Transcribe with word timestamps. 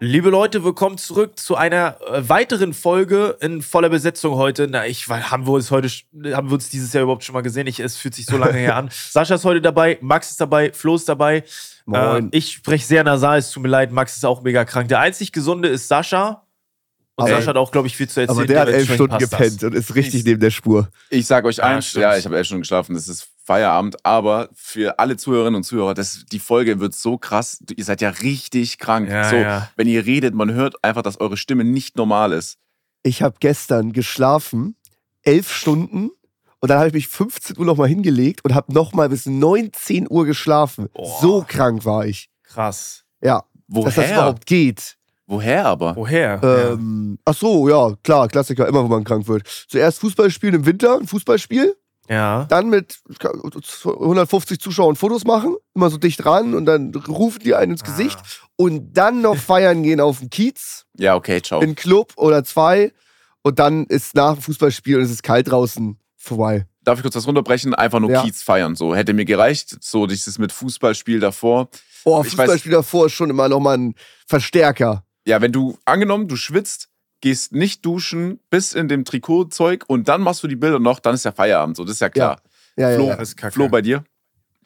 Liebe 0.00 0.30
Leute, 0.30 0.62
willkommen 0.62 0.96
zurück 0.96 1.40
zu 1.40 1.56
einer 1.56 1.96
äh, 2.06 2.28
weiteren 2.28 2.72
Folge 2.72 3.36
in 3.40 3.62
voller 3.62 3.88
Besetzung 3.88 4.36
heute. 4.36 4.68
Na, 4.70 4.86
ich 4.86 5.08
haben 5.08 5.44
wir 5.44 5.52
uns 5.54 5.72
heute 5.72 5.88
haben 6.32 6.50
wir 6.50 6.54
uns 6.54 6.68
dieses 6.68 6.92
Jahr 6.92 7.02
überhaupt 7.02 7.24
schon 7.24 7.32
mal 7.32 7.40
gesehen? 7.40 7.66
Ich, 7.66 7.80
es 7.80 7.96
fühlt 7.96 8.14
sich 8.14 8.26
so 8.26 8.36
lange 8.36 8.56
her 8.56 8.76
an. 8.76 8.90
Sascha 8.92 9.34
ist 9.34 9.44
heute 9.44 9.60
dabei, 9.60 9.98
Max 10.00 10.30
ist 10.30 10.40
dabei, 10.40 10.72
Flo 10.72 10.94
ist 10.94 11.08
dabei. 11.08 11.42
Moin. 11.84 12.26
Äh, 12.32 12.36
ich 12.36 12.52
spreche 12.52 12.86
sehr 12.86 13.02
nasal, 13.02 13.38
es 13.38 13.50
tut 13.50 13.64
mir 13.64 13.70
leid, 13.70 13.90
Max 13.90 14.16
ist 14.16 14.24
auch 14.24 14.42
mega 14.42 14.64
krank. 14.64 14.86
Der 14.86 15.00
einzig 15.00 15.32
gesunde 15.32 15.68
ist 15.68 15.88
Sascha. 15.88 16.46
Und 17.18 17.26
Ey. 17.26 17.32
Sascha 17.32 17.48
hat 17.48 17.56
auch, 17.56 17.72
glaube 17.72 17.88
ich, 17.88 17.96
viel 17.96 18.08
zu 18.08 18.20
erzählen. 18.20 18.38
Aber 18.38 18.46
der 18.46 18.60
hat 18.60 18.68
elf 18.68 18.94
Stunden 18.94 19.18
gepennt 19.18 19.56
das. 19.56 19.62
und 19.64 19.74
ist 19.74 19.92
richtig 19.96 20.24
neben 20.24 20.38
der 20.38 20.52
Spur. 20.52 20.88
Ich 21.10 21.26
sag 21.26 21.44
euch 21.46 21.60
eins, 21.60 21.92
ja, 21.94 22.12
ja 22.12 22.16
ich 22.16 22.24
habe 22.24 22.36
elf 22.36 22.46
Stunden 22.46 22.62
geschlafen, 22.62 22.94
das 22.94 23.08
ist 23.08 23.26
Feierabend, 23.44 23.96
aber 24.06 24.50
für 24.54 25.00
alle 25.00 25.16
Zuhörerinnen 25.16 25.56
und 25.56 25.64
Zuhörer, 25.64 25.94
das, 25.94 26.24
die 26.30 26.38
Folge 26.38 26.78
wird 26.78 26.94
so 26.94 27.18
krass, 27.18 27.58
ihr 27.74 27.84
seid 27.84 28.02
ja 28.02 28.10
richtig 28.10 28.78
krank. 28.78 29.08
Ja, 29.08 29.28
so, 29.28 29.34
ja. 29.34 29.68
wenn 29.74 29.88
ihr 29.88 30.06
redet, 30.06 30.32
man 30.32 30.52
hört 30.52 30.76
einfach, 30.84 31.02
dass 31.02 31.18
eure 31.18 31.36
Stimme 31.36 31.64
nicht 31.64 31.96
normal 31.96 32.30
ist. 32.30 32.58
Ich 33.02 33.20
habe 33.20 33.34
gestern 33.40 33.92
geschlafen, 33.92 34.76
elf 35.22 35.52
Stunden, 35.52 36.10
und 36.60 36.68
dann 36.68 36.78
habe 36.78 36.88
ich 36.88 36.94
mich 36.94 37.08
15 37.08 37.58
Uhr 37.58 37.64
nochmal 37.64 37.88
hingelegt 37.88 38.44
und 38.44 38.54
habe 38.54 38.72
nochmal 38.72 39.08
bis 39.08 39.26
19 39.26 40.06
Uhr 40.08 40.24
geschlafen. 40.24 40.88
Oh. 40.92 41.18
So 41.20 41.44
krank 41.46 41.84
war 41.84 42.06
ich. 42.06 42.30
Krass. 42.44 43.04
Ja. 43.20 43.44
Woher? 43.66 43.86
Dass 43.86 43.96
das 43.96 44.10
überhaupt 44.10 44.46
geht. 44.46 44.97
Woher 45.28 45.66
aber? 45.66 45.94
Woher? 45.94 46.40
Ähm, 46.42 47.18
ach 47.26 47.34
so, 47.34 47.68
ja, 47.68 47.94
klar, 48.02 48.28
Klassiker, 48.28 48.66
immer 48.66 48.82
wo 48.82 48.88
man 48.88 49.04
krank 49.04 49.28
wird. 49.28 49.46
Zuerst 49.68 50.00
Fußball 50.00 50.30
spielen 50.30 50.54
im 50.54 50.66
Winter, 50.66 50.98
ein 50.98 51.06
Fußballspiel. 51.06 51.76
Ja. 52.08 52.46
Dann 52.48 52.70
mit 52.70 52.98
150 53.84 54.58
Zuschauern 54.58 54.96
Fotos 54.96 55.24
machen, 55.24 55.56
immer 55.74 55.90
so 55.90 55.98
dicht 55.98 56.24
ran 56.24 56.54
und 56.54 56.64
dann 56.64 56.94
rufen 56.94 57.40
die 57.44 57.54
einen 57.54 57.72
ins 57.72 57.82
ah. 57.82 57.86
Gesicht 57.86 58.18
und 58.56 58.94
dann 58.94 59.20
noch 59.20 59.36
feiern 59.36 59.82
gehen 59.82 60.00
auf 60.00 60.20
dem 60.20 60.30
Kiez. 60.30 60.86
Ja, 60.96 61.14
okay, 61.14 61.42
ciao. 61.42 61.60
In 61.60 61.74
Club 61.74 62.14
oder 62.16 62.42
zwei 62.42 62.94
und 63.42 63.58
dann 63.58 63.84
ist 63.84 64.14
nach 64.14 64.32
dem 64.32 64.42
Fußballspiel 64.42 64.96
und 64.96 65.02
es 65.02 65.10
ist 65.10 65.22
kalt 65.22 65.50
draußen 65.50 65.98
vorbei. 66.16 66.66
Darf 66.84 66.98
ich 66.98 67.02
kurz 67.02 67.16
was 67.16 67.26
runterbrechen? 67.26 67.74
Einfach 67.74 68.00
nur 68.00 68.10
ja. 68.10 68.22
Kiez 68.22 68.42
feiern. 68.42 68.74
So 68.74 68.94
hätte 68.94 69.12
mir 69.12 69.26
gereicht. 69.26 69.76
So 69.82 70.06
dieses 70.06 70.38
mit 70.38 70.52
Fußballspiel 70.52 71.20
davor. 71.20 71.68
Boah, 72.04 72.24
Fußballspiel 72.24 72.72
davor 72.72 73.06
ist 73.06 73.12
schon 73.12 73.28
immer 73.28 73.50
nochmal 73.50 73.76
ein 73.76 73.94
Verstärker. 74.26 75.04
Ja, 75.28 75.42
wenn 75.42 75.52
du, 75.52 75.78
angenommen, 75.84 76.26
du 76.26 76.36
schwitzt, 76.36 76.88
gehst 77.20 77.52
nicht 77.52 77.84
duschen, 77.84 78.40
bis 78.48 78.72
in 78.72 78.88
dem 78.88 79.04
Trikotzeug 79.04 79.84
und 79.86 80.08
dann 80.08 80.22
machst 80.22 80.42
du 80.42 80.48
die 80.48 80.56
Bilder 80.56 80.78
noch, 80.78 81.00
dann 81.00 81.14
ist 81.14 81.26
ja 81.26 81.32
Feierabend. 81.32 81.76
So, 81.76 81.84
das 81.84 81.96
ist 81.96 82.00
ja 82.00 82.08
klar. 82.08 82.40
Ja, 82.78 82.88
ja, 82.88 82.96
Flo, 82.96 83.08
ja, 83.08 83.14
ja. 83.16 83.20
Ist 83.20 83.38
Flo 83.52 83.68
bei 83.68 83.82
dir? 83.82 84.04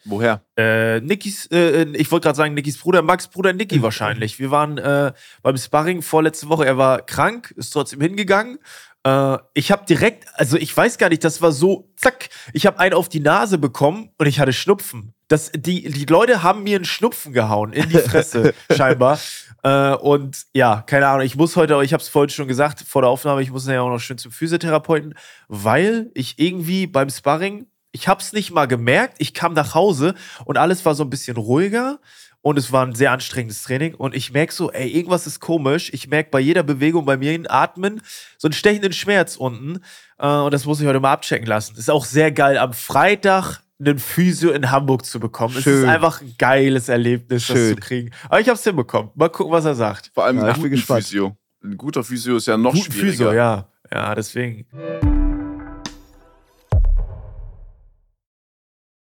Woher? 0.05 0.43
Äh, 0.57 1.01
Nikis, 1.01 1.47
äh, 1.47 1.83
ich 1.97 2.13
wollte 2.13 2.27
gerade 2.27 2.37
sagen, 2.37 2.55
Nikis 2.55 2.79
Bruder, 2.79 3.03
Max 3.03 3.27
Bruder 3.27 3.53
Niki 3.53 3.83
wahrscheinlich. 3.83 4.39
Wir 4.39 4.53
waren 4.53 4.79
äh, 4.79 5.13
beim 5.43 5.57
Sparring 5.57 6.01
vorletzte 6.01 6.49
Woche, 6.49 6.65
er 6.65 6.79
war 6.79 7.03
krank, 7.03 7.53
ist 7.57 7.71
trotzdem 7.71 8.01
hingegangen. 8.01 8.59
Äh, 9.05 9.39
ich 9.55 9.73
habe 9.73 9.85
direkt, 9.87 10.27
also 10.35 10.57
ich 10.57 10.77
weiß 10.77 10.99
gar 10.99 11.09
nicht, 11.09 11.25
das 11.25 11.43
war 11.43 11.51
so, 11.51 11.91
zack, 11.97 12.29
ich 12.53 12.67
habe 12.67 12.79
einen 12.79 12.95
auf 12.95 13.09
die 13.09 13.21
Nase 13.21 13.59
bekommen 13.59 14.11
und 14.17 14.27
ich 14.27 14.39
hatte 14.39 14.53
Schnupfen. 14.53 15.13
Das, 15.33 15.51
die, 15.51 15.89
die 15.89 16.05
Leute 16.05 16.43
haben 16.43 16.63
mir 16.63 16.77
einen 16.77 16.85
Schnupfen 16.85 17.33
gehauen 17.33 17.73
in 17.73 17.89
die 17.89 17.97
Fresse, 17.97 18.53
scheinbar. 18.71 19.19
Äh, 19.63 19.95
und 19.95 20.45
ja, 20.53 20.83
keine 20.87 21.09
Ahnung, 21.09 21.25
ich 21.25 21.37
muss 21.37 21.57
heute, 21.57 21.83
ich 21.83 21.95
habe 21.95 22.03
es 22.03 22.11
vorhin 22.11 22.29
schon 22.29 22.49
gesagt 22.49 22.85
vor 22.87 23.01
der 23.01 23.09
Aufnahme, 23.09 23.41
ich 23.41 23.51
muss 23.51 23.67
ja 23.67 23.81
auch 23.81 23.89
noch 23.89 23.99
schön 23.99 24.19
zum 24.19 24.31
Physiotherapeuten, 24.31 25.15
weil 25.49 26.11
ich 26.13 26.39
irgendwie 26.39 26.87
beim 26.87 27.09
Sparring, 27.09 27.67
ich 27.93 28.09
habe 28.09 28.21
es 28.21 28.35
nicht 28.35 28.51
mal 28.51 28.67
gemerkt, 28.67 29.15
ich 29.21 29.33
kam 29.33 29.55
nach 29.55 29.75
Hause 29.75 30.15
und 30.45 30.59
alles 30.59 30.85
war 30.85 30.95
so 30.95 31.03
ein 31.03 31.09
bisschen 31.09 31.39
ruhiger 31.39 31.99
und 32.43 32.59
es 32.59 32.71
war 32.71 32.85
ein 32.85 32.95
sehr 32.95 33.13
anstrengendes 33.13 33.63
Training 33.63 33.95
und 33.95 34.15
ich 34.15 34.33
merke 34.33 34.53
so, 34.53 34.71
ey, 34.71 34.87
irgendwas 34.87 35.27
ist 35.27 35.41
komisch. 35.41 35.91
Ich 35.95 36.09
merke 36.09 36.29
bei 36.31 36.41
jeder 36.41 36.63
Bewegung 36.63 37.07
bei 37.07 37.17
mir 37.17 37.33
in 37.33 37.49
Atmen 37.49 38.03
so 38.37 38.49
einen 38.49 38.53
stechenden 38.53 38.93
Schmerz 38.93 39.37
unten 39.37 39.81
äh, 40.19 40.27
und 40.27 40.53
das 40.53 40.67
muss 40.67 40.79
ich 40.79 40.87
heute 40.87 41.01
mal 41.01 41.13
abchecken 41.13 41.47
lassen. 41.47 41.75
Ist 41.79 41.91
auch 41.91 42.05
sehr 42.05 42.33
geil. 42.33 42.59
Am 42.59 42.75
Freitag 42.75 43.63
einen 43.85 43.99
Physio 43.99 44.51
in 44.53 44.71
Hamburg 44.71 45.05
zu 45.05 45.19
bekommen. 45.19 45.57
Es 45.59 45.67
ist 45.67 45.85
einfach 45.85 46.21
ein 46.21 46.35
geiles 46.39 46.89
Erlebnis, 46.89 47.45
Schön. 47.45 47.57
das 47.57 47.69
zu 47.71 47.77
kriegen. 47.77 48.11
Aber 48.27 48.41
ich 48.41 48.49
habe 48.49 48.57
es 48.57 48.65
hinbekommen. 48.65 49.11
Mal 49.15 49.29
gucken, 49.29 49.53
was 49.53 49.65
er 49.65 49.75
sagt. 49.75 50.11
Vor 50.15 50.25
allem 50.25 50.39
ja, 50.39 50.55
ein 50.55 50.61
guter 50.61 50.97
Physio. 50.97 51.37
Ein 51.65 51.77
guter 51.77 52.05
Physio 52.05 52.37
ist 52.37 52.47
ja 52.47 52.57
noch 52.57 52.73
Guten 52.73 52.93
schwieriger. 52.93 53.11
Physio, 53.11 53.33
ja. 53.33 53.69
Ja, 53.91 54.15
deswegen. 54.15 54.67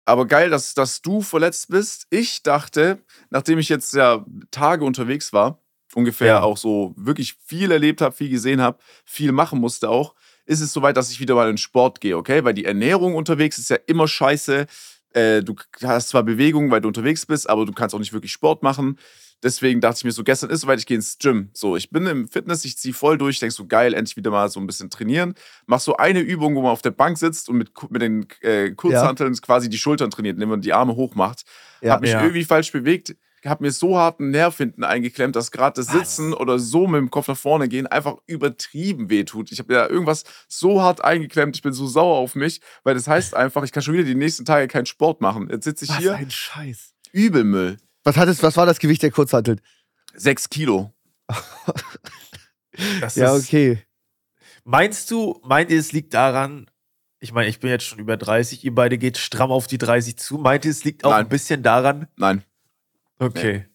Aber 0.05 0.25
geil, 0.25 0.49
dass, 0.49 0.73
dass 0.73 1.01
du 1.01 1.21
verletzt 1.21 1.69
bist. 1.69 2.07
Ich 2.09 2.43
dachte, 2.43 3.03
nachdem 3.29 3.59
ich 3.59 3.69
jetzt 3.69 3.93
ja 3.93 4.25
Tage 4.51 4.85
unterwegs 4.85 5.33
war, 5.33 5.61
ungefähr 5.95 6.27
ja. 6.27 6.41
auch 6.41 6.57
so 6.57 6.93
wirklich 6.95 7.35
viel 7.43 7.71
erlebt 7.71 8.01
habe, 8.01 8.15
viel 8.15 8.29
gesehen 8.29 8.61
habe, 8.61 8.77
viel 9.05 9.31
machen 9.31 9.59
musste 9.59 9.89
auch, 9.89 10.15
ist 10.47 10.61
es 10.61 10.73
soweit, 10.73 10.97
dass 10.97 11.11
ich 11.11 11.19
wieder 11.19 11.35
mal 11.35 11.49
in 11.49 11.57
Sport 11.57 12.01
gehe, 12.01 12.17
okay? 12.17 12.43
Weil 12.43 12.53
die 12.53 12.65
Ernährung 12.65 13.15
unterwegs 13.15 13.57
ist 13.57 13.69
ja 13.69 13.77
immer 13.85 14.07
scheiße. 14.07 14.65
Äh, 15.13 15.43
du 15.43 15.55
hast 15.83 16.09
zwar 16.09 16.23
Bewegung, 16.23 16.71
weil 16.71 16.81
du 16.81 16.87
unterwegs 16.87 17.25
bist, 17.25 17.49
aber 17.49 17.65
du 17.65 17.73
kannst 17.73 17.93
auch 17.93 17.99
nicht 17.99 18.13
wirklich 18.13 18.31
Sport 18.31 18.63
machen. 18.63 18.97
Deswegen 19.43 19.81
dachte 19.81 19.99
ich 19.99 20.03
mir 20.03 20.11
so, 20.11 20.23
gestern 20.23 20.49
ist 20.49 20.61
soweit, 20.61 20.79
ich 20.79 20.87
gehe 20.87 20.97
ins 20.97 21.19
Gym. 21.19 21.49
So, 21.53 21.75
ich 21.75 21.91
bin 21.91 22.07
im 22.07 22.27
Fitness, 22.27 22.65
ich 22.65 22.75
ziehe 22.77 22.93
voll 22.93 23.19
durch, 23.19 23.39
denkst 23.39 23.55
so, 23.55 23.67
geil, 23.67 23.93
endlich 23.93 24.17
wieder 24.17 24.31
mal 24.31 24.49
so 24.49 24.59
ein 24.59 24.65
bisschen 24.65 24.89
trainieren. 24.89 25.35
Mach 25.67 25.79
so 25.79 25.95
eine 25.97 26.21
Übung, 26.21 26.55
wo 26.55 26.63
man 26.63 26.71
auf 26.71 26.81
der 26.81 26.91
Bank 26.91 27.19
sitzt 27.19 27.47
und 27.49 27.57
mit, 27.57 27.71
mit 27.91 28.01
den 28.01 28.25
äh, 28.41 28.71
Kurzhanteln 28.71 29.33
ja. 29.33 29.39
quasi 29.39 29.69
die 29.69 29.77
Schultern 29.77 30.09
trainiert, 30.09 30.37
indem 30.37 30.49
man 30.49 30.61
die 30.61 30.73
Arme 30.73 30.95
hoch 30.95 31.13
macht. 31.13 31.43
Ja, 31.81 31.93
Hab 31.93 32.01
mich 32.01 32.11
ja. 32.11 32.21
irgendwie 32.21 32.45
falsch 32.45 32.71
bewegt 32.71 33.15
habe 33.49 33.63
mir 33.63 33.71
so 33.71 33.97
harten 33.97 34.29
Nerv 34.29 34.57
hinten 34.57 34.83
eingeklemmt, 34.83 35.35
dass 35.35 35.51
gerade 35.51 35.81
das 35.81 35.87
Sitzen 35.91 36.31
Was? 36.31 36.39
oder 36.39 36.59
so 36.59 36.87
mit 36.87 36.99
dem 36.99 37.09
Kopf 37.11 37.27
nach 37.27 37.37
vorne 37.37 37.67
gehen 37.67 37.87
einfach 37.87 38.17
übertrieben 38.25 39.09
wehtut. 39.09 39.51
Ich 39.51 39.59
habe 39.59 39.73
ja 39.73 39.87
irgendwas 39.89 40.23
so 40.47 40.81
hart 40.81 41.03
eingeklemmt, 41.03 41.55
ich 41.55 41.61
bin 41.61 41.73
so 41.73 41.87
sauer 41.87 42.17
auf 42.17 42.35
mich, 42.35 42.61
weil 42.83 42.93
das 42.93 43.07
heißt 43.07 43.35
einfach, 43.35 43.63
ich 43.63 43.71
kann 43.71 43.83
schon 43.83 43.93
wieder 43.93 44.03
die 44.03 44.15
nächsten 44.15 44.45
Tage 44.45 44.67
keinen 44.67 44.85
Sport 44.85 45.21
machen. 45.21 45.49
Jetzt 45.49 45.65
sitze 45.65 45.85
ich 45.85 45.91
Was 45.91 45.97
hier. 45.97 46.15
ein 46.15 46.31
Scheiß. 46.31 46.93
Übelmüll. 47.11 47.77
Was, 48.03 48.17
hat 48.17 48.27
es, 48.29 48.41
was 48.43 48.57
war 48.57 48.65
das 48.65 48.79
Gewicht 48.79 49.03
der 49.03 49.11
Kurzhanteln? 49.11 49.61
Sechs 50.13 50.49
Kilo. 50.49 50.93
ja, 53.15 53.33
okay. 53.33 53.83
Meinst 54.63 55.11
du, 55.11 55.39
meint 55.43 55.71
ihr, 55.71 55.79
es 55.79 55.91
liegt 55.91 56.13
daran, 56.13 56.69
ich 57.19 57.33
meine, 57.33 57.49
ich 57.49 57.59
bin 57.59 57.69
jetzt 57.69 57.85
schon 57.85 57.99
über 57.99 58.17
30, 58.17 58.63
ihr 58.63 58.75
beide 58.75 58.97
geht 58.97 59.17
stramm 59.17 59.51
auf 59.51 59.67
die 59.67 59.77
30 59.77 60.17
zu. 60.17 60.37
Meint 60.37 60.65
ihr, 60.65 60.71
es 60.71 60.83
liegt 60.83 61.03
auch 61.03 61.11
Nein. 61.11 61.25
ein 61.25 61.29
bisschen 61.29 61.63
daran? 61.63 62.07
Nein. 62.15 62.43
Okay. 63.19 63.65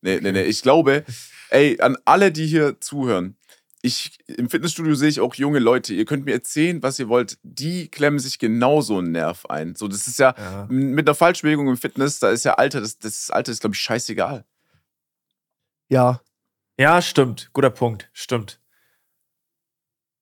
Nee, 0.00 0.20
nee, 0.20 0.32
nee. 0.32 0.42
Ich 0.42 0.62
glaube, 0.62 1.04
ey, 1.50 1.80
an 1.80 1.96
alle, 2.04 2.30
die 2.30 2.46
hier 2.46 2.80
zuhören, 2.80 3.36
ich, 3.82 4.18
im 4.26 4.50
Fitnessstudio 4.50 4.94
sehe 4.94 5.08
ich 5.08 5.20
auch 5.20 5.34
junge 5.34 5.58
Leute. 5.58 5.94
Ihr 5.94 6.04
könnt 6.04 6.24
mir 6.24 6.32
erzählen, 6.32 6.82
was 6.82 6.98
ihr 6.98 7.08
wollt. 7.08 7.38
Die 7.42 7.88
klemmen 7.88 8.18
sich 8.18 8.38
genauso 8.38 8.98
einen 8.98 9.12
Nerv 9.12 9.46
ein. 9.46 9.74
So, 9.76 9.86
das 9.86 10.06
ist 10.08 10.18
ja, 10.18 10.34
ja. 10.36 10.66
mit 10.68 11.06
einer 11.08 11.14
Falschbewegung 11.14 11.68
im 11.68 11.76
Fitness, 11.76 12.18
da 12.18 12.30
ist 12.30 12.44
ja 12.44 12.54
Alter, 12.54 12.80
das, 12.80 12.98
das 12.98 13.30
Alter 13.30 13.52
ist, 13.52 13.60
glaube 13.60 13.74
ich, 13.74 13.80
scheißegal. 13.80 14.44
Ja. 15.88 16.20
Ja, 16.78 17.00
stimmt. 17.00 17.50
Guter 17.52 17.70
Punkt. 17.70 18.10
Stimmt. 18.12 18.60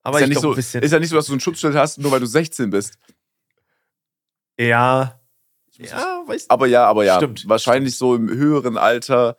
Aber 0.03 0.19
ist 0.19 0.21
ja, 0.21 0.27
nicht 0.27 0.41
so, 0.41 0.53
ist 0.53 0.73
ja 0.73 0.99
nicht 0.99 1.09
so, 1.09 1.15
dass 1.15 1.25
du 1.25 1.33
einen 1.33 1.39
Schutzschild 1.39 1.75
hast, 1.75 1.97
nur 1.97 2.11
weil 2.11 2.19
du 2.19 2.27
16 2.27 2.69
bist. 2.69 2.99
Ja, 4.59 5.19
ja, 5.77 6.23
weiß 6.25 6.49
Aber 6.49 6.67
ja, 6.67 6.85
aber 6.85 7.05
ja. 7.05 7.17
Stimmt. 7.17 7.47
Wahrscheinlich 7.47 7.97
so 7.97 8.15
im 8.15 8.29
höheren 8.29 8.77
Alter 8.77 9.35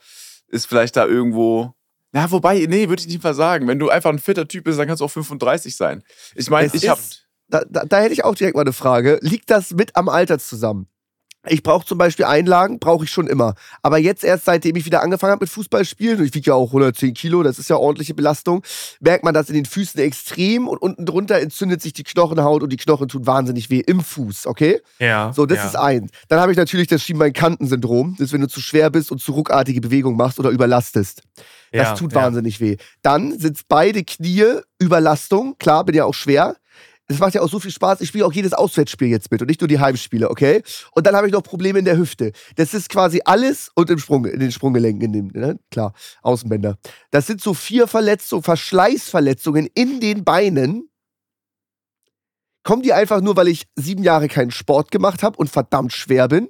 ist 0.49 0.67
vielleicht 0.67 0.97
da 0.97 1.07
irgendwo. 1.07 1.75
Ja, 2.13 2.31
wobei, 2.31 2.65
nee, 2.67 2.89
würde 2.89 3.01
ich 3.01 3.09
nicht 3.09 3.23
mal 3.23 3.35
sagen. 3.35 3.67
Wenn 3.69 3.79
du 3.79 3.91
einfach 3.91 4.11
ein 4.11 4.19
fitter 4.19 4.49
Typ 4.49 4.65
bist, 4.65 4.79
dann 4.79 4.87
kannst 4.87 5.01
du 5.01 5.05
auch 5.05 5.11
35 5.11 5.77
sein. 5.77 6.03
Ich 6.35 6.49
meine, 6.51 6.71
ich 6.73 6.89
habe. 6.89 7.01
Da, 7.49 7.63
da, 7.69 7.85
da 7.85 8.01
hätte 8.01 8.13
ich 8.13 8.25
auch 8.25 8.35
direkt 8.35 8.57
mal 8.57 8.63
eine 8.63 8.73
Frage. 8.73 9.19
Liegt 9.23 9.51
das 9.51 9.71
mit 9.71 9.95
am 9.95 10.09
Alter 10.09 10.39
zusammen? 10.39 10.89
Ich 11.49 11.62
brauche 11.62 11.87
zum 11.87 11.99
Beispiel 11.99 12.25
Einlagen, 12.25 12.79
brauche 12.79 13.05
ich 13.05 13.11
schon 13.11 13.27
immer. 13.27 13.55
Aber 13.83 13.99
jetzt 13.99 14.25
erst, 14.25 14.45
seitdem 14.45 14.77
ich 14.77 14.84
wieder 14.84 15.03
angefangen 15.03 15.33
habe 15.33 15.45
mit 15.45 15.51
Fußballspielen, 15.51 16.25
ich 16.25 16.34
wiege 16.34 16.51
ja 16.51 16.54
auch 16.54 16.69
110 16.69 17.15
Kilo, 17.15 17.43
das 17.43 17.59
ist 17.59 17.71
ja 17.71 17.77
ordentliche 17.77 18.15
Belastung, 18.15 18.63
merkt 19.01 19.25
man 19.25 19.34
das 19.34 19.48
in 19.48 19.54
den 19.54 19.65
Füßen 19.65 20.01
extrem 20.01 20.69
und 20.69 20.78
unten 20.78 21.07
drunter 21.07 21.41
entzündet 21.41 21.83
sich 21.83 21.93
die 21.93 22.04
Knochenhaut 22.04 22.63
und 22.63 22.71
die 22.71 22.77
Knochen 22.77 23.09
tun 23.09 23.27
wahnsinnig 23.27 23.71
weh 23.71 23.81
im 23.81 24.01
Fuß, 24.01 24.47
okay? 24.47 24.81
Ja. 24.98 25.33
So, 25.34 25.47
das 25.47 25.59
ja. 25.59 25.66
ist 25.66 25.77
eins. 25.77 26.10
Dann 26.28 26.41
habe 26.41 26.53
ich 26.53 26.59
natürlich 26.59 26.89
das 26.89 27.03
Schienbeinkantensyndrom, 27.03 28.16
das 28.19 28.27
ist, 28.27 28.33
wenn 28.33 28.41
du 28.41 28.48
zu 28.48 28.60
schwer 28.60 28.91
bist 28.91 29.13
und 29.13 29.21
zu 29.21 29.33
ruckartige 29.33 29.81
Bewegungen 29.81 30.16
machst 30.16 30.39
oder 30.39 30.51
überlastest. 30.51 31.22
Das 31.72 31.89
ja, 31.89 31.95
tut 31.95 32.15
wahnsinnig 32.15 32.59
ja. 32.59 32.66
weh. 32.66 32.77
Dann 33.03 33.39
sind 33.39 33.60
beide 33.69 34.04
Knie 34.04 34.60
Überlastung, 34.78 35.57
klar, 35.59 35.84
bin 35.84 35.95
ja 35.95 36.04
auch 36.04 36.15
schwer 36.15 36.57
es 37.09 37.19
macht 37.19 37.35
ja 37.35 37.43
auch 37.43 37.49
so 37.49 37.61
viel 37.61 37.71
Spaß. 37.71 38.01
Ich 38.01 38.09
spiele 38.09 38.27
auch 38.27 38.33
jedes 38.33 38.53
Auswärtsspiel 38.53 39.09
jetzt 39.09 39.31
mit 39.31 39.41
und 39.41 39.49
nicht 39.49 39.61
nur 39.61 39.69
die 39.69 39.79
Heimspiele, 39.79 40.29
okay? 40.29 40.63
Und 40.93 41.07
dann 41.07 41.15
habe 41.15 41.27
ich 41.27 41.33
noch 41.33 41.43
Probleme 41.43 41.79
in 41.79 41.85
der 41.85 41.97
Hüfte. 41.97 42.33
Das 42.57 42.75
ist 42.75 42.89
quasi 42.89 43.21
alles 43.25 43.71
und 43.75 43.91
im 43.91 43.99
Sprung, 43.99 44.25
in 44.25 44.41
den 44.41 44.51
Sprunggelenken, 44.51 45.03
in 45.03 45.13
dem, 45.13 45.27
ne? 45.29 45.59
klar, 45.71 45.93
Außenbänder. 46.23 46.77
Das 47.11 47.27
sind 47.27 47.41
so 47.41 47.55
vier 47.55 47.87
Verletzungen, 47.87 48.43
Verschleißverletzungen 48.43 49.69
in 49.75 50.01
den 50.01 50.25
Beinen. 50.25 50.89
Kommen 52.65 52.83
die 52.83 52.93
einfach 52.93 53.21
nur, 53.21 53.37
weil 53.37 53.49
ich 53.49 53.69
sieben 53.77 54.03
Jahre 54.03 54.27
keinen 54.27 54.51
Sport 54.51 54.91
gemacht 54.91 55.23
habe 55.23 55.39
und 55.39 55.49
verdammt 55.49 55.93
schwer 55.93 56.27
bin 56.27 56.49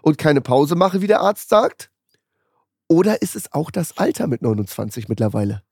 und 0.00 0.16
keine 0.16 0.40
Pause 0.40 0.74
mache, 0.74 1.02
wie 1.02 1.06
der 1.06 1.20
Arzt 1.20 1.50
sagt? 1.50 1.90
Oder 2.88 3.20
ist 3.20 3.36
es 3.36 3.52
auch 3.52 3.70
das 3.70 3.98
Alter 3.98 4.26
mit 4.26 4.40
29 4.40 5.08
mittlerweile? 5.10 5.62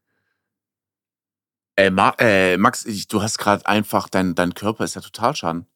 Äh, 1.76 1.90
Ma 1.90 2.14
äh, 2.18 2.56
Max, 2.56 2.84
ich, 2.86 3.06
du 3.06 3.22
hast 3.22 3.38
gerade 3.38 3.66
einfach, 3.66 4.08
dein, 4.08 4.34
dein 4.34 4.54
Körper 4.54 4.84
ist 4.84 4.94
ja 4.94 5.02
total 5.02 5.36
schaden. 5.36 5.66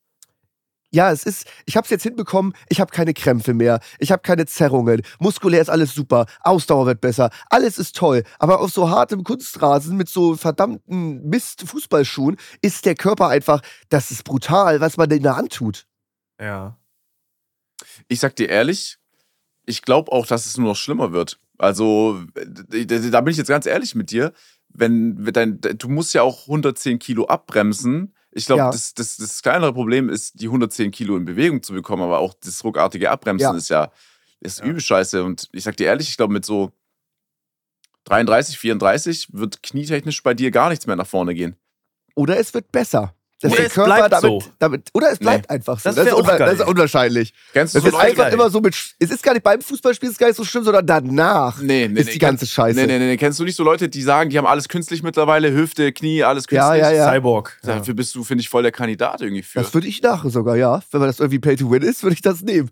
Ja, 0.93 1.13
es 1.13 1.25
ist, 1.25 1.47
ich 1.67 1.77
habe 1.77 1.85
es 1.85 1.91
jetzt 1.91 2.03
hinbekommen, 2.03 2.53
ich 2.69 2.81
habe 2.81 2.91
keine 2.91 3.15
Krämpfe 3.15 3.55
mehr, 3.55 3.79
ich 4.01 4.11
habe 4.11 4.23
keine 4.23 4.47
Zerrungen, 4.47 5.03
muskulär 5.21 5.61
ist 5.61 5.71
alles 5.71 5.95
super, 5.95 6.27
Ausdauer 6.41 6.87
wird 6.87 7.01
besser, 7.01 7.31
alles 7.49 7.79
ist 7.79 7.95
toll, 7.95 8.25
aber 8.41 8.61
auf 8.61 8.73
so 8.73 8.91
hartem 8.91 9.23
Kunstrasen 9.23 9.97
mit 9.97 10.09
so 10.09 10.35
verdammten 10.35 11.23
Mist-Fußballschuhen 11.29 12.37
ist 12.61 12.87
der 12.87 12.97
Körper 12.97 13.29
einfach, 13.29 13.63
das 13.89 14.11
ist 14.11 14.25
brutal, 14.25 14.81
was 14.81 14.97
man 14.97 15.09
denn 15.09 15.23
da 15.23 15.35
antut. 15.35 15.87
Ja. 16.41 16.77
Ich 18.09 18.19
sag 18.19 18.35
dir 18.35 18.49
ehrlich, 18.49 18.99
ich 19.67 19.83
glaube 19.83 20.11
auch, 20.11 20.27
dass 20.27 20.47
es 20.47 20.57
nur 20.57 20.71
noch 20.71 20.77
schlimmer 20.77 21.13
wird. 21.13 21.39
Also, 21.57 22.25
da 22.35 23.21
bin 23.21 23.31
ich 23.31 23.37
jetzt 23.37 23.49
ganz 23.49 23.67
ehrlich 23.67 23.95
mit 23.95 24.11
dir. 24.11 24.33
Wenn, 24.73 25.17
wenn 25.19 25.61
du 25.61 25.89
musst 25.89 26.15
ja 26.15 26.23
auch 26.23 26.43
110 26.43 26.99
Kilo 26.99 27.27
abbremsen, 27.27 28.15
ich 28.33 28.47
glaube, 28.47 28.61
ja. 28.61 28.71
das, 28.71 28.95
das, 28.95 29.17
das 29.17 29.43
kleinere 29.43 29.73
Problem 29.73 30.09
ist, 30.09 30.41
die 30.41 30.47
110 30.47 30.93
Kilo 30.93 31.17
in 31.17 31.25
Bewegung 31.25 31.63
zu 31.63 31.73
bekommen, 31.73 32.03
aber 32.03 32.21
auch 32.21 32.35
das 32.35 32.63
ruckartige 32.63 33.11
Abbremsen 33.11 33.53
ja. 33.53 33.57
ist 33.57 33.69
ja 33.69 33.91
ist 34.41 34.61
ja. 34.61 34.65
übel 34.65 34.81
scheiße. 34.81 35.23
Und 35.23 35.49
ich 35.53 35.65
sag 35.65 35.77
dir 35.77 35.87
ehrlich, 35.87 36.09
ich 36.09 36.17
glaube, 36.17 36.33
mit 36.33 36.45
so 36.45 36.73
33, 38.05 38.59
34 38.59 39.29
wird 39.33 39.63
knietechnisch 39.63 40.23
bei 40.23 40.35
dir 40.35 40.51
gar 40.51 40.71
nichts 40.71 40.87
mehr 40.87 40.97
nach 40.97 41.07
vorne 41.07 41.35
gehen. 41.35 41.57
Oder 42.15 42.39
es 42.39 42.53
wird 42.55 42.73
besser. 42.73 43.15
Dass 43.43 43.53
oder 43.53 43.61
der 43.63 43.71
Körper 43.71 44.09
damit, 44.11 44.23
so. 44.23 44.43
damit, 44.59 44.91
oder 44.93 45.13
es 45.13 45.19
bleibt 45.19 45.49
nee. 45.49 45.55
einfach 45.55 45.81
so. 45.81 45.89
Das, 45.89 45.97
das, 45.97 46.07
ist 46.07 46.29
das, 46.29 46.53
ist 46.53 46.67
unwahrscheinlich. 46.67 47.33
Ganz 47.55 47.73
das 47.73 47.83
so 47.83 47.89
ist 47.89 47.95
einfach 47.95 48.25
geil. 48.25 48.35
immer 48.35 48.51
so 48.51 48.61
mit. 48.61 48.75
Es 48.99 49.11
ist 49.11 49.23
gar 49.23 49.33
nicht 49.33 49.43
beim 49.43 49.63
Fußballspiel 49.63 50.11
ist 50.11 50.19
gar 50.19 50.27
nicht 50.27 50.37
so 50.37 50.45
schlimm, 50.45 50.63
sondern 50.63 50.87
danach 50.87 51.59
nee, 51.59 51.89
nee, 51.89 52.01
ist 52.01 52.07
nee, 52.09 52.13
die 52.13 52.19
ganze 52.19 52.47
Scheiße. 52.47 52.79
Nee, 52.79 52.87
nee, 52.87 52.99
nee. 52.99 53.17
Kennst 53.17 53.41
du 53.41 53.45
nicht 53.45 53.57
so 53.57 53.65
Leute, 53.65 53.89
die 53.89 54.03
sagen, 54.03 54.29
die 54.29 54.37
haben 54.37 54.47
alles 54.47 54.69
künstlich 54.69 55.03
mittlerweile, 55.03 55.53
Hüfte, 55.53 55.91
Knie, 55.93 56.23
alles 56.23 56.47
künstlich? 56.47 56.83
Ja, 56.83 56.91
ja, 56.91 56.97
ja. 56.97 57.11
Cyborg. 57.11 57.59
Ja. 57.63 57.77
Dafür 57.77 57.95
bist 57.95 58.15
du, 58.15 58.25
finde 58.25 58.43
ich, 58.43 58.51
voll 58.51 58.63
der 58.63 58.73
Kandidat 58.73 59.23
irgendwie 59.23 59.43
für. 59.43 59.61
Das 59.61 59.73
würde 59.73 59.89
ich 59.89 60.03
nachher 60.03 60.29
sogar, 60.29 60.57
ja. 60.57 60.83
Wenn 60.91 61.01
man 61.01 61.09
das 61.09 61.19
irgendwie 61.19 61.39
Pay 61.39 61.57
to 61.57 61.71
Win 61.71 61.83
ist, 61.83 62.03
würde 62.03 62.15
ich 62.15 62.23
das 62.23 62.43
nehmen. 62.43 62.71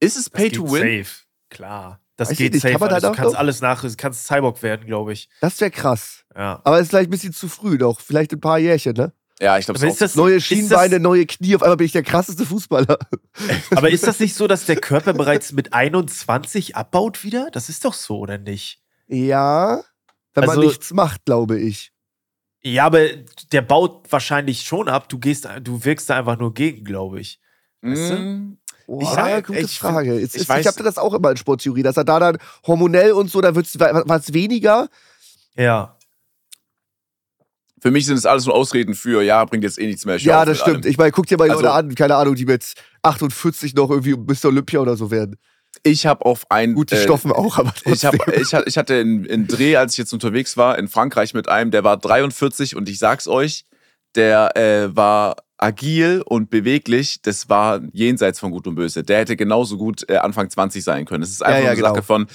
Ist 0.00 0.16
es 0.16 0.28
Pay 0.28 0.50
to 0.50 0.64
Win? 0.72 1.04
Safe. 1.04 1.16
Klar. 1.50 2.00
Das 2.16 2.30
Weiß 2.30 2.36
geht 2.36 2.52
nicht, 2.52 2.62
safe. 2.62 2.84
Also, 2.84 3.10
du 3.10 3.14
kannst 3.14 3.36
alles 3.36 3.60
nach, 3.60 3.82
du 3.82 3.94
kannst 3.96 4.26
Cyborg 4.26 4.60
werden, 4.64 4.86
glaube 4.86 5.12
ich. 5.12 5.28
Das 5.40 5.60
wäre 5.60 5.70
krass. 5.70 6.24
Ja. 6.36 6.60
Aber 6.64 6.78
es 6.78 6.82
ist 6.82 6.88
vielleicht 6.88 7.08
ein 7.08 7.12
bisschen 7.12 7.32
zu 7.32 7.48
früh 7.48 7.76
noch. 7.78 8.00
Vielleicht 8.00 8.32
ein 8.32 8.40
paar 8.40 8.58
Jährchen, 8.58 8.94
ne? 8.94 9.12
Ja, 9.40 9.56
ich 9.56 9.66
glaube, 9.66 9.86
ist 9.86 10.00
das 10.00 10.16
neue 10.16 10.40
Schienbeine, 10.40 10.96
das, 10.96 11.02
neue 11.02 11.24
Knie. 11.24 11.54
Auf 11.54 11.62
einmal 11.62 11.76
bin 11.76 11.86
ich 11.86 11.92
der 11.92 12.02
krasseste 12.02 12.44
Fußballer. 12.44 12.98
Aber 13.70 13.90
ist 13.90 14.06
das 14.06 14.18
nicht 14.18 14.34
so, 14.34 14.48
dass 14.48 14.66
der 14.66 14.76
Körper 14.76 15.12
bereits 15.12 15.52
mit 15.52 15.72
21 15.72 16.74
abbaut 16.74 17.22
wieder? 17.22 17.48
Das 17.52 17.68
ist 17.68 17.84
doch 17.84 17.94
so, 17.94 18.18
oder 18.18 18.38
nicht? 18.38 18.80
Ja, 19.06 19.82
wenn 20.34 20.44
also, 20.44 20.56
man 20.56 20.66
nichts 20.66 20.92
macht, 20.92 21.24
glaube 21.24 21.58
ich. 21.58 21.92
Ja, 22.60 22.86
aber 22.86 23.06
der 23.52 23.62
baut 23.62 24.10
wahrscheinlich 24.10 24.62
schon 24.62 24.88
ab. 24.88 25.08
Du 25.08 25.18
gehst, 25.18 25.48
du 25.62 25.84
wirkst 25.84 26.10
da 26.10 26.18
einfach 26.18 26.38
nur 26.38 26.52
gegen, 26.52 26.84
glaube 26.84 27.20
ich. 27.20 27.40
Weißt 27.80 28.14
mm. 28.14 28.58
Oh, 28.88 29.00
ich 29.00 29.12
ja, 29.12 29.40
gute 29.40 29.60
ich 29.60 29.78
Frage. 29.78 30.16
Find, 30.16 30.34
ich, 30.34 30.42
ich, 30.42 30.48
ich 30.48 30.66
habe 30.66 30.82
das 30.82 30.98
auch 30.98 31.14
immer 31.14 31.30
in 31.30 31.36
Sporttheorie, 31.36 31.82
dass 31.82 31.96
er 31.96 32.04
da 32.04 32.18
dann 32.18 32.38
hormonell 32.66 33.12
und 33.12 33.30
so, 33.30 33.40
da 33.40 33.54
wird 33.54 33.66
es 33.66 34.34
weniger. 34.34 34.88
Ja 35.54 35.97
für 37.80 37.90
mich 37.90 38.06
sind 38.06 38.16
es 38.16 38.26
alles 38.26 38.46
nur 38.46 38.54
Ausreden 38.54 38.94
für, 38.94 39.22
ja, 39.22 39.44
bringt 39.44 39.64
jetzt 39.64 39.78
eh 39.78 39.86
nichts 39.86 40.04
mehr. 40.04 40.16
Ja, 40.18 40.44
das 40.44 40.60
stimmt. 40.60 40.84
Allem. 40.84 40.90
Ich 40.90 40.98
meine, 40.98 41.12
guck 41.12 41.26
dir 41.26 41.36
mal 41.38 41.50
also, 41.50 41.62
Leute 41.62 41.72
an, 41.72 41.94
keine 41.94 42.16
Ahnung, 42.16 42.34
die 42.34 42.44
mit 42.44 42.74
48 43.02 43.74
noch 43.74 43.90
irgendwie 43.90 44.16
bis 44.16 44.40
zur 44.40 44.50
Olympia 44.50 44.80
oder 44.80 44.96
so 44.96 45.10
werden. 45.10 45.36
Ich 45.82 46.06
habe 46.06 46.24
auf 46.24 46.50
ein. 46.50 46.74
Gute 46.74 46.96
äh, 46.96 47.02
Stoffen 47.02 47.32
auch, 47.32 47.58
aber 47.58 47.72
ich, 47.84 48.04
hab, 48.04 48.14
ich, 48.28 48.52
ich 48.52 48.78
hatte 48.78 48.94
einen 48.94 49.46
Dreh, 49.46 49.76
als 49.76 49.92
ich 49.94 49.98
jetzt 49.98 50.12
unterwegs 50.12 50.56
war, 50.56 50.78
in 50.78 50.88
Frankreich 50.88 51.34
mit 51.34 51.48
einem, 51.48 51.70
der 51.70 51.84
war 51.84 51.96
43 51.96 52.76
und 52.76 52.88
ich 52.88 52.98
sag's 52.98 53.28
euch, 53.28 53.64
der 54.14 54.56
äh, 54.56 54.96
war 54.96 55.36
agil 55.58 56.22
und 56.24 56.50
beweglich, 56.50 57.20
das 57.22 57.48
war 57.48 57.80
jenseits 57.92 58.38
von 58.40 58.52
Gut 58.52 58.66
und 58.66 58.76
Böse. 58.76 59.02
Der 59.02 59.18
hätte 59.18 59.36
genauso 59.36 59.76
gut 59.76 60.08
äh, 60.08 60.16
Anfang 60.16 60.48
20 60.48 60.82
sein 60.82 61.04
können. 61.04 61.22
Es 61.22 61.30
ist 61.30 61.42
einfach 61.42 61.58
ja, 61.58 61.64
ja, 61.64 61.70
eine 61.70 61.76
genau. 61.76 61.94
Sache 61.94 62.02
von, 62.02 62.26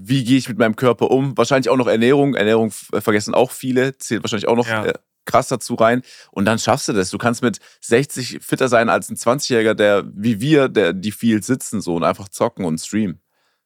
wie 0.00 0.24
gehe 0.24 0.38
ich 0.38 0.48
mit 0.48 0.58
meinem 0.58 0.76
Körper 0.76 1.10
um? 1.10 1.36
Wahrscheinlich 1.36 1.68
auch 1.68 1.76
noch 1.76 1.88
Ernährung. 1.88 2.34
Ernährung 2.34 2.72
äh, 2.92 3.00
vergessen 3.00 3.34
auch 3.34 3.50
viele, 3.50 3.98
zählt 3.98 4.22
wahrscheinlich 4.22 4.48
auch 4.48 4.56
noch 4.56 4.68
ja. 4.68 4.86
äh, 4.86 4.94
krass 5.24 5.48
dazu 5.48 5.74
rein. 5.74 6.02
Und 6.30 6.44
dann 6.44 6.58
schaffst 6.58 6.88
du 6.88 6.92
das. 6.92 7.10
Du 7.10 7.18
kannst 7.18 7.42
mit 7.42 7.58
60 7.80 8.38
fitter 8.40 8.68
sein 8.68 8.88
als 8.88 9.10
ein 9.10 9.16
20-Jähriger, 9.16 9.74
der 9.74 10.04
wie 10.14 10.40
wir, 10.40 10.68
der 10.68 10.92
die 10.92 11.12
viel 11.12 11.42
sitzen 11.42 11.80
so 11.80 11.96
und 11.96 12.04
einfach 12.04 12.28
zocken 12.28 12.64
und 12.64 12.78
streamen. 12.78 13.20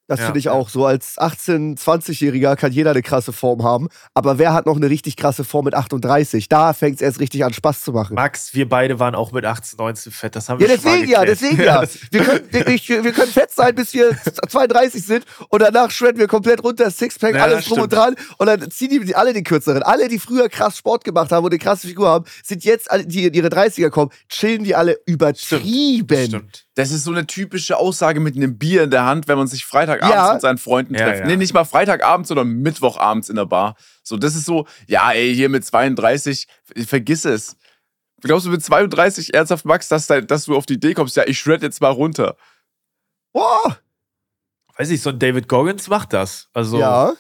Das 0.09 0.19
ja. 0.19 0.27
finde 0.27 0.41
ich 0.41 0.49
auch. 0.49 0.69
So 0.69 0.85
als 0.85 1.17
18-, 1.19 1.79
20-Jähriger 1.79 2.57
kann 2.57 2.73
jeder 2.73 2.91
eine 2.91 3.03
krasse 3.03 3.33
Form 3.33 3.63
haben. 3.63 3.89
Aber 4.15 4.39
wer 4.39 4.53
hat 4.53 4.67
noch 4.67 4.77
eine 4.77 4.91
richtig 4.91 5.17
krasse 5.17 5.45
Form 5.45 5.65
mit 5.65 5.75
38? 5.75 6.49
Da 6.49 6.73
fängt 6.73 6.97
es 6.97 7.03
erst 7.03 7.21
richtig 7.21 7.45
an, 7.45 7.53
Spaß 7.53 7.83
zu 7.83 7.93
machen. 7.93 8.15
Max, 8.15 8.53
wir 8.55 8.69
beide 8.69 8.99
waren 8.99 9.15
auch 9.15 9.33
mit 9.33 9.45
18, 9.45 9.77
19 9.79 10.13
fett. 10.13 10.37
Das 10.37 10.49
haben 10.49 10.61
wir 10.61 10.69
ja, 10.69 10.77
deswegen 10.77 11.09
ja, 11.09 11.25
deswegen 11.25 11.63
ja. 11.63 11.83
Wir 12.11 12.25
können, 12.25 12.45
wir, 12.51 13.05
wir, 13.05 13.13
können 13.13 13.33
fett 13.33 13.51
sein, 13.51 13.75
bis 13.75 13.95
wir 13.95 14.17
32 14.49 15.05
sind. 15.05 15.25
Und 15.49 15.63
danach 15.63 15.91
shredden 15.91 16.19
wir 16.19 16.27
komplett 16.27 16.63
runter, 16.63 16.91
Sixpack, 16.91 17.35
ja, 17.35 17.45
alles 17.45 17.67
drum 17.67 17.81
und 17.81 17.93
dran. 17.93 18.15
Und 18.39 18.47
dann 18.47 18.71
ziehen 18.71 18.91
die 18.91 19.15
alle 19.15 19.33
den 19.33 19.45
kürzeren. 19.45 19.83
Alle, 19.83 20.09
die 20.09 20.19
früher 20.19 20.49
krass 20.49 20.77
Sport 20.77 21.05
gemacht 21.05 21.31
haben 21.33 21.45
und 21.45 21.53
eine 21.53 21.59
krasse 21.59 21.87
Figur 21.87 22.09
haben, 22.09 22.25
sind 22.43 22.65
jetzt, 22.65 22.89
die 23.07 23.27
in 23.27 23.35
ihre 23.35 23.49
30er 23.49 23.91
kommen, 23.91 24.11
chillen 24.29 24.65
die 24.65 24.75
alle 24.75 24.99
übertrieben. 25.07 26.27
Stimmt. 26.27 26.27
Stimmt. 26.29 26.72
Das 26.75 26.91
ist 26.91 27.05
so 27.05 27.11
eine 27.11 27.27
typische 27.27 27.77
Aussage 27.77 28.19
mit 28.19 28.35
einem 28.35 28.57
Bier 28.57 28.85
in 28.85 28.91
der 28.91 29.05
Hand, 29.05 29.29
wenn 29.29 29.37
man 29.37 29.47
sich 29.47 29.67
Freitagabends 29.67 30.15
ja. 30.15 30.33
mit 30.33 30.41
seinen 30.41 30.59
Freunden 30.59 30.95
trifft. 30.95 31.09
Ja, 31.09 31.21
ja. 31.21 31.27
Nee, 31.27 31.37
nicht 31.37 31.53
mal 31.53 31.65
Freitagabend, 31.65 32.27
sondern 32.27 32.49
Mittwochabends 32.49 33.29
in 33.29 33.37
der 33.37 33.45
Bar. 33.45 33.77
So, 34.03 34.17
das 34.17 34.35
ist 34.35 34.47
so, 34.47 34.67
ja, 34.87 35.13
ey, 35.13 35.35
hier 35.35 35.51
mit 35.51 35.65
32, 35.67 36.47
vergiss 36.87 37.27
es. 37.27 37.57
Glaubst 38.23 38.47
du 38.47 38.51
mit 38.51 38.65
32 38.65 39.35
ernsthaft, 39.35 39.65
Max, 39.67 39.89
dass, 39.89 40.07
dass 40.07 40.45
du 40.45 40.57
auf 40.57 40.65
die 40.65 40.75
Idee 40.75 40.95
kommst, 40.95 41.17
ja, 41.17 41.25
ich 41.27 41.39
shred 41.39 41.63
jetzt 41.63 41.81
mal 41.81 41.91
runter? 41.91 42.37
Boah! 43.33 43.79
Weiß 44.77 44.91
ich, 44.91 45.03
so 45.03 45.11
ein 45.11 45.19
David 45.19 45.49
Goggins 45.49 45.89
macht 45.89 46.15
das. 46.15 46.49
Also, 46.55 46.79
ja. 46.79 47.13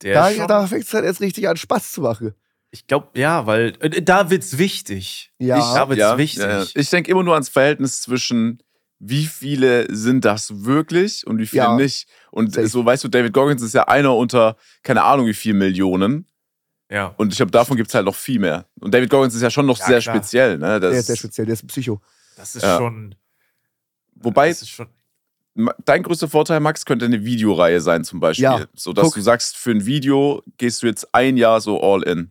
da, 0.00 0.30
da 0.46 0.66
fängt 0.66 0.84
es 0.84 0.92
halt 0.92 1.04
erst 1.04 1.20
richtig 1.20 1.48
an, 1.48 1.56
Spaß 1.56 1.92
zu 1.92 2.02
machen. 2.02 2.34
Ich 2.70 2.86
glaube, 2.86 3.08
ja, 3.18 3.46
weil 3.46 3.74
äh, 3.80 4.02
da 4.02 4.28
wird's 4.28 4.58
wichtig. 4.58 5.32
Ja, 5.38 5.58
ich, 5.58 5.64
da 5.64 5.88
wird's 5.88 6.00
ja, 6.00 6.18
wichtig. 6.18 6.42
Ja, 6.42 6.64
ich 6.74 6.90
denke 6.90 7.10
immer 7.10 7.22
nur 7.22 7.32
ans 7.32 7.48
Verhältnis 7.48 8.02
zwischen 8.02 8.62
wie 8.98 9.26
viele 9.26 9.94
sind 9.94 10.24
das 10.24 10.64
wirklich 10.64 11.26
und 11.26 11.38
wie 11.38 11.46
viele 11.46 11.64
ja. 11.64 11.76
nicht. 11.76 12.08
Und 12.30 12.54
Safe. 12.54 12.66
so 12.66 12.84
weißt 12.84 13.04
du, 13.04 13.08
David 13.08 13.32
Goggins 13.32 13.62
ist 13.62 13.74
ja 13.74 13.84
einer 13.84 14.14
unter, 14.16 14.56
keine 14.82 15.04
Ahnung, 15.04 15.26
wie 15.26 15.34
viel 15.34 15.54
Millionen. 15.54 16.26
Ja. 16.90 17.14
Und 17.16 17.32
ich 17.32 17.36
glaube, 17.36 17.52
davon 17.52 17.76
gibt 17.76 17.88
es 17.88 17.94
halt 17.94 18.06
noch 18.06 18.14
viel 18.14 18.38
mehr. 18.38 18.66
Und 18.80 18.92
David 18.94 19.10
Goggins 19.10 19.34
ist 19.34 19.42
ja 19.42 19.50
schon 19.50 19.66
noch 19.66 19.78
ja, 19.78 19.86
sehr 19.86 20.00
klar. 20.00 20.16
speziell. 20.16 20.58
Ne? 20.58 20.80
Das 20.80 20.90
der 20.90 21.00
ist 21.00 21.06
sehr 21.06 21.16
speziell, 21.16 21.46
der 21.46 21.52
ist 21.52 21.64
ein 21.64 21.68
Psycho. 21.68 22.00
Das 22.36 22.56
ist 22.56 22.62
ja. 22.62 22.78
schon. 22.78 23.14
Wobei, 24.14 24.50
ist 24.50 24.68
schon 24.68 24.88
dein 25.84 26.02
größter 26.02 26.28
Vorteil, 26.28 26.60
Max, 26.60 26.84
könnte 26.84 27.04
eine 27.04 27.24
Videoreihe 27.24 27.80
sein, 27.80 28.04
zum 28.04 28.20
Beispiel. 28.20 28.44
Ja. 28.44 28.66
So 28.74 28.92
dass 28.92 29.04
Guck. 29.06 29.14
du 29.14 29.20
sagst, 29.20 29.56
für 29.56 29.70
ein 29.70 29.86
Video 29.86 30.42
gehst 30.56 30.82
du 30.82 30.86
jetzt 30.86 31.14
ein 31.14 31.36
Jahr 31.36 31.60
so 31.60 31.80
all 31.80 32.02
in. 32.02 32.30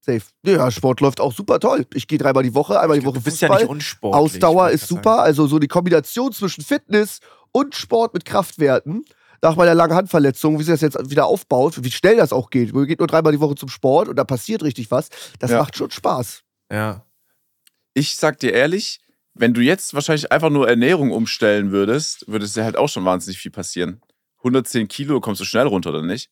Safe. 0.00 0.22
Ja, 0.44 0.70
Sport 0.70 1.00
läuft 1.00 1.20
auch 1.20 1.32
super 1.32 1.60
toll. 1.60 1.86
Ich 1.92 2.08
gehe 2.08 2.18
dreimal 2.18 2.42
die 2.42 2.54
Woche, 2.54 2.80
einmal 2.80 2.98
die 2.98 3.04
Woche 3.04 3.18
du 3.18 3.24
bist 3.24 3.40
Fußball. 3.40 3.58
ja 3.58 3.64
nicht 3.64 3.70
unsportlich. 3.70 4.20
Ausdauer 4.20 4.70
ist 4.70 4.88
super. 4.88 5.16
Sagen. 5.16 5.22
Also 5.22 5.46
so 5.46 5.58
die 5.58 5.68
Kombination 5.68 6.32
zwischen 6.32 6.64
Fitness 6.64 7.20
und 7.52 7.74
Sport 7.74 8.14
mit 8.14 8.24
Kraftwerten. 8.24 9.04
Nach 9.42 9.56
meiner 9.56 9.74
langen 9.74 9.94
Handverletzung, 9.94 10.58
wie 10.58 10.64
sich 10.64 10.74
das 10.74 10.80
jetzt 10.82 11.10
wieder 11.10 11.26
aufbaut, 11.26 11.82
wie 11.82 11.90
schnell 11.90 12.16
das 12.16 12.32
auch 12.32 12.50
geht. 12.50 12.74
Man 12.74 12.86
geht 12.86 12.98
nur 12.98 13.08
dreimal 13.08 13.32
die 13.32 13.40
Woche 13.40 13.54
zum 13.54 13.70
Sport 13.70 14.08
und 14.08 14.16
da 14.16 14.24
passiert 14.24 14.62
richtig 14.62 14.90
was. 14.90 15.08
Das 15.38 15.50
ja. 15.50 15.58
macht 15.58 15.76
schon 15.76 15.90
Spaß. 15.90 16.42
Ja. 16.70 17.06
Ich 17.94 18.16
sag 18.16 18.38
dir 18.38 18.52
ehrlich, 18.52 19.00
wenn 19.34 19.54
du 19.54 19.62
jetzt 19.62 19.94
wahrscheinlich 19.94 20.30
einfach 20.30 20.50
nur 20.50 20.68
Ernährung 20.68 21.10
umstellen 21.10 21.72
würdest, 21.72 22.28
würde 22.28 22.44
es 22.44 22.54
ja 22.54 22.64
halt 22.64 22.76
auch 22.76 22.88
schon 22.88 23.04
wahnsinnig 23.04 23.38
viel 23.38 23.50
passieren. 23.50 24.02
110 24.38 24.88
Kilo 24.88 25.20
kommst 25.20 25.40
du 25.40 25.44
schnell 25.44 25.66
runter, 25.66 25.90
oder 25.90 26.02
nicht? 26.02 26.30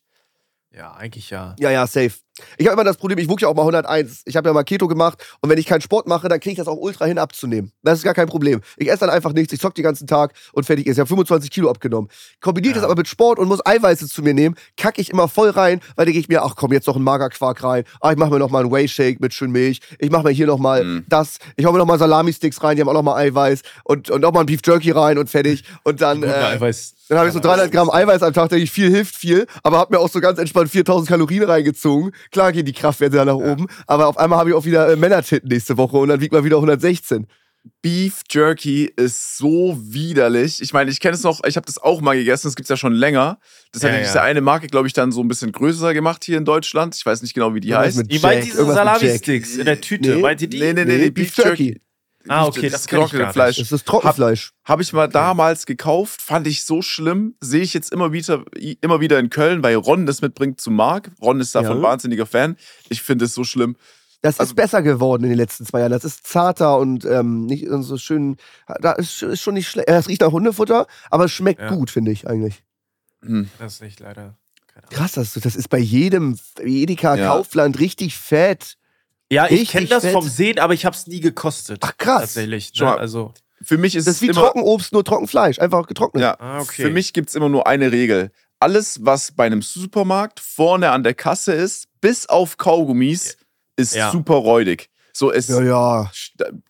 Ja, 0.70 0.92
eigentlich 0.92 1.30
ja. 1.30 1.56
Ja, 1.58 1.70
ja, 1.70 1.86
safe. 1.86 2.12
Ich 2.56 2.66
habe 2.66 2.74
immer 2.74 2.84
das 2.84 2.96
Problem, 2.96 3.18
ich 3.18 3.28
wog 3.28 3.40
ja 3.40 3.48
auch 3.48 3.54
mal 3.54 3.62
101. 3.62 4.22
Ich 4.24 4.36
habe 4.36 4.48
ja 4.48 4.52
mal 4.52 4.64
Keto 4.64 4.88
gemacht 4.88 5.24
und 5.40 5.50
wenn 5.50 5.58
ich 5.58 5.66
keinen 5.66 5.80
Sport 5.80 6.06
mache, 6.06 6.28
dann 6.28 6.40
kriege 6.40 6.52
ich 6.52 6.58
das 6.58 6.68
auch 6.68 6.76
ultra 6.76 7.04
hin 7.06 7.18
abzunehmen. 7.18 7.72
Das 7.82 7.98
ist 7.98 8.04
gar 8.04 8.14
kein 8.14 8.28
Problem. 8.28 8.60
Ich 8.76 8.88
esse 8.88 9.00
dann 9.00 9.10
einfach 9.10 9.32
nichts, 9.32 9.52
ich 9.52 9.60
zock 9.60 9.74
den 9.74 9.84
ganzen 9.84 10.06
Tag 10.06 10.32
und 10.52 10.64
fertig 10.64 10.86
ist. 10.86 10.96
Ich 10.96 11.00
habe 11.00 11.08
25 11.08 11.50
Kilo 11.50 11.70
abgenommen. 11.70 12.10
Kombiniert 12.40 12.76
ja. 12.76 12.82
das 12.82 12.90
aber 12.90 12.96
mit 12.96 13.08
Sport 13.08 13.38
und 13.38 13.48
muss 13.48 13.64
Eiweiße 13.64 14.08
zu 14.08 14.22
mir 14.22 14.34
nehmen, 14.34 14.54
kacke 14.76 15.00
ich 15.00 15.10
immer 15.10 15.28
voll 15.28 15.50
rein, 15.50 15.80
weil 15.96 16.06
denke 16.06 16.20
ich 16.20 16.28
mir, 16.28 16.42
ach 16.42 16.54
komm, 16.56 16.72
jetzt 16.72 16.86
noch 16.86 16.96
ein 16.96 17.02
Magerquark 17.02 17.62
rein. 17.62 17.84
Ach, 18.00 18.10
ich 18.10 18.18
mache 18.18 18.30
mir 18.30 18.38
noch 18.38 18.50
mal 18.50 18.60
einen 18.60 18.72
Whey 18.72 18.88
Shake 18.88 19.20
mit 19.20 19.34
schön 19.34 19.50
Milch. 19.50 19.80
Ich 19.98 20.10
mache 20.10 20.24
mir 20.24 20.30
hier 20.30 20.46
noch 20.46 20.58
mal 20.58 20.84
mhm. 20.84 21.04
das. 21.08 21.38
Ich 21.56 21.64
hau 21.64 21.72
mir 21.72 21.78
noch 21.78 21.86
mal 21.86 21.98
Salami-Sticks 21.98 22.62
rein, 22.62 22.76
die 22.76 22.82
haben 22.82 22.88
auch 22.88 22.94
noch 22.94 23.02
mal 23.02 23.16
Eiweiß 23.16 23.62
und, 23.84 24.10
und 24.10 24.20
noch 24.20 24.32
mal 24.32 24.40
ein 24.40 24.46
Beef 24.46 24.60
Jerky 24.64 24.90
rein 24.90 25.18
und 25.18 25.30
fertig. 25.30 25.64
Und 25.84 26.00
dann. 26.00 26.22
Äh, 26.22 26.26
Eiweiß. 26.26 26.94
Dann 27.08 27.18
habe 27.18 27.28
ich 27.28 27.34
so 27.34 27.40
300 27.40 27.72
Gramm 27.72 27.90
Eiweiß 27.90 28.22
am 28.22 28.34
Tag, 28.34 28.50
denke 28.50 28.64
ich, 28.64 28.70
viel 28.70 28.90
hilft 28.90 29.16
viel, 29.16 29.46
aber 29.62 29.78
habe 29.78 29.94
mir 29.94 30.00
auch 30.00 30.10
so 30.10 30.20
ganz 30.20 30.38
entspannt 30.38 30.70
4000 30.70 31.08
Kalorien 31.08 31.44
reingezogen. 31.44 32.12
Klar 32.30 32.52
gehen 32.52 32.64
die 32.66 32.72
Kraftwerte 32.72 33.16
da 33.16 33.24
nach 33.24 33.34
oben, 33.34 33.66
aber 33.86 34.06
auf 34.08 34.18
einmal 34.18 34.38
habe 34.38 34.50
ich 34.50 34.56
auch 34.56 34.64
wieder 34.64 34.88
äh, 34.90 34.96
Männertitten 34.96 35.48
nächste 35.48 35.76
Woche 35.76 35.96
und 35.96 36.08
dann 36.08 36.20
wiegt 36.20 36.32
man 36.32 36.44
wieder 36.44 36.56
116. 36.56 37.26
Beef 37.82 38.22
Jerky 38.30 38.90
ist 38.96 39.36
so 39.36 39.76
widerlich. 39.82 40.62
Ich 40.62 40.72
meine, 40.72 40.90
ich 40.90 41.00
kenne 41.00 41.14
es 41.16 41.22
noch, 41.22 41.42
ich 41.44 41.56
habe 41.56 41.66
das 41.66 41.76
auch 41.78 42.00
mal 42.00 42.16
gegessen, 42.16 42.46
das 42.46 42.54
gibt 42.56 42.64
es 42.64 42.70
ja 42.70 42.76
schon 42.76 42.92
länger. 42.94 43.38
Das 43.72 43.82
hat 43.82 43.90
Ja, 43.90 43.96
ja, 43.96 44.00
ja. 44.02 44.06
diese 44.06 44.22
eine 44.22 44.40
Marke, 44.40 44.68
glaube 44.68 44.86
ich, 44.86 44.94
dann 44.94 45.12
so 45.12 45.20
ein 45.20 45.28
bisschen 45.28 45.52
größer 45.52 45.92
gemacht 45.92 46.24
hier 46.24 46.38
in 46.38 46.44
Deutschland. 46.44 46.94
Ich 46.96 47.04
weiß 47.04 47.20
nicht 47.20 47.34
genau, 47.34 47.54
wie 47.54 47.60
die 47.60 47.70
Irgendwas 47.70 47.98
heißt. 47.98 48.12
Ihr 48.12 48.20
meint 48.20 48.44
diese. 48.44 48.64
Salami-Sticks 48.64 49.56
in 49.56 49.66
der 49.66 49.80
Tüte? 49.80 50.14
Nee. 50.14 50.22
Meint 50.22 50.40
ihr 50.40 50.48
die? 50.48 50.60
Nee, 50.60 50.72
nee, 50.72 50.84
nee, 50.84 50.92
Nee, 50.92 50.98
nee, 51.04 51.10
Beef 51.10 51.34
Beef 51.34 51.44
Jerky. 51.44 51.64
Jerky. 51.64 51.82
Ah, 52.28 52.46
okay, 52.46 52.68
das 52.68 52.86
getrocknete 52.86 53.24
gar 53.24 53.32
Fleisch. 53.32 53.56
Das 53.58 53.72
ist 53.72 53.86
Trockenfleisch. 53.86 54.52
Habe 54.64 54.82
ich 54.82 54.92
mal 54.92 55.08
damals 55.08 55.66
gekauft, 55.66 56.20
fand 56.22 56.46
ich 56.46 56.64
so 56.64 56.82
schlimm. 56.82 57.34
Sehe 57.40 57.62
ich 57.62 57.74
jetzt 57.74 57.92
immer 57.92 58.12
wieder, 58.12 58.44
immer 58.80 59.00
wieder 59.00 59.18
in 59.18 59.30
Köln, 59.30 59.62
weil 59.62 59.76
Ron 59.76 60.06
das 60.06 60.20
mitbringt 60.22 60.60
zu 60.60 60.70
Marc. 60.70 61.10
Ron 61.20 61.40
ist 61.40 61.54
davon 61.54 61.78
Ja. 61.78 61.82
wahnsinniger 61.82 62.26
Fan. 62.26 62.56
Ich 62.88 63.02
finde 63.02 63.24
es 63.26 63.34
so 63.34 63.44
schlimm. 63.44 63.76
Das 64.20 64.40
Also- 64.40 64.50
ist 64.50 64.56
besser 64.56 64.82
geworden 64.82 65.22
in 65.24 65.28
den 65.30 65.38
letzten 65.38 65.64
zwei 65.64 65.80
Jahren. 65.80 65.92
Das 65.92 66.04
ist 66.04 66.26
zarter 66.26 66.78
und 66.78 67.04
ähm, 67.04 67.46
nicht 67.46 67.66
so 67.68 67.96
schön. 67.98 68.36
Da 68.80 68.92
ist, 68.92 69.22
ist 69.22 69.40
schon 69.40 69.54
nicht 69.54 69.68
schlecht. 69.68 69.88
Es 69.88 70.08
riecht 70.08 70.22
nach 70.22 70.32
Hundefutter, 70.32 70.86
aber 71.10 71.26
es 71.26 71.32
schmeckt 71.32 71.60
Ja. 71.60 71.70
gut, 71.70 71.90
finde 71.90 72.10
ich 72.10 72.26
eigentlich. 72.28 72.62
Hm. 73.24 73.48
Das 73.58 73.74
ist 73.74 73.82
nicht 73.82 74.00
leider. 74.00 74.36
Keine 74.66 74.86
Ahnung. 74.86 74.90
Krass, 74.90 75.12
das, 75.12 75.34
das 75.34 75.54
ist 75.56 75.68
bei 75.70 75.78
jedem 75.78 76.36
Edeka 76.60 77.14
Ja. 77.16 77.28
Kaufland 77.28 77.78
richtig 77.78 78.16
fett. 78.16 78.76
Ja, 79.30 79.44
ich 79.46 79.52
Richtig 79.52 79.70
kenne 79.70 79.86
das 79.86 80.04
fett. 80.04 80.12
vom 80.12 80.26
Sehen, 80.28 80.58
aber 80.58 80.72
ich 80.74 80.84
habe 80.86 80.96
es 80.96 81.06
nie 81.06 81.20
gekostet. 81.20 81.80
Ach, 81.84 81.96
krass. 81.98 82.20
Tatsächlich. 82.22 82.72
Ne? 82.78 82.86
mal. 82.86 82.98
Also, 82.98 83.34
Für 83.62 83.76
mich 83.76 83.94
ist 83.94 84.06
Das 84.06 84.16
es 84.16 84.22
ist 84.22 84.22
wie 84.22 84.30
immer, 84.32 84.40
Trockenobst, 84.42 84.92
nur 84.92 85.04
Trockenfleisch. 85.04 85.58
Einfach 85.58 85.86
getrocknet. 85.86 86.22
Ja, 86.22 86.36
Ah, 86.38 86.60
okay. 86.60 86.82
für 86.82 86.90
mich 86.90 87.12
gibt 87.12 87.28
es 87.28 87.34
immer 87.34 87.48
nur 87.48 87.66
eine 87.66 87.92
Regel. 87.92 88.30
Alles, 88.60 89.00
was 89.04 89.32
bei 89.32 89.44
einem 89.46 89.62
Supermarkt 89.62 90.40
vorne 90.40 90.90
an 90.90 91.02
der 91.02 91.14
Kasse 91.14 91.52
ist, 91.52 91.86
bis 92.00 92.26
auf 92.28 92.56
Kaugummis, 92.56 93.36
ist 93.76 93.94
Ja. 93.94 94.10
super 94.10 94.34
räudig. 94.34 94.88
So, 95.12 95.32
es 95.32 95.48
Ja, 95.48 95.60
ja. 95.62 96.10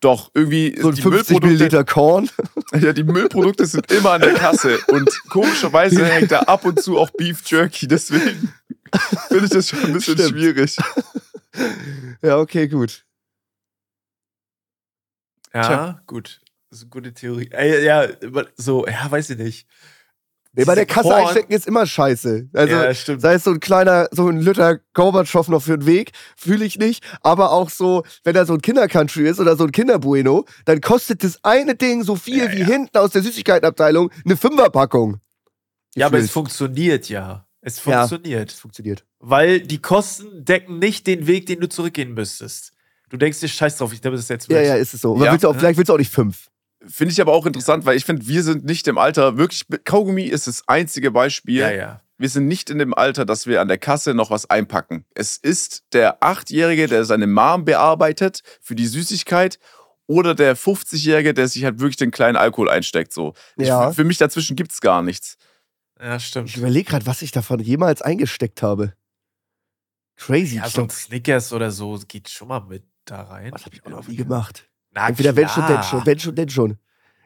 doch 0.01 0.31
irgendwie 0.33 0.75
So 0.81 0.89
ein 0.89 0.95
die 0.95 1.01
50 1.01 1.11
Müllprodukte, 1.11 1.47
Milliliter 1.47 1.83
Korn. 1.83 2.29
ja, 2.81 2.93
die 2.93 3.03
Müllprodukte 3.03 3.65
sind 3.67 3.91
immer 3.91 4.11
an 4.13 4.21
der 4.21 4.33
Kasse 4.33 4.79
und 4.87 5.09
komischerweise 5.29 6.03
hängt 6.05 6.31
da 6.31 6.39
ab 6.41 6.65
und 6.65 6.81
zu 6.81 6.97
auch 6.97 7.11
Beef 7.11 7.41
Jerky. 7.45 7.87
Deswegen 7.87 8.51
finde 9.27 9.45
ich 9.45 9.51
das 9.51 9.69
schon 9.69 9.79
ein 9.85 9.93
bisschen 9.93 10.15
Stimmt. 10.15 10.29
schwierig. 10.31 10.75
ja, 12.21 12.37
okay, 12.37 12.67
gut. 12.67 13.05
ja, 15.53 15.61
Tja. 15.63 16.01
gut. 16.07 16.41
Das 16.69 16.79
ist 16.79 16.83
eine 16.83 16.89
gute 16.91 17.13
Theorie. 17.13 17.49
Ey, 17.51 17.83
ja, 17.83 18.07
so, 18.55 18.85
ja, 18.85 19.09
weiß 19.09 19.31
ich 19.31 19.37
nicht. 19.39 19.67
Nee, 20.53 20.65
bei 20.65 20.75
der 20.75 20.85
Kasse 20.85 21.09
Korn- 21.09 21.21
einstecken 21.21 21.51
ist 21.53 21.67
immer 21.67 21.85
scheiße. 21.85 22.49
Also, 22.53 22.73
ja, 22.75 22.93
stimmt. 22.93 23.21
sei 23.21 23.35
es 23.35 23.43
so 23.43 23.51
ein 23.51 23.59
kleiner, 23.59 24.07
so 24.11 24.27
ein 24.27 24.39
Liter 24.39 24.79
Gorbatschow 24.93 25.47
noch 25.47 25.61
für 25.61 25.77
den 25.77 25.85
Weg, 25.87 26.11
fühle 26.35 26.65
ich 26.65 26.77
nicht. 26.77 27.03
Aber 27.21 27.51
auch 27.51 27.69
so, 27.69 28.03
wenn 28.23 28.33
da 28.33 28.45
so 28.45 28.53
ein 28.53 28.61
Kindercountry 28.61 29.27
ist 29.27 29.39
oder 29.39 29.55
so 29.55 29.63
ein 29.65 29.71
Kinderbueno, 29.71 30.45
dann 30.65 30.81
kostet 30.81 31.23
das 31.23 31.43
eine 31.43 31.75
Ding 31.75 32.03
so 32.03 32.15
viel 32.15 32.37
Ja, 32.45 32.51
wie 32.51 32.59
ja. 32.61 32.65
hinten 32.65 32.97
aus 32.97 33.11
der 33.11 33.21
Süßigkeitenabteilung 33.23 34.11
eine 34.25 34.37
Fünferpackung. 34.37 35.19
Ja, 35.95 36.07
aber 36.07 36.17
es 36.19 36.31
funktioniert 36.31 37.09
ja. 37.09 37.47
Es 37.61 37.83
Ja. 37.85 38.07
funktioniert. 38.07 38.51
funktioniert. 38.51 39.05
Weil 39.19 39.59
die 39.61 39.81
Kosten 39.81 40.45
decken 40.45 40.79
nicht 40.79 41.05
den 41.07 41.27
Weg, 41.27 41.45
den 41.45 41.59
du 41.59 41.67
zurückgehen 41.67 42.13
müsstest. 42.13 42.71
Du 43.09 43.17
denkst 43.17 43.39
dir, 43.39 43.47
scheiß 43.47 43.77
drauf, 43.77 43.91
ich 43.91 44.01
nehme 44.03 44.15
das 44.15 44.29
jetzt 44.29 44.47
mit. 44.47 44.57
Ja, 44.57 44.63
ja, 44.63 44.75
ist 44.75 44.93
es 44.93 45.01
so. 45.01 45.15
Ja, 45.21 45.31
willst 45.31 45.43
du 45.43 45.49
auch, 45.49 45.55
vielleicht 45.55 45.77
willst 45.77 45.89
du 45.89 45.93
auch 45.93 45.97
nicht 45.97 46.11
fünf. 46.13 46.49
Finde 46.87 47.11
ich 47.11 47.19
aber 47.19 47.33
auch 47.33 47.45
interessant, 47.45 47.85
weil 47.85 47.97
ich 47.97 48.05
finde, 48.05 48.25
wir 48.27 48.41
sind 48.43 48.63
nicht 48.63 48.87
im 48.87 48.97
Alter, 48.97 49.37
wirklich, 49.37 49.65
Kaugummi 49.83 50.23
ist 50.23 50.47
das 50.47 50.63
einzige 50.67 51.11
Beispiel. 51.11 51.59
ja, 51.59 51.71
ja. 51.71 52.01
Wir 52.21 52.27
sind 52.27 52.47
nicht 52.49 52.69
in 52.69 52.79
dem 52.79 52.93
Alter, 52.93 53.23
dass 53.25 53.47
wir 53.47 53.61
an 53.61 53.69
der 53.69 53.77
Kasse 53.77 54.13
noch 54.13 54.29
was 54.29 54.49
einpacken. 54.49 55.05
Es 55.15 55.37
ist 55.37 55.83
der 55.93 56.21
Achtjährige, 56.21 56.87
der 56.87 57.05
seine 57.05 57.27
Mom 57.27 57.63
bearbeitet 57.63 58.41
für 58.61 58.75
die 58.75 58.87
Süßigkeit 58.87 59.57
oder 60.05 60.35
der 60.35 60.57
50-Jährige, 60.57 61.33
der 61.33 61.47
sich 61.47 61.63
halt 61.63 61.79
wirklich 61.79 61.95
den 61.95 62.11
kleinen 62.11 62.35
Alkohol 62.35 62.69
einsteckt. 62.69 63.13
So. 63.13 63.35
Ja. 63.57 63.89
Ich, 63.89 63.95
für 63.95 64.03
mich 64.03 64.17
dazwischen 64.17 64.57
gibt 64.57 64.73
es 64.73 64.81
gar 64.81 65.01
nichts. 65.01 65.37
Ja, 65.97 66.17
Ich 66.17 66.25
stimmt. 66.27 66.57
überlege 66.57 66.89
gerade, 66.89 67.05
was 67.05 67.21
ich 67.21 67.31
davon 67.31 67.61
jemals 67.61 68.01
eingesteckt 68.01 68.61
habe. 68.61 68.91
Crazy. 70.19 70.57
Ja, 70.57 70.69
so 70.69 70.83
ein 70.83 70.89
Snickers 70.89 71.53
oder 71.53 71.71
so 71.71 71.97
geht 72.07 72.29
schon 72.29 72.49
mal 72.49 72.59
mit 72.59 72.83
da 73.05 73.23
rein. 73.23 73.51
was 73.53 73.65
habe 73.65 73.75
ich 73.75 73.85
auch 73.85 73.89
noch 73.89 74.07
nie 74.07 74.15
gemacht? 74.17 74.69
Na, 74.91 75.07
Entweder 75.07 75.35
wenn 75.35 75.47
schon, 75.49 75.65
denn 75.67 75.81
schon, 75.83 76.05
wenn 76.05 76.19
schon, 76.19 76.35
denn 76.35 76.49
schon. 76.49 76.77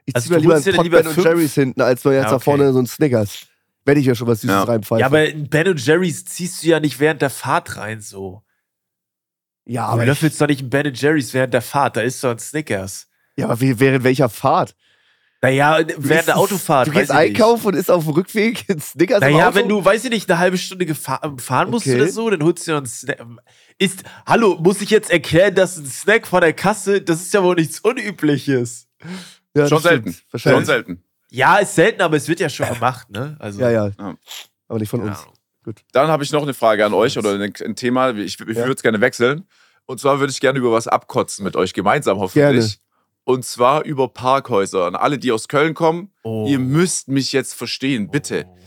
Ich 0.06 0.16
Also 0.16 0.28
zieh 0.28 0.34
mir 0.34 0.40
lieber 0.40 0.56
einen 0.56 0.64
Pot 0.64 0.84
lieber 0.84 0.98
Ben 1.04 1.08
und? 1.08 1.24
Jerry's 1.24 1.54
hinten, 1.56 1.82
als 1.82 2.04
nur 2.04 2.14
jetzt 2.14 2.24
Ja, 2.26 2.30
da 2.30 2.36
okay. 2.36 2.44
vorne 2.44 2.72
so 2.74 2.80
ein 2.80 2.86
Snickers. 2.88 3.48
Wenn 3.86 3.98
ich 3.98 4.06
ja 4.06 4.16
schon 4.16 4.28
was 4.28 4.42
Süßes 4.42 4.54
Ja. 4.56 4.64
reinpfeife. 4.64 5.00
Ja, 5.02 5.06
aber 5.08 5.26
in 5.28 5.50
Ben 5.50 5.76
Jerry's 5.76 6.24
ziehst 6.26 6.64
du 6.64 6.68
ja 6.68 6.80
nicht 6.80 7.00
während 7.00 7.22
der 7.22 7.30
Fahrt 7.30 7.78
rein 7.78 8.00
so. 8.02 8.44
ja, 9.66 9.86
Aber 9.88 10.02
du 10.02 10.08
löffelst 10.10 10.40
doch 10.40 10.48
nicht 10.48 10.62
ein 10.62 10.70
Ben 10.70 10.94
Jerry's 10.94 11.34
während 11.34 11.54
der 11.54 11.62
Fahrt, 11.62 11.98
da 11.98 12.02
ist 12.02 12.24
doch 12.24 12.32
ein 12.32 12.40
Snickers. 12.40 13.08
ja, 13.38 13.46
aber 13.48 13.60
während 13.60 14.04
welcher 14.04 14.30
Fahrt? 14.30 14.76
Naja, 15.44 15.84
Du 15.84 15.94
während 15.98 16.28
der 16.30 16.38
Autofahrt. 16.38 16.88
Du 16.88 16.92
gehst 16.92 17.10
nicht. 17.10 17.20
einkaufen 17.20 17.68
und 17.68 17.74
ist 17.76 17.92
auf 17.92 18.06
dem 18.06 18.14
Rückweg 18.14 18.66
ein 18.70 18.80
Snickers 18.80 19.22
im 19.22 19.34
Naja, 19.34 19.48
Auto? 19.50 19.56
wenn 19.58 19.68
du, 19.70 19.84
weiß 19.84 20.06
ich 20.06 20.10
nicht, 20.10 20.30
eine 20.32 20.40
halbe 20.40 20.58
Stunde 20.58 20.86
gefahr, 20.86 21.36
fahren 21.38 21.70
musst 21.70 21.86
Okay. 21.86 22.02
oder 22.02 22.10
so, 22.10 22.30
dann 22.30 22.42
holst 22.44 22.66
du 22.66 22.72
dir 22.72 22.76
noch 22.76 22.78
einen 22.80 22.88
Snack. 22.88 23.20
Ist, 23.78 24.04
hallo, 24.26 24.58
muss 24.60 24.80
ich 24.82 24.90
jetzt 24.90 25.12
erklären, 25.12 25.54
dass 25.54 25.78
ein 25.78 25.86
Snack 25.86 26.26
von 26.28 26.40
der 26.42 26.54
Kasse, 26.54 27.02
das 27.02 27.22
ist 27.22 27.34
ja 27.34 27.44
wohl 27.44 27.56
nichts 27.56 27.80
Unübliches. 27.82 28.88
ja, 29.56 29.68
Schon 29.68 29.82
selten. 29.82 30.18
Schon 30.34 30.66
selten. 30.66 31.04
Ja, 31.30 31.58
ist 31.58 31.76
selten, 31.76 32.02
aber 32.02 32.16
es 32.16 32.28
wird 32.28 32.40
ja 32.40 32.48
schon 32.48 32.70
gemacht, 32.70 33.10
ne? 33.10 33.36
Also, 33.40 33.60
Ja, 33.60 33.70
ja. 33.70 33.88
Ja. 34.00 34.16
Aber 34.70 34.80
nicht 34.80 34.90
von 34.90 35.02
keine 35.02 35.12
uns. 35.12 35.20
Ahnung. 35.22 35.34
Dann 35.92 36.08
habe 36.08 36.24
ich 36.24 36.32
noch 36.32 36.44
eine 36.44 36.54
Frage 36.54 36.86
an 36.86 36.94
euch 36.94 37.18
oder 37.18 37.34
ein, 37.40 37.54
Thema. 37.76 38.12
Ich, 38.12 38.40
ich 38.40 38.48
Ja. 38.48 38.56
würde 38.56 38.74
es 38.74 38.82
gerne 38.82 39.02
wechseln. 39.02 39.46
Und 39.86 40.00
zwar 40.00 40.20
würde 40.20 40.32
ich 40.32 40.40
gerne 40.40 40.60
über 40.60 40.72
was 40.72 40.88
abkotzen 40.88 41.44
mit 41.44 41.56
euch 41.58 41.74
gemeinsam 41.74 42.18
hoffentlich. 42.20 42.80
Und 43.26 43.46
zwar 43.46 43.84
über 43.86 44.08
Parkhäuser. 44.10 44.88
Und 44.88 44.96
alle, 44.96 45.18
die 45.18 45.32
aus 45.32 45.48
Köln 45.48 45.74
kommen, 45.74 46.12
Oh. 46.24 46.46
ihr 46.48 46.60
müsst 46.60 47.08
mich 47.08 47.32
jetzt 47.34 47.54
verstehen, 47.54 48.10
bitte. 48.10 48.46
Oh. 48.48 48.58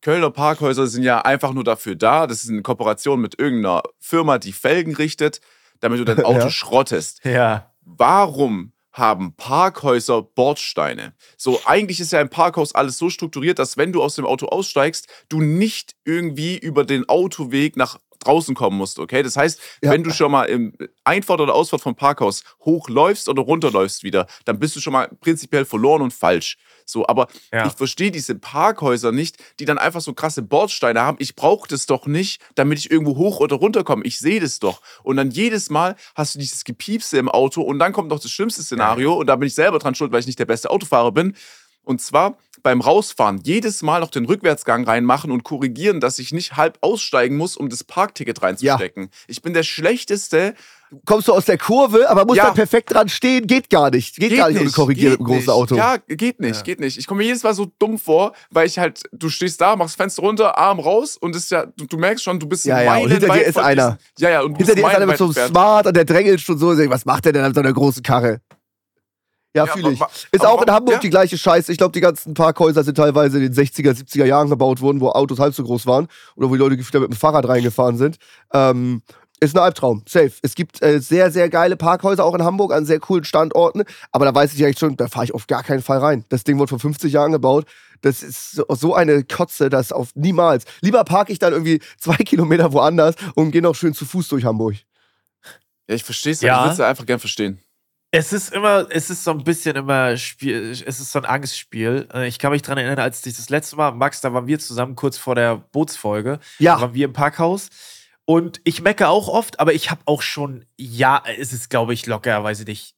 Kölner 0.00 0.30
Parkhäuser 0.30 0.86
sind 0.86 1.02
ja 1.02 1.20
einfach 1.22 1.52
nur 1.52 1.64
dafür 1.64 1.94
da. 1.96 2.26
Das 2.26 2.44
ist 2.44 2.50
eine 2.50 2.62
Kooperation 2.62 3.20
mit 3.20 3.38
irgendeiner 3.38 3.82
Firma, 3.98 4.38
die 4.38 4.52
Felgen 4.52 4.94
richtet, 4.94 5.40
damit 5.80 5.98
du 5.98 6.04
dein 6.04 6.20
Auto 6.24 6.38
Ja. 6.40 6.50
schrottest. 6.50 7.24
Ja. 7.24 7.72
Warum 7.80 8.72
haben 8.92 9.34
Parkhäuser 9.34 10.22
Bordsteine? 10.22 11.14
So, 11.36 11.60
eigentlich 11.64 11.98
ist 12.00 12.12
ja 12.12 12.20
ein 12.20 12.30
Parkhaus 12.30 12.74
alles 12.74 12.96
so 12.98 13.10
strukturiert, 13.10 13.58
dass 13.58 13.76
wenn 13.76 13.92
du 13.92 14.02
aus 14.02 14.14
dem 14.14 14.26
Auto 14.26 14.46
aussteigst, 14.46 15.08
du 15.28 15.40
nicht 15.40 15.94
irgendwie 16.04 16.56
über 16.58 16.84
den 16.84 17.08
Autoweg 17.08 17.76
nach 17.76 17.98
draußen 18.24 18.54
kommen 18.54 18.76
musst, 18.76 18.98
okay? 18.98 19.22
Das 19.22 19.36
heißt, 19.36 19.60
Ja. 19.82 19.90
wenn 19.90 20.02
du 20.02 20.10
schon 20.12 20.30
mal 20.32 20.44
im 20.44 20.72
Einfahrt 21.04 21.40
oder 21.40 21.54
Ausfahrt 21.54 21.82
vom 21.82 21.94
Parkhaus 21.94 22.42
hochläufst 22.64 23.28
oder 23.28 23.42
runterläufst 23.42 24.02
wieder, 24.02 24.26
dann 24.44 24.58
bist 24.58 24.74
du 24.76 24.80
schon 24.80 24.92
mal 24.92 25.08
prinzipiell 25.20 25.64
verloren 25.64 26.02
und 26.02 26.12
falsch. 26.12 26.56
So, 26.86 27.06
aber 27.06 27.28
Ja. 27.52 27.66
ich 27.66 27.72
verstehe 27.72 28.10
diese 28.10 28.34
Parkhäuser 28.34 29.12
nicht, 29.12 29.36
die 29.58 29.64
dann 29.64 29.78
einfach 29.78 30.00
so 30.00 30.12
krasse 30.12 30.42
Bordsteine 30.42 31.00
haben. 31.00 31.16
Ich 31.20 31.34
brauche 31.34 31.68
das 31.68 31.86
doch 31.86 32.06
nicht, 32.06 32.42
damit 32.56 32.78
ich 32.78 32.90
irgendwo 32.90 33.16
hoch 33.16 33.40
oder 33.40 33.56
runter 33.56 33.84
komme. 33.84 34.04
Ich 34.04 34.18
sehe 34.18 34.40
das 34.40 34.58
doch. 34.58 34.80
Und 35.02 35.16
dann 35.16 35.30
jedes 35.30 35.70
Mal 35.70 35.96
hast 36.14 36.34
du 36.34 36.38
dieses 36.38 36.64
Gepiepse 36.64 37.18
im 37.18 37.28
Auto 37.28 37.62
und 37.62 37.78
dann 37.78 37.92
kommt 37.92 38.08
noch 38.08 38.20
das 38.20 38.30
schlimmste 38.30 38.62
Szenario 38.62 39.14
und 39.14 39.26
da 39.28 39.36
bin 39.36 39.46
ich 39.46 39.54
selber 39.54 39.78
dran 39.78 39.94
schuld, 39.94 40.12
weil 40.12 40.20
ich 40.20 40.26
nicht 40.26 40.38
der 40.38 40.44
beste 40.46 40.70
Autofahrer 40.70 41.12
bin. 41.12 41.34
Und 41.84 42.00
zwar 42.00 42.38
beim 42.64 42.80
Rausfahren 42.80 43.40
jedes 43.44 43.82
Mal 43.82 44.00
noch 44.00 44.10
den 44.10 44.24
Rückwärtsgang 44.24 44.84
reinmachen 44.84 45.30
und 45.30 45.44
korrigieren, 45.44 46.00
dass 46.00 46.18
ich 46.18 46.32
nicht 46.32 46.56
halb 46.56 46.78
aussteigen 46.80 47.36
muss, 47.36 47.56
um 47.56 47.68
das 47.68 47.84
Parkticket 47.84 48.42
reinzustecken. 48.42 49.10
Ich 49.28 49.42
bin 49.42 49.52
der 49.54 49.62
schlechteste. 49.62 50.54
Kommst 51.06 51.26
du 51.28 51.32
aus 51.32 51.44
der 51.44 51.58
Kurve, 51.58 52.08
aber 52.08 52.24
musst 52.24 52.38
Ja. 52.38 52.46
da 52.46 52.50
perfekt 52.52 52.94
dran 52.94 53.08
stehen? 53.08 53.46
Geht 53.46 53.68
gar 53.68 53.90
nicht. 53.90 54.16
Geht, 54.16 54.36
gar 54.36 54.48
nicht, 54.48 54.60
ohne 54.60 54.70
korrigieren 54.70 55.12
mit 55.12 55.18
geht 55.18 55.26
einem 55.26 55.26
großen 55.26 55.40
nicht. 55.40 55.48
Auto. 55.50 55.76
Ja, 55.76 55.96
geht 56.08 56.40
nicht, 56.40 56.56
Ja. 56.56 56.62
geht 56.62 56.80
nicht. 56.80 56.96
Ich 56.98 57.06
komme 57.06 57.18
mir 57.18 57.24
jedes 57.26 57.42
Mal 57.42 57.52
so 57.54 57.70
dumm 57.78 57.98
vor, 57.98 58.32
weil 58.50 58.66
ich 58.66 58.78
halt, 58.78 59.02
du 59.12 59.28
stehst 59.28 59.60
da, 59.60 59.74
machst 59.76 59.96
Fenster 59.96 60.22
runter, 60.22 60.56
Arm 60.56 60.78
raus 60.80 61.16
und 61.16 61.34
ist 61.36 61.50
ja, 61.50 61.66
du, 61.66 61.86
du 61.86 61.96
merkst 61.98 62.22
schon, 62.24 62.38
du 62.38 62.46
bist 62.46 62.64
Ja, 62.64 62.80
ja, 62.80 62.96
und 62.98 63.10
hinter 63.10 63.28
dir 63.28 63.42
ist 63.44 63.58
einer. 63.58 63.98
diesen- 64.16 64.22
Ja, 64.24 64.30
ja, 64.30 64.40
und 64.42 64.52
du 64.52 64.58
Hinter 64.58 64.74
dir 64.76 64.86
ist 64.88 64.94
einer 64.94 65.06
mit 65.06 65.18
so 65.18 65.24
einem. 65.24 65.48
Smart 65.48 65.86
und 65.88 65.96
der 65.96 66.04
drängelt 66.04 66.40
schon 66.40 66.58
so. 66.58 66.68
Was 66.68 67.04
macht 67.04 67.24
der 67.24 67.32
denn 67.32 67.42
mit 67.44 67.54
so 67.54 67.60
einer 67.60 67.72
großen 67.72 68.02
Karre? 68.02 68.40
Ja, 69.54 69.66
Ja, 69.66 69.72
fühle 69.72 69.92
ich. 69.92 70.00
Ist 70.32 70.44
auch 70.44 70.62
in 70.62 70.70
Hamburg 70.70 70.94
ja. 70.94 71.00
die 71.00 71.10
gleiche 71.10 71.38
Scheiße. 71.38 71.70
Ich 71.70 71.78
glaube, 71.78 71.92
die 71.92 72.00
ganzen 72.00 72.34
Parkhäuser 72.34 72.82
sind 72.82 72.96
teilweise 72.96 73.38
in 73.38 73.52
den 73.52 73.54
60er, 73.54 73.92
70er 73.92 74.24
Jahren 74.24 74.50
gebaut 74.50 74.80
worden, 74.80 75.00
wo 75.00 75.10
Autos 75.10 75.38
halb 75.38 75.54
so 75.54 75.62
groß 75.62 75.86
waren 75.86 76.08
oder 76.36 76.48
wo 76.50 76.54
die 76.54 76.58
Leute 76.58 76.76
gefühlt 76.76 77.02
mit 77.02 77.12
dem 77.12 77.16
Fahrrad 77.16 77.48
reingefahren 77.48 77.96
sind. 77.96 78.16
Ähm, 78.52 79.02
ist 79.40 79.54
ein 79.56 79.62
Albtraum, 79.62 80.02
safe. 80.08 80.32
Es 80.42 80.54
gibt 80.54 80.82
äh, 80.82 81.00
sehr, 81.00 81.30
sehr 81.30 81.48
geile 81.48 81.76
Parkhäuser 81.76 82.24
auch 82.24 82.34
in 82.34 82.42
Hamburg 82.42 82.72
an 82.72 82.86
sehr 82.86 82.98
coolen 82.98 83.24
Standorten, 83.24 83.84
aber 84.10 84.24
da 84.24 84.34
weiß 84.34 84.54
ich 84.54 84.64
eigentlich 84.64 84.78
schon, 84.78 84.96
da 84.96 85.08
fahre 85.08 85.26
ich 85.26 85.34
auf 85.34 85.46
gar 85.46 85.62
keinen 85.62 85.82
Fall 85.82 85.98
rein. 85.98 86.24
Das 86.30 86.44
Ding 86.44 86.58
wurde 86.58 86.70
vor 86.70 86.78
50 86.78 87.12
Jahren 87.12 87.32
gebaut. 87.32 87.66
Das 88.00 88.22
ist 88.22 88.62
so, 88.68 88.94
eine 88.94 89.24
Kotze, 89.24 89.70
das 89.70 89.92
auf 89.92 90.10
niemals. 90.14 90.64
Lieber 90.80 91.04
parke 91.04 91.32
ich 91.32 91.38
dann 91.38 91.52
irgendwie 91.52 91.80
zwei 91.98 92.16
Kilometer 92.16 92.72
woanders 92.72 93.14
und 93.34 93.50
gehe 93.50 93.62
noch 93.62 93.74
schön 93.74 93.94
zu 93.94 94.04
Fuß 94.04 94.28
durch 94.28 94.44
Hamburg. 94.44 94.76
Ja, 95.88 95.94
ich 95.94 96.04
verstehe 96.04 96.32
es, 96.32 96.40
Ja. 96.40 96.56
ich 96.58 96.62
würde 96.64 96.74
es 96.74 96.80
einfach 96.80 97.06
gern 97.06 97.18
verstehen. 97.18 97.58
Es 98.16 98.32
ist 98.32 98.52
immer, 98.52 98.86
es 98.90 99.10
ist 99.10 99.24
so 99.24 99.32
ein 99.32 99.42
bisschen 99.42 99.74
immer 99.74 100.16
Spiel, 100.16 100.70
es 100.70 101.00
ist 101.00 101.10
so 101.10 101.18
ein 101.18 101.24
Angstspiel. 101.24 102.06
Äh, 102.14 102.28
Ich 102.28 102.38
kann 102.38 102.52
mich 102.52 102.62
dran 102.62 102.78
erinnern, 102.78 103.00
als 103.00 103.26
ich 103.26 103.36
das 103.36 103.50
letzte 103.50 103.74
Mal, 103.74 103.90
Max, 103.90 104.20
da 104.20 104.32
waren 104.32 104.46
wir 104.46 104.60
zusammen 104.60 104.94
kurz 104.94 105.18
vor 105.18 105.34
der 105.34 105.56
Bootsfolge. 105.56 106.38
Da 106.38 106.64
Ja, 106.64 106.80
waren 106.80 106.94
wir 106.94 107.06
im 107.06 107.12
Parkhaus. 107.12 107.70
Und 108.24 108.60
ich 108.62 108.82
mecke 108.82 109.08
auch 109.08 109.26
oft, 109.26 109.58
aber 109.58 109.72
ich 109.74 109.90
habe 109.90 110.02
auch 110.04 110.22
schon, 110.22 110.64
ja, 110.76 111.24
es 111.38 111.52
ist, 111.52 111.70
glaube 111.70 111.92
ich, 111.92 112.06
locker, 112.06 112.44
weiß 112.44 112.60
ich 112.60 112.66
nicht, 112.68 112.94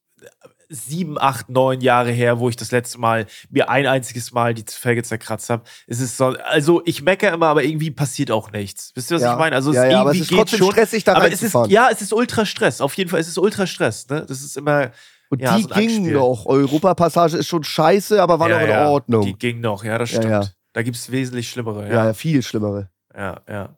sieben, 0.69 1.17
acht, 1.19 1.49
neun 1.49 1.79
Jahre 1.81 2.11
her, 2.11 2.39
wo 2.39 2.49
ich 2.49 2.55
das 2.55 2.71
letzte 2.71 2.97
Mal 2.99 3.25
mir 3.49 3.69
ein 3.69 3.85
einziges 3.87 4.31
Mal 4.33 4.53
die 4.53 4.63
Felge 4.69 5.01
zerkratzt 5.03 5.49
habe. 5.49 5.63
Es 5.87 5.99
ist 5.99 6.17
so, 6.17 6.25
also 6.27 6.81
ich 6.85 7.01
meckere 7.01 7.33
immer, 7.33 7.47
aber 7.47 7.63
irgendwie 7.63 7.91
passiert 7.91 8.31
auch 8.31 8.51
nichts. 8.51 8.91
Wisst 8.95 9.11
ihr, 9.11 9.15
was 9.15 9.21
Ja. 9.23 9.33
ich 9.33 9.39
meine? 9.39 9.55
Also 9.55 9.71
Ja, 9.73 9.85
es 9.85 9.91
ja, 9.91 10.01
aber 10.01 10.09
irgendwie 10.11 10.23
es 10.25 10.31
ist 10.31 10.37
trotzdem 10.37 10.59
geht 10.59 10.65
schon. 10.65 10.71
stressig, 10.73 11.03
da 11.05 11.15
aber 11.15 11.31
es 11.31 11.41
ist, 11.41 11.55
ja, 11.69 11.89
es 11.91 12.01
ist 12.01 12.11
ultra 12.13 12.45
Stress. 12.45 12.81
Auf 12.81 12.93
jeden 12.95 13.09
Fall, 13.09 13.19
es 13.19 13.27
ist 13.27 13.37
ultra 13.37 13.65
Stress. 13.65 14.07
Ne? 14.09 14.25
Das 14.27 14.41
ist 14.43 14.57
immer. 14.57 14.91
Und 15.29 15.41
ja, 15.41 15.55
die 15.57 15.63
so 15.63 15.69
ein 15.69 15.79
ging 15.79 15.89
Angstspiel. 15.89 16.13
noch. 16.13 16.45
Europapassage 16.45 17.37
ist 17.37 17.47
schon 17.47 17.63
scheiße, 17.63 18.21
aber 18.21 18.39
war 18.39 18.49
ja, 18.49 18.55
noch 18.57 18.63
in 18.63 18.69
ja, 18.69 18.87
Ordnung. 18.89 19.21
Die 19.25 19.33
ging 19.37 19.59
noch, 19.61 19.83
ja, 19.83 19.97
das 19.97 20.09
stimmt. 20.09 20.25
ja. 20.25 20.43
Da 20.73 20.83
gibt 20.83 20.95
es 20.95 21.11
wesentlich 21.11 21.49
schlimmere. 21.49 21.87
ja. 21.87 21.93
Ja, 21.93 22.05
ja, 22.07 22.13
viel 22.13 22.41
schlimmere. 22.43 22.89
ja, 23.15 23.41
ja. 23.49 23.75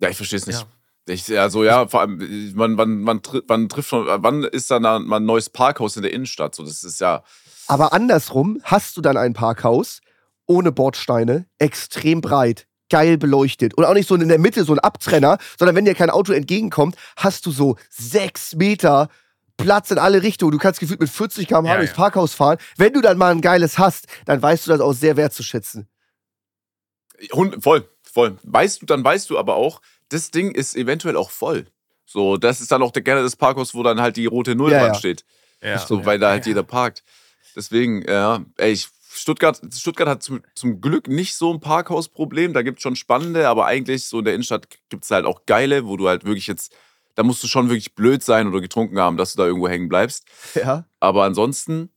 Ja, 0.00 0.08
ich 0.10 0.16
verstehe 0.16 0.38
es 0.38 0.46
nicht. 0.46 0.66
Ja. 1.08 1.14
Ich, 1.14 1.38
also 1.38 1.64
ja, 1.64 1.86
vor 1.86 2.00
allem, 2.00 2.52
man, 2.54 2.72
man, 2.74 3.00
man, 3.02 3.20
man 3.48 3.68
trifft 3.68 3.88
schon, 3.90 4.06
wann 4.08 4.42
ist 4.44 4.70
dann 4.70 4.82
da 4.82 4.98
mal 4.98 5.16
ein 5.16 5.24
neues 5.24 5.50
Parkhaus 5.50 5.96
in 5.96 6.02
der 6.02 6.12
Innenstadt? 6.12 6.54
So, 6.54 6.64
das 6.64 6.82
ist 6.84 7.00
ja, 7.00 7.22
Aber 7.68 7.92
andersrum 7.92 8.60
hast 8.64 8.96
du 8.96 9.00
dann 9.00 9.16
ein 9.16 9.32
Parkhaus 9.32 10.00
ohne 10.46 10.72
Bordsteine, 10.72 11.46
extrem 11.58 12.20
breit, 12.20 12.66
geil 12.88 13.18
beleuchtet. 13.18 13.74
Und 13.74 13.84
auch 13.84 13.94
nicht 13.94 14.08
so 14.08 14.14
in 14.14 14.28
der 14.28 14.38
Mitte 14.38 14.64
so 14.64 14.72
ein 14.72 14.78
Abtrenner, 14.78 15.38
sondern 15.58 15.74
wenn 15.76 15.84
dir 15.84 15.94
kein 15.94 16.10
Auto 16.10 16.32
entgegenkommt, 16.32 16.96
hast 17.16 17.46
du 17.46 17.50
so 17.50 17.76
sechs 17.90 18.54
Meter 18.54 19.08
Platz 19.56 19.90
in 19.90 19.98
alle 19.98 20.22
Richtungen. 20.22 20.52
Du 20.52 20.58
kannst 20.58 20.80
gefühlt 20.80 21.00
mit 21.00 21.08
40 21.08 21.48
km/h 21.48 21.72
Ja, 21.72 21.76
durchs 21.78 21.92
ja. 21.92 21.96
Parkhaus 21.96 22.34
fahren. 22.34 22.58
Wenn 22.76 22.92
du 22.92 23.00
dann 23.00 23.16
mal 23.18 23.32
ein 23.32 23.40
geiles 23.40 23.78
hast, 23.78 24.06
dann 24.26 24.40
weißt 24.42 24.66
du 24.66 24.70
das 24.70 24.80
auch 24.80 24.92
sehr 24.92 25.16
wertzuschätzen. 25.16 25.88
Hund- 27.32 27.62
voll, 27.62 27.88
voll. 28.02 28.36
Weißt 28.42 28.82
du, 28.82 28.86
dann 28.86 29.02
weißt 29.02 29.30
du 29.30 29.38
aber 29.38 29.56
auch, 29.56 29.80
das 30.08 30.30
Ding 30.30 30.52
ist 30.52 30.76
eventuell 30.76 31.16
auch 31.16 31.30
voll. 31.30 31.66
So, 32.04 32.36
das 32.36 32.60
ist 32.60 32.70
dann 32.70 32.82
auch 32.82 32.92
der, 32.92 33.02
gerne 33.02 33.22
das 33.22 33.36
Parkhaus, 33.36 33.74
wo 33.74 33.82
dann 33.82 34.00
halt 34.00 34.16
die 34.16 34.26
rote 34.26 34.54
Null 34.54 34.70
Ja, 34.72 34.78
dran 34.80 34.92
ja. 34.92 34.94
steht. 34.94 35.24
ja. 35.62 35.78
So, 35.78 36.04
weil 36.06 36.18
da 36.18 36.30
halt 36.30 36.46
jeder 36.46 36.62
parkt. 36.62 37.02
Deswegen, 37.56 38.02
ja, 38.08 38.44
ey, 38.58 38.72
ich, 38.72 38.88
Stuttgart, 39.12 39.60
Stuttgart 39.74 40.08
hat 40.08 40.22
zum, 40.22 40.42
zum 40.54 40.80
Glück 40.80 41.08
nicht 41.08 41.36
so 41.36 41.52
ein 41.52 41.58
Parkhausproblem. 41.60 42.52
Da 42.52 42.62
gibt 42.62 42.78
es 42.78 42.82
schon 42.82 42.96
spannende, 42.96 43.48
aber 43.48 43.66
eigentlich 43.66 44.06
so 44.06 44.18
in 44.18 44.24
der 44.26 44.34
Innenstadt 44.34 44.68
gibt 44.90 45.04
es 45.04 45.10
halt 45.10 45.24
auch 45.24 45.46
geile, 45.46 45.86
wo 45.86 45.96
du 45.96 46.06
halt 46.06 46.24
wirklich 46.24 46.46
jetzt, 46.46 46.76
da 47.14 47.22
musst 47.22 47.42
du 47.42 47.48
schon 47.48 47.68
wirklich 47.70 47.94
blöd 47.94 48.22
sein 48.22 48.46
oder 48.46 48.60
getrunken 48.60 48.98
haben, 49.00 49.16
dass 49.16 49.32
du 49.32 49.38
da 49.38 49.46
irgendwo 49.46 49.68
hängen 49.68 49.88
bleibst. 49.88 50.26
Ja. 50.54 50.86
Aber 51.00 51.24
ansonsten, 51.24 51.90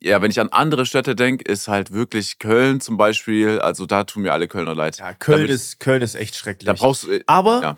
ja, 0.00 0.22
wenn 0.22 0.30
ich 0.30 0.40
an 0.40 0.48
andere 0.50 0.86
Städte 0.86 1.16
denke, 1.16 1.50
ist 1.50 1.68
halt 1.68 1.92
wirklich 1.92 2.38
Köln 2.38 2.80
zum 2.80 2.96
Beispiel, 2.96 3.60
also 3.60 3.86
da 3.86 4.04
tun 4.04 4.22
mir 4.22 4.32
alle 4.32 4.48
Kölner 4.48 4.74
leid. 4.74 4.98
Ja, 4.98 5.12
Köln, 5.14 5.38
Damit- 5.42 5.50
ist, 5.50 5.80
Köln 5.80 6.02
ist 6.02 6.14
echt 6.14 6.36
schrecklich. 6.36 6.66
Da 6.66 6.72
brauchst 6.74 7.04
du, 7.04 7.10
äh, 7.12 7.24
Aber 7.26 7.60
Ja. 7.62 7.76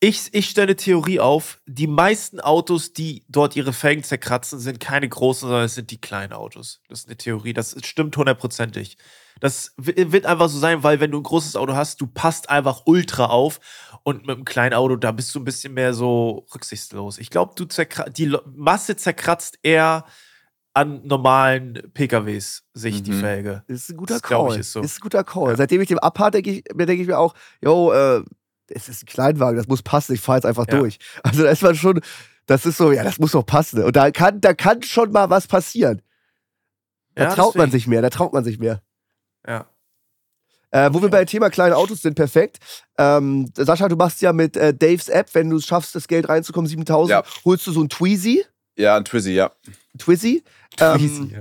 ich, 0.00 0.28
ich 0.32 0.50
stelle 0.50 0.76
Theorie 0.76 1.20
auf, 1.20 1.60
die 1.66 1.86
meisten 1.86 2.40
Autos, 2.40 2.92
die 2.92 3.24
dort 3.28 3.56
ihre 3.56 3.72
Felgen 3.72 4.04
zerkratzen, 4.04 4.58
sind 4.58 4.80
keine 4.80 5.08
großen, 5.08 5.48
sondern 5.48 5.64
es 5.64 5.74
sind 5.74 5.90
die 5.90 6.00
kleinen 6.00 6.32
Autos. 6.34 6.80
Das 6.88 7.00
ist 7.00 7.06
eine 7.08 7.16
Theorie, 7.16 7.52
das 7.54 7.74
stimmt 7.84 8.16
hundertprozentig. 8.16 8.98
Das 9.40 9.72
wi- 9.76 10.12
wird 10.12 10.24
einfach 10.26 10.48
so 10.48 10.58
sein, 10.58 10.82
weil 10.82 11.00
wenn 11.00 11.10
du 11.10 11.18
ein 11.18 11.22
großes 11.22 11.56
Auto 11.56 11.74
hast, 11.74 12.00
du 12.00 12.06
passt 12.06 12.48
einfach 12.50 12.82
ultra 12.86 13.26
auf 13.26 13.60
und 14.02 14.26
mit 14.26 14.36
einem 14.36 14.44
kleinen 14.46 14.74
Auto, 14.74 14.96
da 14.96 15.12
bist 15.12 15.34
du 15.34 15.40
ein 15.40 15.44
bisschen 15.44 15.74
mehr 15.74 15.92
so 15.94 16.46
rücksichtslos. 16.54 17.18
Ich 17.18 17.28
glaube, 17.30 17.52
du 17.56 17.66
die 18.10 18.34
Masse 18.54 18.96
zerkratzt 18.96 19.58
eher 19.62 20.04
an 20.76 21.00
normalen 21.04 21.90
PKWs 21.94 22.62
sich 22.74 23.02
die 23.02 23.12
Mhm. 23.12 23.20
Felge. 23.20 23.62
Ist 23.66 23.88
ein 23.90 23.96
guter 23.96 24.14
Das 24.14 24.22
glaub 24.22 24.48
ich, 24.48 24.52
Call. 24.52 24.60
ist 24.60 24.72
so. 24.72 24.80
ein 24.82 24.90
guter 25.00 25.24
Call. 25.24 25.50
Ja. 25.50 25.56
Seitdem 25.56 25.80
ich 25.80 25.88
dem 25.88 25.98
abhaar, 25.98 26.30
denke 26.30 26.50
ich, 26.50 26.64
mir 26.74 26.84
denke 26.86 27.02
ich 27.02 27.08
mir 27.08 27.18
auch, 27.18 27.34
yo, 27.62 27.92
äh, 27.92 28.22
es 28.68 28.88
ist 28.88 29.02
ein 29.02 29.06
Kleinwagen, 29.06 29.56
das 29.56 29.68
muss 29.68 29.82
passen, 29.82 30.12
ich 30.14 30.20
fahre 30.20 30.38
jetzt 30.38 30.44
einfach 30.46 30.66
Ja. 30.68 30.78
durch. 30.78 30.98
Also 31.22 31.42
da 31.44 31.50
ist 31.50 31.62
man 31.62 31.74
schon, 31.76 32.00
das 32.46 32.66
ist 32.66 32.76
so, 32.76 32.92
ja, 32.92 33.02
das 33.04 33.18
muss 33.18 33.32
doch 33.32 33.46
passen. 33.46 33.82
Und 33.82 33.96
da 33.96 34.10
kann, 34.10 34.40
da 34.40 34.52
kann 34.54 34.82
schon 34.82 35.12
mal 35.12 35.30
was 35.30 35.46
passieren. 35.46 36.02
Da 37.14 37.24
Ja, 37.24 37.34
traut 37.34 37.54
man 37.54 37.66
deswegen. 37.66 37.80
sich 37.80 37.86
mehr, 37.88 38.02
da 38.02 38.10
traut 38.10 38.32
man 38.34 38.44
sich 38.44 38.58
mehr. 38.58 38.82
Ja. 39.48 39.66
Äh, 40.72 40.90
wo 40.92 41.00
wir 41.00 41.08
bei 41.08 41.24
Thema 41.24 41.48
kleine 41.48 41.76
Autos 41.76 42.02
sind, 42.02 42.16
perfekt. 42.16 42.58
Ähm, 42.98 43.50
Sascha, 43.56 43.88
du 43.88 43.96
machst 43.96 44.20
ja 44.20 44.32
mit 44.34 44.56
äh, 44.58 44.74
Daves 44.74 45.08
App, 45.08 45.34
wenn 45.34 45.48
du 45.48 45.56
es 45.56 45.64
schaffst, 45.64 45.94
das 45.94 46.06
Geld 46.06 46.28
reinzukommen, 46.28 46.68
7000, 46.68 47.10
Ja. 47.10 47.22
holst 47.46 47.66
du 47.66 47.72
so 47.72 47.80
ein 47.82 47.88
Tweezy. 47.88 48.44
Ja, 48.76 48.96
ein 48.96 49.04
Twizzy, 49.04 49.32
ja. 49.32 49.50
Twizzy. 49.98 50.42
Ähm, 50.78 51.00
Easy, 51.00 51.32
ja. 51.32 51.40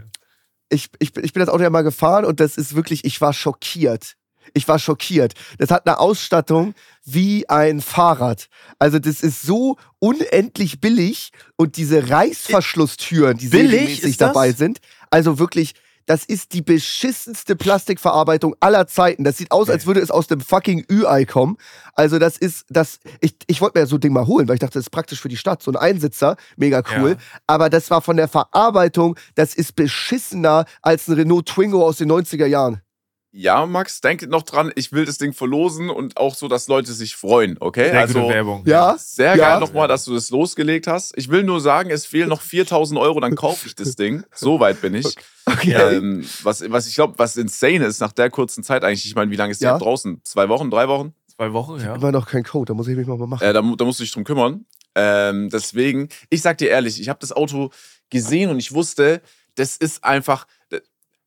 ich, 0.69 0.89
ich, 1.00 1.15
ich 1.17 1.34
bin 1.34 1.41
das 1.41 1.50
Auto 1.50 1.63
ja 1.63 1.69
mal 1.69 1.84
gefahren 1.84 2.26
und 2.26 2.39
das 2.39 2.58
ist 2.58 2.76
wirklich, 2.76 3.06
ich 3.06 3.21
war 3.21 3.34
schockiert. 3.34 4.15
Ich 4.54 4.67
war 4.67 4.80
schockiert. 4.80 5.34
Das 5.58 5.71
hat 5.71 5.88
eine 5.88 6.00
Ausstattung 6.00 6.76
wie 7.04 7.50
ein 7.50 7.82
Fahrrad. 7.82 8.48
Also 8.80 9.00
das 9.00 9.21
ist 9.21 9.41
so 9.41 9.78
unendlich 10.00 10.80
billig 10.80 11.32
und 11.56 11.78
diese 11.78 12.10
Reißverschlusstüren, 12.10 13.38
die 13.38 13.48
Billig 13.48 13.71
serienmäßig 13.71 14.17
dabei 14.17 14.52
sind, 14.52 14.80
also 15.10 15.39
wirklich, 15.39 15.74
das 16.06 16.26
ist 16.26 16.54
die 16.54 16.62
beschissenste 16.62 17.56
Plastikverarbeitung 17.56 18.56
aller 18.60 18.88
Zeiten. 18.88 19.24
Das 19.24 19.38
sieht 19.38 19.52
aus, 19.52 19.70
als 19.70 19.86
würde 19.86 20.00
es 20.02 20.12
aus 20.12 20.28
dem 20.28 20.39
fucking 20.39 20.86
Ü-Ei 20.89 21.26
kommen. 21.26 21.58
Also 21.94 22.20
das 22.20 22.38
ist, 22.38 22.65
das, 22.70 23.00
ich, 23.22 23.36
ich 23.48 23.62
wollte 23.62 23.80
mir 23.80 23.88
so 23.88 23.98
ein 23.98 24.02
Ding 24.02 24.13
mal 24.13 24.28
holen, 24.28 24.48
weil 24.48 24.56
ich 24.56 24.60
dachte, 24.60 24.74
das 24.74 24.86
ist 24.86 24.91
praktisch 24.91 25.20
für 25.20 25.30
die 25.30 25.38
Stadt. 25.38 25.63
So 25.63 25.72
ein 25.72 25.78
Einsitzer, 25.78 26.38
mega 26.58 26.84
cool. 26.98 27.12
Ja. 27.12 27.18
Aber 27.48 27.70
das 27.70 27.89
war 27.89 28.02
von 28.02 28.18
der 28.18 28.28
Verarbeitung, 28.28 29.18
das 29.36 29.56
ist 29.56 29.76
beschissener 29.76 30.65
als 30.82 31.08
ein 31.08 31.15
Renault 31.15 31.48
Twingo 31.48 31.86
aus 31.86 31.98
den 31.98 32.12
90er 32.12 32.46
Jahren. 32.46 32.82
Ja, 33.38 33.65
Max, 33.65 34.00
denk 34.00 34.26
noch 34.30 34.43
dran, 34.43 34.71
ich 34.76 34.93
will 34.93 35.04
das 35.04 35.17
Ding 35.17 35.34
verlosen 35.34 35.89
und 35.89 36.15
auch 36.15 36.36
so, 36.36 36.48
dass 36.48 36.69
Leute 36.69 36.93
sich 36.93 37.17
freuen, 37.17 37.58
okay? 37.60 37.89
Sehr 37.89 38.00
also, 38.00 38.21
gute 38.21 38.34
Werbung. 38.34 38.63
Ja, 38.65 38.95
Sehr 38.98 39.36
Ja. 39.36 39.50
geil 39.50 39.60
nochmal, 39.60 39.89
dass 39.89 40.06
du 40.06 40.13
das 40.13 40.30
losgelegt 40.30 40.88
hast. 40.88 41.12
Ich 41.17 41.28
will 41.30 41.43
nur 41.43 41.60
sagen, 41.60 41.89
es 41.89 42.06
fehlen 42.06 42.30
noch 42.30 42.41
4000 42.41 42.98
Euro, 42.98 43.19
dann 43.19 43.36
kaufe 43.36 43.67
ich 43.67 43.76
das 43.76 43.98
Ding. 43.98 44.24
So 44.34 44.62
weit 44.62 44.80
bin 44.80 44.93
ich. 44.95 45.15
Okay. 45.45 45.74
Ähm, 45.74 46.26
was, 46.43 46.63
was 46.71 46.88
ich 46.88 46.95
glaube, 46.95 47.15
was 47.17 47.36
insane 47.36 47.84
ist 47.86 48.00
nach 48.00 48.13
der 48.13 48.30
kurzen 48.30 48.63
Zeit 48.63 48.86
eigentlich, 48.86 49.06
ich 49.06 49.15
meine, 49.15 49.30
wie 49.32 49.36
lange 49.36 49.52
ist 49.52 49.60
die 49.60 49.65
Ja. 49.65 49.78
Draußen? 49.78 50.21
Zwei 50.24 50.48
Wochen, 50.48 50.71
drei 50.71 50.88
Wochen? 50.88 51.13
Zwei 51.36 51.52
Wochen, 51.52 51.78
ja. 51.82 51.95
Immer 51.95 52.13
noch 52.13 52.28
kein 52.30 52.43
Code, 52.45 52.69
da 52.69 52.74
muss 52.74 52.88
ich 52.88 52.95
mich 52.95 53.06
mal 53.06 53.17
machen. 53.17 53.43
Äh, 53.43 53.52
da, 53.52 53.62
da 53.62 53.84
musst 53.86 54.00
du 54.00 54.04
dich 54.06 54.13
drum 54.13 54.24
kümmern. 54.24 54.65
Ähm, 54.95 55.50
deswegen, 55.50 56.08
ich 56.30 56.41
sag 56.41 56.58
dir 56.58 56.69
ehrlich, 56.69 57.02
ich 57.02 57.10
habe 57.10 57.19
das 57.19 57.34
Auto 57.34 57.71
gesehen 58.10 58.50
und 58.50 58.60
ich 58.60 58.74
wusste, 58.74 59.21
das 59.56 59.76
ist 59.76 60.06
einfach 60.06 60.48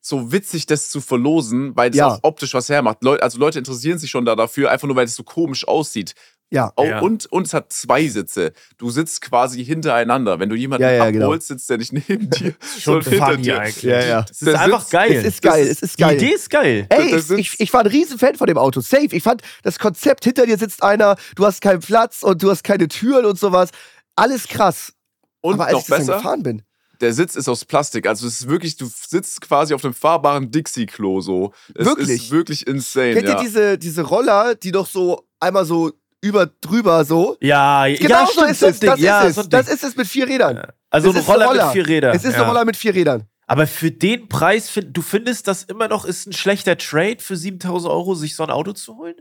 so 0.09 0.33
witzig, 0.33 0.67
das 0.67 0.91
zu 0.91 1.01
verlosen, 1.01 1.77
weil 1.77 1.91
das 1.91 1.99
Ja. 1.99 2.09
auch 2.09 2.19
optisch 2.23 2.55
was 2.55 2.69
hermacht. 2.69 3.03
Leute, 3.03 3.23
also 3.23 3.39
Leute 3.39 3.59
interessieren 3.59 3.99
sich 3.99 4.11
schon 4.11 4.25
da 4.25 4.35
dafür, 4.37 4.71
einfach 4.71 4.87
nur, 4.87 4.97
weil 4.97 5.05
es 5.07 5.15
so 5.15 5.23
komisch 5.23 5.67
aussieht. 5.69 6.15
Ja. 6.51 6.73
Oh, 6.77 6.85
Ja. 6.85 7.01
und, 7.01 7.27
und 7.27 7.47
es 7.47 7.53
hat 7.53 7.71
zwei 7.75 8.09
Sitze. 8.09 8.53
Du 8.79 8.89
sitzt 8.89 9.21
quasi 9.21 9.63
hintereinander. 9.63 10.41
Wenn 10.41 10.49
du 10.49 10.55
jemanden 10.57 10.83
Ja, 10.85 10.93
ja, 10.93 11.03
abholst, 11.03 11.19
genau. 11.19 11.37
sitzt 11.59 11.69
der 11.69 11.77
nicht 11.77 11.93
neben 11.93 12.31
dir, 12.31 12.55
Schon 12.81 13.03
sondern 13.03 13.13
hinter 13.13 13.37
dir. 13.37 13.61
eigentlich. 13.61 13.83
Ja, 13.83 14.01
ja. 14.03 14.21
Es 14.31 14.41
ist 14.41 14.47
Der 14.47 14.61
einfach 14.63 14.89
geil. 14.89 15.13
Es 15.13 15.25
ist 15.25 15.45
das 15.45 15.53
geil, 15.53 15.65
ist- 15.67 15.71
es 15.71 15.83
ist 15.83 15.99
Die 15.99 16.03
geil. 16.03 16.17
Idee 16.17 16.31
ist 16.33 16.49
geil. 16.51 16.87
Ey, 16.89 17.17
ich, 17.17 17.31
ich, 17.31 17.61
ich 17.61 17.73
war 17.75 17.81
ein 17.83 17.87
Riesenfan 17.87 18.37
von 18.37 18.47
dem 18.47 18.57
Auto. 18.57 18.81
Safe. 18.81 19.09
Ich 19.13 19.23
fand 19.23 19.43
das 19.63 19.79
Konzept, 19.79 20.25
hinter 20.25 20.47
dir 20.47 20.57
sitzt 20.57 20.83
einer, 20.83 21.17
du 21.37 21.45
hast 21.45 21.61
keinen 21.61 21.81
Platz 21.81 22.23
und 22.23 22.43
du 22.43 22.51
hast 22.51 22.65
keine 22.65 22.89
Türen 22.89 23.27
und 23.27 23.39
sowas. 23.39 23.69
Alles 24.17 24.49
krass. 24.49 24.95
Und 25.43 25.55
Aber 25.55 25.67
als 25.67 25.73
noch 25.75 25.81
ich 25.83 25.87
das 25.87 25.97
dann 25.99 26.07
besser, 26.07 26.17
gefahren 26.17 26.43
bin. 26.43 26.63
Der 27.01 27.13
Sitz 27.13 27.37
ist 27.37 27.49
aus 27.49 27.65
Plastik. 27.65 28.07
Also 28.07 28.27
es 28.27 28.41
ist 28.41 28.49
wirklich, 28.49 28.77
du 28.77 28.87
sitzt 28.87 29.41
quasi 29.41 29.75
auf 29.75 29.83
dem 29.83 29.95
fahrbaren 29.95 30.51
Dixie-Klo 30.51 31.21
so. 31.21 31.53
Es 31.75 31.87
Wirklich? 31.87 32.25
ist 32.25 32.31
wirklich 32.31 32.67
insane. 32.67 33.15
Kennt 33.15 33.29
ja. 33.29 33.37
ihr 33.37 33.41
diese, 33.41 33.79
diese 33.79 34.03
Roller, 34.03 34.55
die 34.55 34.73
doch 34.73 34.87
so 34.87 35.27
einmal 35.41 35.65
so 35.65 35.93
über 36.21 36.47
drüber 36.47 37.05
so? 37.05 37.37
Ja, 37.41 37.87
Genau 37.87 38.09
ja, 38.09 38.27
so 38.27 38.33
stimmt, 38.33 38.51
ist 38.51 38.61
so 38.61 38.67
es. 38.67 38.81
Ding. 38.81 38.91
Das 38.91 39.01
ja, 39.01 39.23
ist 39.23 39.35
so 39.37 39.41
es. 39.43 39.49
Das 39.49 39.67
Ding. 39.67 39.75
ist 39.75 39.85
es 39.85 39.97
mit 39.97 40.07
vier 40.07 40.29
Rädern. 40.29 40.63
Also 40.91 41.11
ein 41.11 41.17
Roller, 41.17 41.47
Roller. 41.47 41.65
mit 41.67 41.73
vier 41.73 41.87
Rädern. 41.87 42.17
Es 42.17 42.25
ist 42.25 42.35
ja. 42.35 42.43
ein 42.43 42.49
Roller 42.49 42.65
mit 42.65 42.77
vier 42.77 42.95
Rädern. 42.95 43.29
Aber 43.47 43.67
für 43.67 43.91
den 43.91 44.29
Preis, 44.29 44.69
find, 44.69 44.95
du 44.97 45.01
findest 45.01 45.49
das 45.49 45.63
immer 45.63 45.89
noch 45.89 46.05
ist 46.05 46.27
ein 46.27 46.33
schlechter 46.35 46.77
Trade 46.77 47.17
für 47.21 47.37
7000 47.37 47.91
Euro, 47.91 48.15
sich 48.15 48.37
so 48.37 48.43
ein 48.43 48.51
Auto 48.51 48.73
zu 48.73 48.97
holen? 48.97 49.15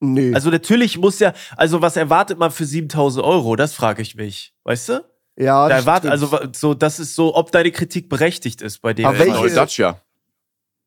Nee. 0.00 0.32
Also 0.34 0.48
natürlich 0.48 0.96
muss 0.96 1.18
ja, 1.18 1.34
also 1.56 1.82
was 1.82 1.96
erwartet 1.96 2.38
man 2.38 2.50
für 2.50 2.64
7000 2.64 3.22
Euro? 3.24 3.56
Das 3.56 3.74
frage 3.74 4.00
ich 4.00 4.14
mich. 4.14 4.54
Weißt 4.64 4.88
du? 4.88 5.04
Ja, 5.40 5.68
Da 5.68 5.80
stimmt. 5.80 6.06
also 6.12 6.38
so, 6.52 6.74
das 6.74 6.98
ist 7.00 7.14
so, 7.14 7.34
ob 7.34 7.50
deine 7.52 7.70
Kritik 7.72 8.08
berechtigt 8.08 8.62
ist 8.62 8.80
bei 8.80 8.92
dem. 8.94 9.06
Aber 9.06 9.16
Der 9.16 9.26
welche- 9.40 9.54
Dacia. 9.54 10.00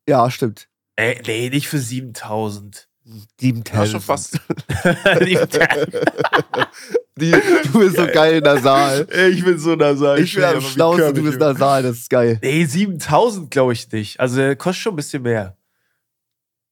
Ja, 0.08 0.30
stimmt. 0.30 0.68
Ey, 0.96 1.20
nee, 1.26 1.50
nicht 1.50 1.68
für 1.68 1.78
7000. 1.78 2.88
Ja, 3.40 3.84
schon 3.86 4.00
fast. 4.00 4.38
Die, 7.16 7.30
du 7.30 7.78
bist 7.78 7.96
so 7.96 8.06
geil 8.06 8.40
nasal. 8.40 9.06
ich 9.30 9.44
bin 9.44 9.56
so 9.58 9.76
nasal. 9.76 10.18
Ich 10.20 10.34
bin 10.34 10.42
am 10.42 10.60
schlausten, 10.60 11.14
du 11.14 11.22
bist 11.22 11.38
nasal, 11.38 11.82
das 11.84 11.98
ist 11.98 12.10
geil. 12.10 12.38
Nee, 12.42 12.64
7000 12.64 13.50
glaube 13.50 13.72
ich 13.72 13.90
nicht. 13.92 14.18
Also 14.18 14.36
der 14.36 14.56
kostet 14.56 14.82
schon 14.82 14.94
ein 14.94 14.96
bisschen 14.96 15.22
mehr. 15.22 15.56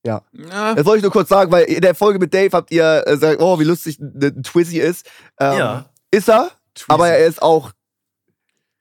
Ja. 0.05 0.23
Das 0.33 0.85
wollte 0.85 0.97
ich 0.99 1.03
nur 1.05 1.13
kurz 1.13 1.29
sagen, 1.29 1.53
weil 1.53 1.65
in 1.65 1.81
der 1.81 1.95
Folge 1.95 2.19
mit 2.19 2.35
Dave 2.35 2.51
habt 2.57 2.73
ihr 2.73 3.05
äh, 3.07 3.11
gesagt, 3.13 3.41
oh, 3.41 3.61
wie 3.61 3.65
lustig 3.65 4.01
ein, 4.01 4.13
ein 4.21 4.43
Twizzy 4.43 4.79
ist. 4.81 5.09
Ähm, 5.39 5.59
Ja. 5.59 5.85
Ist 6.11 6.29
er, 6.29 6.51
aber 6.89 7.09
er 7.09 7.27
ist 7.27 7.41
auch 7.43 7.71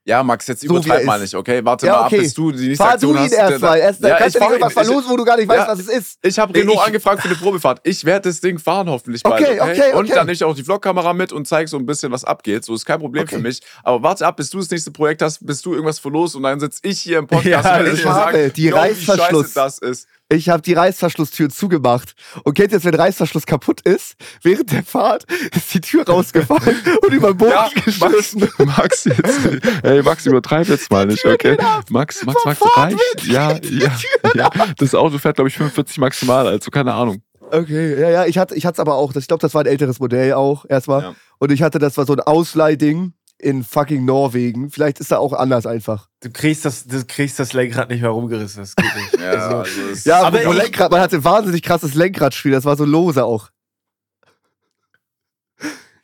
Ja, 0.03 0.23
Max, 0.23 0.47
jetzt 0.47 0.61
So 0.61 0.67
er 0.67 0.79
übertreib 0.81 1.05
mal 1.05 1.19
nicht, 1.19 1.35
okay? 1.35 1.63
Warte 1.63 1.85
Ja, 1.85 1.91
mal 1.93 2.05
okay. 2.07 2.15
ab, 2.17 2.21
bis 2.23 2.33
du 2.33 2.51
die 2.51 2.69
nächste 2.69 2.83
Fahr 2.83 2.93
Aktion 2.93 3.13
du 3.13 3.19
ihn 3.19 3.23
hast. 3.25 3.33
Erst, 3.33 4.03
dann 4.03 4.09
Ja, 4.09 4.17
kannst 4.17 4.27
ich 4.29 4.33
du 4.33 4.39
fahr 4.39 4.51
irgendwas 4.51 4.73
verlosen, 4.73 5.09
wo 5.11 5.15
du 5.15 5.23
gar 5.23 5.37
nicht 5.37 5.47
weißt, 5.47 5.59
Ja. 5.59 5.67
was 5.67 5.79
es 5.79 5.87
ist. 5.89 6.17
Ich 6.23 6.39
habe 6.39 6.55
Renault 6.55 6.77
ich- 6.79 6.85
angefragt 6.87 7.21
für 7.21 7.27
eine 7.27 7.37
Probefahrt. 7.37 7.81
Ich 7.83 8.03
werde 8.03 8.27
das 8.29 8.41
Ding 8.41 8.57
fahren 8.57 8.89
hoffentlich 8.89 9.21
bald. 9.21 9.39
Okay, 9.43 9.61
okay, 9.61 9.93
Und 9.93 10.05
okay. 10.05 10.15
dann 10.15 10.25
nehme 10.25 10.33
ich 10.33 10.43
auch 10.43 10.55
die 10.55 10.63
Vlogkamera 10.63 11.13
mit 11.13 11.31
und 11.31 11.47
zeige 11.47 11.67
so 11.67 11.77
ein 11.77 11.85
bisschen, 11.85 12.11
was 12.11 12.23
abgeht. 12.23 12.65
So 12.65 12.73
ist 12.73 12.83
kein 12.83 12.99
Problem 12.99 13.23
Okay. 13.23 13.35
für 13.35 13.41
mich. 13.41 13.61
Aber 13.83 14.01
warte 14.01 14.25
ab, 14.25 14.37
bis 14.37 14.49
du 14.49 14.57
das 14.57 14.71
nächste 14.71 14.89
Projekt 14.89 15.21
hast, 15.21 15.45
bis 15.45 15.61
du 15.61 15.73
irgendwas 15.73 15.99
verlost 15.99 16.35
und 16.35 16.41
dann 16.43 16.59
sitze 16.59 16.79
ich 16.81 16.99
hier 16.99 17.19
im 17.19 17.27
Podcast 17.27 17.65
Ja, 17.65 17.79
und 17.79 17.93
ich 17.93 18.01
sagen, 18.01 18.51
die 18.55 18.63
yo, 18.63 18.75
wie 18.77 18.79
scheiße 18.95 19.11
Reißverschluss. 19.11 19.53
das 19.53 19.77
ist. 19.77 20.07
Ich 20.31 20.47
habe 20.47 20.61
die 20.61 20.73
Reißverschlusstür 20.73 21.49
zugemacht. 21.49 22.13
Und 22.45 22.53
kennt 22.53 22.71
ihr 22.71 22.77
jetzt, 22.77 22.85
wenn 22.85 22.95
Reißverschluss 22.95 23.45
kaputt 23.45 23.81
ist? 23.81 24.15
Während 24.41 24.71
der 24.71 24.83
Fahrt 24.83 25.25
ist 25.53 25.73
die 25.73 25.81
Tür 25.81 26.07
rausgefallen 26.07 26.79
und 27.01 27.13
über 27.13 27.33
den 27.33 27.37
Boden 27.37 27.51
Ja, 27.51 27.69
geschmissen. 27.83 28.47
Max 28.59 29.03
jetzt. 29.03 29.39
Ey, 29.83 30.01
Max, 30.01 30.25
übertreib 30.25 30.69
jetzt 30.69 30.89
mal 30.89 31.05
nicht, 31.05 31.25
okay? 31.25 31.57
Max, 31.89 32.23
Max, 32.23 32.45
Max, 32.45 32.61
reicht. 32.77 33.25
Ja, 33.25 33.57
ja, 33.61 33.91
ja. 34.33 34.49
Das 34.77 34.95
Auto 34.95 35.17
fährt, 35.17 35.35
glaube 35.35 35.49
ich, 35.49 35.57
45 35.57 35.97
maximal, 35.97 36.47
also 36.47 36.71
keine 36.71 36.93
Ahnung. 36.93 37.21
Okay, 37.51 37.99
ja, 37.99 38.09
ja, 38.09 38.25
ich 38.25 38.37
hatte 38.37 38.55
ich 38.55 38.65
hatte 38.65 38.79
aber 38.79 38.95
auch, 38.95 39.13
ich 39.13 39.27
glaube, 39.27 39.41
das 39.41 39.53
war 39.53 39.63
ein 39.63 39.67
älteres 39.67 39.99
Modell 39.99 40.31
auch 40.31 40.63
erstmal. 40.69 41.01
Ja. 41.01 41.15
Und 41.39 41.51
ich 41.51 41.61
hatte, 41.61 41.79
das 41.79 41.97
war 41.97 42.05
so 42.05 42.13
ein 42.13 42.21
Ausleihding 42.21 43.11
in 43.41 43.63
fucking 43.63 44.05
Norwegen. 44.05 44.69
Vielleicht 44.69 44.99
ist 44.99 45.11
da 45.11 45.17
auch 45.17 45.33
anders 45.33 45.65
einfach. 45.65 46.07
Du 46.21 46.29
kriegst 46.31 46.63
das, 46.65 46.85
du 46.85 47.03
kriegst 47.05 47.39
das 47.39 47.53
Lenkrad 47.53 47.89
nicht 47.89 48.01
mehr 48.01 48.11
rumgerissen. 48.11 48.61
Das 48.61 48.75
geht 48.75 48.95
nicht. 48.95 49.13
Ja, 49.21 49.31
Also, 49.31 49.55
also 49.57 50.09
Ja, 50.09 50.17
Aber 50.23 50.27
aber 50.41 50.51
ich- 50.55 50.63
Lenkrad, 50.63 50.91
man 50.91 51.01
hatte 51.01 51.23
wahnsinnig 51.23 51.61
krasses 51.63 51.93
Lenkradspiel, 51.95 52.51
das 52.51 52.65
war 52.65 52.75
so 52.77 52.85
lose 52.85 53.23
auch. 53.25 53.49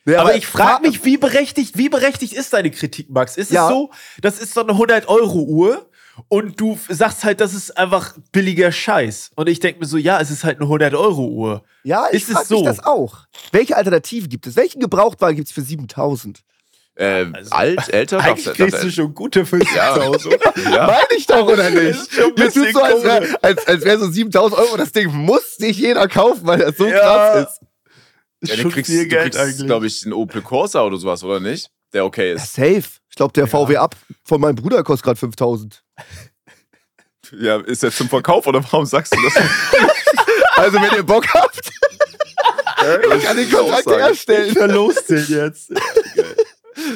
Nee, 0.04 0.16
aber 0.16 0.34
ich 0.36 0.46
frage 0.46 0.86
mich, 0.88 1.04
wie 1.04 1.18
berechtigt, 1.18 1.76
wie 1.76 1.90
berechtigt 1.90 2.32
ist 2.32 2.52
deine 2.54 2.70
Kritik, 2.70 3.10
Max? 3.10 3.36
Ist 3.36 3.50
Ja. 3.50 3.66
es 3.66 3.72
so, 3.74 3.90
das 4.22 4.38
ist 4.38 4.54
so 4.54 4.62
eine 4.62 4.72
100-Euro-Uhr 4.72 5.86
und 6.28 6.58
du 6.58 6.78
sagst 6.88 7.24
halt, 7.24 7.42
das 7.42 7.52
ist 7.52 7.76
einfach 7.76 8.16
billiger 8.32 8.72
Scheiß. 8.72 9.32
Und 9.36 9.50
ich 9.50 9.60
denke 9.60 9.80
mir 9.80 9.86
so, 9.86 9.98
ja, 9.98 10.18
es 10.18 10.30
ist 10.30 10.44
halt 10.44 10.60
eine 10.60 10.68
100-Euro-Uhr. 10.68 11.62
Ja, 11.84 12.06
ich 12.10 12.22
Ist 12.26 12.30
es 12.30 12.48
so? 12.48 12.56
mich 12.60 12.64
das 12.64 12.82
auch. 12.86 13.26
Welche 13.52 13.76
Alternativen 13.76 14.30
gibt 14.30 14.46
es? 14.46 14.56
Welchen 14.56 14.80
Gebrauchtwagen 14.80 15.36
gibt 15.36 15.48
es 15.48 15.52
für 15.54 15.60
7000? 15.62 16.42
Äh, 16.98 17.26
Also, 17.32 17.50
alt, 17.52 17.88
älter, 17.92 18.18
Eigentlich 18.20 18.44
darfst- 18.46 18.56
kriegst 18.56 18.74
darfst- 18.74 18.84
du 18.86 18.90
schon 18.92 19.14
gute 19.14 19.44
50.000. 19.44 20.30
ja. 20.74 20.86
Meine 20.86 21.16
ich 21.16 21.26
doch, 21.26 21.46
oder 21.46 21.70
nicht? 21.70 21.82
ist 22.00 22.12
schon 22.14 22.32
ein 22.36 22.42
Jetzt 22.42 22.54
tut 22.54 22.72
so, 22.72 22.82
als 22.82 23.02
wäre 23.04 23.38
als, 23.42 23.66
als 23.66 23.84
wär 23.84 23.98
so 23.98 24.10
7000 24.10 24.60
Euro, 24.60 24.76
das 24.76 24.92
Ding 24.92 25.08
muss 25.12 25.56
sich 25.56 25.78
jeder 25.78 26.08
kaufen, 26.08 26.40
weil 26.46 26.58
das 26.58 26.76
so 26.76 26.86
Ja. 26.86 26.98
krass 26.98 27.48
ist. 28.40 28.50
Ja, 28.50 28.62
du 28.62 28.70
kriegst, 28.70 28.90
viel 28.90 29.02
du 29.04 29.08
Geld 29.08 29.22
kriegst 29.32 29.38
eigentlich. 29.40 29.66
glaube 29.66 29.86
ich, 29.86 30.02
einen 30.04 30.12
Opel 30.12 30.42
Corsa 30.42 30.82
oder 30.82 30.96
sowas, 30.96 31.22
oder 31.24 31.40
nicht? 31.40 31.70
Der 31.92 32.04
okay 32.04 32.30
Ja, 32.30 32.34
ist. 32.36 32.54
safe. 32.54 32.82
Ich 33.10 33.16
glaube, 33.16 33.32
der 33.32 33.46
VW 33.46 33.76
Up 33.78 33.96
von 34.24 34.40
meinem 34.40 34.54
Bruder 34.56 34.82
kostet 34.84 35.04
gerade 35.04 35.18
5000. 35.18 35.82
Ja, 37.32 37.56
ist 37.60 37.82
der 37.82 37.90
zum 37.92 38.08
Verkauf 38.08 38.46
oder 38.46 38.62
warum 38.64 38.86
sagst 38.86 39.14
du 39.14 39.18
das? 39.22 39.34
Also, 40.56 40.80
wenn 40.82 40.92
ihr 40.96 41.04
Bock 41.04 41.24
habt, 41.34 41.70
ich 43.16 43.22
kann 43.24 43.36
den 43.36 43.48
Kontrakt 43.48 43.86
herstellen. 43.86 44.52
verlost 44.52 45.08
den 45.08 45.24
jetzt. 45.28 45.70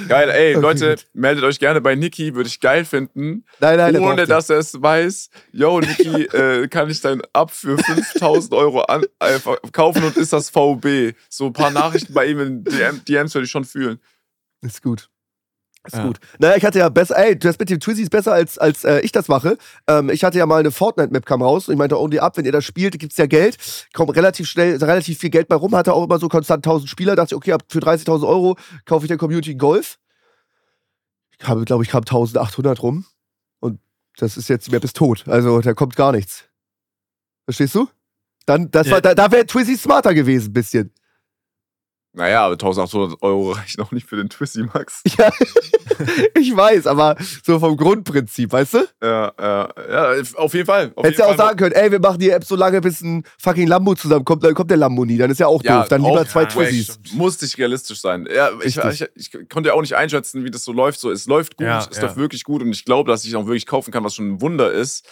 Geil, 0.08 0.30
ey, 0.30 0.52
Okay, 0.54 0.62
Leute, 0.62 0.90
gut. 0.90 1.06
meldet 1.12 1.44
euch 1.44 1.58
gerne 1.58 1.80
bei 1.80 1.94
Niki, 1.94 2.34
würde 2.34 2.48
ich 2.48 2.60
geil 2.60 2.84
finden. 2.84 3.44
Nein, 3.60 3.76
nein, 3.78 3.96
ohne 3.98 4.26
dass 4.26 4.50
er 4.50 4.58
es 4.58 4.80
weiß. 4.80 5.30
Yo, 5.52 5.80
Niki, 5.80 6.24
äh, 6.32 6.68
kann 6.68 6.88
ich 6.90 7.00
dein 7.00 7.22
Ab 7.32 7.50
für 7.50 7.76
5000 7.78 8.52
Euro 8.54 8.82
an, 8.82 9.04
äh, 9.20 9.38
kaufen 9.72 10.04
und 10.04 10.16
ist 10.16 10.32
das 10.32 10.50
VB? 10.50 11.14
So 11.28 11.46
ein 11.46 11.52
paar 11.52 11.70
Nachrichten 11.70 12.12
bei 12.14 12.26
ihm 12.26 12.40
in 12.40 12.64
DM, 12.64 13.04
DMs 13.04 13.34
würde 13.34 13.44
ich 13.44 13.50
schon 13.50 13.64
fühlen. 13.64 13.98
Ist 14.60 14.82
gut. 14.82 15.08
Ist 15.84 15.94
Ja. 15.96 16.06
gut. 16.06 16.18
Naja, 16.38 16.56
ich 16.56 16.64
hatte 16.64 16.78
ja 16.78 16.88
besser, 16.88 17.18
ey, 17.18 17.36
das 17.36 17.58
mit 17.58 17.68
dem 17.68 17.80
Twizy 17.80 18.02
ist 18.02 18.10
besser, 18.10 18.32
als, 18.32 18.56
als 18.56 18.84
äh, 18.84 19.00
ich 19.00 19.10
das 19.10 19.26
mache. 19.26 19.58
Ähm, 19.88 20.10
ich 20.10 20.22
hatte 20.22 20.38
ja 20.38 20.46
mal 20.46 20.60
eine 20.60 20.70
Fortnite-Map 20.70 21.26
kam 21.26 21.42
raus 21.42 21.66
und 21.66 21.72
ich 21.74 21.78
meinte, 21.78 21.98
only 21.98 22.20
up, 22.20 22.36
wenn 22.36 22.44
ihr 22.44 22.52
das 22.52 22.64
spielt, 22.64 22.96
gibt's 23.00 23.16
ja 23.16 23.26
Geld. 23.26 23.56
Kommt 23.92 24.14
relativ 24.14 24.48
schnell, 24.48 24.76
relativ 24.76 25.18
viel 25.18 25.30
Geld 25.30 25.48
bei 25.48 25.56
rum, 25.56 25.74
hatte 25.74 25.92
auch 25.92 26.04
immer 26.04 26.20
so 26.20 26.28
konstant 26.28 26.64
1000 26.64 26.88
Spieler. 26.88 27.16
Dachte 27.16 27.34
ich, 27.34 27.36
okay, 27.36 27.52
ab 27.52 27.64
für 27.68 27.80
30.000 27.80 28.26
Euro 28.28 28.56
kaufe 28.84 29.06
ich 29.06 29.08
der 29.08 29.16
Community 29.18 29.50
einen 29.50 29.58
Golf. 29.58 29.98
Ich 31.40 31.48
habe, 31.48 31.64
glaube 31.64 31.82
ich, 31.82 31.90
kam 31.90 32.02
1800 32.02 32.80
rum. 32.82 33.04
Und 33.58 33.80
das 34.18 34.36
ist 34.36 34.48
jetzt, 34.48 34.68
die 34.68 34.70
Map 34.70 34.84
ist 34.84 34.96
tot. 34.96 35.24
Also, 35.26 35.60
da 35.60 35.74
kommt 35.74 35.96
gar 35.96 36.12
nichts. 36.12 36.44
Verstehst 37.44 37.74
du? 37.74 37.88
Dann, 38.46 38.70
das 38.70 38.86
Ja. 38.86 38.92
war, 38.94 39.00
da, 39.00 39.14
da 39.16 39.32
wäre 39.32 39.46
Twizy 39.46 39.76
smarter 39.76 40.14
gewesen, 40.14 40.50
ein 40.50 40.52
bisschen. 40.52 40.92
Naja, 42.14 42.44
aber 42.44 42.52
1800 42.52 43.22
Euro 43.22 43.52
reichen 43.52 43.80
auch 43.80 43.90
nicht 43.90 44.06
für 44.06 44.16
den 44.16 44.28
Twisty, 44.28 44.64
Max. 44.64 45.02
Ja, 45.18 45.30
ich 46.38 46.56
weiß, 46.56 46.86
aber 46.86 47.16
so 47.44 47.58
vom 47.60 47.76
Grundprinzip, 47.76 48.50
weißt 48.52 48.74
du? 48.74 48.78
Ja, 49.02 49.32
ja, 49.38 49.68
ja, 49.90 50.22
auf 50.36 50.52
jeden 50.54 50.66
Fall. 50.66 50.90
Auf 50.96 51.04
Hättest 51.04 51.20
ja 51.20 51.26
auch 51.26 51.36
sagen 51.36 51.56
können, 51.58 51.72
ey, 51.72 51.90
wir 51.92 52.00
machen 52.00 52.18
die 52.18 52.30
App 52.30 52.44
so 52.44 52.56
lange, 52.56 52.80
bis 52.80 53.02
ein 53.02 53.22
fucking 53.38 53.66
Lambo 53.68 53.94
zusammenkommt, 53.94 54.42
dann 54.42 54.54
kommt 54.54 54.70
der 54.70 54.78
Lambo 54.78 55.04
nie, 55.04 55.16
dann 55.18 55.30
ist 55.30 55.38
ja 55.38 55.46
auch 55.46 55.62
Ja, 55.62 55.80
doof. 55.80 55.88
Dann 55.88 56.02
lieber 56.02 56.26
zwei 56.26 56.42
ja, 56.42 56.48
Twizzys. 56.48 56.84
stimmt. 56.94 57.14
Muss 57.14 57.40
nicht 57.40 57.56
realistisch 57.58 58.00
sein. 58.00 58.26
Ja, 58.34 58.50
ich, 58.64 58.76
ich, 58.76 59.06
ich 59.14 59.48
konnte 59.48 59.68
ja 59.68 59.74
auch 59.74 59.80
nicht 59.82 59.94
einschätzen, 59.94 60.44
wie 60.44 60.50
das 60.50 60.64
so 60.64 60.72
läuft. 60.72 60.98
So, 60.98 61.10
es 61.10 61.26
läuft 61.26 61.56
gut, 61.56 61.66
Ja, 61.66 61.86
es 61.88 61.96
ja. 61.96 62.02
läuft 62.04 62.16
wirklich 62.16 62.42
gut 62.44 62.62
und 62.62 62.72
ich 62.72 62.84
glaube, 62.84 63.10
dass 63.10 63.24
ich 63.24 63.36
auch 63.36 63.46
wirklich 63.46 63.66
kaufen 63.66 63.92
kann, 63.92 64.02
was 64.02 64.14
schon 64.14 64.28
ein 64.32 64.40
Wunder 64.40 64.72
ist. 64.72 65.06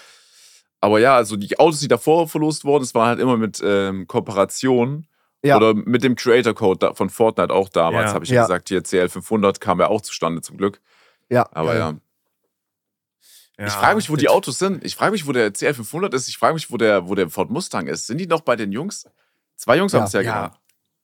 Aber 0.80 0.98
ja, 0.98 1.14
also 1.14 1.36
die 1.36 1.58
Autos, 1.58 1.80
die 1.80 1.88
davor 1.88 2.26
verlost 2.26 2.64
wurden, 2.64 2.82
es 2.84 2.94
waren 2.94 3.08
halt 3.08 3.20
immer 3.20 3.36
mit 3.36 3.60
ähm, 3.62 4.06
Kooperationen 4.06 5.06
Ja. 5.42 5.56
oder 5.56 5.74
mit 5.74 6.04
dem 6.04 6.16
Creator 6.16 6.54
Code 6.54 6.94
von 6.94 7.08
Fortnite 7.10 7.52
auch 7.52 7.68
damals, 7.68 8.10
Ja. 8.10 8.14
habe 8.14 8.24
ich 8.24 8.30
ja 8.30 8.36
Ja. 8.36 8.42
gesagt, 8.42 8.68
hier 8.68 8.82
CL500 8.84 9.58
kam 9.60 9.80
ja 9.80 9.88
auch 9.88 10.00
zustande 10.02 10.42
zum 10.42 10.56
Glück. 10.58 10.80
Ja, 11.30 11.48
Aber 11.52 11.74
ja, 11.76 11.94
Ja. 13.58 13.66
ich 13.66 13.72
frage 13.72 13.96
mich, 13.96 14.10
wo 14.10 14.16
die 14.16 14.28
Autos 14.28 14.58
sind. 14.58 14.84
Ich 14.84 14.96
frage 14.96 15.12
mich, 15.12 15.26
wo 15.26 15.32
der 15.32 15.52
CL500 15.52 16.14
ist. 16.14 16.28
Ich 16.28 16.38
frage 16.38 16.54
mich, 16.54 16.70
wo 16.70 16.76
der, 16.76 17.08
wo 17.08 17.14
der 17.14 17.28
Ford 17.30 17.50
Mustang 17.50 17.86
ist. 17.86 18.06
Sind 18.06 18.18
die 18.18 18.26
noch 18.26 18.40
bei 18.40 18.56
den 18.56 18.72
Jungs? 18.72 19.06
Zwei 19.56 19.76
Jungs 19.76 19.92
Ja. 19.92 20.00
haben 20.00 20.06
es 20.06 20.12
ja, 20.12 20.20
Ja. 20.22 20.32
gemacht. 20.46 20.60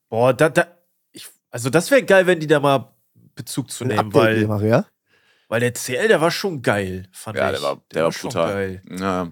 Boah, 0.08 0.32
da, 0.32 0.48
da, 0.48 0.66
ich, 1.12 1.28
also 1.50 1.68
das 1.70 1.90
wäre 1.90 2.02
geil, 2.02 2.26
wenn 2.26 2.40
die 2.40 2.46
da 2.46 2.60
mal 2.60 2.92
Bezug 3.34 3.70
zu 3.70 3.84
Ein 3.84 3.88
nehmen, 3.88 4.14
weil, 4.14 4.46
machen, 4.46 4.66
ja? 4.68 4.86
weil 5.48 5.60
der 5.60 5.74
CL, 5.74 6.08
der 6.08 6.20
war 6.20 6.30
schon 6.30 6.62
geil, 6.62 7.08
fand 7.12 7.36
Ja, 7.36 7.50
ich. 7.50 7.58
der 7.58 7.62
war, 7.62 7.82
der 7.92 8.04
war 8.04 8.12
schon 8.12 8.28
brutal. 8.30 8.52
geil. 8.52 8.82
Ja. 8.98 9.30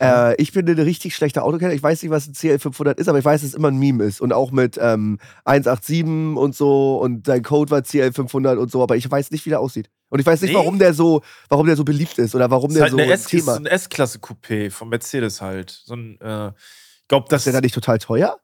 Äh, 0.00 0.40
ich 0.40 0.52
bin 0.52 0.68
eine 0.68 0.84
richtig 0.84 1.14
schlechte 1.16 1.42
Autokenner. 1.42 1.72
Ich 1.72 1.82
weiß 1.82 2.02
nicht, 2.02 2.10
was 2.10 2.26
ein 2.26 2.34
CL500 2.34 2.98
ist, 2.98 3.08
aber 3.08 3.18
ich 3.18 3.24
weiß, 3.24 3.40
dass 3.40 3.50
es 3.50 3.54
immer 3.54 3.68
ein 3.68 3.78
Meme 3.78 4.04
ist. 4.04 4.20
Und 4.20 4.32
auch 4.32 4.50
mit 4.50 4.78
ähm, 4.80 5.18
187 5.44 6.36
und 6.36 6.54
so. 6.54 6.98
Und 6.98 7.26
dein 7.26 7.42
Code 7.42 7.70
war 7.70 7.80
CL500 7.80 8.56
und 8.56 8.70
so. 8.70 8.82
Aber 8.82 8.96
ich 8.96 9.10
weiß 9.10 9.30
nicht, 9.30 9.44
wie 9.46 9.50
der 9.50 9.60
aussieht. 9.60 9.90
Und 10.08 10.20
ich 10.20 10.26
weiß 10.26 10.40
nicht, 10.42 10.52
Nee? 10.52 10.56
warum 10.56 10.78
der 10.78 10.94
so, 10.94 11.22
warum 11.48 11.66
der 11.66 11.76
so 11.76 11.84
beliebt 11.84 12.18
ist 12.18 12.34
oder 12.34 12.50
warum 12.50 12.70
ist 12.70 12.76
der 12.76 12.82
halt 12.84 12.92
so 12.92 12.96
eine 12.98 13.06
ein 13.06 13.10
S, 13.12 13.20
ist 13.22 13.28
Thema 13.30 13.54
so 13.54 13.60
ein 13.60 13.66
S-Klasse-Coupé 13.66 14.70
von 14.70 14.88
Mercedes 14.88 15.40
halt. 15.40 15.70
So 15.70 15.94
ein, 15.94 16.20
äh, 16.20 16.48
ich 16.48 17.08
glaube, 17.08 17.26
das 17.28 17.42
ist. 17.42 17.46
der 17.46 17.52
da 17.54 17.60
nicht 17.60 17.74
total 17.74 17.98
teuer? 17.98 18.38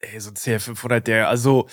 ey, 0.00 0.20
so 0.20 0.30
ein 0.30 0.36
CL500, 0.36 1.00
der, 1.00 1.28
also, 1.28 1.68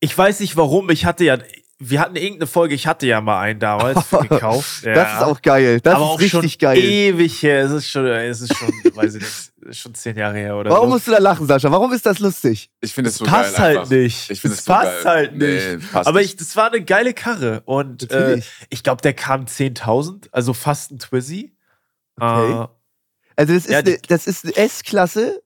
ich 0.00 0.16
weiß 0.16 0.40
nicht 0.40 0.56
warum, 0.56 0.90
ich 0.90 1.04
hatte 1.04 1.24
ja, 1.24 1.38
wir 1.80 2.00
hatten 2.00 2.16
irgendeine 2.16 2.46
Folge, 2.48 2.74
ich 2.74 2.86
hatte 2.88 3.06
ja 3.06 3.20
mal 3.20 3.40
einen 3.40 3.60
damals 3.60 4.10
gekauft. 4.28 4.82
Ja. 4.84 4.94
Das 4.94 5.14
ist 5.14 5.22
auch 5.22 5.40
geil. 5.42 5.80
Das 5.80 5.94
aber 5.94 6.04
ist 6.04 6.10
auch 6.10 6.20
richtig 6.20 6.52
schon 6.52 6.58
geil. 6.58 6.78
ewig 6.78 7.42
her. 7.42 7.62
Es 7.64 7.70
ist 7.70 7.88
schon, 7.88 8.04
es 8.06 8.40
ist 8.40 8.56
schon, 8.56 8.68
weiß 8.94 9.14
ich 9.14 9.22
nicht, 9.22 9.52
ist 9.68 9.78
schon 9.78 9.94
zehn 9.94 10.16
Jahre 10.16 10.36
her 10.38 10.56
oder 10.56 10.70
Warum 10.70 10.88
so. 10.88 10.94
musst 10.94 11.06
du 11.06 11.12
da 11.12 11.18
lachen, 11.18 11.46
Sascha? 11.46 11.70
Warum 11.70 11.92
ist 11.92 12.04
das 12.04 12.18
lustig? 12.18 12.70
Ich 12.80 12.92
finde 12.92 13.10
es 13.10 13.16
so 13.16 13.24
passt 13.24 13.54
geil. 13.56 13.64
halt 13.64 13.78
einfach. 13.78 13.90
nicht. 13.90 14.30
Ich 14.30 14.40
finde 14.40 14.54
es 14.54 14.60
es 14.60 14.64
so 14.64 14.72
passt 14.72 15.04
geil. 15.04 15.14
halt 15.14 15.32
nicht. 15.36 15.66
Nee, 15.68 15.76
passt 15.92 16.08
Aber 16.08 16.18
nicht. 16.20 16.30
ich, 16.30 16.36
das 16.36 16.56
war 16.56 16.66
eine 16.72 16.82
geile 16.84 17.14
Karre 17.14 17.62
und 17.64 18.10
äh, 18.10 18.40
ich 18.70 18.82
glaube, 18.82 19.02
der 19.02 19.14
kam 19.14 19.44
10.000, 19.44 20.28
also 20.32 20.54
fast 20.54 20.90
ein 20.90 20.98
Twizzy. 20.98 21.54
Okay. 22.20 22.50
Äh, 22.62 22.66
Also, 23.36 23.54
das 23.54 23.64
ist, 23.66 23.70
Ja, 23.70 23.78
eine, 23.78 23.98
das 24.08 24.26
ist 24.26 24.44
eine 24.44 24.56
S-Klasse. 24.56 25.40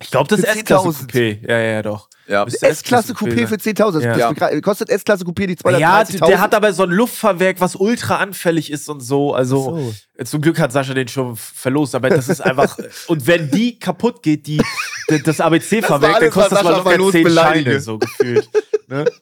ich 0.00 0.10
glaube, 0.10 0.28
das 0.28 0.40
Für 0.40 0.48
S-Klasse 0.48 0.88
10.000. 0.88 1.10
Coupé. 1.10 1.48
Ja, 1.48 1.56
ja, 1.58 1.72
ja, 1.76 1.82
doch. 1.82 2.10
Ja. 2.26 2.44
S-Klasse 2.46 3.12
Coupé 3.12 3.46
für 3.46 3.56
10.000. 3.56 4.00
Das 4.00 4.18
Ja. 4.18 4.60
kostet 4.60 4.88
S-Klasse 4.90 5.24
Coupé 5.24 5.46
die 5.46 5.56
Ja, 5.78 6.00
230.000. 6.00 6.26
der 6.26 6.40
hat 6.40 6.54
aber 6.54 6.72
so 6.72 6.84
ein 6.84 6.90
Luftfahrwerk, 6.90 7.60
was 7.60 7.76
ultra 7.76 8.16
anfällig 8.16 8.70
ist 8.70 8.88
und 8.88 9.00
so. 9.00 9.34
Also, 9.34 9.92
So. 10.18 10.24
zum 10.24 10.40
Glück 10.40 10.58
hat 10.58 10.72
Sascha 10.72 10.94
den 10.94 11.08
schon 11.08 11.36
verlost, 11.36 11.94
aber 11.94 12.08
das 12.08 12.28
ist 12.28 12.40
einfach. 12.40 12.78
und 13.08 13.26
wenn 13.26 13.50
die 13.50 13.78
kaputt 13.78 14.22
geht, 14.22 14.46
die, 14.46 14.62
das 15.24 15.40
ABC-Fahrwerk, 15.40 16.20
dann 16.20 16.30
kostet 16.30 16.52
das 16.52 16.62
mal 16.62 16.70
Sascha 16.70 16.78
locker 16.78 16.90
verlost 16.90 17.12
10 17.12 17.24
beleidige. 17.24 17.70
Scheine, 17.70 17.80
so 17.80 17.98
gefühlt. 17.98 18.48
Ne? 18.88 19.04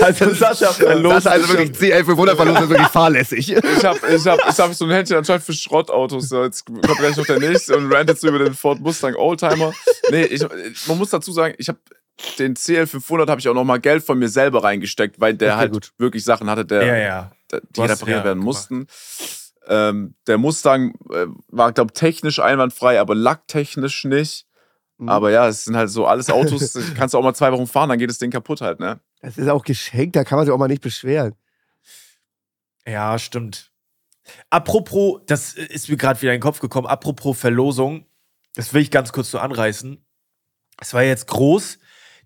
Also, 0.00 0.32
Sascha 0.32 0.72
verlost. 0.72 1.24
Sascha, 1.24 1.30
also 1.36 1.48
wirklich 1.50 1.70
CL500 1.78 2.36
verlost 2.36 2.62
ist 2.62 2.68
wirklich 2.70 2.88
fahrlässig. 2.88 3.52
Ich 3.52 3.84
habe 3.84 3.98
ich 4.14 4.26
hab, 4.26 4.38
ich 4.48 4.58
hab 4.58 4.74
so 4.74 4.84
ein 4.86 4.90
Händchen 4.90 5.16
anscheinend 5.18 5.44
für 5.44 5.52
Schrottautos. 5.52 6.28
So, 6.30 6.42
Jetzt 6.42 6.64
kommt 6.64 6.82
gleich 6.82 7.16
noch 7.16 7.26
der 7.26 7.38
nächste 7.38 7.76
und 7.76 7.92
rantet 7.92 8.18
so 8.18 8.28
über 8.28 8.38
den 8.38 8.54
Ford 8.54 8.80
Mustang 8.80 9.14
Oldtimer. 9.14 9.72
Nee, 10.10 10.24
ich, 10.24 10.42
man 10.86 10.96
muss 10.98 11.10
dazu 11.10 11.32
sagen, 11.32 11.54
ich 11.58 11.68
habe 11.68 11.78
den 12.38 12.54
CL500 12.54 13.28
habe 13.28 13.40
ich 13.40 13.48
auch 13.48 13.54
noch 13.54 13.64
mal 13.64 13.80
Geld 13.80 14.04
von 14.04 14.18
mir 14.18 14.28
selber 14.28 14.62
reingesteckt, 14.64 15.20
weil 15.20 15.34
der 15.34 15.52
Okay, 15.52 15.58
halt 15.58 15.72
gut. 15.72 15.92
wirklich 15.98 16.24
Sachen 16.24 16.48
hatte, 16.48 16.64
der, 16.64 16.84
ja, 16.86 16.96
ja. 16.96 17.32
der- 17.50 17.62
die 17.70 17.80
hast- 17.82 17.90
repariert 17.90 18.18
ja, 18.20 18.24
werden 18.24 18.38
mussten. 18.42 18.86
Ähm, 19.66 20.14
der 20.26 20.36
Mustang 20.38 20.94
äh, 21.10 21.26
war, 21.48 21.72
glaube 21.72 21.92
technisch 21.94 22.38
einwandfrei, 22.38 23.00
aber 23.00 23.14
lacktechnisch 23.14 24.04
nicht. 24.04 24.46
Mhm. 24.98 25.08
Aber 25.08 25.30
ja, 25.30 25.48
es 25.48 25.64
sind 25.64 25.74
halt 25.76 25.90
so 25.90 26.06
alles 26.06 26.28
Autos, 26.30 26.74
kannst 26.96 27.14
du 27.14 27.18
auch 27.18 27.22
mal 27.22 27.34
zwei 27.34 27.50
Wochen 27.50 27.66
fahren, 27.66 27.88
dann 27.88 27.98
geht 27.98 28.10
das 28.10 28.18
Ding 28.18 28.30
kaputt 28.30 28.60
halt, 28.60 28.78
ne? 28.78 29.00
Das 29.22 29.38
ist 29.38 29.48
auch 29.48 29.64
geschenkt, 29.64 30.16
da 30.16 30.22
kann 30.24 30.36
man 30.36 30.44
sich 30.46 30.52
auch 30.52 30.58
mal 30.58 30.68
nicht 30.68 30.82
beschweren. 30.82 31.34
Ja, 32.86 33.18
stimmt. 33.18 33.72
Apropos, 34.50 35.20
das 35.26 35.54
ist 35.54 35.88
mir 35.88 35.96
gerade 35.96 36.20
wieder 36.22 36.32
in 36.32 36.38
den 36.38 36.42
Kopf 36.42 36.60
gekommen, 36.60 36.86
apropos 36.86 37.38
Verlosung, 37.38 38.06
das 38.54 38.72
will 38.72 38.82
ich 38.82 38.90
ganz 38.90 39.12
kurz 39.12 39.30
so 39.30 39.38
anreißen. 39.38 40.04
Es 40.80 40.92
war 40.94 41.02
jetzt 41.02 41.26
groß, 41.28 41.78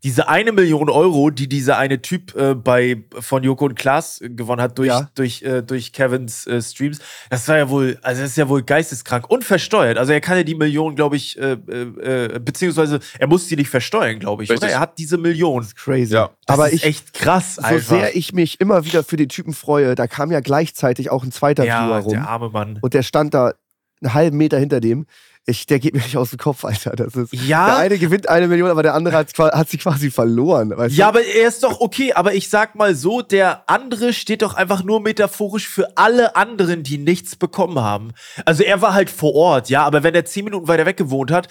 diese 0.04 0.28
eine 0.28 0.52
Million 0.52 0.88
Euro, 0.90 1.30
die 1.30 1.48
dieser 1.48 1.76
eine 1.78 2.00
Typ 2.02 2.34
äh, 2.36 2.54
bei 2.54 3.02
von 3.18 3.42
Joko 3.42 3.64
und 3.66 3.74
Klaas 3.74 4.20
gewonnen 4.22 4.62
hat 4.62 4.78
durch, 4.78 4.88
Ja. 4.88 5.10
durch, 5.14 5.42
äh, 5.42 5.62
durch 5.62 5.92
Kevins 5.92 6.46
äh, 6.46 6.62
Streams, 6.62 6.98
das 7.30 7.48
war 7.48 7.58
ja 7.58 7.68
wohl, 7.68 7.98
also 8.02 8.22
das 8.22 8.30
ist 8.30 8.36
ja 8.36 8.48
wohl 8.48 8.62
geisteskrank 8.62 9.28
und 9.28 9.44
versteuert. 9.44 9.98
Also 9.98 10.12
er 10.12 10.20
kann 10.20 10.36
ja 10.36 10.44
die 10.44 10.54
Million, 10.54 10.94
glaube 10.94 11.16
ich, 11.16 11.38
äh, 11.38 11.52
äh, 11.52 12.34
äh, 12.34 12.38
beziehungsweise 12.38 13.00
er 13.18 13.26
muss 13.26 13.48
die 13.48 13.56
nicht 13.56 13.70
versteuern, 13.70 14.18
glaube 14.18 14.44
ich. 14.44 14.50
Oder? 14.50 14.68
Er 14.68 14.80
hat 14.80 14.98
diese 14.98 15.18
Million. 15.18 15.66
Crazy. 15.76 16.14
Ja. 16.14 16.30
Das 16.46 16.54
Aber 16.54 16.68
ist 16.68 16.74
ich, 16.76 16.84
echt 16.84 17.14
krass, 17.14 17.56
so 17.56 17.62
einfach. 17.62 17.88
sehr 17.88 18.16
ich 18.16 18.32
mich 18.32 18.60
immer 18.60 18.84
wieder 18.84 19.02
für 19.02 19.16
den 19.16 19.28
Typen 19.28 19.52
freue, 19.52 19.94
da 19.94 20.06
kam 20.06 20.30
ja 20.30 20.40
gleichzeitig 20.40 21.10
auch 21.10 21.24
ein 21.24 21.32
zweiter 21.32 21.64
Viewer 21.64 21.70
ja, 21.70 21.98
rum. 21.98 22.12
der 22.12 22.28
arme 22.28 22.50
Mann. 22.50 22.78
Und 22.80 22.94
der 22.94 23.02
stand 23.02 23.34
da 23.34 23.54
einen 24.00 24.14
halben 24.14 24.36
Meter 24.36 24.58
hinter 24.58 24.80
dem. 24.80 25.06
Ich, 25.48 25.64
der 25.64 25.78
geht 25.78 25.94
mir 25.94 26.00
nicht 26.02 26.16
aus 26.18 26.28
dem 26.30 26.38
Kopf, 26.38 26.64
Alter. 26.64 26.90
Das 26.90 27.14
ist, 27.16 27.32
Ja. 27.32 27.66
Der 27.66 27.76
eine 27.78 27.98
gewinnt 27.98 28.28
eine 28.28 28.48
Million, 28.48 28.68
aber 28.70 28.82
der 28.82 28.92
andere 28.92 29.16
hat, 29.16 29.32
hat 29.38 29.70
sie 29.70 29.78
quasi 29.78 30.10
verloren. 30.10 30.76
Weißt 30.76 30.94
Ja, 30.94 31.06
du? 31.06 31.18
aber 31.18 31.24
er 31.26 31.48
ist 31.48 31.62
doch 31.62 31.80
okay, 31.80 32.12
aber 32.12 32.34
ich 32.34 32.50
sag 32.50 32.74
mal 32.74 32.94
so, 32.94 33.22
der 33.22 33.62
andere 33.66 34.12
steht 34.12 34.42
doch 34.42 34.52
einfach 34.54 34.84
nur 34.84 35.00
metaphorisch 35.00 35.66
für 35.66 35.96
alle 35.96 36.36
anderen, 36.36 36.82
die 36.82 36.98
nichts 36.98 37.34
bekommen 37.34 37.78
haben. 37.78 38.12
Also 38.44 38.62
er 38.62 38.82
war 38.82 38.92
halt 38.92 39.08
vor 39.08 39.34
Ort, 39.34 39.70
ja, 39.70 39.84
aber 39.84 40.02
wenn 40.02 40.14
er 40.14 40.26
zehn 40.26 40.44
Minuten 40.44 40.68
weiter 40.68 40.84
weg 40.84 40.98
gewohnt 40.98 41.30
hat, 41.30 41.48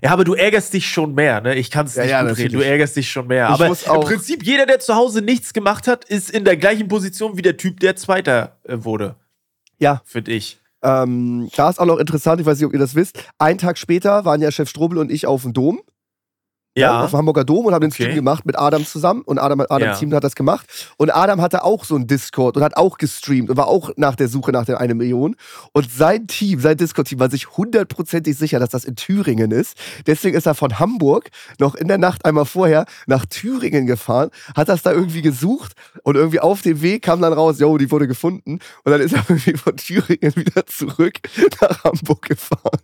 ja, 0.00 0.10
aber 0.12 0.22
du 0.22 0.34
ärgerst 0.34 0.72
dich 0.72 0.88
schon 0.88 1.14
mehr, 1.16 1.40
ne? 1.40 1.56
Ich 1.56 1.72
kann 1.72 1.86
es 1.86 1.96
Ja, 1.96 2.02
nicht 2.04 2.10
ja, 2.12 2.20
reden, 2.20 2.52
du 2.52 2.64
ärgerst 2.64 2.94
dich 2.94 3.10
schon 3.10 3.26
mehr. 3.26 3.46
Ich 3.48 3.54
aber 3.54 3.66
im 3.66 4.00
Prinzip 4.06 4.44
jeder, 4.44 4.64
der 4.66 4.78
zu 4.78 4.94
Hause 4.94 5.22
nichts 5.22 5.52
gemacht 5.52 5.88
hat, 5.88 6.04
ist 6.04 6.30
in 6.30 6.44
der 6.44 6.56
gleichen 6.56 6.86
Position 6.86 7.36
wie 7.36 7.42
der 7.42 7.56
Typ, 7.56 7.80
der 7.80 7.96
Zweiter 7.96 8.58
äh, 8.62 8.76
wurde, 8.84 9.16
ja. 9.78 10.02
finde 10.04 10.30
ich. 10.30 10.59
Ähm, 10.82 11.48
da 11.56 11.68
ist 11.68 11.78
auch 11.78 11.86
noch 11.86 11.98
interessant, 11.98 12.40
ich 12.40 12.46
weiß 12.46 12.58
nicht, 12.58 12.66
ob 12.66 12.72
ihr 12.72 12.78
das 12.78 12.94
wisst. 12.94 13.18
Einen 13.38 13.58
Tag 13.58 13.78
später 13.78 14.24
waren 14.24 14.40
ja 14.40 14.50
Chef 14.50 14.68
Strobel 14.68 14.98
und 14.98 15.10
ich 15.10 15.26
auf 15.26 15.42
dem 15.42 15.52
Dom. 15.52 15.80
Ja, 16.76 17.02
auf 17.04 17.10
dem 17.10 17.18
Hamburger 17.18 17.44
Dom 17.44 17.66
und 17.66 17.74
haben 17.74 17.80
den 17.80 17.90
Okay. 17.90 18.04
Stream 18.04 18.14
gemacht 18.14 18.46
mit 18.46 18.56
Adam 18.58 18.86
zusammen 18.86 19.22
und 19.22 19.38
Adam, 19.38 19.60
Adam 19.60 19.80
Ja. 19.88 19.94
Team 19.96 20.14
hat 20.14 20.22
das 20.22 20.36
gemacht 20.36 20.66
und 20.98 21.10
Adam 21.14 21.40
hatte 21.40 21.64
auch 21.64 21.84
so 21.84 21.96
einen 21.96 22.06
Discord 22.06 22.56
und 22.56 22.62
hat 22.62 22.76
auch 22.76 22.96
gestreamt 22.96 23.50
und 23.50 23.56
war 23.56 23.66
auch 23.66 23.90
nach 23.96 24.14
der 24.14 24.28
Suche 24.28 24.52
nach 24.52 24.64
der 24.64 24.78
eine 24.80 24.94
Million 24.94 25.34
und 25.72 25.90
sein 25.90 26.28
Team, 26.28 26.60
sein 26.60 26.76
Discord-Team 26.76 27.18
war 27.18 27.28
sich 27.28 27.56
hundertprozentig 27.56 28.36
sicher, 28.38 28.60
dass 28.60 28.68
das 28.70 28.84
in 28.84 28.94
Thüringen 28.94 29.50
ist. 29.50 29.76
Deswegen 30.06 30.36
ist 30.36 30.46
er 30.46 30.54
von 30.54 30.78
Hamburg 30.78 31.30
noch 31.58 31.74
in 31.74 31.88
der 31.88 31.98
Nacht 31.98 32.24
einmal 32.24 32.44
vorher 32.44 32.84
nach 33.06 33.26
Thüringen 33.26 33.86
gefahren, 33.86 34.30
hat 34.54 34.68
das 34.68 34.82
da 34.82 34.92
irgendwie 34.92 35.22
gesucht 35.22 35.72
und 36.04 36.14
irgendwie 36.14 36.40
auf 36.40 36.62
dem 36.62 36.82
Weg 36.82 37.02
kam 37.02 37.20
dann 37.20 37.32
raus, 37.32 37.58
yo, 37.58 37.76
die 37.78 37.90
wurde 37.90 38.06
gefunden 38.06 38.60
und 38.84 38.92
dann 38.92 39.00
ist 39.00 39.12
er 39.12 39.24
irgendwie 39.28 39.56
von 39.56 39.76
Thüringen 39.76 40.36
wieder 40.36 40.64
zurück 40.66 41.14
nach 41.60 41.82
Hamburg 41.82 42.22
gefahren. 42.22 42.80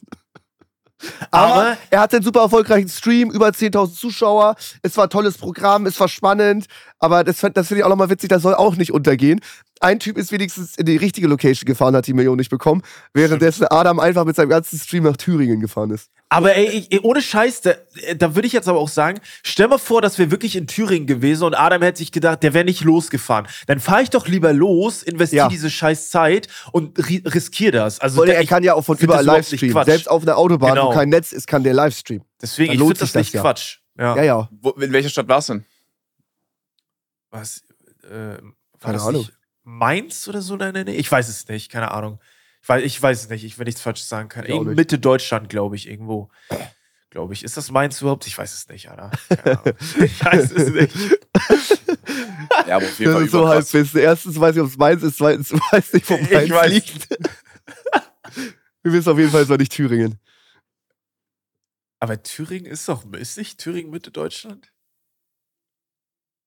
Aber, 1.31 1.55
Aber- 1.55 1.77
er 1.91 2.01
hatte 2.01 2.17
einen 2.17 2.25
super 2.25 2.41
erfolgreichen 2.41 2.89
Stream, 2.89 3.31
über 3.31 3.49
10.000 3.53 3.95
Zuschauer. 3.99 4.55
Es 4.83 4.97
war 4.97 5.09
tolles 5.09 5.37
Programm, 5.39 5.87
es 5.87 5.99
war 6.01 6.09
spannend. 6.09 6.67
Aber 6.99 7.25
das, 7.25 7.41
das 7.41 7.69
finde 7.69 7.81
ich 7.81 7.85
auch 7.85 7.89
nochmal 7.91 8.09
witzig, 8.11 8.31
das 8.31 8.43
soll 8.43 8.55
auch 8.55 8.77
nicht 8.77 8.93
untergehen. 8.93 9.41
Ein 9.81 9.99
Typ 9.99 10.17
ist 10.17 10.33
wenigstens 10.33 10.77
in 10.79 10.87
die 10.87 10.97
richtige 10.97 11.27
Location 11.29 11.67
gefahren, 11.67 11.95
hat 11.95 12.07
die 12.07 12.15
Million 12.15 12.37
nicht 12.39 12.49
bekommen, 12.49 12.81
währenddessen 13.13 13.67
Adam 13.67 14.01
einfach 14.01 14.25
mit 14.25 14.35
seinem 14.37 14.49
ganzen 14.49 14.79
Stream 14.79 15.05
nach 15.05 15.19
Thüringen 15.19 15.61
gefahren 15.61 15.91
ist. 15.91 16.09
Aber 16.31 16.57
ey, 16.57 16.87
ich, 16.91 17.05
ohne 17.05 17.21
Scheiß, 17.21 17.61
da, 17.61 17.75
da 18.17 18.35
würde 18.35 18.47
ich 18.47 18.55
jetzt 18.55 18.69
aber 18.69 18.79
auch 18.81 18.89
sagen, 18.89 19.21
stell 19.43 19.69
mal 19.69 19.77
vor, 19.79 20.01
das 20.01 20.19
wäre 20.19 20.31
wirklich 20.31 20.57
in 20.57 20.67
Thüringen 20.67 21.07
gewesen 21.07 21.45
und 21.45 21.55
Adam 21.55 21.83
hätte 21.83 21.99
sich 21.99 22.11
gedacht, 22.11 22.43
der 22.43 22.55
wäre 22.55 22.65
nicht 22.65 22.83
losgefahren. 22.83 23.47
Dann 23.67 23.79
fahre 23.79 24.03
ich 24.03 24.11
doch 24.11 24.27
lieber 24.27 24.55
los, 24.55 25.03
investiere 25.03 25.45
Ja. 25.45 25.49
diese 25.49 25.69
scheiß 25.69 26.09
Zeit 26.11 26.49
und 26.73 26.99
ri 27.07 27.23
riskiere 27.27 27.73
das. 27.73 28.01
Also 28.01 28.21
Weil 28.21 28.27
der, 28.27 28.37
er 28.37 28.43
ich 28.43 28.49
kann 28.49 28.63
ja 28.65 28.73
auch 28.75 28.83
von 28.83 28.97
überall 28.97 29.25
Livestreamen. 29.25 29.85
Selbst 29.85 30.09
auf 30.11 30.23
einer 30.23 30.39
Autobahn, 30.39 30.71
Genau. 30.71 30.89
wo 30.89 30.95
kein 30.95 31.11
Netz 31.11 31.33
ist, 31.33 31.47
kann 31.47 31.63
der 31.63 31.75
Livestream. 31.75 32.23
Deswegen, 32.41 32.69
dann 32.69 32.75
ich 32.75 32.81
lohnt 32.81 32.99
finde 32.99 33.01
das 33.01 33.09
sich 33.11 33.13
das 33.13 33.27
nicht 33.27 33.35
ja. 33.35 33.41
Quatsch. 33.43 33.79
Ja. 33.99 34.17
Ja, 34.17 34.23
ja. 34.23 34.49
Wo, 34.63 34.71
in 34.71 34.93
welcher 34.93 35.11
Stadt 35.11 35.29
war's 35.29 35.47
denn? 35.49 35.65
Was? 37.41 37.63
Äh, 38.05 38.11
war 38.11 38.39
Keine 38.81 38.95
das 38.95 39.07
Ahnung. 39.07 39.23
Nicht 39.23 39.33
Mainz 39.65 40.29
oder 40.29 40.43
so? 40.43 40.57
Nein, 40.57 40.75
nein, 40.75 40.87
nein. 40.87 40.95
Ich 40.95 41.11
weiß 41.11 41.29
es 41.29 41.49
nicht, 41.49 41.71
keine 41.71 41.91
Ahnung. 41.91 42.21
Ich 42.63 42.69
weiß, 42.69 42.83
ich 42.85 43.03
weiß 43.03 43.25
es 43.25 43.29
nicht, 43.29 43.45
ich 43.45 43.59
will 43.59 43.65
nichts 43.65 43.81
falsch 43.81 44.03
sagen 44.03 44.29
können. 44.29 44.47
Ich 44.47 44.53
auch 44.53 44.57
Irgendwo 44.57 44.71
nicht. 44.71 44.77
Mitte 44.79 44.99
Deutschland, 44.99 45.49
glaube 45.49 45.77
ich, 45.77 45.89
irgendwo. 45.89 46.31
Glaube 47.11 47.35
ich. 47.35 47.43
Ist 47.45 47.57
das 47.57 47.71
Mainz 47.71 48.01
überhaupt? 48.01 48.27
Ich 48.27 48.37
weiß 48.37 48.53
es 48.55 48.69
nicht, 48.69 48.91
Alter. 48.91 49.11
Keine 49.29 49.59
Ahnung. 49.61 49.75
ich 50.05 50.25
weiß 50.25 50.51
es 50.53 50.69
nicht. 50.73 51.19
Ja, 52.67 52.77
aber 52.77 52.87
auf 52.87 52.99
jeden 52.99 53.13
Das 53.13 53.15
Fall 53.15 53.25
ist 53.25 53.31
so 53.33 53.49
halbwissen. 53.49 54.01
Erstens 54.01 54.39
weiß 54.41 54.57
ich, 54.57 54.63
ob 54.63 54.69
es 54.69 54.77
meins 54.77 55.03
ist, 55.03 55.19
zweitens 55.19 55.53
weiß 55.73 55.95
ich, 55.95 56.09
wo 56.11 56.15
Ich 56.15 56.31
meins 56.31 56.51
weiß. 56.51 56.73
liegt. 56.73 57.09
Wir 58.83 58.93
wissen 58.93 59.11
auf 59.11 59.19
jeden 59.19 59.31
Fall, 59.31 59.43
es 59.43 59.49
war 59.49 59.59
nicht 59.59 59.73
Thüringen. 59.73 60.21
Aber 61.99 62.23
Thüringen 62.23 62.67
ist 62.67 62.89
doch, 62.89 63.05
ist 63.15 63.37
nicht 63.39 63.59
Thüringen 63.59 63.91
Mitte 63.91 64.11
Deutschland? 64.11 64.73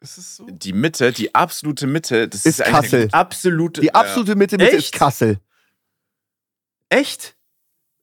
Ist 0.02 0.18
es 0.18 0.38
so? 0.38 0.48
Die 0.50 0.72
Mitte, 0.74 1.12
die 1.12 1.36
absolute 1.36 1.86
Mitte, 1.86 2.28
das 2.30 2.46
Ist 2.46 2.60
ist, 2.62 2.66
Kassel. 2.66 3.10
Absolute. 3.12 3.82
Die 3.82 3.94
absolute 3.94 4.36
Mitte, 4.36 4.58
Mitte 4.58 4.72
ist 4.76 4.86
Echt? 4.86 4.94
Kassel. 4.94 5.40
Echt? 6.90 7.36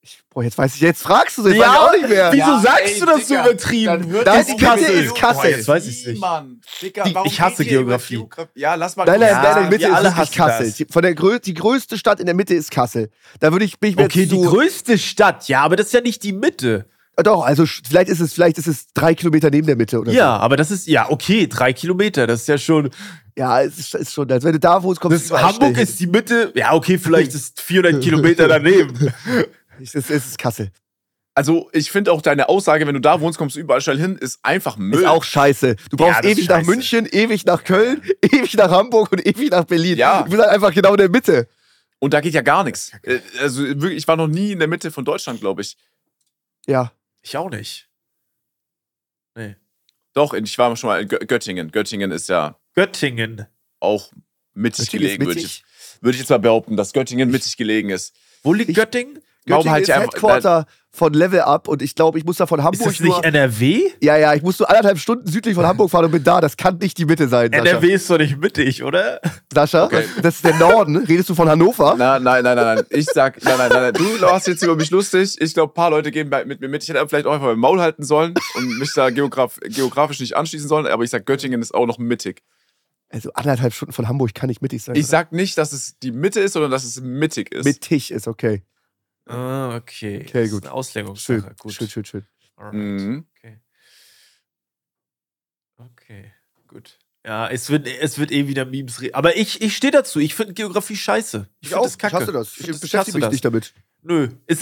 Ich, 0.03 0.21
boah, 0.31 0.45
jetzt 0.45 0.57
weiß 0.57 0.77
ich, 0.77 0.81
jetzt 0.83 1.03
fragst 1.03 1.37
du 1.39 1.43
es, 1.43 1.55
jetzt 1.55 1.59
weiß 1.59 1.69
ich 1.73 1.79
auch 1.79 1.93
nicht 1.93 2.09
mehr. 2.09 2.33
Wieso 2.33 2.39
Ja, 2.53 2.61
sagst 2.61 2.95
ey, 2.95 3.01
du 3.01 3.07
das 3.07 3.27
so 3.27 3.35
Digga, 3.35 3.49
übertrieben? 3.49 3.87
dann 3.87 4.07
hört 4.09 4.27
Das 4.27 4.47
Mitte 4.49 4.65
Kassel. 4.65 5.05
ist 5.05 5.15
Kassel. 5.17 5.43
Boah, 5.43 5.49
jetzt 5.57 5.69
weiß 5.69 5.87
ich's 5.89 6.07
nicht. 6.07 6.21
Mann. 6.21 6.61
Digga, 6.81 7.05
Die- 7.05 7.15
warum 7.15 7.27
ich 7.29 7.41
hasse 7.41 7.65
Geografie. 7.65 8.15
Geografie? 8.17 8.51
Ja, 8.55 8.75
lass 8.77 8.95
mal 8.95 9.05
Nein, 9.05 9.19
nein, 9.19 9.31
Ja, 9.31 9.43
nein, 9.43 9.55
nein, 9.63 9.69
Mitte 9.71 9.81
wir 9.81 9.89
ist 9.89 9.95
alle 9.97 10.11
wirklich 10.17 10.33
Kassel. 10.33 10.67
das. 10.67 10.77
Die, 10.77 10.85
von 10.89 11.03
der 11.03 11.15
Grö 11.17 11.41
die 11.41 11.55
größte 11.55 11.99
Stadt 11.99 12.21
in 12.21 12.27
der 12.27 12.37
Mitte 12.37 12.55
ist 12.55 12.71
Kassel. 12.71 13.11
Da 13.41 13.51
würde 13.51 13.65
ich, 13.65 13.81
bin 13.81 13.91
ich 13.91 13.97
mir 13.97 14.05
Okay, 14.05 14.27
die 14.27 14.41
größte 14.41 14.97
Stadt, 14.99 15.49
ja, 15.49 15.63
aber 15.63 15.75
das 15.75 15.87
ist 15.87 15.93
ja 15.95 16.03
nicht 16.03 16.23
die 16.23 16.33
Mitte. 16.35 16.89
Äh, 17.17 17.23
Doch, 17.23 17.45
also 17.45 17.65
vielleicht 17.67 18.09
ist 18.09 18.21
es, 18.21 18.33
vielleicht 18.35 18.59
ist 18.59 18.67
es 18.67 18.93
drei 18.93 19.15
Kilometer 19.15 19.51
neben 19.51 19.67
der 19.67 19.77
Mitte 19.77 19.99
oder 19.99 20.13
Ja, 20.13 20.37
aber 20.37 20.57
das 20.57 20.71
ist, 20.71 20.87
ja, 20.87 21.11
okay, 21.11 21.47
drei 21.47 21.73
Kilometer, 21.73 22.27
das 22.27 22.43
ist 22.43 22.49
ja 22.49 22.59
schon. 22.59 22.85
so. 22.85 22.91
Ja, 23.39 23.61
es 23.63 23.79
ist, 23.79 23.95
ist 23.95 24.13
schon, 24.15 24.31
als 24.31 24.45
wenn 24.45 24.53
du 24.53 24.61
da 24.61 24.83
wohnst, 24.83 25.01
kommst 25.01 25.31
du 25.31 25.39
Hamburg 25.39 25.77
ist 25.79 26.01
die 26.01 26.07
Mitte, 26.07 26.53
ja, 26.55 26.73
okay, 26.73 26.99
vielleicht 26.99 27.35
ist 27.35 27.61
400 27.61 28.03
Kilometer 28.03 28.49
daneben. 28.49 29.13
Es 29.81 29.95
ist, 29.95 30.11
es 30.11 30.27
ist 30.27 30.39
Kassel. 30.39 30.71
Also, 31.35 31.69
ich 31.75 31.91
finde 31.91 32.13
auch 32.13 32.23
deine 32.23 32.49
Aussage, 32.49 32.87
wenn 32.87 32.95
du 32.95 33.01
da 33.01 33.21
wohnst, 33.21 33.39
kommst 33.39 33.57
du 33.57 33.61
überall 33.61 33.83
schnell 33.83 33.99
hin, 33.99 34.17
ist 34.17 34.39
einfach 34.43 34.79
Müll. 34.79 35.01
Ist 35.01 35.07
auch 35.07 35.23
scheiße. 35.23 35.77
Du 35.91 35.99
brauchst 35.99 36.25
Ja, 36.25 36.31
ewig 36.31 36.49
nach 36.49 36.57
scheiße. 36.61 36.71
München, 36.71 37.07
ewig 37.13 37.45
nach 37.45 37.63
Köln, 37.63 38.01
ewig 38.23 38.55
nach 38.55 38.71
Hamburg 38.71 39.13
und 39.13 39.27
ewig 39.27 39.51
nach 39.51 39.65
Berlin. 39.65 39.99
Ja. 39.99 40.23
Du 40.23 40.31
bist 40.31 40.41
halt 40.43 40.51
einfach 40.51 40.73
genau 40.73 40.93
in 40.93 40.97
der 40.97 41.11
Mitte. 41.11 41.47
Und 41.99 42.15
da 42.15 42.23
geht 42.23 42.33
ja 42.33 42.41
gar 42.41 42.65
nichts. 42.65 42.93
Äh, 43.03 43.19
Also, 43.43 43.63
wirklich, 43.65 43.97
ich 43.99 44.09
war 44.09 44.17
noch 44.17 44.29
nie 44.29 44.53
in 44.53 44.61
der 44.61 44.69
Mitte 44.69 44.91
von 44.91 45.05
Deutschland, 45.05 45.41
glaube 45.43 45.61
ich. 45.61 45.77
Ja. 46.67 46.91
Ich 47.27 47.37
auch 47.37 47.51
nicht. 47.51 47.89
Nee. 49.35 49.57
Doch, 50.15 50.33
ich 50.33 50.57
war 50.59 50.77
schon 50.77 50.87
mal 50.89 51.03
in 51.03 51.09
Gö- 51.09 51.27
Göttingen. 51.27 51.73
Göttingen 51.73 52.13
ist 52.13 52.29
ja 52.29 52.57
Göttingen. 52.77 53.47
auch 53.81 54.13
mittig 54.55 54.87
Göttingen 54.87 55.03
gelegen, 55.19 55.27
würde 55.27 55.41
ich, 55.41 55.65
würde 56.01 56.15
ich 56.15 56.21
jetzt 56.21 56.31
mal 56.31 56.39
behaupten, 56.39 56.77
dass 56.77 56.93
Göttingen 56.93 57.29
mittig 57.29 57.57
gelegen 57.57 57.91
ist. 57.91 58.15
Wo 58.45 58.53
liegt 58.55 58.71
Ich- 58.71 58.77
Göttingen? 58.77 59.15
Warum 59.45 59.65
Göttingen 59.65 59.73
halt 59.73 59.83
ist 59.83 59.89
ja 59.89 59.95
einfach- 59.97 60.13
Headquarter 60.13 60.67
von 60.97 61.13
Level 61.13 61.41
Up 61.41 61.69
und 61.69 61.83
ich 61.83 61.95
glaube, 61.95 62.19
ich 62.19 62.25
muss 62.25 62.39
da 62.39 62.47
von 62.47 62.59
Ist 62.59 62.65
Hamburg 62.65 62.85
das 62.89 63.01
nicht 63.01 63.09
nur, 63.11 63.25
NRW? 63.25 63.83
Ja, 64.01 64.17
ja, 64.17 64.35
ich 64.35 64.43
muss 64.43 64.59
nur 64.59 64.69
anderthalb 64.69 64.99
Stunden 64.99 65.27
südlich 65.31 65.55
von 65.55 65.67
Hamburg 65.67 65.91
fahren 65.91 66.07
und 66.07 66.11
bin 66.11 66.25
da. 66.25 66.41
Das 66.41 66.57
kann 66.57 66.79
nicht 66.79 66.97
die 66.99 67.05
Mitte 67.05 67.29
sein, 67.29 67.51
Sascha. 67.53 67.65
NRW 67.65 67.93
ist 67.93 68.09
doch 68.11 68.19
nicht 68.19 68.39
mittig, 68.39 68.83
oder? 68.83 69.21
Sascha, 69.53 69.85
Okay. 69.85 70.05
das 70.23 70.37
ist 70.37 70.45
der 70.45 70.55
Norden. 70.57 70.97
Redest 70.97 71.29
du 71.29 71.35
von 71.35 71.49
Hannover? 71.49 71.95
Na, 71.99 72.19
nein, 72.19 72.43
nein, 72.43 72.57
nein, 72.57 72.77
nein. 72.77 72.85
Ich 72.91 73.07
sag, 73.07 73.43
nein, 73.45 73.55
nein, 73.59 73.69
nein, 73.71 73.83
nein. 73.83 73.93
Du 73.95 74.05
machst 74.27 74.49
jetzt 74.49 74.63
über 74.63 74.75
mich 74.75 74.91
lustig. 74.91 75.37
Ich 75.41 75.55
glaube, 75.55 75.73
ein 75.73 75.75
paar 75.75 75.91
Leute 75.91 76.11
gehen 76.11 76.31
bei, 76.31 76.45
mit 76.45 76.61
mir 76.61 76.69
mit. 76.69 76.83
Ich 76.83 76.89
hätte 76.89 77.07
vielleicht 77.09 77.27
auch 77.27 77.33
einfach 77.35 77.47
mein 77.49 77.59
Maul 77.59 77.81
halten 77.81 78.03
sollen 78.03 78.35
und 78.55 78.79
mich 78.79 78.93
da 78.95 79.11
geograf, 79.11 79.59
geografisch 79.63 80.21
nicht 80.21 80.37
anschließen 80.37 80.69
sollen. 80.69 80.87
Aber 80.87 81.05
ich 81.05 81.11
sag, 81.11 81.27
Göttingen 81.27 81.61
ist 81.63 81.75
auch 81.75 81.87
noch 81.87 81.99
mittig. 81.99 82.43
Also 83.09 83.31
anderthalb 83.35 83.73
Stunden 83.73 83.93
von 83.93 84.09
Hamburg 84.09 84.35
kann 84.35 84.49
nicht 84.49 84.63
mittig 84.63 84.83
sein. 84.83 84.97
Ich 84.97 85.07
sag 85.07 85.31
nicht, 85.31 85.57
dass 85.59 85.73
es 85.73 85.97
die 86.03 86.11
Mitte 86.11 86.41
ist, 86.41 86.55
sondern 86.55 86.73
dass 86.73 86.83
es 86.85 87.01
mittig 87.01 87.53
ist. 87.55 87.65
mittig 87.65 88.11
ist 88.11 88.27
okay. 88.27 88.65
Ah, 89.27 89.77
okay. 89.77 90.21
Okay, 90.23 90.31
Das 90.33 90.45
ist 90.45 90.51
gut. 90.53 90.63
Eine 90.65 90.73
Auslegungssache. 90.73 91.41
Schön, 91.41 91.55
Gut. 91.59 91.73
schön, 91.73 91.89
schön, 91.89 92.05
schön. 92.05 92.27
Mhm. 92.73 93.27
Okay. 93.37 93.61
Okay, 95.79 96.33
gut. 96.69 96.99
Ja, 97.27 97.49
es 97.49 97.69
wird, 97.71 97.87
es 97.89 98.19
wird 98.19 98.31
eh 98.31 98.47
wieder 98.47 98.65
Memes 98.65 99.01
reden. 99.01 99.15
Aber 99.15 99.37
ich, 99.37 99.61
ich 99.61 99.77
stehe 99.77 99.91
dazu. 99.91 100.21
Ich 100.21 100.35
finde 100.35 100.55
Geografie 100.55 100.95
scheiße. 100.97 101.49
Ich 101.61 101.69
finde 101.71 101.83
das 101.85 101.99
kacke. 101.99 102.15
hasse 102.17 102.33
das. 102.33 102.57
Ich, 102.59 102.67
das- 102.67 102.81
beschäftige 102.81 103.17
mich 103.19 103.25
das. 103.25 103.33
nicht 103.33 103.45
damit. 103.45 103.75
Nö. 104.03 104.29
Es 104.47 104.61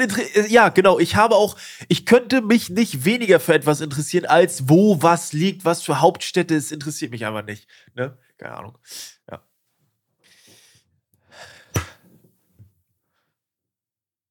ja, 0.50 0.70
genau. 0.70 0.98
Ich 0.98 1.16
habe 1.16 1.37
auch, 1.37 1.59
ich 1.88 2.07
könnte 2.07 2.40
mich 2.40 2.70
nicht 2.70 3.05
weniger 3.05 3.40
für 3.40 3.53
etwas 3.53 3.83
interessieren, 3.83 4.24
als 4.24 4.70
wo 4.70 5.03
was 5.03 5.35
liegt, 5.35 5.66
was 5.66 5.83
für 5.83 6.00
Hauptstädte. 6.00 6.55
Es 6.57 6.72
interessiert 6.72 7.11
mich 7.11 7.27
einfach 7.27 7.44
nicht. 7.44 7.68
Ne? 7.94 8.16
Keine 8.38 8.55
Ahnung. 8.57 8.79
Ja. 9.31 9.46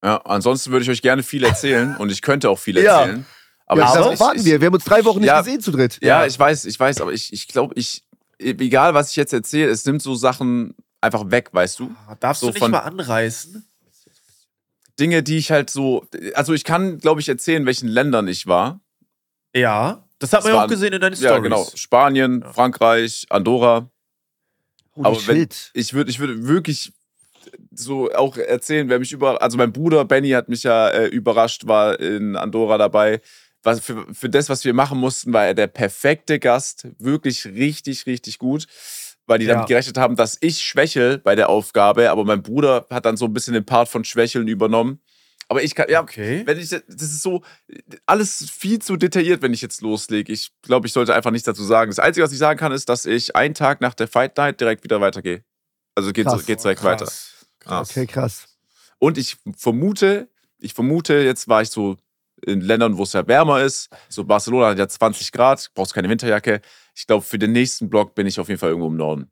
Ja, 0.04 0.18
ansonsten 0.26 0.72
würde 0.72 0.84
ich 0.84 0.90
euch 0.90 1.02
gerne 1.02 1.24
viel 1.24 1.44
erzählen 1.44 1.96
und 1.98 2.12
ich 2.12 2.22
könnte 2.22 2.50
auch 2.50 2.60
viel 2.60 2.78
Ja. 2.80 3.02
erzählen. 3.02 3.26
Aber 3.66 3.82
ja, 3.82 3.88
ich, 3.88 3.94
darauf 3.94 4.14
ich, 4.14 4.20
warten 4.20 4.40
ich, 4.40 4.46
wir. 4.46 4.60
Wir 4.60 4.66
haben 4.68 4.74
uns 4.74 4.84
drei 4.84 5.06
Wochen 5.06 5.20
nicht 5.20 5.28
Ja. 5.28 5.40
gesehen 5.42 5.62
zu 5.62 5.72
dritt. 5.72 5.98
Ja, 6.02 6.26
ich 6.26 6.38
weiß, 6.38 6.66
ich 6.66 6.78
weiß, 6.80 7.00
aber 7.02 7.14
ich, 7.14 7.32
ich 7.32 7.48
glaube, 7.48 7.74
ich, 7.76 8.04
egal 8.38 8.94
was 8.94 9.12
ich 9.12 9.16
jetzt 9.16 9.32
erzähle, 9.34 9.72
es 9.72 9.86
nimmt 9.86 10.02
so 10.02 10.16
Sachen 10.16 10.76
einfach 11.00 11.32
weg, 11.32 11.50
weißt 11.54 11.80
du? 11.80 11.96
Ah, 12.08 12.16
Darfst 12.20 12.42
So 12.42 12.48
du 12.48 12.54
nicht 12.54 12.60
von- 12.60 12.72
mal 12.72 12.80
anreißen? 12.80 13.66
Dinge, 15.00 15.24
die 15.24 15.38
ich 15.38 15.50
halt 15.50 15.70
so, 15.70 16.06
also 16.36 16.54
ich 16.54 16.64
kann, 16.66 17.00
glaube 17.00 17.20
ich, 17.22 17.28
erzählen, 17.30 17.62
in 17.64 17.66
welchen 17.66 17.88
Ländern 17.88 18.28
ich 18.28 18.46
war. 18.46 18.80
Ja. 19.56 20.04
Das 20.20 20.34
hat 20.34 20.44
man 20.44 20.54
ja 20.54 20.64
auch 20.64 20.68
gesehen 20.68 20.94
in 20.94 21.02
deinen 21.02 21.14
Ja, 21.16 21.30
Stories. 21.30 21.44
genau. 21.44 21.68
Spanien, 21.74 22.42
Ja. 22.42 22.54
Frankreich, 22.54 23.26
Andorra. 23.30 23.90
Holy 24.96 25.08
Aber 25.08 25.28
wenn-. 25.28 25.50
Ich 25.74 25.94
würde, 25.94 26.12
ich 26.12 26.20
würde 26.20 26.48
wirklich 26.48 26.94
so 27.72 28.12
auch 28.14 28.38
erzählen, 28.38 28.90
wer 28.90 29.00
mich 29.00 29.12
über, 29.12 29.42
also 29.42 29.58
mein 29.58 29.74
Bruder 29.74 30.06
Benny 30.06 30.30
hat 30.32 30.50
mich 30.50 30.64
ja 30.64 30.90
äh, 30.90 31.08
überrascht, 31.08 31.68
war 31.68 32.00
in 32.00 32.36
Andorra 32.36 32.78
dabei. 32.78 33.22
Was 33.64 33.80
für, 33.80 34.06
für 34.14 34.30
das, 34.30 34.50
was 34.50 34.66
wir 34.66 34.74
machen 34.74 35.00
mussten, 35.00 35.32
war 35.32 35.46
er 35.46 35.54
der 35.54 35.68
perfekte 35.68 36.38
Gast. 36.40 36.88
Wirklich 37.00 37.46
richtig, 37.46 38.06
richtig 38.06 38.38
gut. 38.40 38.68
Weil 39.26 39.40
die 39.40 39.46
Ja. 39.46 39.54
damit 39.54 39.68
gerechnet 39.70 39.98
haben, 39.98 40.18
dass 40.18 40.38
ich 40.42 40.60
schwächel 40.60 41.18
bei 41.20 41.36
der 41.36 41.48
Aufgabe, 41.48 42.12
aber 42.12 42.26
mein 42.26 42.44
Bruder 42.44 42.86
hat 42.90 43.06
dann 43.06 43.16
so 43.16 43.24
ein 43.26 43.32
bisschen 43.34 43.54
den 43.54 43.66
Part 43.66 43.88
von 43.88 44.04
Schwächeln 44.04 44.50
übernommen. 44.50 45.00
Aber 45.48 45.64
ich 45.64 45.76
kann, 45.76 45.86
ja, 45.90 46.02
Okay. 46.02 46.44
wenn 46.46 46.58
ich, 46.60 46.70
das 46.70 46.82
ist 46.88 47.22
so, 47.22 47.42
alles 48.06 48.50
viel 48.50 48.80
zu 48.80 48.98
detailliert, 48.98 49.42
wenn 49.42 49.54
ich 49.54 49.62
jetzt 49.62 49.82
loslege. 49.82 50.32
Ich 50.34 50.52
glaube, 50.62 50.88
ich 50.88 50.94
sollte 50.94 51.14
einfach 51.16 51.32
nichts 51.32 51.46
dazu 51.46 51.64
sagen. 51.64 51.90
Das 51.92 52.00
Einzige, 52.00 52.26
was 52.26 52.34
ich 52.34 52.40
sagen 52.40 52.60
kann, 52.60 52.72
ist, 52.72 52.90
dass 52.90 53.06
ich 53.06 53.36
einen 53.36 53.54
Tag 53.54 53.80
nach 53.80 53.94
der 53.94 54.08
Fight 54.08 54.36
Night 54.38 54.60
direkt 54.60 54.84
wieder 54.84 55.00
weitergehe. 55.00 55.44
Also 55.96 56.12
geht 56.12 56.26
Krass. 56.26 56.46
geht's 56.46 56.64
direkt 56.64 56.84
weiter. 56.84 57.06
Krass. 57.64 57.90
Krass. 57.90 57.92
Okay, 57.92 58.06
krass. 58.08 58.48
Und 59.00 59.18
ich 59.18 59.38
vermute, 59.58 60.30
ich 60.60 60.74
vermute, 60.74 61.16
jetzt 61.16 61.48
war 61.48 61.62
ich 61.62 61.70
so 61.70 61.98
in 62.46 62.62
Ländern, 62.62 62.98
wo 62.98 63.04
es 63.04 63.14
ja 63.14 63.26
wärmer 63.28 63.62
ist. 63.62 63.90
So 64.10 64.24
Barcelona 64.24 64.68
hat 64.70 64.78
ja 64.78 64.88
20 64.88 65.32
Grad, 65.32 65.72
brauchst 65.74 65.94
keine 65.94 66.10
Winterjacke. 66.10 66.62
Ich 66.96 67.08
glaube, 67.08 67.24
für 67.26 67.40
den 67.40 67.52
nächsten 67.52 67.90
Block 67.90 68.16
bin 68.16 68.28
ich 68.28 68.40
auf 68.40 68.48
jeden 68.50 68.60
Fall 68.60 68.70
irgendwo 68.70 68.90
im 68.90 68.98
Norden. 68.98 69.30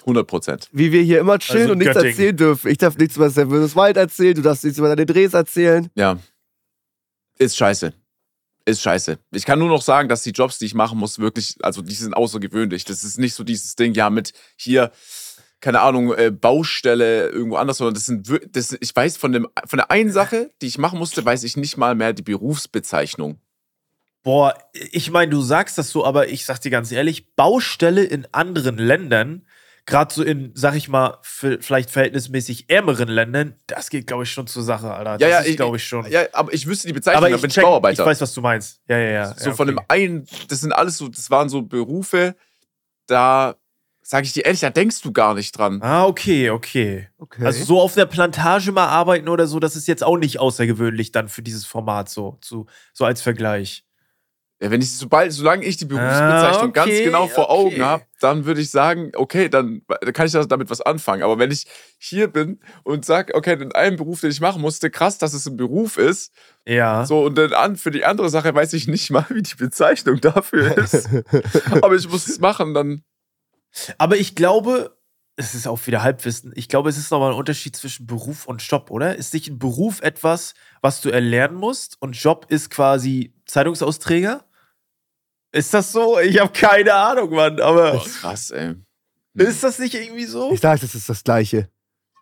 100 0.00 0.26
Prozent. 0.26 0.68
Wie 0.72 0.92
wir 0.92 1.02
hier 1.02 1.20
immer 1.20 1.38
chillen 1.38 1.62
Also 1.62 1.72
und 1.72 1.78
nichts 1.78 1.94
Göttingen. 1.94 2.12
erzählen 2.12 2.36
dürfen. 2.36 2.70
Ich 2.70 2.78
darf 2.78 2.96
nichts 2.96 3.16
über 3.16 3.28
Severus 3.28 3.76
Wild 3.76 3.96
erzählen, 3.96 4.34
du 4.34 4.42
darfst 4.42 4.64
nichts 4.64 4.78
über 4.78 4.88
deine 4.88 5.06
Drehs 5.06 5.34
erzählen. 5.34 5.90
Ja. 5.94 6.18
Ist 7.38 7.56
scheiße. 7.56 7.92
Ist 8.66 8.82
scheiße. 8.82 9.18
Ich 9.32 9.44
kann 9.44 9.58
nur 9.58 9.68
noch 9.68 9.82
sagen, 9.82 10.08
dass 10.08 10.22
die 10.22 10.30
Jobs, 10.30 10.58
die 10.58 10.66
ich 10.66 10.74
machen 10.74 10.98
muss, 10.98 11.18
wirklich, 11.18 11.56
also 11.62 11.82
die 11.82 11.94
sind 11.94 12.14
außergewöhnlich. 12.14 12.84
Das 12.84 13.04
ist 13.04 13.18
nicht 13.18 13.34
so 13.34 13.44
dieses 13.44 13.74
Ding, 13.74 13.94
ja, 13.94 14.10
mit 14.10 14.32
hier, 14.56 14.92
keine 15.60 15.80
Ahnung, 15.80 16.14
äh, 16.14 16.30
Baustelle 16.30 17.28
irgendwo 17.28 17.56
anders, 17.56 17.78
sondern 17.78 17.94
das 17.94 18.06
sind, 18.06 18.28
das, 18.56 18.76
ich 18.80 18.96
weiß 18.96 19.16
von, 19.16 19.32
dem, 19.32 19.46
von 19.66 19.76
der 19.76 19.90
einen 19.90 20.10
Sache, 20.12 20.50
die 20.62 20.66
ich 20.66 20.78
machen 20.78 20.98
musste, 20.98 21.24
weiß 21.24 21.44
ich 21.44 21.56
nicht 21.56 21.76
mal 21.76 21.94
mehr 21.94 22.12
die 22.12 22.22
Berufsbezeichnung. 22.22 23.38
Boah, 24.22 24.54
ich 24.72 25.10
meine, 25.10 25.30
du 25.30 25.40
sagst 25.40 25.78
das 25.78 25.90
so, 25.90 26.04
aber 26.04 26.28
ich 26.28 26.44
sag 26.44 26.60
dir 26.60 26.70
ganz 26.70 26.92
ehrlich, 26.92 27.34
Baustelle 27.36 28.04
in 28.04 28.26
anderen 28.32 28.76
Ländern, 28.76 29.46
gerade 29.86 30.12
so 30.14 30.22
in, 30.22 30.52
sag 30.54 30.74
ich 30.76 30.88
mal, 30.88 31.18
vielleicht 31.22 31.90
verhältnismäßig 31.90 32.68
ärmeren 32.68 33.08
Ländern, 33.08 33.54
das 33.66 33.88
geht, 33.88 34.06
glaube 34.06 34.24
ich, 34.24 34.30
schon 34.30 34.46
zur 34.46 34.62
Sache, 34.62 34.92
Alter. 34.92 35.16
Das 35.18 35.22
Ja, 35.22 35.28
ja, 35.28 35.38
ist, 35.40 35.48
ich- 35.48 35.56
glaube 35.56 35.78
ich, 35.78 35.84
schon. 35.84 36.06
Ja, 36.10 36.26
aber 36.34 36.52
ich 36.52 36.66
wüsste 36.66 36.86
die 36.86 36.92
Bezeichnung, 36.92 37.24
aber 37.24 37.34
ich, 37.34 37.40
bin 37.40 37.48
ich 37.48 37.54
check, 37.54 37.62
ich 37.62 37.66
Bauarbeiter. 37.68 38.04
weiß, 38.04 38.20
was 38.20 38.34
du 38.34 38.40
meinst. 38.42 38.80
Ja, 38.88 38.98
ja, 38.98 39.10
ja. 39.10 39.34
so 39.36 39.50
ja, 39.50 39.54
von 39.56 39.68
okay. 39.70 39.76
dem 39.78 39.84
einen, 39.88 40.26
das 40.48 40.60
sind 40.60 40.72
alles 40.72 40.98
so, 40.98 41.08
das 41.08 41.30
waren 41.30 41.48
so 41.48 41.62
Berufe, 41.62 42.36
da 43.06 43.56
sage 44.10 44.26
ich 44.26 44.32
dir 44.32 44.44
ehrlich, 44.44 44.58
da 44.60 44.70
denkst 44.70 45.02
du 45.02 45.12
gar 45.12 45.34
nicht 45.34 45.56
dran. 45.56 45.80
Ah, 45.82 46.04
okay, 46.04 46.50
okay. 46.50 47.08
Okay. 47.18 47.44
Also 47.46 47.62
so 47.64 47.80
auf 47.80 47.94
der 47.94 48.06
Plantage 48.06 48.72
mal 48.72 48.88
arbeiten 48.88 49.28
oder 49.28 49.46
so, 49.46 49.60
das 49.60 49.76
ist 49.76 49.86
jetzt 49.86 50.02
auch 50.02 50.16
nicht 50.18 50.40
außergewöhnlich 50.40 51.12
dann 51.12 51.28
für 51.28 51.42
dieses 51.42 51.64
Format 51.64 52.08
so, 52.08 52.36
so, 52.42 52.66
so 52.92 53.04
als 53.04 53.22
Vergleich. 53.22 53.84
Ja, 54.60 54.70
wenn 54.72 54.82
ich, 54.82 54.92
sobald, 54.98 55.32
solange 55.32 55.64
ich 55.64 55.76
die 55.76 55.84
Berufsbezeichnung 55.84 56.70
Ah, 56.70 56.72
ganz 56.72 56.88
okay, 56.90 57.04
genau 57.04 57.28
vor 57.28 57.48
okay. 57.50 57.52
Augen 57.76 57.84
habe, 57.84 58.02
dann 58.20 58.44
würde 58.46 58.60
ich 58.60 58.70
sagen, 58.70 59.12
okay, 59.14 59.48
dann 59.48 59.80
dann 59.88 60.12
kann 60.12 60.26
ich 60.26 60.32
das- 60.32 60.48
damit 60.48 60.68
was 60.70 60.80
anfangen. 60.82 61.22
Aber 61.22 61.38
wenn 61.38 61.50
ich 61.52 61.66
hier 61.96 62.26
bin 62.26 62.58
und 62.82 63.04
sage, 63.06 63.34
okay, 63.36 63.56
den 63.56 63.72
einen 63.72 63.96
Beruf, 63.96 64.20
den 64.22 64.30
ich 64.30 64.40
machen 64.40 64.60
musste, 64.60 64.90
krass, 64.90 65.16
dass 65.18 65.32
es 65.34 65.46
ein 65.46 65.56
Beruf 65.56 65.96
ist, 65.98 66.32
Ja. 66.66 67.06
so 67.06 67.24
und 67.24 67.38
dann 67.38 67.52
an, 67.54 67.76
für 67.76 67.90
die 67.92 68.04
andere 68.04 68.28
Sache 68.28 68.52
weiß 68.54 68.72
ich 68.74 68.88
nicht 68.88 69.10
mal, 69.10 69.24
wie 69.30 69.40
die 69.42 69.54
Bezeichnung 69.54 70.20
dafür 70.20 70.76
ist. 70.76 71.08
Aber 71.80 71.94
ich 71.94 72.08
muss 72.10 72.26
es 72.28 72.40
machen, 72.40 72.74
dann. 72.74 73.02
Aber 73.98 74.16
ich 74.16 74.34
glaube, 74.34 74.96
es 75.36 75.54
ist 75.54 75.66
auch 75.66 75.86
wieder 75.86 76.02
Halbwissen. 76.02 76.52
Ich 76.54 76.68
glaube, 76.68 76.90
es 76.90 76.98
ist 76.98 77.10
nochmal 77.10 77.32
ein 77.32 77.38
Unterschied 77.38 77.74
zwischen 77.74 78.06
Beruf 78.06 78.46
und 78.46 78.62
Job, 78.62 78.90
oder? 78.90 79.16
Ist 79.16 79.32
nicht 79.32 79.48
ein 79.48 79.58
Beruf 79.58 80.02
etwas, 80.02 80.54
was 80.82 81.00
du 81.00 81.10
erlernen 81.10 81.56
musst 81.56 82.00
und 82.00 82.12
Job 82.12 82.46
ist 82.48 82.70
quasi 82.70 83.34
Zeitungsausträger? 83.46 84.44
Ist 85.52 85.74
das 85.74 85.92
so? 85.92 86.18
Ich 86.20 86.38
habe 86.38 86.52
keine 86.52 86.94
Ahnung, 86.94 87.30
Mann. 87.30 87.60
Aber 87.60 87.92
Boah, 87.92 88.04
krass, 88.04 88.50
ey. 88.50 88.74
ist 89.34 89.64
das 89.64 89.78
nicht 89.78 89.94
irgendwie 89.94 90.26
so? 90.26 90.52
ich 90.52 90.60
dachte, 90.60 90.82
das 90.82 90.94
ist 90.94 91.08
das 91.08 91.24
Gleiche. 91.24 91.70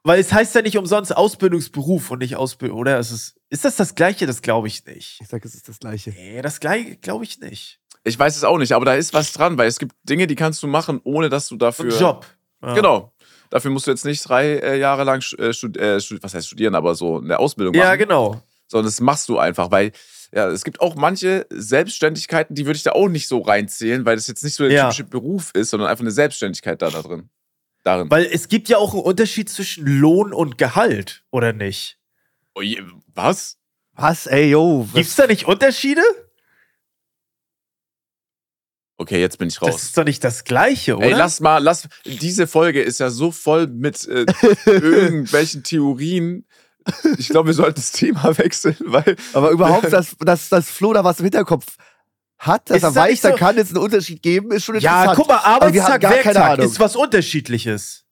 Weil 0.04 0.20
es 0.20 0.32
heißt 0.32 0.54
ja 0.54 0.62
nicht 0.62 0.78
umsonst 0.78 1.14
Ausbildungsberuf 1.14 2.10
und 2.10 2.20
nicht 2.20 2.36
Ausbildung, 2.36 2.78
oder? 2.78 2.98
Ist, 2.98 3.10
es, 3.10 3.34
ist 3.50 3.64
das 3.64 3.76
das 3.76 3.94
Gleiche? 3.94 4.26
Das 4.26 4.40
glaube 4.42 4.68
ich 4.68 4.86
nicht. 4.86 5.18
Ich 5.20 5.28
sage, 5.28 5.46
es 5.46 5.54
ist 5.54 5.68
das 5.68 5.80
Gleiche. 5.80 6.10
Nee, 6.10 6.40
das 6.40 6.60
Gleiche 6.60 6.96
glaube 6.96 7.24
ich 7.24 7.40
nicht. 7.40 7.80
Ich 8.08 8.18
weiß 8.18 8.36
es 8.36 8.44
auch 8.44 8.58
nicht, 8.58 8.72
aber 8.72 8.84
da 8.84 8.94
ist 8.94 9.14
was 9.14 9.32
dran, 9.32 9.56
weil 9.58 9.68
es 9.68 9.78
gibt 9.78 9.94
Dinge, 10.02 10.26
die 10.26 10.34
kannst 10.34 10.62
du 10.62 10.66
machen, 10.66 11.00
ohne 11.04 11.28
dass 11.28 11.48
du 11.48 11.56
dafür. 11.56 11.90
Job. 11.96 12.26
Ja. 12.62 12.74
Genau. 12.74 13.12
Dafür 13.50 13.70
musst 13.70 13.86
du 13.86 13.90
jetzt 13.90 14.04
nicht 14.04 14.28
drei 14.28 14.56
äh, 14.58 14.78
Jahre 14.78 15.04
lang, 15.04 15.22
äh, 15.38 15.52
stud 15.52 15.76
äh, 15.76 16.00
stud 16.00 16.22
was 16.22 16.34
heißt 16.34 16.46
studieren, 16.46 16.74
aber 16.74 16.94
so 16.94 17.18
eine 17.18 17.38
Ausbildung 17.38 17.74
machen. 17.74 17.86
Ja, 17.86 17.96
genau. 17.96 18.42
sondern 18.66 18.86
das 18.86 19.00
machst 19.00 19.28
du 19.28 19.38
einfach, 19.38 19.70
weil 19.70 19.92
ja, 20.34 20.48
es 20.48 20.64
gibt 20.64 20.80
auch 20.82 20.94
manche 20.94 21.46
Selbstständigkeiten, 21.50 22.54
die 22.54 22.66
würde 22.66 22.76
ich 22.76 22.82
da 22.82 22.92
auch 22.92 23.08
nicht 23.08 23.28
so 23.28 23.40
reinzählen, 23.40 24.04
weil 24.04 24.16
das 24.16 24.26
jetzt 24.26 24.44
nicht 24.44 24.54
so 24.54 24.64
der 24.64 24.72
Ja. 24.72 24.82
typische 24.84 25.04
Beruf 25.04 25.50
ist, 25.54 25.70
sondern 25.70 25.88
einfach 25.88 26.02
eine 26.02 26.10
Selbstständigkeit 26.10 26.82
da, 26.82 26.90
da 26.90 27.00
drin. 27.00 27.30
Darin. 27.84 28.10
Weil 28.10 28.26
es 28.26 28.48
gibt 28.48 28.68
ja 28.68 28.76
auch 28.76 28.92
einen 28.92 29.02
Unterschied 29.02 29.48
zwischen 29.48 29.86
Lohn 29.86 30.34
und 30.34 30.58
Gehalt, 30.58 31.24
oder 31.30 31.54
nicht? 31.54 31.98
Oh 32.54 32.60
je, 32.60 32.82
was? 33.14 33.56
Was, 33.94 34.26
ey, 34.26 34.50
yo. 34.50 34.86
Was? 34.88 34.94
Gibt 34.94 35.06
es 35.08 35.16
da 35.16 35.26
nicht 35.26 35.46
Unterschiede? 35.46 36.02
Okay, 39.00 39.20
jetzt 39.20 39.38
bin 39.38 39.48
ich 39.48 39.58
Das 39.60 39.68
raus. 39.74 39.82
ist 39.84 39.96
doch 39.96 40.04
nicht 40.04 40.22
das 40.24 40.42
Gleiche, 40.44 40.96
oder? 40.96 41.06
Ey, 41.06 41.12
lass 41.12 41.38
mal, 41.40 41.58
lass. 41.58 41.88
Diese 42.04 42.46
Folge 42.48 42.82
ist 42.82 42.98
ja 42.98 43.10
so 43.10 43.30
voll 43.30 43.68
mit 43.68 44.06
äh, 44.08 44.26
irgendwelchen 44.66 45.62
Theorien. 45.62 46.44
Ich 47.16 47.28
glaube, 47.28 47.48
wir 47.48 47.54
sollten 47.54 47.76
das 47.76 47.92
Thema 47.92 48.36
wechseln, 48.38 48.76
weil 48.80 49.16
Aber 49.34 49.50
überhaupt, 49.50 49.92
dass, 49.92 50.16
dass, 50.18 50.48
dass 50.48 50.68
Flo 50.70 50.92
da 50.92 51.04
was 51.04 51.20
im 51.20 51.24
Hinterkopf 51.26 51.66
hat, 52.38 52.70
dass 52.70 52.78
Ist 52.78 52.82
er 52.82 52.88
das 52.90 52.96
weiß, 52.96 53.22
so- 53.22 53.28
da 53.28 53.36
kann 53.36 53.56
es 53.58 53.68
einen 53.68 53.78
Unterschied 53.82 54.22
geben, 54.22 54.50
ist 54.52 54.64
schon 54.64 54.74
ja, 54.80 55.02
interessant. 55.04 55.16
guck 55.16 55.28
mal, 55.28 55.36
Arbeitstag, 55.44 56.00
gar 56.00 56.12
keine 56.14 56.24
Werktag 56.34 56.58
ist 56.60 56.80
was 56.80 56.96
Unterschiedliches. 56.96 58.04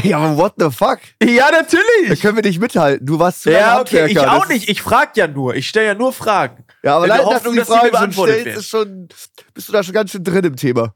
Ja, 0.04 0.18
aber 0.18 0.36
what 0.36 0.54
the 0.58 0.70
fuck? 0.70 0.98
Ja, 1.22 1.50
Da 1.50 1.58
natürlich. 1.62 2.20
können 2.20 2.36
wir 2.36 2.42
nicht 2.42 2.58
mithalten. 2.60 3.06
Du 3.06 3.18
warst 3.18 3.42
zu 3.42 3.50
Ja, 3.50 3.80
okay, 3.80 4.06
ich 4.10 4.18
auch 4.18 4.48
nicht. 4.48 4.68
Ich 4.68 4.82
frage 4.82 5.12
ja 5.16 5.26
nur. 5.26 5.54
Ich 5.54 5.68
stelle 5.68 5.86
ja 5.88 5.94
nur 5.94 6.12
Fragen. 6.12 6.64
Ja, 6.82 6.96
aber 6.96 7.04
In 7.04 7.08
der 7.10 7.18
leider, 7.18 7.30
dass 7.30 7.34
Hoffnung, 7.44 7.54
du 7.54 7.60
die 7.62 7.66
dass 7.66 7.68
sie 7.68 7.84
mir 7.86 7.90
Fragen 7.90 8.12
schon 8.12 8.24
stellst, 8.28 8.44
werden. 8.46 8.58
ist 8.58 8.66
schon, 8.68 9.08
bist 9.54 9.68
du 9.68 9.72
da 9.72 9.82
schon 9.82 9.94
ganz 9.94 10.10
schön 10.10 10.24
drin 10.24 10.44
im 10.44 10.56
Thema. 10.56 10.94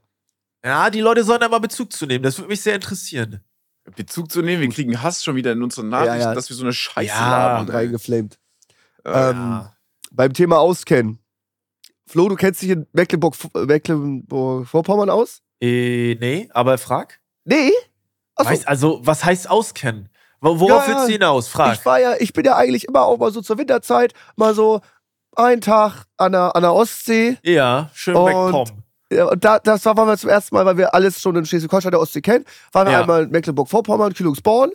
Ja, 0.63 0.89
die 0.89 1.01
Leute 1.01 1.23
sollen 1.23 1.41
da 1.41 1.47
mal 1.49 1.59
Bezug 1.59 1.93
zu 1.93 2.05
nehmen. 2.05 2.23
Das 2.23 2.37
würde 2.37 2.49
mich 2.49 2.61
sehr 2.61 2.75
interessieren. 2.75 3.41
Bezug 3.95 4.31
zu 4.31 4.41
nehmen, 4.41 4.61
wir 4.63 4.69
kriegen 4.69 5.01
Hass 5.03 5.23
schon 5.23 5.35
wieder 5.35 5.51
in 5.51 5.61
unseren 5.61 5.89
Nachrichten, 5.89 6.19
Ja, 6.19 6.29
ja. 6.29 6.33
dass 6.33 6.49
wir 6.49 6.55
so 6.55 6.63
eine 6.63 6.73
Scheiße 6.73 7.13
Ja. 7.13 7.61
ey. 7.63 7.69
reingeflamed. 7.69 8.39
Äh, 9.03 9.29
Ähm, 9.29 9.67
Beim 10.11 10.33
Thema 10.33 10.57
Auskennen. 10.59 11.19
Flo, 12.07 12.29
du 12.29 12.35
kennst 12.35 12.61
dich 12.63 12.69
in 12.69 12.87
Mecklenburg- 12.93 13.35
Mecklenburg-Vorpommern 13.53 15.09
aus? 15.09 15.41
Äh, 15.61 16.15
nee, 16.19 16.49
aber 16.53 16.77
frag. 16.77 17.19
Nee. 17.43 17.71
Achso, 18.35 18.49
Weiß, 18.51 18.67
also, 18.67 18.99
was 19.03 19.23
heißt 19.25 19.49
auskennen? 19.49 20.09
Wo- 20.41 20.59
Worauf 20.59 20.87
Ja, 20.87 20.93
willst 20.95 21.07
du 21.07 21.11
hinaus? 21.13 21.47
Frag. 21.47 21.75
ich 21.75 21.85
war 21.85 21.99
ja, 21.99 22.15
ich 22.19 22.33
bin 22.33 22.45
ja 22.45 22.55
eigentlich 22.55 22.85
immer 22.87 23.03
auch 23.05 23.17
mal 23.17 23.31
so 23.31 23.41
zur 23.41 23.57
Winterzeit, 23.57 24.13
mal 24.35 24.53
so 24.53 24.81
einen 25.35 25.61
Tag 25.61 26.05
an 26.17 26.33
der, 26.33 26.55
an 26.55 26.61
der 26.61 26.73
Ostsee. 26.73 27.37
Ja, 27.43 27.89
schön 27.93 28.15
wegkommen. 28.15 28.83
Ja, 29.11 29.25
und 29.25 29.43
da, 29.45 29.59
das 29.59 29.85
war, 29.85 29.95
waren 29.97 30.07
wir 30.07 30.17
zum 30.17 30.29
ersten 30.29 30.55
Mal, 30.55 30.65
weil 30.65 30.77
wir 30.77 30.93
alles 30.93 31.21
schon 31.21 31.35
in 31.35 31.45
Schleswig-Holstein 31.45 31.91
der 31.91 31.99
Ostsee 32.01 32.21
kennen, 32.21 32.43
waren 32.71 32.87
wir 32.87 32.93
Ja. 32.93 33.01
einmal 33.01 33.23
in 33.23 33.29
Mecklenburg-Vorpommern, 33.31 34.13
Kühlungsborn. 34.13 34.71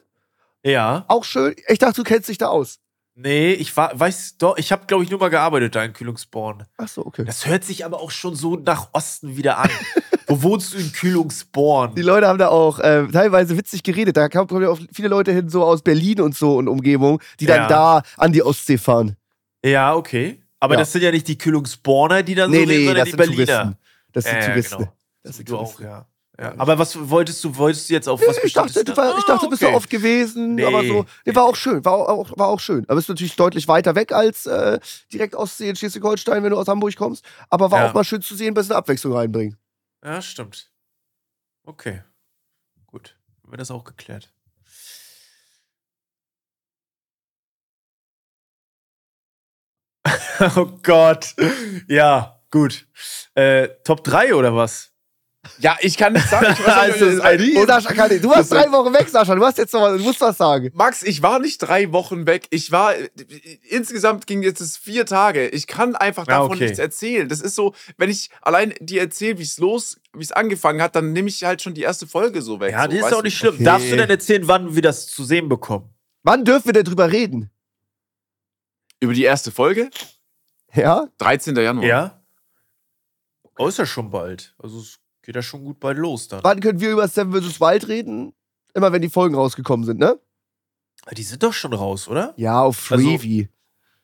Ja. 0.62 1.04
Auch 1.08 1.24
schön. 1.24 1.54
Ich 1.68 1.78
dachte, 1.78 1.94
du 1.94 2.04
kennst 2.04 2.28
dich 2.28 2.38
da 2.38 2.48
aus. 2.48 2.78
Nee, 3.14 3.52
ich 3.52 3.76
war, 3.76 3.98
weiß 3.98 4.36
doch, 4.38 4.56
ich 4.56 4.72
habe, 4.72 4.86
glaube 4.86 5.04
ich, 5.04 5.10
nur 5.10 5.18
mal 5.20 5.28
gearbeitet 5.30 5.74
da 5.74 5.82
in 5.84 5.92
Kühlungsborn. 5.92 6.64
Achso, 6.78 7.02
okay. 7.04 7.24
Das 7.24 7.44
hört 7.46 7.64
sich 7.64 7.84
aber 7.84 8.00
auch 8.00 8.10
schon 8.10 8.34
so 8.36 8.56
nach 8.56 8.88
Osten 8.92 9.36
wieder 9.36 9.58
an. 9.58 9.68
Wo 10.30 10.42
wohnst 10.42 10.72
du 10.74 10.78
in 10.78 10.92
Kühlungsborn? 10.92 11.94
Die 11.94 12.02
Leute 12.02 12.26
haben 12.28 12.38
da 12.38 12.48
auch 12.48 12.78
äh, 12.78 13.06
teilweise 13.08 13.56
witzig 13.56 13.82
geredet. 13.82 14.16
Da 14.16 14.28
glaub 14.28 14.50
ich, 14.52 14.66
auch 14.66 14.78
viele 14.92 15.08
Leute 15.08 15.32
hin, 15.32 15.48
so 15.48 15.64
aus 15.64 15.82
Berlin 15.82 16.20
und 16.20 16.36
so 16.36 16.56
und 16.56 16.68
Umgebung, 16.68 17.20
die 17.40 17.46
dann 17.46 17.62
Ja. 17.62 17.68
da 17.68 18.02
an 18.16 18.32
die 18.32 18.42
Ostsee 18.42 18.78
fahren. 18.78 19.16
Ja, 19.64 19.94
okay. 19.94 20.40
Aber 20.60 20.74
Ja. 20.74 20.80
das 20.80 20.92
sind 20.92 21.02
ja 21.02 21.10
nicht 21.10 21.26
die 21.28 21.36
Kühlungsborner, 21.38 22.22
die 22.22 22.34
dann 22.34 22.50
Nee, 22.50 22.58
so 22.58 22.62
reden, 22.64 22.70
nee, 22.80 22.86
sondern 22.86 22.96
das 22.96 23.04
die 23.04 23.10
sind 23.10 23.16
Berliner. 23.18 23.46
Touristen. 23.46 23.76
Das 24.12 24.24
sind 24.24 24.34
Ja, 24.34 24.40
ja, 24.40 24.46
Touristen. 24.48 24.78
genau. 24.78 24.92
Das 25.22 25.36
sind 25.36 25.48
du 25.48 25.56
auch, 25.56 25.60
Touristen. 25.74 25.82
ja. 25.84 26.06
ja. 26.40 26.54
Aber 26.58 26.78
was 26.78 27.10
wolltest 27.10 27.42
du, 27.44 27.56
wolltest 27.56 27.88
du 27.90 27.94
jetzt 27.94 28.08
auf 28.08 28.20
was 28.26 28.38
Ich 28.44 28.52
dachte, 28.52 28.84
du, 28.84 28.96
war, 28.96 29.18
ich 29.18 29.24
dachte, 29.24 29.44
du 29.46 29.50
bist 29.50 29.62
da 29.62 29.66
okay. 29.68 29.76
oft 29.76 29.90
gewesen, 29.90 30.54
Nee. 30.54 30.64
aber 30.64 30.84
so. 30.84 31.04
Nee, 31.26 31.34
war 31.34 31.44
auch 31.44 31.56
schön, 31.56 31.84
war 31.84 31.92
auch, 32.08 32.30
war 32.38 32.46
auch 32.48 32.60
schön. 32.60 32.84
Aber 32.88 32.98
ist 32.98 33.08
natürlich 33.08 33.36
deutlich 33.36 33.68
weiter 33.68 33.94
weg 33.94 34.12
als 34.12 34.46
äh, 34.46 34.78
direkt 35.12 35.34
Ostsee 35.34 35.68
in 35.70 35.76
Schleswig-Holstein, 35.76 36.42
wenn 36.42 36.50
du 36.50 36.56
aus 36.58 36.68
Hamburg 36.68 36.94
kommst. 36.96 37.24
Aber 37.50 37.70
war 37.70 37.80
Ja. 37.80 37.88
auch 37.90 37.94
mal 37.94 38.04
schön 38.04 38.22
zu 38.22 38.34
sehen, 38.34 38.48
ein 38.48 38.54
bisschen 38.54 38.76
Abwechslung 38.76 39.12
reinbringen. 39.14 39.56
Ja, 40.02 40.22
stimmt. 40.22 40.70
Okay. 41.64 42.02
Gut. 42.86 43.18
Haben 43.42 43.52
wir 43.52 43.58
das 43.58 43.70
auch 43.70 43.84
geklärt. 43.84 44.32
oh 50.56 50.78
Gott. 50.82 51.34
Ja, 51.88 52.42
gut. 52.50 52.88
Äh, 53.34 53.68
Top 53.84 54.02
3 54.04 54.34
oder 54.34 54.54
was? 54.54 54.89
Ja, 55.58 55.78
ich 55.80 55.96
kann 55.96 56.12
nicht 56.12 56.28
sagen. 56.28 56.48
Ich 56.52 56.66
weiß 56.66 56.68
Also, 57.02 57.04
nicht, 57.06 57.56
ich 57.56 57.66
das- 57.66 57.84
Sascha. 57.84 58.08
Du 58.08 58.28
warst 58.28 58.52
drei 58.52 58.70
Wochen 58.72 58.92
weg, 58.92 59.08
Sascha. 59.08 59.34
Du 59.34 59.44
hast 59.44 59.56
jetzt 59.56 59.72
noch 59.72 59.88
du 59.88 59.98
musst 59.98 60.20
was 60.20 60.36
sagen. 60.36 60.70
Max, 60.74 61.02
ich 61.02 61.22
war 61.22 61.38
nicht 61.38 61.58
drei 61.58 61.90
Wochen 61.92 62.26
weg. 62.26 62.46
Ich 62.50 62.70
war, 62.72 62.94
insgesamt 63.70 64.26
ging 64.26 64.42
jetzt 64.42 64.60
es 64.60 64.76
vier 64.76 65.06
Tage. 65.06 65.48
Ich 65.48 65.66
kann 65.66 65.96
einfach 65.96 66.26
Ja, 66.26 66.40
davon 66.40 66.52
okay. 66.56 66.64
nichts 66.64 66.78
erzählen. 66.78 67.26
Das 67.28 67.40
ist 67.40 67.54
so, 67.54 67.74
wenn 67.96 68.10
ich 68.10 68.28
allein 68.42 68.74
dir 68.80 69.00
erzähle, 69.00 69.38
wie 69.38 69.42
es 69.42 69.56
los, 69.58 69.98
wie 70.12 70.22
es 70.22 70.32
angefangen 70.32 70.82
hat, 70.82 70.94
dann 70.94 71.12
nehme 71.12 71.28
ich 71.30 71.42
halt 71.42 71.62
schon 71.62 71.72
die 71.72 71.82
erste 71.82 72.06
Folge 72.06 72.42
so 72.42 72.60
weg. 72.60 72.72
Ja, 72.72 72.82
so, 72.84 72.88
die 72.90 72.96
ist 72.98 73.12
auch 73.14 73.22
nicht 73.22 73.38
schlimm. 73.38 73.54
Okay. 73.54 73.64
Darfst 73.64 73.90
du 73.90 73.96
denn 73.96 74.10
erzählen, 74.10 74.46
wann 74.46 74.74
wir 74.74 74.82
das 74.82 75.06
zu 75.06 75.24
sehen 75.24 75.48
bekommen? 75.48 75.88
Wann 76.22 76.44
dürfen 76.44 76.66
wir 76.66 76.72
denn 76.74 76.84
drüber 76.84 77.10
reden? 77.10 77.50
Über 79.00 79.14
die 79.14 79.24
erste 79.24 79.50
Folge? 79.50 79.88
Ja? 80.74 81.08
13. 81.16 81.56
Januar. 81.56 81.86
Ja. 81.86 82.22
Oh, 83.56 83.68
ist 83.68 83.78
ja 83.78 83.86
schon 83.86 84.10
bald. 84.10 84.54
Also 84.58 84.80
es 84.80 84.99
geht 85.22 85.36
ja 85.36 85.42
schon 85.42 85.64
gut 85.64 85.80
bald 85.80 85.98
los 85.98 86.28
dann. 86.28 86.40
Wann 86.42 86.60
können 86.60 86.80
wir 86.80 86.90
über 86.90 87.06
Seven 87.08 87.32
vs. 87.32 87.60
Wild 87.60 87.88
reden? 87.88 88.32
Immer 88.74 88.92
wenn 88.92 89.02
die 89.02 89.08
Folgen 89.10 89.34
rausgekommen 89.34 89.84
sind, 89.84 89.98
ne? 89.98 90.18
Die 91.16 91.22
sind 91.22 91.42
doch 91.42 91.52
schon 91.52 91.72
raus, 91.72 92.08
oder? 92.08 92.34
Ja, 92.36 92.60
auf 92.62 92.90
Also- 92.92 93.04
Freevee. 93.04 93.48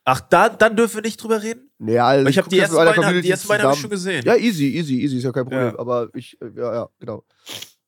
Ach, 0.09 0.21
da, 0.21 0.49
dann 0.49 0.77
dürfen 0.77 0.97
wir 0.97 1.03
nicht 1.03 1.21
drüber 1.21 1.43
reden? 1.43 1.69
Ja, 1.81 2.07
also 2.07 2.25
Weil 2.25 2.31
ich 2.31 2.39
habe 2.39 2.49
die 2.49 2.59
ersten 2.61 2.77
beiden, 2.77 2.93
die 2.95 3.01
Community 3.01 3.29
ersten 3.31 3.49
beiden 3.49 3.67
hab 3.67 3.75
ich 3.75 3.81
schon 3.81 3.91
gesehen. 3.91 4.25
Ja, 4.25 4.37
easy, 4.37 4.67
easy, 4.77 5.01
easy, 5.03 5.17
ist 5.19 5.25
ja 5.25 5.33
kein 5.33 5.45
Problem. 5.45 5.67
Ja. 5.75 5.79
Aber 5.81 6.09
ich, 6.15 6.41
äh, 6.41 6.47
ja, 6.57 6.75
ja, 6.75 6.89
genau. 7.01 7.25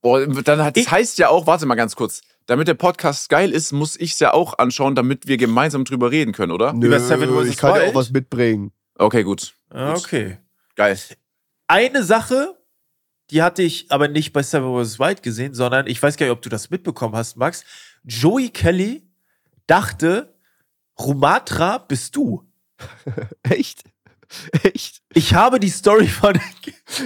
Boah, 0.03 0.27
dann 0.27 0.63
hat, 0.65 0.77
das 0.77 0.83
Ich- 0.85 0.91
heißt 0.91 1.19
ja 1.19 1.29
auch, 1.29 1.47
warte 1.47 1.65
mal 1.67 1.77
ganz 1.77 1.95
kurz, 1.95 2.23
damit 2.47 2.67
der 2.67 2.75
Podcast 2.75 3.29
geil 3.29 3.53
ist, 3.53 3.71
muss 3.73 3.95
ich 3.97 4.13
es 4.13 4.19
ja 4.19 4.35
auch 4.35 4.59
anschauen, 4.59 4.97
damit 4.97 5.29
wir 5.29 5.37
gemeinsam 5.37 5.85
drüber 5.85 6.11
reden 6.11 6.33
können, 6.33 6.51
oder? 6.53 6.73
Über 6.73 6.99
Seven 6.99 7.29
vs. 7.31 7.51
ich 7.51 7.57
kann 7.57 7.77
ja 7.81 7.89
auch 7.89 7.95
was 7.95 8.11
mitbringen. 8.11 8.73
Okay, 8.97 9.23
gut. 9.23 9.55
Ah, 9.71 9.95
okay. 9.95 10.39
Geil. 10.75 10.99
Eine 11.69 12.03
Sache, 12.03 12.58
die 13.31 13.43
hatte 13.43 13.63
ich 13.63 13.91
aber 13.91 14.09
nicht 14.09 14.33
bei 14.33 14.43
Seven 14.43 14.85
vs. 14.85 14.99
Wild 14.99 15.23
gesehen, 15.23 15.55
sondern 15.55 15.87
ich 15.87 16.03
weiß 16.03 16.17
gar 16.17 16.27
nicht, 16.27 16.33
ob 16.33 16.43
du 16.43 16.49
das 16.49 16.71
mitbekommen 16.71 17.15
hast, 17.15 17.37
Max. 17.37 17.65
Joey 18.05 18.51
Kelly 18.51 19.07
dachte, 19.67 20.35
Rumatra 20.99 21.79
bist 21.79 22.17
du. 22.17 22.45
Echt? 23.43 23.85
Echt? 24.63 25.03
Ich 25.15 25.35
habe 25.35 25.61
die 25.61 25.71
Story 25.71 26.07
von. 26.07 26.39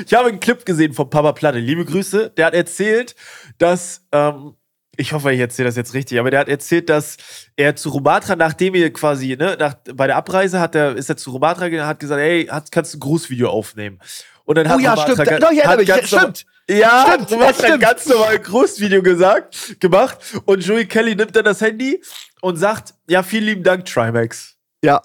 Ich 0.06 0.14
habe 0.14 0.28
einen 0.28 0.38
Clip 0.38 0.64
gesehen 0.64 0.92
von 0.94 1.10
Papa 1.10 1.32
Platte. 1.32 1.58
Liebe 1.58 1.84
Grüße. 1.84 2.30
Der 2.30 2.46
hat 2.46 2.54
erzählt, 2.54 3.16
dass. 3.58 4.06
Ähm, 4.12 4.54
ich 4.96 5.12
hoffe, 5.12 5.32
ich 5.32 5.40
erzähle 5.40 5.68
das 5.68 5.76
jetzt 5.76 5.94
richtig, 5.94 6.20
aber 6.20 6.30
der 6.30 6.40
hat 6.40 6.48
erzählt, 6.48 6.90
dass 6.90 7.16
er 7.56 7.74
zu 7.76 7.88
Rumatra, 7.88 8.36
nachdem 8.36 8.74
er 8.74 8.92
quasi, 8.92 9.36
ne, 9.38 9.56
nach, 9.58 9.74
bei 9.94 10.06
der 10.06 10.16
Abreise 10.16 10.60
hat 10.60 10.74
er, 10.74 10.94
ist 10.96 11.08
er 11.08 11.16
zu 11.16 11.30
Rumatra 11.30 11.68
gegangen, 11.68 11.88
hat 11.88 11.98
gesagt, 11.98 12.20
hey, 12.20 12.44
hat, 12.44 12.70
kannst 12.70 12.92
du 12.92 12.98
ein 12.98 13.00
Grußvideo 13.00 13.48
aufnehmen? 13.48 13.98
Und 14.44 14.56
dann 14.58 14.68
hat 14.68 14.76
Oh 14.76 14.80
ja, 14.80 14.94
Rumatra 14.94 15.24
stimmt. 15.24 15.42
Doch, 15.42 15.50
ich 15.50 15.58
erinnere 15.58 15.68
hat 15.72 15.78
mich. 15.78 15.88
ganz 15.88 16.06
Stimmt. 16.08 16.46
ja, 16.68 17.06
Stimmt, 17.12 17.30
du 17.30 17.40
hast 17.40 17.64
ein 17.64 17.80
ganz 17.80 18.06
normal 18.06 18.38
Großvideo 18.38 19.02
gesagt, 19.02 19.76
gemacht 19.80 20.18
und 20.46 20.64
Joey 20.64 20.86
Kelly 20.86 21.14
nimmt 21.14 21.34
dann 21.36 21.44
das 21.44 21.60
Handy 21.60 22.02
und 22.40 22.56
sagt, 22.56 22.94
ja, 23.08 23.22
vielen 23.22 23.44
lieben 23.44 23.62
Dank, 23.62 23.84
Trimax. 23.84 24.56
Ja. 24.84 25.00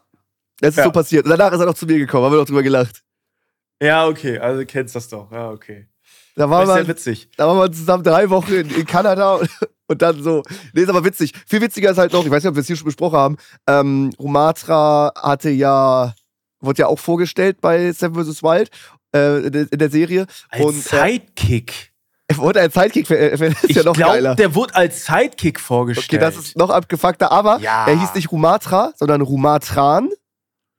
Das 0.59 0.71
ist 0.71 0.77
Ja. 0.77 0.83
so 0.85 0.91
passiert. 0.91 1.25
Und 1.25 1.31
danach 1.31 1.51
ist 1.53 1.59
er 1.59 1.67
noch 1.67 1.75
zu 1.75 1.85
mir 1.85 1.99
gekommen, 1.99 2.25
haben 2.25 2.33
wir 2.33 2.39
noch 2.39 2.47
drüber 2.47 2.63
gelacht. 2.63 3.03
Ja, 3.81 4.07
okay, 4.07 4.39
also 4.39 4.61
du 4.61 4.65
kennst 4.65 4.95
das 4.95 5.07
doch. 5.07 5.31
Ja, 5.31 5.51
okay. 5.51 5.87
Da 6.35 6.43
Das 6.43 6.49
waren, 6.49 6.67
wir, 6.67 6.87
witzig. 6.87 7.29
da 7.37 7.47
waren 7.47 7.57
wir 7.59 7.71
zusammen 7.71 8.03
drei 8.03 8.29
Wochen 8.31 8.53
in, 8.53 8.69
in 8.71 8.85
Kanada 8.87 9.35
und, 9.35 9.49
und 9.87 10.01
dann 10.01 10.21
so. 10.23 10.41
Nee, 10.73 10.81
ist 10.81 10.89
aber 10.89 11.03
witzig. 11.03 11.33
Viel 11.47 11.61
witziger 11.61 11.91
ist 11.91 11.97
halt 11.99 12.11
noch, 12.13 12.25
ich 12.25 12.31
weiß 12.31 12.41
nicht, 12.43 12.49
ob 12.49 12.55
wir 12.55 12.61
es 12.61 12.67
hier 12.67 12.75
schon 12.75 12.85
besprochen 12.85 13.17
haben, 13.17 13.37
ähm, 13.67 14.11
Rumatra 14.19 15.11
hatte 15.15 15.49
ja, 15.51 16.13
wurde 16.59 16.79
ja 16.81 16.87
auch 16.87 16.97
vorgestellt 16.99 17.61
bei 17.61 17.91
Seven 17.91 18.15
vs. 18.23 18.41
Wild 18.41 18.69
äh, 19.13 19.37
in, 19.47 19.51
der- 19.51 19.71
in 19.71 19.91
Serie. 19.91 20.25
Als 20.49 20.65
und 20.65 20.75
äh, 20.77 20.81
Sidekick. 20.81 21.91
er 22.27 22.37
wurde 22.37 22.61
als 22.61 22.73
Sidekick, 22.73 23.07
ver- 23.07 23.17
äh, 23.19 23.47
ist 23.49 23.63
Ich 23.69 23.75
ja 23.75 23.83
noch 23.83 23.93
glaube, 23.93 24.13
geiler. 24.13 24.35
der 24.35 24.53
wurde 24.55 24.75
als 24.75 25.05
Sidekick 25.05 25.57
Okay, 25.57 25.63
vorgestellt. 25.65 26.21
das 26.21 26.35
ist 26.37 26.57
noch 26.57 26.69
abgefuckter, 26.69 27.31
aber 27.31 27.59
Ja. 27.59 27.87
er 27.87 27.99
hieß 27.99 28.13
nicht 28.15 28.31
Rumatra, 28.31 28.93
sondern 28.95 29.21
Rumatran. 29.21 30.09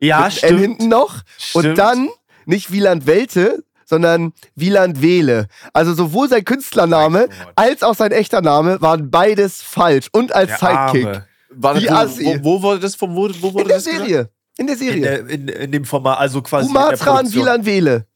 ja, 0.01 0.25
mit 0.27 0.43
N 0.43 0.59
hinten 0.59 0.89
noch. 0.89 1.15
Und 1.55 1.63
Stimmt. 1.63 1.79
dann 1.79 2.09
nicht 2.47 2.71
Wieland 2.73 3.07
Welte, 3.07 3.65
sondern 3.85 4.33
Wieland 4.55 5.01
Wehle. 5.03 5.49
Also 5.73 5.95
sowohl 5.95 6.29
sein 6.29 6.45
Künstlername 6.45 7.29
als 7.57 7.83
auch 7.83 7.95
sein 7.95 8.13
echter 8.13 8.43
Name 8.43 8.81
waren 8.83 9.11
beides 9.11 9.63
falsch. 9.63 10.09
Und 10.13 10.35
als 10.35 10.49
Der 10.49 10.59
Sidekick. 10.59 11.07
Arme. 11.07 11.27
Warte, 11.51 11.81
Wie 11.81 11.89
wo, 11.89 11.95
wo, 11.95 12.45
wo 12.45 12.63
wurde 12.63 12.81
das 12.81 12.95
vom, 12.95 13.17
wo, 13.17 13.23
wo 13.41 13.49
In 13.49 13.55
wurde 13.55 13.65
der 13.65 13.77
das 13.77 13.85
gesagt? 13.87 14.07
Serie. 14.07 14.31
In 14.59 14.67
der 14.67 14.75
In, 14.75 14.79
Serie. 14.79 15.01
der, 15.01 15.19
in, 15.29 15.49
in 15.49 15.73
dem 15.73 15.85
Format, 15.87 16.19
also 16.19 16.43
quasi. 16.43 16.69
in 16.69 16.75
Produktion. 16.75 17.33
Wieland 17.33 17.65
Wehle. 17.65 18.07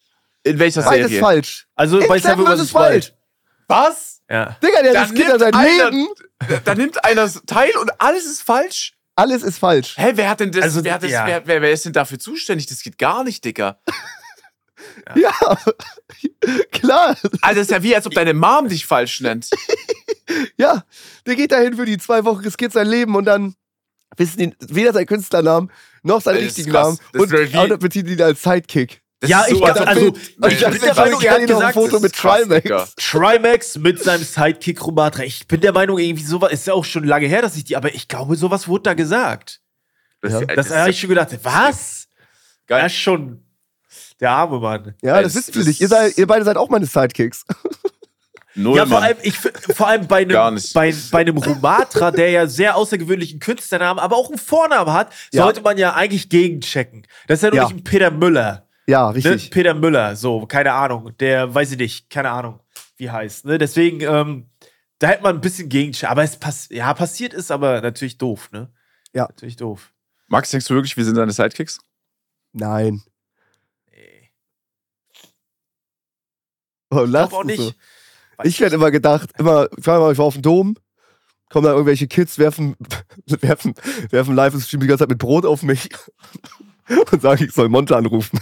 In 0.44 0.58
welcher 0.58 0.82
Beides 0.82 1.06
Serie? 1.08 1.20
falsch. 1.20 1.66
Also 1.74 1.98
In 1.98 2.08
bei 2.08 2.18
Seven 2.18 2.44
Seven 2.46 2.58
vs. 2.66 2.74
Wild. 2.74 3.14
Was? 3.68 4.20
Ja. 4.28 4.56
Digga, 4.62 4.82
der 4.82 4.92
Da 4.92 5.00
das 5.02 5.14
Kinder 5.14 5.38
sein 5.38 5.50
nimmt 5.52 5.56
einer- 5.56 5.90
Leben. 5.90 6.08
Da, 6.48 6.56
da 6.64 6.74
nimmt 6.74 7.04
einer 7.04 7.30
teil 7.46 7.76
und 7.76 7.90
alles 8.00 8.24
ist 8.26 8.42
falsch? 8.42 8.94
Alles 9.14 9.42
ist 9.42 9.58
falsch. 9.58 9.94
Hä, 9.98 10.12
wer 10.14 10.30
hat 10.30 10.40
denn 10.40 10.50
das, 10.52 10.62
Also, 10.64 10.82
wer, 10.84 10.94
hat 10.94 11.02
das 11.02 11.10
ja. 11.10 11.26
wer, 11.26 11.46
wer, 11.46 11.62
wer 11.62 11.70
ist 11.72 11.84
denn 11.84 11.92
dafür 11.92 12.18
zuständig? 12.18 12.66
Das 12.66 12.82
geht 12.82 12.98
gar 12.98 13.24
nicht, 13.24 13.44
Dicker. 13.44 13.80
Ja, 15.14 15.30
klar. 16.72 17.16
Also, 17.40 17.60
das 17.60 17.68
ist 17.68 17.70
ja 17.70 17.82
wie, 17.84 17.94
als 17.94 18.04
ob 18.06 18.14
deine 18.14 18.34
Mom 18.34 18.68
dich 18.68 18.84
falsch 18.84 19.20
nennt. 19.20 19.48
Ja, 20.56 20.82
der 21.24 21.36
geht 21.36 21.52
dahin 21.52 21.74
für 21.76 21.84
die 21.84 21.98
zwei 21.98 22.24
Wochen, 22.24 22.40
riskiert 22.40 22.72
sein 22.72 22.88
Leben 22.88 23.14
und 23.14 23.24
dann 23.26 23.54
wissen 24.16 24.38
die 24.38 24.56
weder 24.74 24.92
seinen 24.92 25.06
Künstlernamen 25.06 25.70
noch 26.02 26.20
seinen 26.20 26.38
richtigen. 26.38 26.72
Namen 26.72 26.98
und 27.14 27.30
noch 27.30 27.78
betiteln 27.78 28.18
ihn 28.18 28.22
als 28.22 28.42
Sidekick. 28.42 29.01
Das 29.22 29.30
Ja, 29.30 29.42
ist 29.42 29.52
ich 29.52 29.58
glaub, 29.62 29.80
ob 29.80 29.86
also- 29.86 30.06
ich 30.08 30.12
bin 30.12 30.50
das 30.50 30.58
der 30.58 30.70
ist 30.72 30.96
Meinung, 30.96 31.22
er 31.22 31.30
hat 31.30 31.40
noch 31.42 31.42
ein 31.42 31.46
gesagt, 31.46 31.74
Foto 31.74 31.90
das 31.92 32.02
mit 32.02 32.12
ist 32.12 32.20
Trimax. 32.20 32.94
Trimax 32.96 33.78
mit 33.78 34.02
seinem 34.02 34.24
Sidekick 34.24 34.84
Rumatra. 34.84 35.22
Ich 35.22 35.46
bin 35.46 35.60
der 35.60 35.72
Meinung, 35.72 35.98
irgendwie 35.98 36.24
sowas 36.24 36.52
ist 36.52 36.66
ja 36.66 36.74
auch 36.74 36.84
schon 36.84 37.04
lange 37.04 37.26
her, 37.28 37.40
dass 37.40 37.56
ich 37.56 37.62
die, 37.64 37.76
aber 37.76 37.94
ich 37.94 38.08
glaube, 38.08 38.34
sowas 38.36 38.66
wurde 38.66 38.82
da 38.82 38.94
gesagt. 38.94 39.60
Das, 40.20 40.32
Ja. 40.32 40.40
ist- 40.40 40.48
Das 40.50 40.56
das 40.68 40.76
habe 40.76 40.90
ist 40.90 40.96
ich 40.96 41.00
schon 41.00 41.08
gedacht. 41.10 41.38
Was? 41.44 42.08
geil. 42.66 42.82
Ja, 42.82 42.88
schon. 42.88 43.44
Der 44.20 44.30
arme 44.30 44.58
Mann. 44.60 44.94
Ja, 45.02 45.22
das 45.22 45.34
wisst 45.36 45.54
ihr 45.54 45.60
ist- 45.62 45.66
nicht. 45.68 45.80
Ihr, 45.80 45.88
seid, 45.88 46.18
ihr 46.18 46.26
beide 46.26 46.44
seid 46.44 46.56
auch 46.56 46.68
meine 46.68 46.86
Sidekicks. 46.86 47.44
Null, 48.54 48.76
ja, 48.76 48.84
vor 48.86 48.96
Mann. 49.00 49.04
allem, 49.04 49.16
ich, 49.22 49.38
vor 49.38 49.86
allem 49.88 50.06
bei 50.08 50.22
einem, 50.22 50.58
bei, 50.74 50.94
bei 51.10 51.20
einem 51.20 51.38
Rumatra, 51.38 52.10
der 52.10 52.30
ja 52.30 52.46
sehr 52.46 52.76
außergewöhnlichen 52.76 53.40
Künstlernamen, 53.40 53.98
aber 53.98 54.16
auch 54.16 54.28
einen 54.28 54.38
Vornamen 54.38 54.92
hat, 54.92 55.10
Ja. 55.32 55.44
sollte 55.44 55.62
man 55.62 55.78
ja 55.78 55.94
eigentlich 55.94 56.28
gegenchecken. 56.28 57.06
Das 57.28 57.38
ist 57.38 57.44
ja 57.44 57.48
nur 57.50 57.56
Ja. 57.56 57.64
nicht 57.68 57.76
ein 57.76 57.84
Peter 57.84 58.10
Müller. 58.10 58.68
Ja, 58.92 59.08
Ne? 59.10 59.16
richtig. 59.16 59.50
Peter 59.50 59.74
Müller, 59.74 60.14
so, 60.16 60.46
keine 60.46 60.72
Ahnung. 60.72 61.16
Der, 61.18 61.54
weiß 61.54 61.72
ich 61.72 61.78
nicht, 61.78 62.10
keine 62.10 62.30
Ahnung, 62.30 62.60
wie 62.96 63.10
heißt. 63.10 63.44
Ne? 63.46 63.58
Deswegen, 63.58 64.00
ähm, 64.02 64.50
da 64.98 65.08
hätte 65.08 65.22
man 65.22 65.36
ein 65.36 65.40
bisschen 65.40 65.68
gegenchecken. 65.68 66.10
Aber 66.12 66.22
es 66.22 66.36
pass 66.36 66.68
ja, 66.70 66.92
passiert 66.94 67.32
ist 67.34 67.50
aber 67.50 67.80
natürlich 67.80 68.18
doof, 68.18 68.50
ne? 68.52 68.72
Ja. 69.12 69.24
Natürlich 69.28 69.56
doof. 69.56 69.92
Max, 70.28 70.50
denkst 70.50 70.66
du 70.68 70.74
wirklich, 70.74 70.96
wir 70.96 71.04
sind 71.04 71.16
deine 71.16 71.32
Sidekicks? 71.32 71.78
Nein. 72.52 73.02
Nee. 73.90 74.30
Oh, 76.90 77.04
Ich 77.04 77.10
glaube 77.10 77.34
auch 77.36 77.44
es 77.44 77.56
so. 77.56 77.62
nicht. 77.64 77.76
Ich 78.44 78.60
hätte 78.60 78.74
immer 78.74 78.90
gedacht, 78.90 79.30
immer, 79.38 79.68
ich 79.76 79.86
war, 79.86 80.00
mal, 80.00 80.12
ich 80.12 80.18
war 80.18 80.24
auf 80.26 80.34
dem 80.34 80.42
Dom, 80.42 80.76
kommen 81.48 81.64
da 81.66 81.72
irgendwelche 81.72 82.08
Kids, 82.08 82.38
werfen, 82.38 82.76
werfen, 83.26 83.74
werfen 84.10 84.34
live 84.34 84.54
Stream 84.62 84.80
die 84.80 84.86
ganze 84.86 85.02
Zeit 85.02 85.10
mit 85.10 85.18
Brot 85.18 85.44
auf 85.46 85.62
mich 85.62 85.88
und 87.12 87.22
sagen, 87.22 87.44
ich 87.44 87.52
soll 87.52 87.68
Monte 87.68 87.96
anrufen. 87.96 88.40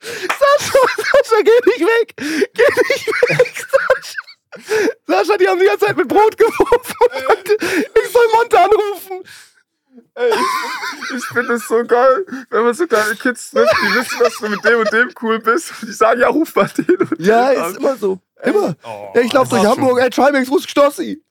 Sascha, 0.00 0.78
Sascha, 0.96 1.42
geh 1.42 1.70
nicht 1.70 1.80
weg! 1.80 2.14
Geh 2.16 2.64
nicht 2.88 3.06
weg, 3.06 3.66
Sascha! 3.70 4.16
Sascha, 5.06 5.36
die 5.36 5.46
haben 5.48 5.60
die 5.60 5.66
ganze 5.66 5.86
Zeit 5.86 5.96
mit 5.96 6.08
Brot 6.08 6.36
geworfen 6.36 6.94
und 7.28 7.50
ich 7.50 8.12
soll 8.12 8.26
Monte 8.34 8.58
anrufen. 8.58 9.22
Ey, 10.14 10.30
ich, 10.30 11.16
ich 11.16 11.24
finde 11.26 11.54
es 11.54 11.66
so 11.68 11.84
geil, 11.84 12.24
wenn 12.50 12.62
man 12.64 12.74
so 12.74 12.86
kleine 12.86 13.14
Kids 13.16 13.50
trifft, 13.50 13.74
die 13.82 13.94
wissen, 13.94 14.18
dass 14.20 14.34
du 14.38 14.48
mit 14.48 14.64
dem 14.64 14.80
und 14.80 14.92
dem 14.92 15.10
cool 15.22 15.38
bist 15.38 15.70
und 15.80 15.88
die 15.88 15.92
sagen, 15.92 16.20
ja, 16.20 16.28
ruf 16.28 16.54
mal 16.54 16.68
den 16.76 16.96
und 16.96 17.20
Ja, 17.20 17.50
den 17.50 17.58
ist 17.58 17.64
an. 17.64 17.76
immer 17.76 17.96
so. 17.96 18.18
Immer. 18.42 18.76
Oh, 18.84 19.12
Ja, 19.14 19.20
ich 19.20 19.32
laufe 19.32 19.50
durch 19.50 19.64
Hamburg, 19.66 20.00
ey, 20.00 20.10
Trimax, 20.10 20.48
wo 20.48 20.56
ist 20.56 20.70
Stossi? 20.70 21.22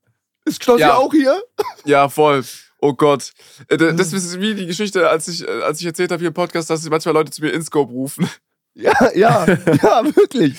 Ist 0.45 0.63
Stossi 0.63 0.81
Ja. 0.81 0.95
auch 0.95 1.11
hier? 1.11 1.41
Ja, 1.85 2.07
voll. 2.09 2.43
Oh 2.81 2.93
Gott. 2.93 3.31
Äh, 3.67 3.77
Das 3.77 4.13
ist 4.13 4.39
wie 4.39 4.55
die 4.55 4.65
Geschichte, 4.65 5.09
als 5.09 5.27
ich, 5.27 5.47
äh, 5.47 5.61
als 5.61 5.79
ich 5.79 5.85
erzählt 5.85 6.11
habe 6.11 6.19
hier 6.19 6.29
im 6.29 6.33
Podcast, 6.33 6.69
dass 6.69 6.87
manchmal 6.89 7.13
Leute 7.13 7.31
zu 7.31 7.41
mir 7.41 7.51
InScope 7.51 7.91
rufen. 7.91 8.29
Ja, 8.75 8.93
ja, 9.13 9.45
ja, 9.81 10.15
wirklich. 10.15 10.53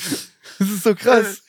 Das 0.59 0.69
ist 0.69 0.83
so 0.83 0.95
krass. 0.95 1.43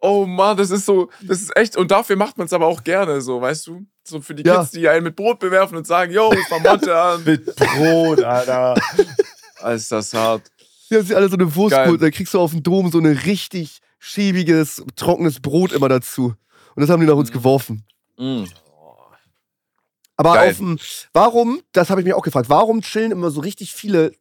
Oh 0.00 0.24
Mann, 0.24 0.56
das 0.56 0.70
ist 0.70 0.86
so, 0.86 1.10
das 1.20 1.42
ist 1.42 1.54
echt, 1.56 1.76
und 1.76 1.90
dafür 1.90 2.16
macht 2.16 2.38
man 2.38 2.46
es 2.46 2.52
aber 2.52 2.66
auch 2.66 2.82
gerne, 2.84 3.20
so, 3.20 3.42
weißt 3.42 3.66
du? 3.66 3.84
So 4.04 4.20
für 4.22 4.34
die 4.34 4.44
Ja. 4.44 4.60
Kids, 4.60 4.70
die 4.70 4.88
einen 4.88 5.04
mit 5.04 5.16
Brot 5.16 5.38
bewerfen 5.40 5.76
und 5.76 5.86
sagen, 5.86 6.12
yo, 6.12 6.32
ich 6.32 6.46
mach 6.50 6.60
Monte 6.60 6.98
an. 6.98 7.24
Mit 7.24 7.44
Brot, 7.56 8.22
Alter. 8.22 8.74
Ist 9.74 9.92
das 9.92 10.14
hart. 10.14 10.44
Haben 10.90 11.02
sich 11.02 11.16
alle 11.16 11.28
so 11.28 11.34
eine 11.34 11.54
Wurst 11.54 11.76
geholt. 11.76 12.00
Da 12.00 12.10
kriegst 12.10 12.32
du 12.32 12.40
auf 12.40 12.52
dem 12.52 12.62
Dom 12.62 12.90
so 12.90 12.98
ein 12.98 13.06
richtig 13.06 13.80
schäbiges, 13.98 14.82
trockenes 14.96 15.40
Brot 15.40 15.72
immer 15.72 15.88
dazu. 15.88 16.34
Und 16.74 16.80
das 16.80 16.88
haben 16.88 17.00
die 17.00 17.06
nach 17.06 17.16
uns 17.16 17.30
mhm. 17.30 17.34
geworfen. 17.34 17.84
Mm. 18.16 18.44
Aber 20.18 20.34
Geil. 20.34 20.50
auf 20.50 20.56
dem, 20.58 20.78
warum, 21.12 21.62
das 21.72 21.90
habe 21.90 22.00
ich 22.00 22.04
mich 22.04 22.12
auch 22.12 22.22
gefragt, 22.22 22.50
warum 22.50 22.82
chillen 22.82 23.12
immer 23.12 23.30
so 23.30 23.40
richtig 23.40 23.72
viele 23.72 24.12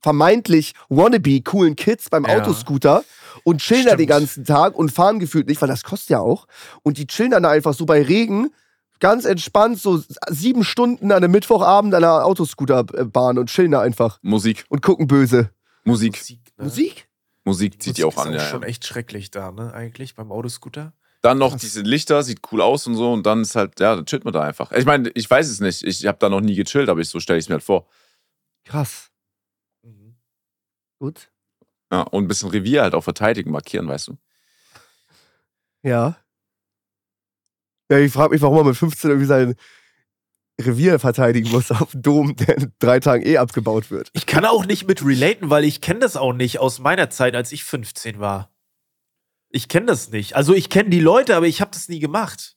vermeintlich 0.00 0.72
wannabe 0.88 1.42
coolen 1.42 1.76
Kids 1.76 2.08
beim 2.08 2.24
ja. 2.24 2.38
Autoscooter 2.38 3.04
und 3.44 3.60
chillen 3.60 3.82
Stimmt. 3.82 3.92
da 3.92 3.96
den 3.96 4.06
ganzen 4.06 4.44
Tag 4.44 4.74
und 4.74 4.90
fahren 4.92 5.18
gefühlt 5.18 5.48
nicht, 5.48 5.60
weil 5.60 5.68
das 5.68 5.82
kostet 5.82 6.10
ja 6.10 6.20
auch. 6.20 6.46
Und 6.82 6.98
die 6.98 7.06
chillen 7.06 7.32
dann 7.32 7.44
einfach 7.44 7.74
so 7.74 7.84
bei 7.84 8.00
Regen 8.00 8.50
ganz 9.00 9.24
entspannt 9.24 9.78
so 9.78 10.02
sieben 10.28 10.62
Stunden 10.64 11.10
an 11.10 11.18
einem 11.18 11.32
Mittwochabend 11.32 11.94
an 11.94 12.04
einer 12.04 12.24
Autoscooterbahn 12.24 13.38
und 13.38 13.50
chillen 13.50 13.72
da 13.72 13.80
einfach. 13.80 14.18
Musik. 14.22 14.64
Und 14.68 14.82
gucken 14.82 15.06
böse. 15.06 15.50
Musik. 15.84 16.16
Musik? 16.16 16.40
Ne? 16.56 16.64
Musik? 16.64 17.08
Musik 17.44 17.82
zieht 17.82 17.96
die 17.96 18.04
auch 18.04 18.16
an, 18.18 18.34
ist 18.34 18.42
ja. 18.42 18.48
schon 18.48 18.62
echt 18.62 18.86
schrecklich 18.86 19.30
da, 19.30 19.50
ne, 19.50 19.72
eigentlich 19.72 20.14
beim 20.14 20.30
Autoscooter. 20.30 20.92
Dann 21.22 21.38
noch 21.38 21.50
Krass. 21.50 21.60
diese 21.60 21.82
Lichter, 21.82 22.22
sieht 22.22 22.40
cool 22.50 22.62
aus 22.62 22.86
und 22.86 22.94
so. 22.94 23.12
Und 23.12 23.26
dann 23.26 23.42
ist 23.42 23.54
halt, 23.54 23.78
ja, 23.80 23.96
da 23.96 24.02
chillt 24.02 24.24
man 24.24 24.32
da 24.32 24.42
einfach. 24.42 24.72
Ich 24.72 24.86
meine, 24.86 25.10
ich 25.10 25.28
weiß 25.28 25.48
es 25.48 25.60
nicht. 25.60 25.82
Ich 25.84 26.06
habe 26.06 26.18
da 26.18 26.28
noch 26.28 26.40
nie 26.40 26.54
gechillt, 26.54 26.88
aber 26.88 27.00
ich, 27.00 27.08
so 27.08 27.20
stelle 27.20 27.38
ich 27.38 27.44
es 27.44 27.48
mir 27.48 27.54
halt 27.56 27.62
vor. 27.64 27.86
Krass. 28.64 29.10
Mhm. 29.82 30.16
Gut. 30.98 31.30
Ja, 31.92 32.02
und 32.02 32.24
ein 32.24 32.28
bisschen 32.28 32.50
Revier 32.50 32.82
halt 32.82 32.94
auch 32.94 33.02
verteidigen, 33.04 33.50
markieren, 33.50 33.88
weißt 33.88 34.08
du? 34.08 34.18
Ja. 35.82 36.16
Ja, 37.90 37.98
ich 37.98 38.12
frage 38.12 38.32
mich, 38.32 38.42
warum 38.42 38.56
man 38.56 38.66
mit 38.66 38.76
15 38.76 39.10
irgendwie 39.10 39.26
sein 39.26 39.54
Revier 40.60 40.98
verteidigen 40.98 41.50
muss 41.50 41.70
auf 41.70 41.92
dem 41.92 42.02
Dom, 42.02 42.36
der 42.36 42.56
in 42.56 42.72
drei 42.78 43.00
Tagen 43.00 43.26
eh 43.26 43.38
abgebaut 43.38 43.90
wird. 43.90 44.10
Ich 44.12 44.26
kann 44.26 44.44
auch 44.44 44.64
nicht 44.64 44.86
mit 44.86 45.04
relaten, 45.04 45.50
weil 45.50 45.64
ich 45.64 45.80
kenne 45.80 46.00
das 46.00 46.16
auch 46.16 46.32
nicht 46.32 46.60
aus 46.60 46.78
meiner 46.78 47.10
Zeit, 47.10 47.34
als 47.34 47.52
ich 47.52 47.64
15 47.64 48.20
war. 48.20 48.50
Ich 49.50 49.68
kenne 49.68 49.86
das 49.86 50.10
nicht. 50.10 50.36
Also 50.36 50.54
ich 50.54 50.70
kenne 50.70 50.90
die 50.90 51.00
Leute, 51.00 51.36
aber 51.36 51.46
ich 51.46 51.60
habe 51.60 51.70
das 51.72 51.88
nie 51.88 51.98
gemacht. 51.98 52.56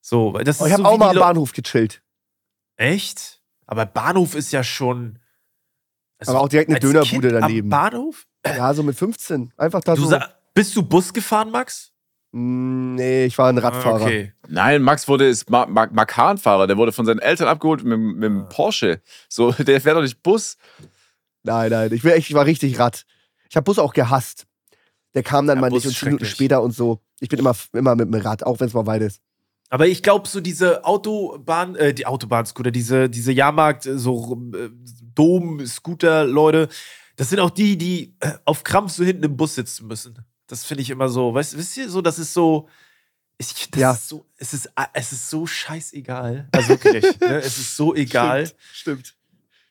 So, 0.00 0.32
das 0.32 0.60
oh, 0.60 0.66
ich 0.66 0.72
habe 0.72 0.82
so 0.82 0.88
auch 0.88 0.98
mal 0.98 1.10
am 1.10 1.16
Bahnhof 1.16 1.52
gechillt. 1.52 2.02
Echt? 2.76 3.40
Aber 3.66 3.86
Bahnhof 3.86 4.34
ist 4.34 4.52
ja 4.52 4.64
schon. 4.64 5.18
Also 6.18 6.32
aber 6.32 6.42
auch 6.42 6.48
direkt 6.48 6.70
eine 6.70 6.80
Dönerbude 6.80 7.28
kind 7.30 7.42
daneben. 7.42 7.72
Am 7.72 7.90
Bahnhof? 7.90 8.26
Ja, 8.44 8.72
so 8.74 8.82
mit 8.82 8.96
15. 8.96 9.52
Einfach 9.56 9.80
da 9.80 9.94
du 9.94 10.04
so. 10.04 10.18
Bist 10.54 10.76
du 10.76 10.82
Bus 10.82 11.12
gefahren, 11.12 11.50
Max? 11.50 11.92
Mm, 12.32 12.94
nee, 12.94 13.26
ich 13.26 13.38
war 13.38 13.48
ein 13.48 13.58
Radfahrer. 13.58 14.02
Okay. 14.02 14.32
Nein, 14.48 14.82
Max 14.82 15.06
wurde 15.08 15.28
ist 15.28 15.50
Ma 15.50 15.66
Ma 15.66 15.86
Makanfahrer. 15.90 16.66
Der 16.66 16.76
wurde 16.76 16.92
von 16.92 17.06
seinen 17.06 17.20
Eltern 17.20 17.48
abgeholt 17.48 17.84
mit, 17.84 17.98
mit 17.98 18.24
dem 18.24 18.42
ah. 18.42 18.44
Porsche. 18.44 19.00
So, 19.28 19.52
der 19.58 19.80
fährt 19.80 19.96
doch 19.96 20.02
nicht 20.02 20.22
Bus. 20.22 20.56
Nein, 21.42 21.70
nein, 21.70 21.92
ich, 21.92 22.04
ich 22.04 22.34
war 22.34 22.46
richtig 22.46 22.78
Rad. 22.78 23.04
Ich 23.48 23.56
habe 23.56 23.64
Bus 23.64 23.78
auch 23.78 23.92
gehasst. 23.92 24.46
Der 25.14 25.22
kam 25.22 25.46
dann 25.46 25.58
ja, 25.58 25.60
mal 25.60 25.70
nicht 25.70 25.86
und 25.86 26.02
Minuten 26.02 26.24
später 26.24 26.62
und 26.62 26.72
so. 26.72 27.00
Ich 27.20 27.28
bin 27.28 27.38
immer, 27.38 27.54
immer 27.72 27.94
mit 27.94 28.12
dem 28.12 28.20
Rad, 28.20 28.44
auch 28.44 28.60
wenn 28.60 28.68
es 28.68 28.74
mal 28.74 28.86
weit 28.86 29.02
ist. 29.02 29.20
Aber 29.68 29.86
ich 29.86 30.02
glaube, 30.02 30.28
so 30.28 30.40
diese 30.40 30.84
Autobahn, 30.84 31.76
äh, 31.76 31.94
die 31.94 32.06
Autobahn-Scooter, 32.06 32.70
diese, 32.70 33.08
diese 33.08 33.32
Jahrmarkt, 33.32 33.84
so 33.84 34.38
äh, 34.54 34.68
Dom-Scooter-Leute, 35.14 36.68
das 37.16 37.30
sind 37.30 37.40
auch 37.40 37.50
die, 37.50 37.78
die 37.78 38.14
äh, 38.20 38.32
auf 38.44 38.64
Krampf 38.64 38.92
so 38.92 39.04
hinten 39.04 39.24
im 39.24 39.36
Bus 39.36 39.54
sitzen 39.54 39.86
müssen. 39.86 40.18
Das 40.46 40.64
finde 40.64 40.82
ich 40.82 40.90
immer 40.90 41.08
so, 41.08 41.32
weißt, 41.32 41.56
wisst 41.56 41.76
ihr, 41.78 41.88
so, 41.88 42.02
das 42.02 42.18
ist 42.18 42.34
so, 42.34 42.68
ich, 43.38 43.70
das 43.70 43.80
ja. 43.80 43.92
ist 43.92 44.08
so, 44.08 44.26
es 44.36 44.52
ist, 44.52 44.70
es 44.92 45.12
ist 45.12 45.30
so 45.30 45.46
scheißegal. 45.46 46.48
Also 46.52 46.68
wirklich, 46.68 47.04
ne? 47.20 47.38
es 47.38 47.58
ist 47.58 47.76
so 47.76 47.94
egal. 47.94 48.46
Stimmt. 48.46 49.06
stimmt. 49.06 49.14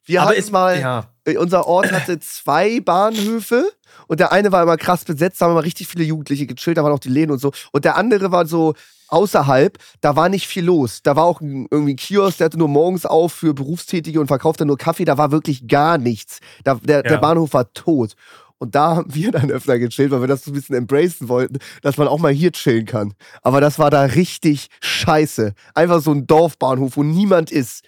Wir 0.06 0.22
Aber 0.22 0.32
hatten 0.32 0.52
mal, 0.52 0.80
ja. 0.80 1.06
Äh, 1.26 1.38
unser 1.38 1.68
Ort 1.68 1.91
hatte 1.91 2.20
zwei 2.20 2.80
Bahnhöfe 2.80 3.70
und 4.08 4.20
der 4.20 4.32
eine 4.32 4.52
war 4.52 4.64
immer 4.64 4.78
krass 4.78 5.06
besetzt, 5.06 5.41
da 5.41 5.45
haben 5.45 5.52
immer 5.54 5.64
richtig 5.64 5.88
viele 5.88 6.04
Jugendliche 6.04 6.47
gechillt, 6.47 6.78
da 6.78 6.84
waren 6.84 6.93
auch 6.93 6.99
die 6.99 7.10
Läden 7.10 7.32
und 7.32 7.39
so. 7.39 7.52
Und 7.72 7.86
der 7.86 7.97
andere 7.97 8.32
war 8.32 8.45
so 8.45 8.74
außerhalb, 9.10 9.78
da 9.99 10.16
war 10.16 10.30
nicht 10.30 10.47
viel 10.47 10.66
los. 10.66 11.02
Da 11.04 11.16
war 11.16 11.26
auch 11.26 11.41
ein, 11.41 11.68
irgendwie 11.70 11.93
ein 11.93 11.97
Kiosk, 11.97 12.38
der 12.38 12.45
hatte 12.45 12.58
nur 12.58 12.70
morgens 12.70 13.06
auf 13.06 13.34
für 13.34 13.54
Berufstätige 13.54 14.20
und 14.20 14.28
verkaufte 14.28 14.66
nur 14.66 14.78
Kaffee, 14.78 15.06
da 15.06 15.18
war 15.18 15.32
wirklich 15.32 15.68
gar 15.68 15.97
nichts. 15.97 16.39
Da, 16.64 16.76
der, 16.76 16.97
ja. 16.97 17.02
der 17.04 17.18
Bahnhof 17.18 17.54
war 17.54 17.72
tot. 17.74 18.16
Und 18.58 18.76
da 18.76 18.95
haben 18.95 19.14
wir 19.14 19.32
dann 19.32 19.49
öfter 19.52 19.80
gechillt, 19.80 20.12
weil 20.12 20.22
wir 20.22 20.28
das 20.28 20.43
so 20.43 20.52
ein 20.52 20.54
bisschen 20.54 20.76
embracen 20.76 21.30
wollten, 21.30 21.58
dass 21.82 21.97
man 21.97 22.08
auch 22.08 22.20
mal 22.20 22.32
hier 22.32 22.52
chillen 22.52 22.86
kann. 22.86 23.14
Aber 23.41 23.60
das 23.60 23.80
war 23.80 23.89
da 23.89 24.04
richtig 24.04 24.68
scheiße. 24.82 25.54
Einfach 25.74 25.99
so 25.99 26.12
ein 26.12 26.28
Dorfbahnhof, 26.28 26.95
wo 26.95 27.04
niemand 27.04 27.52
ist. 27.52 27.84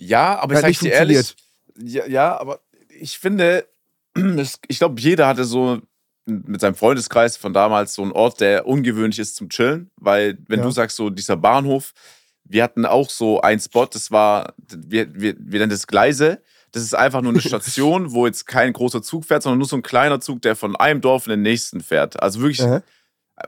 Ja, 0.00 0.38
aber 0.38 0.54
ich 0.54 0.78
sag 0.78 0.88
dir 0.88 0.92
ehrlich, 0.92 1.36
ja, 1.76 2.06
ja, 2.06 2.40
aber 2.40 2.60
ich 2.88 3.18
finde, 3.18 3.68
ich 4.68 4.78
glaube, 4.78 4.98
jeder 5.00 5.26
hatte 5.26 5.44
so 5.44 5.80
mit 6.24 6.60
seinem 6.60 6.74
Freundeskreis 6.74 7.36
von 7.36 7.52
damals 7.52 7.94
so 7.94 8.02
einen 8.02 8.12
Ort, 8.12 8.40
der 8.40 8.66
ungewöhnlich 8.66 9.18
ist 9.18 9.36
zum 9.36 9.50
Chillen, 9.50 9.90
weil 9.96 10.38
wenn 10.48 10.60
ja. 10.60 10.64
du 10.64 10.70
sagst, 10.70 10.96
so 10.96 11.10
dieser 11.10 11.36
Bahnhof, 11.36 11.92
wir 12.44 12.62
hatten 12.62 12.86
auch 12.86 13.10
so 13.10 13.42
einen 13.42 13.60
Spot, 13.60 13.86
das 13.86 14.10
war, 14.10 14.54
wir, 14.68 15.12
wir, 15.14 15.34
wir 15.38 15.60
nennen 15.60 15.70
das 15.70 15.86
Gleise, 15.86 16.42
das 16.72 16.82
ist 16.82 16.94
einfach 16.94 17.20
nur 17.20 17.32
eine 17.32 17.40
Station, 17.42 18.12
wo 18.12 18.26
jetzt 18.26 18.46
kein 18.46 18.72
großer 18.72 19.02
Zug 19.02 19.26
fährt, 19.26 19.42
sondern 19.42 19.58
nur 19.58 19.68
so 19.68 19.76
ein 19.76 19.82
kleiner 19.82 20.20
Zug, 20.20 20.40
der 20.40 20.56
von 20.56 20.76
einem 20.76 21.02
Dorf 21.02 21.26
in 21.26 21.30
den 21.30 21.42
nächsten 21.42 21.80
fährt. 21.82 22.22
Also 22.22 22.40
wirklich 22.40 22.62
mhm. 22.62 22.82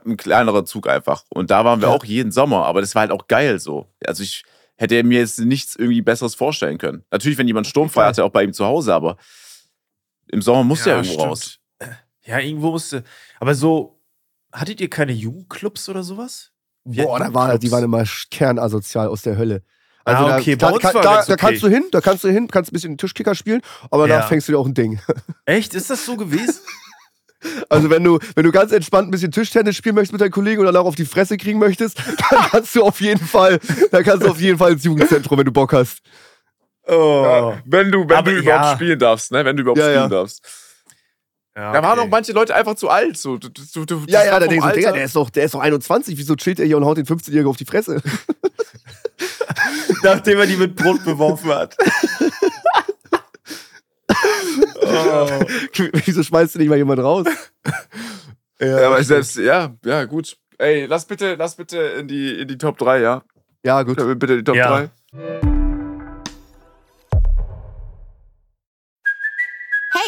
ein 0.05 0.17
kleinerer 0.17 0.65
Zug 0.65 0.87
einfach. 0.87 1.23
Und 1.29 1.49
da 1.49 1.65
waren 1.65 1.81
wir 1.81 1.87
ja. 1.87 1.95
auch 1.95 2.05
jeden 2.05 2.31
Sommer, 2.31 2.65
aber 2.65 2.81
das 2.81 2.93
war 2.93 3.01
halt 3.01 3.11
auch 3.11 3.27
geil 3.27 3.59
so. 3.59 3.87
Also 4.05 4.21
ich 4.21 4.43
hätte 4.77 5.03
mir 5.03 5.19
jetzt 5.19 5.39
nichts 5.39 5.75
irgendwie 5.75 6.01
Besseres 6.01 6.35
vorstellen 6.35 6.77
können. 6.77 7.03
Natürlich, 7.11 7.37
wenn 7.37 7.47
jemand 7.47 7.67
sturmfrei 7.67 8.05
hatte, 8.05 8.23
auch 8.23 8.31
bei 8.31 8.43
ihm 8.43 8.53
zu 8.53 8.65
Hause, 8.65 8.93
aber 8.93 9.17
im 10.27 10.41
Sommer 10.41 10.63
musste 10.63 10.89
ja, 10.89 10.95
er 10.95 11.03
irgendwo 11.03 11.13
stimmt. 11.13 11.29
raus. 11.29 11.59
Ja, 12.25 12.39
irgendwo 12.39 12.71
musste. 12.71 13.03
Aber 13.39 13.53
so, 13.53 13.99
hattet 14.51 14.79
ihr 14.81 14.89
keine 14.89 15.11
Jugendclubs 15.11 15.89
oder 15.89 16.03
sowas? 16.03 16.51
Boah, 16.85 17.19
da 17.19 17.33
war, 17.33 17.57
die 17.57 17.71
waren 17.71 17.83
immer 17.83 18.03
kernasozial 18.29 19.07
aus 19.07 19.21
der 19.21 19.37
Hölle. 19.37 19.63
Also 20.05 20.25
ah, 20.25 20.37
okay, 20.37 20.57
da, 20.57 20.71
da, 20.71 20.77
kann, 20.79 21.01
da, 21.01 21.23
da 21.23 21.35
kannst 21.37 21.63
du 21.63 21.69
hin, 21.69 21.85
da 21.91 22.01
kannst 22.01 22.25
du 22.25 22.29
hin, 22.29 22.47
kannst 22.49 22.71
ein 22.71 22.73
bisschen 22.73 22.97
Tischkicker 22.97 23.35
spielen, 23.35 23.61
aber 23.89 24.07
ja. 24.07 24.19
da 24.19 24.27
fängst 24.27 24.47
du 24.47 24.51
dir 24.51 24.59
auch 24.59 24.65
ein 24.65 24.73
Ding. 24.73 24.99
Echt? 25.45 25.73
Ist 25.73 25.89
das 25.89 26.05
so 26.05 26.17
gewesen? 26.17 26.59
Also 27.69 27.89
wenn 27.89 28.03
du, 28.03 28.19
wenn 28.35 28.43
du 28.43 28.51
ganz 28.51 28.71
entspannt 28.71 29.07
ein 29.07 29.11
bisschen 29.11 29.31
Tischtennis 29.31 29.75
spielen 29.75 29.95
möchtest 29.95 30.13
mit 30.13 30.21
deinen 30.21 30.31
Kollegen 30.31 30.59
und 30.59 30.65
danach 30.65 30.85
auf 30.85 30.95
die 30.95 31.05
Fresse 31.05 31.37
kriegen 31.37 31.59
möchtest, 31.59 31.97
dann 32.29 32.39
kannst 32.51 32.75
du 32.75 32.83
auf 32.83 33.01
jeden 33.01 33.25
Fall, 33.25 33.59
dann 33.91 34.03
kannst 34.03 34.25
du 34.25 34.29
auf 34.29 34.39
jeden 34.39 34.57
Fall 34.57 34.73
ins 34.73 34.83
Jugendzentrum, 34.83 35.37
wenn 35.37 35.45
du 35.45 35.51
Bock 35.51 35.73
hast. 35.73 35.99
Oh. 36.87 37.23
Ja, 37.25 37.61
wenn 37.65 37.91
du, 37.91 38.07
wenn 38.07 38.17
Aber 38.17 38.31
du 38.31 38.37
überhaupt 38.37 38.65
ja. 38.65 38.75
spielen 38.75 38.99
darfst, 38.99 39.31
ne? 39.31 39.45
Wenn 39.45 39.55
du 39.55 39.61
überhaupt 39.61 39.79
spielen 39.79 40.09
darfst. 40.09 40.43
Ja, 41.55 41.69
okay. 41.69 41.81
Da 41.81 41.87
waren 41.87 41.99
auch 41.99 42.07
manche 42.07 42.31
Leute 42.33 42.55
einfach 42.55 42.75
zu 42.75 42.89
alt. 42.89 43.15
So. 43.17 43.37
Du, 43.37 43.49
du, 43.49 43.85
du, 43.85 44.03
ja, 44.07 44.25
ja, 44.25 44.39
da 44.39 44.47
denkst 44.47 44.65
du, 44.65 44.81
der 44.81 45.03
ist, 45.03 45.15
doch, 45.15 45.29
der 45.29 45.45
ist 45.45 45.53
doch 45.53 45.59
21, 45.59 46.17
wieso 46.17 46.35
chillt 46.35 46.59
er 46.59 46.65
hier 46.65 46.77
und 46.77 46.85
haut 46.85 46.97
den 46.97 47.05
15-Jährigen 47.05 47.47
auf 47.47 47.57
die 47.57 47.65
Fresse? 47.65 48.01
Nachdem 50.03 50.39
er 50.39 50.47
die 50.47 50.57
mit 50.57 50.75
Brot 50.75 51.05
beworfen 51.05 51.53
hat. 51.53 51.77
oh. 54.81 55.27
Wieso 56.05 56.23
schmeißt 56.23 56.55
du 56.55 56.59
nicht 56.59 56.69
mal 56.69 56.77
jemand 56.77 56.99
raus? 56.99 57.25
ja, 58.59 58.67
ja, 58.67 58.87
aber 58.87 59.03
selbst, 59.03 59.37
ja, 59.37 59.75
ja, 59.85 60.05
gut. 60.05 60.37
Ey, 60.57 60.85
lass 60.85 61.05
bitte, 61.05 61.35
lass 61.35 61.55
bitte 61.55 61.77
in 61.77 62.07
die, 62.07 62.41
in 62.41 62.47
die 62.47 62.57
Top 62.57 62.77
3, 62.77 63.01
ja? 63.01 63.23
Ja, 63.63 63.83
gut. 63.83 63.97
Bitte 64.19 64.37
die 64.37 64.43
Top 64.43 64.55
ja. 64.55 64.89
3. 65.11 65.52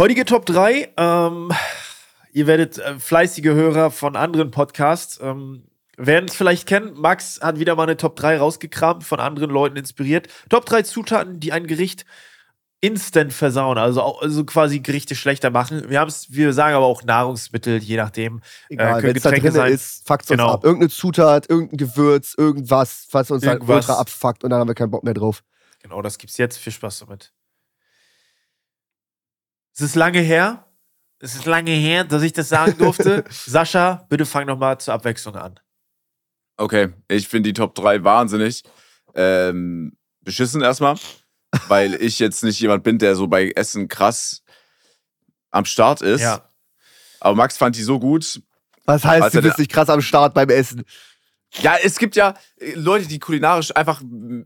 Heutige 0.00 0.24
Top 0.24 0.46
3. 0.46 0.90
Ähm, 0.96 1.50
ihr 2.32 2.46
werdet 2.46 2.78
äh, 2.78 3.00
fleißige 3.00 3.46
Hörer 3.46 3.90
von 3.90 4.14
anderen 4.14 4.52
Podcasts. 4.52 5.18
Ähm, 5.20 5.64
werden 5.96 6.26
es 6.28 6.36
vielleicht 6.36 6.68
kennen. 6.68 6.92
Max 6.94 7.40
hat 7.42 7.58
wieder 7.58 7.74
mal 7.74 7.82
eine 7.82 7.96
Top 7.96 8.14
3 8.14 8.38
rausgekramt, 8.38 9.02
von 9.02 9.18
anderen 9.18 9.50
Leuten 9.50 9.76
inspiriert. 9.76 10.28
Top 10.50 10.66
3 10.66 10.82
Zutaten, 10.82 11.40
die 11.40 11.50
ein 11.50 11.66
Gericht 11.66 12.06
instant 12.80 13.32
versauen, 13.32 13.76
also, 13.76 14.20
also 14.20 14.44
quasi 14.44 14.78
Gerichte 14.78 15.16
schlechter 15.16 15.50
machen. 15.50 15.90
Wir, 15.90 16.06
wir 16.28 16.52
sagen 16.52 16.76
aber 16.76 16.86
auch 16.86 17.02
Nahrungsmittel, 17.02 17.78
je 17.78 17.96
nachdem. 17.96 18.38
Äh, 18.68 18.74
Egal, 18.74 19.00
äh, 19.00 19.02
wenn 19.02 19.16
es 19.16 19.22
da 19.24 19.32
drin 19.32 19.50
sein. 19.50 19.72
ist, 19.72 20.06
fuckt 20.06 20.28
genau. 20.28 20.44
uns 20.44 20.54
ab. 20.54 20.64
Irgendeine 20.64 20.90
Zutat, 20.90 21.50
irgendein 21.50 21.76
Gewürz, 21.76 22.34
irgendwas, 22.38 23.08
was 23.10 23.32
uns 23.32 23.42
dann 23.42 23.62
ultra 23.62 23.94
abfuckt 23.94 24.44
und 24.44 24.50
dann 24.50 24.60
haben 24.60 24.68
wir 24.68 24.76
keinen 24.76 24.92
Bock 24.92 25.02
mehr 25.02 25.14
drauf. 25.14 25.42
Genau, 25.82 26.02
das 26.02 26.18
gibt's 26.18 26.36
jetzt. 26.36 26.56
Viel 26.58 26.72
Spaß 26.72 27.00
damit. 27.00 27.32
Es 29.78 29.82
ist 29.82 29.94
lange 29.94 30.18
her. 30.20 30.64
Es 31.20 31.36
ist 31.36 31.46
lange 31.46 31.70
her, 31.70 32.02
dass 32.02 32.22
ich 32.24 32.32
das 32.32 32.48
sagen 32.48 32.76
durfte. 32.78 33.22
Sascha, 33.30 34.04
bitte 34.08 34.26
fang 34.26 34.46
noch 34.46 34.58
mal 34.58 34.76
zur 34.80 34.94
Abwechslung 34.94 35.36
an. 35.36 35.60
Okay, 36.56 36.88
ich 37.06 37.28
finde 37.28 37.48
die 37.50 37.52
Top 37.52 37.76
3 37.76 38.02
wahnsinnig. 38.02 38.64
Ähm, 39.14 39.96
beschissen 40.22 40.62
erstmal, 40.62 40.96
weil 41.68 41.94
ich 42.02 42.18
jetzt 42.18 42.42
nicht 42.42 42.58
jemand 42.58 42.82
bin, 42.82 42.98
der 42.98 43.14
so 43.14 43.28
bei 43.28 43.52
Essen 43.54 43.86
krass 43.86 44.42
am 45.52 45.64
Start 45.64 46.02
ist. 46.02 46.22
Ja. 46.22 46.50
Aber 47.20 47.36
Max 47.36 47.56
fand 47.56 47.76
die 47.76 47.82
so 47.84 48.00
gut. 48.00 48.42
Was 48.84 49.04
heißt, 49.04 49.32
du 49.36 49.42
bist 49.42 49.58
nicht 49.58 49.70
krass 49.70 49.88
am 49.88 50.02
Start 50.02 50.34
beim 50.34 50.48
Essen? 50.50 50.82
Ja, 51.62 51.76
es 51.82 51.98
gibt 51.98 52.14
ja 52.16 52.34
äh, 52.58 52.74
Leute, 52.74 53.06
die 53.06 53.18
kulinarisch 53.18 53.74
einfach 53.74 54.02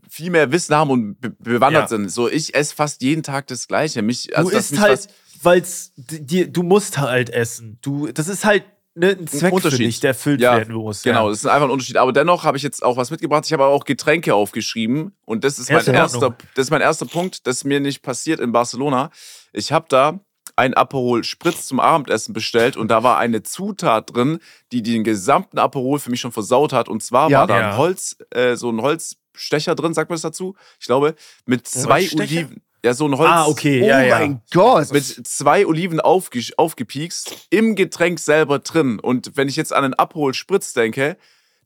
viel 0.09 0.29
mehr 0.29 0.51
Wissen 0.51 0.73
haben 0.75 0.89
und 0.91 1.19
be 1.19 1.31
bewandert 1.31 1.83
Ja. 1.83 1.87
sind. 1.89 2.09
So, 2.09 2.29
ich 2.29 2.55
esse 2.55 2.73
fast 2.73 3.01
jeden 3.01 3.23
Tag 3.23 3.47
das 3.47 3.67
Gleiche. 3.67 4.01
Mich, 4.01 4.27
Du 4.27 4.35
also, 4.37 4.51
dass 4.51 4.71
isst 4.71 4.79
halt, 4.79 4.93
was- 4.93 5.07
weil's 5.45 5.91
dir, 5.95 6.47
du 6.51 6.63
musst 6.63 6.97
halt 6.97 7.29
essen. 7.29 7.77
Du, 7.81 8.07
das 8.11 8.27
ist 8.27 8.45
halt 8.45 8.63
ne, 8.95 9.09
ein 9.19 9.27
Zweck 9.27 9.49
für 9.49 9.55
Unterschied. 9.55 9.87
dich, 9.87 9.99
der 9.99 10.09
erfüllt 10.09 10.41
Ja, 10.41 10.57
werden 10.57 10.75
muss. 10.75 11.03
Genau, 11.03 11.25
Ja. 11.25 11.29
das 11.29 11.39
ist 11.39 11.45
einfach 11.47 11.65
ein 11.67 11.71
Unterschied. 11.71 11.97
Aber 11.97 12.13
dennoch 12.13 12.43
habe 12.43 12.57
ich 12.57 12.63
jetzt 12.63 12.83
auch 12.83 12.97
was 12.97 13.11
mitgebracht. 13.11 13.45
Ich 13.45 13.53
habe 13.53 13.65
auch 13.65 13.85
Getränke 13.85 14.35
aufgeschrieben. 14.35 15.15
Und 15.25 15.43
das 15.43 15.59
ist, 15.59 15.69
Ja, 15.69 15.77
mein 15.85 15.95
erster, 15.95 16.17
Ordnung. 16.27 16.35
das 16.55 16.65
ist 16.67 16.71
mein 16.71 16.81
erster 16.81 17.05
Punkt, 17.05 17.47
das 17.47 17.63
mir 17.63 17.79
nicht 17.79 18.01
passiert 18.01 18.39
in 18.39 18.51
Barcelona. 18.51 19.09
Ich 19.51 19.71
habe 19.71 19.85
da 19.89 20.19
ein 20.55 20.73
Aperol 20.75 21.23
Spritz 21.23 21.65
zum 21.65 21.79
Abendessen 21.79 22.33
bestellt 22.33 22.77
und 22.77 22.89
da 22.89 23.01
war 23.01 23.17
eine 23.17 23.41
Zutat 23.41 24.13
drin, 24.13 24.37
die 24.71 24.83
den 24.83 25.03
gesamten 25.03 25.57
Aperol 25.57 25.97
für 25.99 26.11
mich 26.11 26.19
schon 26.21 26.31
versaut 26.31 26.73
hat. 26.73 26.89
Und 26.89 27.01
zwar 27.01 27.29
Ja. 27.29 27.39
war 27.39 27.47
da 27.47 27.55
ein 27.71 27.77
Holz, 27.77 28.17
äh, 28.31 28.55
so 28.55 28.69
ein 28.69 28.79
Holzstecher 28.81 29.73
drin, 29.75 29.93
sagt 29.95 30.09
man 30.09 30.15
das 30.15 30.21
dazu? 30.21 30.55
Ich 30.79 30.85
glaube, 30.85 31.15
mit 31.45 31.67
zwei? 31.67 32.07
Oliven. 32.13 32.61
Ja, 32.83 32.93
so 32.93 33.07
ein 33.07 33.17
Holz. 33.17 33.29
Ah, 33.31 33.45
okay, 33.47 33.81
oh 33.81 33.87
ja, 33.87 34.01
ja. 34.01 34.19
mein 34.19 34.41
Gott. 34.51 34.91
mit 34.91 35.05
zwei 35.05 35.65
Oliven 35.65 35.99
aufge 36.01 36.41
aufgepiekst, 36.57 37.47
im 37.49 37.75
Getränk 37.75 38.19
selber 38.19 38.59
drin. 38.59 38.99
Und 38.99 39.31
wenn 39.37 39.47
ich 39.47 39.55
jetzt 39.55 39.71
an 39.71 39.83
einen 39.85 39.93
Abhol 39.93 40.33
Spritz 40.33 40.73
denke, 40.73 41.17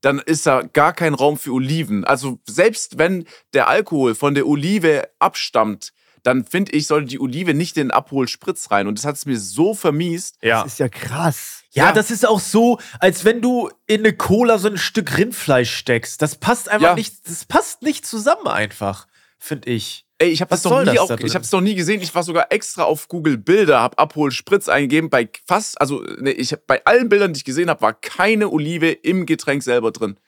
dann 0.01 0.19
ist 0.19 0.45
da 0.45 0.61
gar 0.61 0.93
kein 0.93 1.15
Raum 1.15 1.37
für 1.39 1.51
Oliven. 1.53 2.05
Also 2.05 2.39
selbst 2.47 2.99
wenn 2.99 3.25
der 3.53 3.67
Alkohol 3.67 4.13
von 4.13 4.35
der 4.35 4.45
Olive 4.47 5.09
abstammt, 5.17 5.91
dann 6.21 6.45
finde 6.45 6.73
ich, 6.73 6.85
sollte 6.87 7.07
die 7.07 7.19
Olive 7.19 7.53
nicht 7.55 7.77
in 7.77 7.87
den 7.87 7.91
Abhol 7.91 8.27
Spritz 8.27 8.69
rein. 8.69 8.85
Und 8.87 8.99
das 8.99 9.05
hat 9.05 9.15
es 9.15 9.25
mir 9.25 9.39
so 9.39 9.73
vermiest. 9.73 10.35
ja. 10.43 10.61
Das 10.63 10.73
ist 10.73 10.79
ja 10.79 10.89
krass. 10.89 11.63
Ja, 11.71 11.85
Ja. 11.85 11.91
das 11.93 12.11
ist 12.11 12.27
auch 12.27 12.39
so, 12.39 12.79
als 12.99 13.25
wenn 13.25 13.41
du 13.41 13.69
in 13.87 14.01
eine 14.01 14.13
Cola 14.13 14.57
so 14.59 14.67
ein 14.67 14.77
Stück 14.77 15.17
Rindfleisch 15.17 15.73
steckst. 15.75 16.21
Das 16.21 16.35
passt 16.35 16.69
einfach 16.69 16.89
Ja. 16.89 16.95
nicht, 16.95 17.27
das 17.27 17.45
passt 17.45 17.81
nicht 17.81 18.05
zusammen 18.05 18.47
einfach, 18.47 19.07
finde 19.37 19.69
ich. 19.69 20.05
Ey, 20.19 20.29
ich 20.29 20.41
habe 20.41 20.49
Was 20.51 20.63
das, 20.63 20.69
soll 20.71 20.85
noch 20.85 20.91
nie 20.93 20.97
da 21.07 21.25
ich 21.25 21.35
hab's 21.35 21.51
noch 21.51 21.61
nie 21.61 21.75
gesehen. 21.75 22.01
Ich 22.01 22.13
war 22.15 22.23
sogar 22.23 22.51
extra 22.51 22.83
auf 22.83 23.07
Google 23.07 23.37
Bilder, 23.37 23.79
habe 23.79 23.97
Abhol 23.99 24.31
Spritz 24.31 24.67
eingegeben. 24.67 25.11
Bei 25.11 25.29
fast, 25.45 25.79
also 25.79 26.01
ne, 26.19 26.31
ich 26.31 26.53
hab, 26.53 26.65
bei 26.65 26.83
allen 26.85 27.07
Bildern, 27.07 27.33
die 27.33 27.37
ich 27.37 27.43
gesehen 27.45 27.69
habe, 27.69 27.81
war 27.81 27.93
keine 27.93 28.49
Olive 28.49 28.89
im 28.91 29.27
Getränk 29.27 29.61
selber 29.61 29.91
drin. 29.91 30.19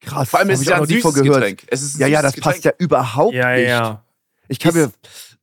Krass. 0.00 0.30
Vor 0.30 0.38
allem 0.38 0.50
ist 0.50 0.60
es 0.60 0.66
ja 0.66 0.76
ein 0.80 0.86
süßes. 0.86 1.14
Getränk. 1.14 1.64
Es 1.66 1.82
ist 1.82 1.96
ein 1.96 2.00
Ja, 2.02 2.06
ja, 2.06 2.22
das 2.22 2.34
passt 2.36 2.62
Getränk. 2.62 2.64
ja 2.78 2.84
überhaupt 2.84 3.34
Ja, 3.34 3.54
nicht. 3.56 3.68
ja. 3.68 4.04
Ich 4.48 4.58
kann 4.60 4.70
Ist- 4.74 4.76
mir 4.76 4.92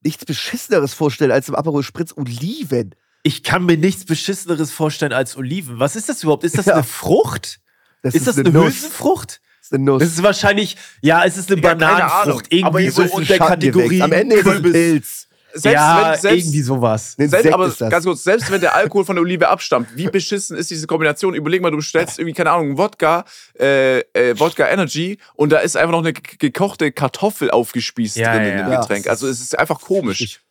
nichts 0.04 0.26
Beschisseneres 0.26 0.94
vorstellen 0.94 1.32
als 1.32 1.50
im 1.50 1.56
Aperol 1.56 1.84
Spritz 1.84 2.14
Oliven. 2.16 2.96
Ich 3.24 3.44
kann 3.44 3.66
mir 3.66 3.78
nichts 3.78 4.06
Beschisseneres 4.06 4.72
vorstellen 4.72 5.12
als 5.12 5.36
Oliven. 5.36 5.80
Was 5.80 5.96
ist 5.98 6.08
das 6.08 6.24
überhaupt? 6.24 6.46
Ist 6.46 6.58
das 6.58 6.68
Ja. 6.68 6.76
eine 6.76 6.84
Frucht? 6.84 7.60
Das 8.02 8.16
ist, 8.16 8.28
das 8.28 8.38
eine 8.38 8.50
Nuss. 8.52 8.66
Hülsenfrucht? 8.66 9.42
Das 9.70 9.72
ist 9.72 9.74
eine 9.74 9.84
Nuss. 9.84 10.00
Das 10.02 10.10
ist 10.14 10.24
wahrscheinlich, 10.24 10.78
ja, 11.02 11.26
es 11.26 11.38
ist 11.38 11.52
eine 11.52 11.62
Ja. 11.62 11.74
Bananenfrucht. 11.74 12.46
Irgendwie 12.54 12.88
Aber 12.88 12.92
so 13.10 13.20
in 13.20 13.26
der. 13.28 13.38
Kategorie. 13.38 14.02
Am 14.02 14.12
Ende 14.12 14.36
ist 14.38 14.46
es 14.46 14.56
ein. 14.56 14.62
Pilz. 14.64 15.28
Selbst 15.54 15.74
ja, 15.74 16.12
wenn, 16.14 16.20
selbst, 16.22 16.46
irgendwie 16.46 16.62
sowas. 16.62 17.14
Selbst, 17.18 17.48
aber 17.52 17.68
ist 17.68 17.82
das. 17.82 17.90
ganz 17.90 18.06
kurz, 18.06 18.24
selbst 18.24 18.52
wenn 18.52 18.62
der 18.62 18.76
Alkohol 18.76 19.06
von 19.06 19.16
der 19.16 19.24
Olive 19.24 19.48
abstammt, 19.48 19.88
wie 19.96 20.08
beschissen 20.08 20.56
ist 20.56 20.70
diese 20.70 20.86
Kombination? 20.86 21.34
Überleg 21.34 21.62
mal, 21.64 21.72
du 21.72 21.78
bestellst 21.78 22.20
irgendwie, 22.20 22.34
keine 22.36 22.52
Ahnung, 22.52 22.78
Wodka, 22.78 23.26
äh, 23.60 24.00
äh, 24.14 24.40
Wodka 24.40 24.68
Energy 24.68 25.18
und 25.36 25.50
da 25.52 25.58
ist 25.60 25.76
einfach 25.76 25.94
noch 25.94 26.00
eine 26.04 26.14
ge- 26.14 26.36
gekochte 26.38 26.92
Kartoffel 26.92 27.50
aufgespießt 27.50 28.18
Ja, 28.18 28.34
drin 28.36 28.44
ja, 28.44 28.50
in 28.52 28.58
dem 28.58 28.72
ja. 28.72 28.82
Getränk. 28.82 29.08
Also 29.08 29.28
es 29.28 29.42
ist 29.42 29.58
einfach 29.58 29.82
komisch. 29.82 30.42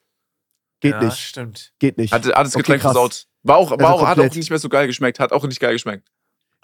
Geht 0.80 0.92
ja, 0.92 1.04
nicht. 1.04 1.18
stimmt. 1.18 1.72
Geht 1.78 1.98
nicht. 1.98 2.12
Hat, 2.12 2.26
hat 2.26 2.34
das 2.46 2.54
Okay, 2.56 2.62
Getränk 2.62 2.82
krass. 2.82 2.92
versaut. 2.92 3.26
War 3.44 3.58
auch, 3.58 3.70
war 3.70 3.78
Also 3.80 3.86
auch, 4.02 4.06
hat 4.08 4.18
auch 4.18 4.34
nicht 4.34 4.50
mehr 4.50 4.58
so 4.58 4.68
geil 4.68 4.88
geschmeckt. 4.88 5.20
Hat 5.20 5.30
auch 5.30 5.44
nicht 5.46 5.60
geil 5.60 5.74
geschmeckt. 5.74 6.08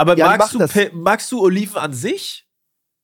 Aber 0.02 0.18
Ja, 0.18 0.36
magst, 0.36 0.54
du, 0.54 0.90
magst 0.94 1.30
du 1.30 1.40
Oliven 1.40 1.76
an 1.76 1.92
sich? 1.92 2.44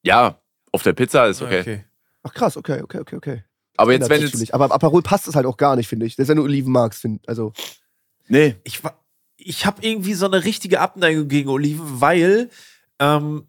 Ja, 0.02 0.40
auf 0.72 0.82
der 0.82 0.94
Pizza 0.94 1.26
ist 1.28 1.40
okay. 1.40 1.84
Ach 2.24 2.34
krass, 2.34 2.56
okay, 2.56 2.82
okay, 2.82 2.98
okay, 2.98 3.16
okay. 3.16 3.44
Aber 3.76 3.92
jetzt, 3.92 4.10
wenn 4.10 4.20
jetzt. 4.20 4.52
Aber 4.52 4.72
Aperol 4.72 5.02
passt 5.02 5.28
es 5.28 5.36
halt 5.36 5.46
auch 5.46 5.56
gar 5.56 5.76
nicht, 5.76 5.86
finde 5.86 6.06
ich. 6.06 6.16
Das 6.16 6.24
ist 6.24 6.28
ja 6.30 6.34
nur 6.34 6.46
Oliven 6.46 6.72
magst, 6.72 7.02
find, 7.02 7.26
also. 7.28 7.52
Nee. 8.26 8.56
Ich, 8.64 8.80
ich 9.36 9.64
habe 9.64 9.80
irgendwie 9.80 10.14
so 10.14 10.26
eine 10.26 10.42
richtige 10.42 10.80
Abneigung 10.80 11.28
gegen 11.28 11.48
Oliven, 11.50 12.00
weil 12.00 12.50
ähm, 12.98 13.46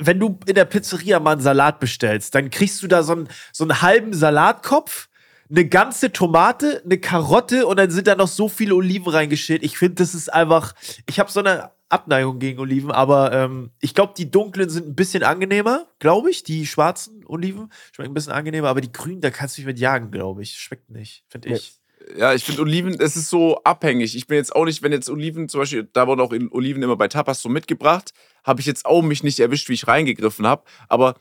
wenn 0.00 0.18
du 0.18 0.40
in 0.46 0.56
der 0.56 0.64
Pizzeria 0.64 1.20
mal 1.20 1.32
einen 1.32 1.40
Salat 1.40 1.78
bestellst, 1.78 2.34
dann 2.34 2.50
kriegst 2.50 2.82
du 2.82 2.88
da 2.88 3.04
so 3.04 3.12
einen, 3.12 3.28
so 3.52 3.62
einen 3.62 3.80
halben 3.80 4.12
Salatkopf, 4.12 5.08
eine 5.48 5.68
ganze 5.68 6.10
Tomate, 6.10 6.82
eine 6.84 6.98
Karotte 6.98 7.64
und 7.68 7.76
dann 7.76 7.92
sind 7.92 8.08
da 8.08 8.16
noch 8.16 8.26
so 8.26 8.48
viele 8.48 8.74
Oliven 8.74 9.12
reingeschält. 9.12 9.62
Ich 9.62 9.78
finde, 9.78 9.94
das 10.02 10.16
ist 10.16 10.32
einfach. 10.32 10.74
Ich 11.08 11.20
habe 11.20 11.30
so 11.30 11.38
eine 11.38 11.70
Abneigung 11.92 12.38
gegen 12.38 12.58
Oliven, 12.58 12.90
aber 12.90 13.32
ähm, 13.32 13.70
ich 13.80 13.94
glaube, 13.94 14.14
die 14.16 14.30
dunklen 14.30 14.70
sind 14.70 14.88
ein 14.88 14.94
bisschen 14.94 15.22
angenehmer, 15.22 15.86
glaube 15.98 16.30
ich. 16.30 16.42
Die 16.42 16.66
schwarzen 16.66 17.24
Oliven 17.26 17.70
schmecken 17.92 18.12
ein 18.12 18.14
bisschen 18.14 18.32
angenehmer, 18.32 18.68
aber 18.68 18.80
die 18.80 18.92
grünen, 18.92 19.20
da 19.20 19.30
kannst 19.30 19.56
du 19.56 19.60
dich 19.60 19.66
mit 19.66 19.78
jagen, 19.78 20.10
glaube 20.10 20.42
ich. 20.42 20.54
Schmeckt 20.58 20.90
nicht, 20.90 21.24
finde 21.28 21.50
ich. 21.50 21.74
Ja, 22.16 22.34
ich 22.34 22.44
finde 22.44 22.62
Oliven, 22.62 22.98
es 22.98 23.16
ist 23.16 23.30
so 23.30 23.62
abhängig. 23.62 24.16
Ich 24.16 24.26
bin 24.26 24.36
jetzt 24.36 24.54
auch 24.54 24.64
nicht, 24.64 24.82
wenn 24.82 24.92
jetzt 24.92 25.08
Oliven, 25.08 25.48
zum 25.48 25.60
Beispiel, 25.60 25.88
da 25.92 26.06
wurden 26.06 26.20
auch 26.20 26.32
Oliven 26.32 26.82
immer 26.82 26.96
bei 26.96 27.08
Tapas 27.08 27.40
so 27.40 27.48
mitgebracht, 27.48 28.12
habe 28.42 28.60
ich 28.60 28.66
jetzt 28.66 28.86
auch 28.86 29.02
mich 29.02 29.22
nicht 29.22 29.38
erwischt, 29.38 29.68
wie 29.68 29.74
ich 29.74 29.86
reingegriffen 29.86 30.46
habe. 30.46 30.64
Aber 30.88 31.14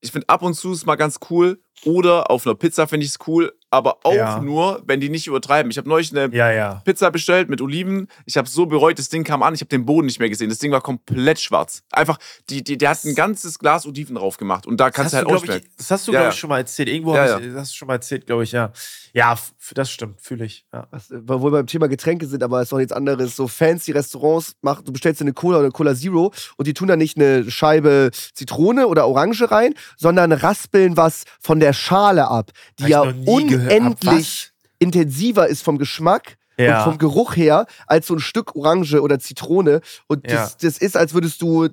ich 0.00 0.12
finde 0.12 0.28
ab 0.28 0.42
und 0.42 0.54
zu 0.54 0.72
ist 0.72 0.86
mal 0.86 0.96
ganz 0.96 1.18
cool. 1.30 1.60
Oder 1.84 2.30
auf 2.30 2.46
einer 2.46 2.54
Pizza 2.56 2.86
finde 2.88 3.04
ich 3.06 3.12
es 3.12 3.18
cool, 3.28 3.52
aber 3.70 3.98
auch 4.04 4.14
Ja. 4.14 4.40
nur, 4.40 4.82
wenn 4.86 5.00
die 5.00 5.08
nicht 5.08 5.26
übertreiben. 5.26 5.70
Ich 5.70 5.78
habe 5.78 5.88
neulich 5.88 6.10
eine 6.16 6.34
Ja, 6.34 6.50
ja. 6.50 6.82
Pizza 6.84 7.10
bestellt 7.10 7.48
mit 7.48 7.60
Oliven. 7.60 8.08
Ich 8.24 8.36
habe 8.36 8.48
so 8.48 8.66
bereut, 8.66 8.98
das 8.98 9.08
Ding 9.08 9.22
kam 9.24 9.42
an, 9.42 9.54
ich 9.54 9.60
habe 9.60 9.68
den 9.68 9.84
Boden 9.84 10.06
nicht 10.06 10.18
mehr 10.18 10.28
gesehen. 10.28 10.48
Das 10.48 10.58
Ding 10.58 10.72
war 10.72 10.80
komplett 10.80 11.38
schwarz. 11.38 11.82
Einfach, 11.92 12.18
die, 12.48 12.64
die, 12.64 12.78
der 12.78 12.90
hat 12.90 13.04
ein 13.04 13.14
ganzes 13.14 13.58
Glas 13.58 13.86
Oliven 13.86 14.16
drauf 14.16 14.36
gemacht 14.36 14.66
und 14.66 14.78
da 14.78 14.90
kannst 14.90 15.12
du 15.12 15.16
das 15.18 15.24
halt 15.26 15.32
hast 15.32 15.42
du, 15.42 15.46
glaub 15.46 15.56
ausschmecken. 15.56 15.74
das 15.76 15.90
hast 15.90 16.08
du, 16.08 16.12
glaube 16.12 16.24
ja. 16.24 16.30
ich, 16.30 16.36
schon 16.38 16.48
mal 16.48 16.58
erzählt. 16.58 16.88
Irgendwo 16.88 17.14
Ja, 17.14 17.38
ich, 17.38 17.46
das 17.52 17.56
hast 17.60 17.72
du 17.72 17.76
schon 17.76 17.88
mal 17.88 17.94
erzählt, 17.94 18.26
glaube 18.26 18.44
ich, 18.44 18.52
ja. 18.52 18.72
Ja, 19.12 19.36
das 19.74 19.90
stimmt, 19.90 20.20
fühle 20.20 20.44
ich. 20.44 20.66
Ja. 20.72 20.86
Was, 20.90 21.10
wo 21.10 21.42
wir 21.42 21.50
beim 21.50 21.66
Thema 21.66 21.86
Getränke 21.88 22.26
sind, 22.26 22.42
aber 22.42 22.60
es 22.60 22.68
ist 22.68 22.72
noch 22.72 22.78
nichts 22.78 22.92
anderes. 22.92 23.36
So 23.36 23.48
fancy 23.48 23.92
Restaurants, 23.92 24.56
mach, 24.60 24.82
du 24.82 24.92
bestellst 24.92 25.20
dir 25.20 25.24
eine 25.24 25.32
Cola 25.32 25.58
oder 25.58 25.66
eine 25.66 25.72
Cola 25.72 25.94
Zero 25.94 26.32
und 26.56 26.66
die 26.66 26.74
tun 26.74 26.88
da 26.88 26.96
nicht 26.96 27.16
eine 27.16 27.50
Scheibe 27.50 28.10
Zitrone 28.34 28.86
oder 28.88 29.06
Orange 29.08 29.50
rein, 29.50 29.74
sondern 29.96 30.32
raspeln 30.32 30.96
was 30.96 31.24
von 31.40 31.60
der 31.60 31.72
Schale 31.76 32.28
ab, 32.28 32.50
die 32.78 32.84
Hab 32.84 32.90
ja 32.90 33.00
unendlich 33.26 34.50
intensiver 34.78 35.46
ist 35.48 35.62
vom 35.62 35.78
Geschmack 35.78 36.36
Ja. 36.58 36.78
und 36.78 36.84
vom 36.90 36.98
Geruch 36.98 37.36
her 37.36 37.66
als 37.86 38.06
so 38.08 38.14
ein 38.14 38.20
Stück 38.20 38.56
Orange 38.56 39.00
oder 39.00 39.18
Zitrone. 39.18 39.80
Und 40.08 40.28
Ja. 40.30 40.36
das, 40.36 40.56
das 40.56 40.78
ist, 40.78 40.96
als 40.96 41.14
würdest 41.14 41.40
du 41.42 41.68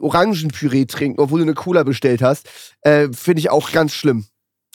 Orangenpüree 0.00 0.84
trinken, 0.86 1.20
obwohl 1.20 1.40
du 1.40 1.44
eine 1.44 1.54
Cola 1.54 1.82
bestellt 1.82 2.22
hast. 2.22 2.48
Äh, 2.82 3.08
Finde 3.12 3.40
ich 3.40 3.50
auch 3.50 3.72
ganz 3.72 3.92
schlimm. 3.94 4.26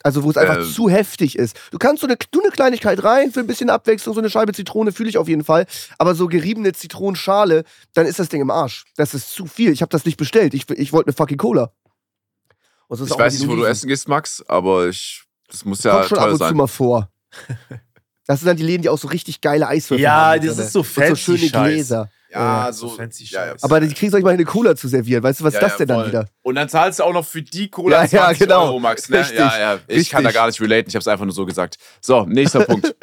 Also 0.05 0.25
wo 0.25 0.29
es 0.29 0.35
einfach 0.35 0.57
Ähm. 0.57 0.69
zu 0.69 0.89
heftig 0.89 1.37
ist. 1.37 1.57
Du 1.71 1.77
kannst 1.77 2.01
so 2.01 2.07
eine, 2.07 2.17
nur 2.33 2.43
eine 2.43 2.51
Kleinigkeit 2.51 3.01
rein 3.05 3.31
für 3.31 3.39
ein 3.39 3.47
bisschen 3.47 3.69
Abwechslung, 3.69 4.13
so 4.13 4.19
eine 4.19 4.29
Scheibe 4.29 4.51
Zitrone 4.51 4.91
fühle 4.91 5.07
ich 5.07 5.17
auf 5.17 5.29
jeden 5.29 5.45
Fall. 5.45 5.65
Aber 5.97 6.13
so 6.13 6.27
geriebene 6.27 6.73
Zitronenschale, 6.73 7.63
dann 7.93 8.05
ist 8.05 8.19
das 8.19 8.27
Ding 8.27 8.41
im 8.41 8.51
Arsch. 8.51 8.83
Das 8.97 9.13
ist 9.13 9.29
zu 9.29 9.45
viel. 9.45 9.71
Ich 9.71 9.81
habe 9.81 9.89
das 9.91 10.03
nicht 10.03 10.17
bestellt. 10.17 10.53
Ich, 10.53 10.69
ich 10.71 10.91
wollte 10.91 11.07
eine 11.07 11.15
fucking 11.15 11.37
Cola. 11.37 11.71
Und 12.93 12.97
so 12.99 13.03
ist 13.05 13.09
Ich 13.09 13.15
auch 13.15 13.19
weiß 13.19 13.39
nicht, 13.39 13.49
wo 13.49 13.55
du 13.55 13.63
essen 13.65 13.87
gehst, 13.87 14.07
Max, 14.07 14.43
aber 14.47 14.87
ich, 14.87 15.23
das 15.49 15.65
muss 15.65 15.83
ja 15.83 15.93
Kommt 15.97 16.09
schon 16.09 16.17
ab 16.19 16.25
und 16.27 16.31
zu 16.33 16.37
sein. 16.37 16.55
mal 16.55 16.67
vor. 16.67 17.09
Das 18.25 18.39
sind 18.39 18.47
dann 18.47 18.55
die 18.55 18.63
Läden, 18.63 18.83
die 18.83 18.87
auch 18.87 18.97
so 18.97 19.09
richtig 19.09 19.41
geile 19.41 19.67
Eiswürfel 19.67 20.01
Ja, 20.01 20.31
haben. 20.31 20.45
das 20.45 20.55
drin. 20.55 20.65
ist 20.67 20.71
so 20.71 20.79
Und 20.79 20.85
so 20.87 21.01
fancy 21.01 21.21
schöne 21.21 21.39
Scheiß. 21.49 21.73
Gläser. 21.73 22.09
Ja, 22.31 22.71
so 22.71 22.87
so. 22.87 22.95
fancy 22.95 23.25
ja, 23.25 23.47
ja. 23.47 23.55
Aber 23.61 23.81
die 23.81 23.93
kriegst 23.93 24.13
du 24.13 24.17
euch 24.17 24.23
mal 24.23 24.29
eine 24.29 24.45
Cola 24.45 24.77
zu 24.77 24.87
servieren. 24.87 25.21
Weißt 25.21 25.41
du, 25.41 25.43
was 25.43 25.53
Ja, 25.55 25.59
ist 25.59 25.63
das 25.63 25.71
ja, 25.73 25.77
denn 25.79 25.87
dann 25.89 26.07
wieder? 26.07 26.29
Und 26.41 26.55
dann 26.55 26.69
zahlst 26.69 26.99
du 26.99 27.03
auch 27.03 27.11
noch 27.11 27.25
für 27.25 27.41
die 27.41 27.69
Cola 27.69 27.97
Ja, 27.97 28.03
ja, 28.03 28.07
20 28.27 28.39
genau. 28.39 28.63
Euro, 28.67 28.79
Max. 28.79 29.09
Ne? 29.09 29.19
Richtig, 29.19 29.37
Ja, 29.39 29.59
ja. 29.59 29.79
Ich 29.89 30.09
kann 30.09 30.23
da 30.23 30.29
richtig. 30.29 30.35
gar 30.39 30.47
nicht 30.47 30.61
relaten. 30.61 30.87
Ich 30.87 30.95
habe 30.95 31.01
es 31.01 31.07
einfach 31.09 31.25
nur 31.25 31.33
so 31.33 31.45
gesagt. 31.45 31.75
So, 31.99 32.23
nächster 32.23 32.61
Punkt. 32.65 32.95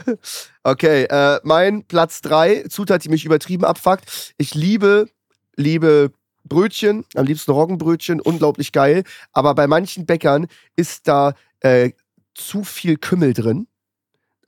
Okay, 0.63 1.03
äh, 1.05 1.39
mein 1.45 1.85
Platz 1.85 2.23
3, 2.23 2.65
Zutat, 2.71 3.05
die 3.05 3.11
mich 3.11 3.27
übertrieben 3.27 3.67
abfuckt. 3.67 4.33
Ich 4.39 4.55
liebe, 4.55 5.07
liebe 5.55 6.13
Brötchen, 6.51 7.07
am 7.15 7.25
liebsten 7.25 7.53
Roggenbrötchen, 7.53 8.21
unglaublich 8.21 8.73
geil. 8.73 9.05
Aber 9.33 9.55
bei 9.55 9.67
manchen 9.67 10.05
Bäckern 10.05 10.49
ist 10.77 11.09
da 11.09 11.33
äh, 11.61 11.93
zu 12.35 12.65
viel 12.65 12.99
Kümmel 12.99 13.33
drin. 13.33 13.67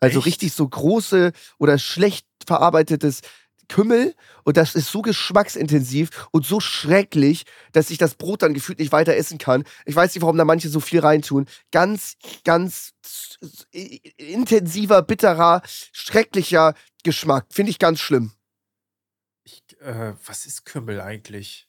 Also 0.00 0.18
Echt? 0.18 0.26
richtig 0.26 0.53
so 0.53 0.68
große 0.68 1.32
oder 1.59 1.78
schlecht 1.78 2.26
verarbeitetes 2.46 3.22
Kümmel 3.68 4.14
und 4.44 4.57
das 4.57 4.74
ist 4.74 4.90
so 4.90 5.00
geschmacksintensiv 5.00 6.28
und 6.30 6.44
so 6.44 6.61
schrecklich, 6.61 7.44
dass 7.72 7.88
ich 7.90 7.96
das 7.96 8.16
Brot 8.16 8.42
dann 8.42 8.53
gefühlt 8.53 8.78
nicht 8.78 8.92
weiter 8.92 9.16
essen 9.16 9.38
kann. 9.38 9.64
Ich 9.86 9.96
weiß 9.96 10.14
nicht, 10.14 10.22
warum 10.22 10.36
da 10.36 10.44
manche 10.44 10.68
so 10.68 10.80
viel 10.80 11.00
reintun. 11.00 11.46
Ganz, 11.70 12.16
ganz 12.44 12.92
intensiver, 14.18 15.03
bitterer, 15.03 15.62
schrecklicher 15.64 16.74
Geschmack. 17.03 17.46
Finde 17.50 17.70
ich 17.70 17.78
ganz 17.78 18.00
schlimm. 18.00 18.32
Ich, 19.44 19.62
äh, 19.80 20.14
was 20.26 20.44
ist 20.44 20.66
Kümmel 20.66 21.00
eigentlich? 21.00 21.68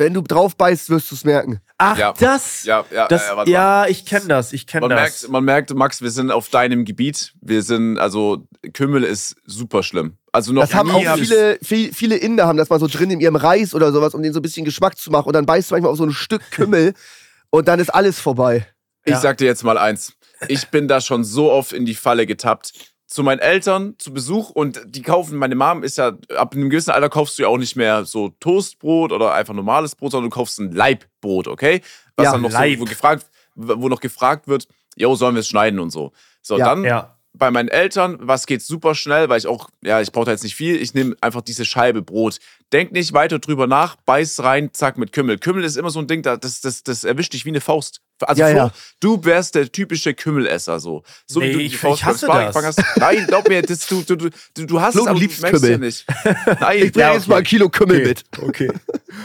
Wenn 0.00 0.14
du 0.14 0.22
drauf 0.22 0.56
beißt, 0.56 0.88
wirst 0.88 1.10
du 1.10 1.14
es 1.14 1.24
merken. 1.24 1.60
Ach, 1.76 1.98
Ja. 1.98 2.14
das? 2.18 2.64
Ja, 2.64 2.86
ja, 2.90 3.06
das 3.06 3.28
ja, 3.28 3.44
ja, 3.44 3.86
ich 3.86 4.06
kenne 4.06 4.28
das. 4.28 4.54
Ich 4.54 4.66
kenne 4.66 4.88
Man 4.88 4.96
das. 4.96 4.98
merkt, 4.98 5.28
man 5.30 5.44
merkt, 5.44 5.74
Max, 5.74 6.00
wir 6.00 6.10
sind 6.10 6.30
auf 6.30 6.48
deinem 6.48 6.86
Gebiet. 6.86 7.34
Wir 7.42 7.62
sind, 7.62 7.98
also 7.98 8.46
Kümmel 8.72 9.04
ist 9.04 9.36
super 9.44 9.82
schlimm. 9.82 10.16
Also 10.32 10.54
noch 10.54 10.62
Das 10.62 10.72
haben 10.72 10.90
auch 10.90 11.16
viele, 11.16 11.58
viel, 11.62 11.92
viele 11.92 12.16
Inder 12.16 12.46
haben 12.46 12.56
das 12.56 12.70
mal 12.70 12.80
so 12.80 12.86
drin 12.86 13.10
in 13.10 13.20
ihrem 13.20 13.36
Reis 13.36 13.74
oder 13.74 13.92
sowas, 13.92 14.14
um 14.14 14.22
den 14.22 14.32
so 14.32 14.38
ein 14.38 14.42
bisschen 14.42 14.64
Geschmack 14.64 14.96
zu 14.96 15.10
machen. 15.10 15.26
Und 15.26 15.34
dann 15.34 15.44
beißt 15.44 15.70
du 15.70 15.74
manchmal 15.74 15.92
auf 15.92 15.98
so 15.98 16.04
ein 16.04 16.12
Stück 16.12 16.50
Kümmel 16.50 16.94
und 17.50 17.68
dann 17.68 17.78
ist 17.78 17.90
alles 17.90 18.18
vorbei. 18.18 18.66
Ich 19.04 19.12
Ja. 19.12 19.20
sag 19.20 19.36
dir 19.36 19.44
jetzt 19.44 19.64
mal 19.64 19.76
eins. 19.76 20.14
Ich 20.48 20.68
bin 20.68 20.88
da 20.88 21.02
schon 21.02 21.24
so 21.24 21.52
oft 21.52 21.74
in 21.74 21.84
die 21.84 21.94
Falle 21.94 22.24
getappt. 22.24 22.72
Zu 23.12 23.24
meinen 23.24 23.40
Eltern 23.40 23.96
zu 23.98 24.12
Besuch 24.14 24.50
und 24.50 24.80
die 24.86 25.02
kaufen, 25.02 25.36
meine 25.36 25.56
Mom 25.56 25.82
ist 25.82 25.98
ja, 25.98 26.12
ab 26.36 26.54
einem 26.54 26.70
gewissen 26.70 26.92
Alter 26.92 27.08
kaufst 27.08 27.36
du 27.38 27.42
ja 27.42 27.48
auch 27.48 27.58
nicht 27.58 27.74
mehr 27.74 28.04
so 28.04 28.28
Toastbrot 28.38 29.10
oder 29.10 29.34
einfach 29.34 29.52
normales 29.52 29.96
Brot, 29.96 30.12
sondern 30.12 30.30
du 30.30 30.34
kaufst 30.36 30.60
ein 30.60 30.70
Leibbrot, 30.70 31.48
okay? 31.48 31.80
Was 32.14 32.26
Ja, 32.26 32.32
dann 32.32 32.42
noch 32.42 32.52
Leib. 32.52 32.74
so, 32.78 32.82
wo 32.82 32.84
gefragt, 32.84 33.26
wo 33.56 33.88
noch 33.88 33.98
gefragt 34.00 34.46
wird, 34.46 34.68
jo, 34.96 35.16
sollen 35.16 35.34
wir 35.34 35.40
es 35.40 35.48
schneiden 35.48 35.80
und 35.80 35.90
so. 35.90 36.12
So, 36.40 36.56
Ja. 36.56 36.66
dann 36.66 36.84
Ja. 36.84 37.16
bei 37.32 37.50
meinen 37.50 37.66
Eltern, 37.68 38.16
was 38.20 38.46
geht 38.46 38.62
super 38.62 38.94
schnell, 38.94 39.28
weil 39.28 39.38
ich 39.38 39.48
auch, 39.48 39.70
ja, 39.82 40.00
ich 40.00 40.12
brauche 40.12 40.26
da 40.26 40.30
jetzt 40.30 40.44
nicht 40.44 40.54
viel. 40.54 40.76
Ich 40.76 40.94
nehme 40.94 41.16
einfach 41.20 41.40
diese 41.42 41.64
Scheibe 41.64 42.02
Brot. 42.02 42.38
Denk 42.72 42.92
nicht 42.92 43.12
weiter 43.12 43.40
drüber 43.40 43.66
nach, 43.66 43.96
beiß 44.06 44.40
rein, 44.44 44.70
zack, 44.72 44.98
mit 44.98 45.10
Kümmel. 45.10 45.38
Kümmel 45.38 45.64
ist 45.64 45.76
immer 45.76 45.90
so 45.90 45.98
ein 45.98 46.06
Ding, 46.06 46.22
da- 46.22 46.36
das, 46.36 46.60
das, 46.60 46.84
das 46.84 47.02
erwischt 47.02 47.32
dich 47.32 47.44
wie 47.44 47.48
eine 47.50 47.60
Faust. 47.60 48.02
Also, 48.22 48.42
Ja, 48.42 48.48
Flo, 48.48 48.56
ja. 48.58 48.72
du 49.00 49.24
wärst 49.24 49.54
der 49.54 49.70
typische 49.70 50.14
Kümmelesser, 50.14 50.78
so. 50.80 51.02
So 51.26 51.40
Nee, 51.40 51.48
wie 51.48 51.52
du 51.52 51.58
ich- 51.60 51.70
die 51.72 51.76
Faust 51.78 52.00
ich 52.00 52.04
hasse 52.04 52.26
das. 52.26 52.54
hast. 52.54 52.82
Nein, 52.96 53.24
glaub 53.26 53.48
mir, 53.48 53.62
das, 53.62 53.86
du, 53.86 54.02
du, 54.02 54.16
du, 54.16 54.30
du- 54.54 54.66
du 54.66 54.80
hast 54.80 54.92
Flo, 54.92 55.00
es, 55.02 55.04
du 55.06 55.10
aber 55.10 55.18
liebst 55.20 55.42
du 55.42 55.48
Kümmel. 55.50 55.70
ja 55.70 55.78
nicht. 55.78 56.06
Nein, 56.60 56.78
Ich 56.78 56.92
bringe 56.92 57.06
ja, 57.06 57.14
jetzt 57.14 57.28
mal 57.28 57.36
ein 57.38 57.44
Kilo 57.44 57.68
Kümmel 57.68 57.96
Okay. 58.00 58.08
mit. 58.08 58.24
Okay. 58.42 58.70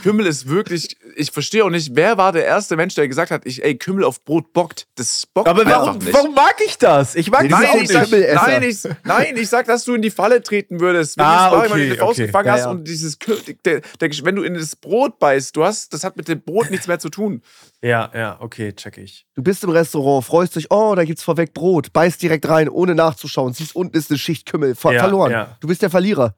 Kümmel 0.03 0.25
ist 0.25 0.47
wirklich, 0.49 0.97
ich 1.15 1.31
verstehe 1.31 1.63
auch 1.63 1.69
nicht, 1.69 1.91
wer 1.95 2.17
war 2.17 2.31
der 2.31 2.45
erste 2.45 2.75
Mensch, 2.75 2.95
der 2.95 3.07
gesagt 3.07 3.31
hat, 3.31 3.45
ich, 3.45 3.63
ey, 3.63 3.75
Kümmel 3.77 4.03
auf 4.03 4.23
Brot 4.23 4.51
bockt. 4.53 4.87
Das 4.95 5.25
bockt 5.33 5.47
Aber 5.47 5.61
einfach 5.61 5.81
warum, 5.87 5.97
nicht. 5.99 6.13
warum 6.13 6.33
mag 6.33 6.55
ich 6.65 6.77
das? 6.77 7.15
Ich 7.15 7.29
mag 7.29 7.43
Nee, 7.43 7.49
Nein 7.49 7.81
ich, 7.81 7.87
sag, 7.89 8.09
nein, 8.11 8.63
ich, 8.63 8.77
nein, 9.03 9.37
ich 9.37 9.49
sag, 9.49 9.65
dass 9.67 9.83
du 9.85 9.93
in 9.93 10.01
die 10.01 10.09
Falle 10.11 10.41
treten 10.41 10.79
würdest. 10.79 11.17
Wenn 11.17 11.25
Ah, 11.25 11.49
du 11.49 11.55
Mal 11.57 11.67
okay, 11.71 11.89
die 11.91 11.95
Faust 11.97 12.19
okay. 12.19 12.25
gefangen 12.27 12.47
Ja, 12.47 12.53
hast 12.53 12.65
und 12.67 12.87
dieses, 12.87 13.17
der, 13.65 13.81
der, 13.99 14.09
wenn 14.23 14.35
du 14.35 14.43
in 14.43 14.53
das 14.55 14.75
Brot 14.75 15.19
beißt, 15.19 15.55
du 15.55 15.63
hast, 15.63 15.93
das 15.93 16.03
hat 16.03 16.17
mit 16.17 16.27
dem 16.27 16.41
Brot 16.41 16.71
nichts 16.71 16.87
mehr 16.87 16.99
zu 16.99 17.09
tun. 17.09 17.41
Ja, 17.81 18.09
ja, 18.15 18.37
okay, 18.39 18.73
check 18.73 18.97
ich. 18.97 19.27
Du 19.35 19.43
bist 19.43 19.63
im 19.63 19.69
Restaurant, 19.69 20.25
freust 20.25 20.55
dich, 20.55 20.71
oh, 20.71 20.95
da 20.95 21.03
gibt's 21.03 21.23
vorweg 21.23 21.53
Brot, 21.53 21.93
beißt 21.93 22.21
direkt 22.21 22.47
rein, 22.47 22.67
ohne 22.69 22.95
nachzuschauen, 22.95 23.53
siehst 23.53 23.75
unten 23.75 23.95
ist 23.95 24.09
eine 24.09 24.17
Schicht 24.17 24.45
Kümmel, 24.47 24.73
ver 24.75 24.93
Ja, 24.93 24.99
verloren. 25.01 25.31
ja. 25.31 25.57
Du 25.59 25.67
bist 25.67 25.81
der 25.81 25.89
Verlierer. 25.91 26.35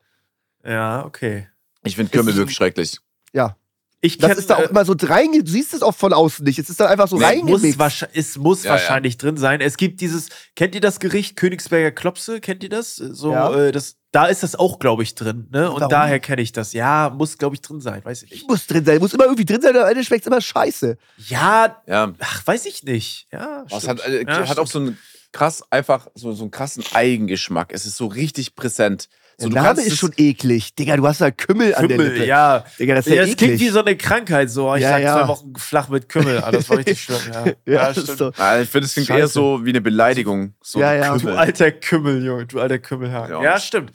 Ja, 0.66 1.06
okay. 1.06 1.48
Ich 1.84 1.96
finde 1.96 2.12
Kümmel 2.12 2.32
ist- 2.34 2.38
wirklich 2.38 2.56
schrecklich. 2.58 3.00
Ja. 3.34 3.56
Ich 4.00 4.18
Das 4.20 4.30
kenn, 4.30 4.38
ist 4.40 4.50
da 4.50 4.56
auch 4.58 4.60
äh, 4.62 4.66
immer 4.70 4.86
so 4.86 4.94
reinge... 5.00 5.44
Du 5.44 5.52
siehst 5.52 5.74
es 5.74 5.82
auch 5.82 5.96
von 5.96 6.14
außen 6.14 6.46
nicht. 6.46 6.60
Es 6.60 6.70
ist 6.70 6.80
dann 6.80 6.88
einfach 6.88 7.08
so 7.08 7.18
Nee, 7.18 7.26
reingemixt. 7.26 8.08
es 8.14 8.38
muss 8.38 8.64
Ja, 8.64 8.70
ja. 8.70 8.72
wahrscheinlich 8.74 9.18
drin 9.18 9.38
sein. 9.38 9.60
Es 9.60 9.76
gibt 9.78 10.02
dieses, 10.02 10.30
kennt 10.56 10.76
ihr 10.76 10.82
das 10.82 11.00
Gericht 11.00 11.36
Königsberger 11.36 11.92
Klopse? 11.92 12.40
Kennt 12.40 12.62
ihr 12.64 12.70
das? 12.70 12.96
So, 12.96 13.32
Ja. 13.32 13.52
äh, 13.56 13.72
das, 13.72 13.96
da 14.12 14.28
ist 14.28 14.44
das 14.44 14.56
auch, 14.56 14.78
glaube 14.78 15.02
ich, 15.02 15.16
drin. 15.16 15.48
Ne? 15.52 15.72
Und 15.72 15.78
Warum? 15.82 15.90
daher 15.90 16.20
kenne 16.20 16.44
ich 16.44 16.52
das. 16.52 16.74
Ja, 16.74 17.10
muss, 17.16 17.40
glaube 17.40 17.56
ich, 17.56 17.62
drin 17.62 17.82
sein. 17.82 18.06
Weiß 18.06 18.22
ich 18.22 18.30
nicht. 18.32 18.48
Muss 18.48 18.68
drin 18.68 18.86
sein, 18.86 19.00
muss 19.00 19.14
immer 19.16 19.24
irgendwie 19.26 19.46
drin 19.46 19.62
sein, 19.62 19.76
am 19.76 19.88
Ende 19.88 20.04
schmeckt 20.04 20.28
immer 20.28 20.42
scheiße. 20.42 20.98
Ja, 21.28 21.82
Ja. 21.88 22.14
ach, 22.20 22.46
weiß 22.46 22.68
ich 22.68 22.84
nicht. 22.84 23.28
Ja, 23.32 23.64
Es 23.70 23.82
stimmt. 23.84 24.04
hat, 24.04 24.08
äh, 24.08 24.24
ja, 24.28 24.48
hat 24.48 24.60
auch 24.60 24.68
so 24.68 24.78
einen 24.80 24.98
krass, 25.32 25.64
einfach 25.72 26.08
so, 26.14 26.34
so 26.34 26.44
einen 26.44 26.52
krassen 26.52 26.84
Eigengeschmack. 26.94 27.74
Es 27.74 27.86
ist 27.88 27.98
so 27.98 28.06
richtig 28.06 28.56
präsent. 28.56 29.10
So, 29.40 29.50
Der 29.50 29.62
Name 29.62 29.82
ist 29.84 29.98
schon 29.98 30.14
eklig. 30.18 30.74
Digga, 30.74 30.98
du 30.98 31.06
hast 31.08 31.22
da 31.22 31.30
Kümmel, 31.30 31.76
an 31.76 31.88
der 31.88 31.98
Kümmel, 31.98 32.14
Lippe. 32.14 32.26
ja. 32.26 32.66
Digga, 32.80 32.96
das 32.96 33.06
ist 33.06 33.14
Ja, 33.14 33.22
ja, 33.24 33.30
es 33.30 33.38
klingt 33.38 33.60
wie 33.60 33.70
so 33.70 33.80
eine 33.84 33.96
Krankheit. 33.96 34.50
So, 34.50 34.74
ich 34.74 34.82
Ja, 34.82 34.92
lag 34.92 35.00
ja. 35.00 35.14
zwei 35.20 35.28
Wochen 35.28 35.56
flach 35.58 35.90
mit 35.90 36.10
Kümmel. 36.10 36.42
Ah, 36.44 36.50
das 36.52 36.68
war 36.72 36.78
richtig 36.80 37.00
schlimm. 37.04 37.20
Ja, 37.32 37.46
ja, 37.72 37.86
das 37.88 37.92
stimmt. 37.98 38.10
ist 38.10 38.18
so. 38.18 38.32
Ah, 38.38 38.60
ich 38.60 38.68
finde, 38.68 38.88
es 38.88 38.94
klingt 38.94 39.08
Scheiße. 39.10 39.20
eher 39.20 39.28
so 39.28 39.64
wie 39.64 39.70
eine 39.70 39.82
Beleidigung. 39.82 40.56
So 40.64 40.80
Ja, 40.80 40.90
ein 40.90 41.02
ja. 41.04 41.14
Du 41.14 41.20
Kümmel. 41.20 41.38
alter 41.38 41.72
Kümmel, 41.72 42.26
Junge, 42.26 42.46
du 42.48 42.60
alter 42.60 42.80
Kümmelhaken. 42.80 43.36
Ja. 43.36 43.44
Ja, 43.44 43.60
stimmt. 43.60 43.92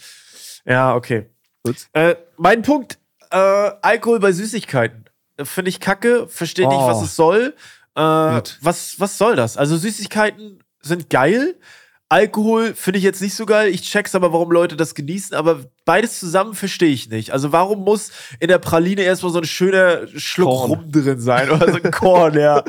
Ja, 0.64 0.94
okay. 0.94 1.26
Äh, 1.92 2.14
mein 2.36 2.62
Punkt, 2.62 2.98
äh, 3.32 3.36
Alkohol 3.36 4.20
bei 4.20 4.30
Süßigkeiten. 4.30 5.06
Finde 5.42 5.70
ich 5.70 5.80
kacke, 5.80 6.28
verstehe 6.28 6.68
nicht, 6.68 6.76
Oh. 6.78 6.86
was 6.86 7.02
es 7.02 7.16
soll. 7.16 7.54
Äh, 7.96 8.00
was, 8.00 8.94
was 9.00 9.18
soll 9.18 9.34
das? 9.34 9.56
Also 9.56 9.76
Süßigkeiten 9.76 10.62
sind 10.82 11.10
geil. 11.10 11.56
Alkohol 12.12 12.74
finde 12.74 12.98
ich 12.98 13.04
jetzt 13.04 13.22
nicht 13.22 13.34
so 13.34 13.46
geil. 13.46 13.72
Ich 13.72 13.80
check's 13.82 14.14
aber, 14.14 14.34
warum 14.34 14.50
Leute 14.52 14.76
das 14.76 14.94
genießen. 14.94 15.34
Aber 15.34 15.60
beides 15.86 16.18
zusammen 16.18 16.52
verstehe 16.52 16.90
ich 16.90 17.08
nicht. 17.08 17.30
Also 17.30 17.52
warum 17.52 17.84
muss 17.84 18.10
in 18.38 18.48
der 18.48 18.58
Praline 18.58 19.00
erstmal 19.00 19.32
so 19.32 19.38
ein 19.38 19.46
schöner 19.46 20.06
Schluck 20.08 20.48
Korn. 20.50 20.70
rum 20.72 20.92
drin 20.92 21.20
sein? 21.20 21.50
Oder 21.50 21.72
so 21.72 21.78
ein 21.82 21.90
Korn, 21.90 22.34
ja. 22.38 22.62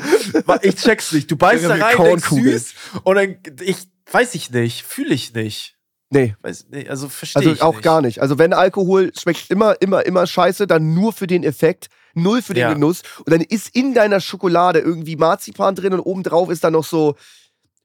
Ich 0.62 0.76
check's 0.76 1.12
nicht. 1.12 1.30
Du 1.30 1.36
beißt 1.36 1.62
da 1.66 1.74
rein, 1.74 1.94
denkst 1.98 2.30
süß. 2.30 2.74
Und 3.02 3.16
dann, 3.16 3.36
ich 3.60 3.76
weiß 4.10 4.34
ich 4.34 4.50
nicht, 4.50 4.82
fühle 4.82 5.12
ich 5.12 5.34
nicht. 5.34 5.76
Nee, 6.08 6.34
Weiß, 6.40 6.66
nee, 6.70 6.88
also 6.88 7.10
verstehe 7.10 7.40
also 7.40 7.52
ich 7.52 7.60
auch 7.60 7.74
nicht. 7.74 7.82
gar 7.84 8.00
nicht. 8.00 8.22
Also 8.22 8.38
wenn 8.38 8.54
Alkohol 8.54 9.12
schmeckt 9.14 9.50
immer, 9.50 9.74
immer, 9.82 10.06
immer 10.06 10.26
scheiße, 10.26 10.66
dann 10.66 10.94
nur 10.94 11.12
für 11.12 11.26
den 11.26 11.44
Effekt, 11.44 11.88
null 12.14 12.40
für 12.40 12.54
den 12.54 12.62
Ja. 12.62 12.72
Genuss. 12.72 13.02
Und 13.18 13.30
dann 13.30 13.42
ist 13.42 13.76
in 13.76 13.92
deiner 13.92 14.20
Schokolade 14.20 14.78
irgendwie 14.78 15.16
Marzipan 15.16 15.74
drin 15.74 15.92
und 15.92 16.00
obendrauf 16.00 16.48
ist 16.48 16.64
dann 16.64 16.72
noch 16.72 16.84
so 16.84 17.16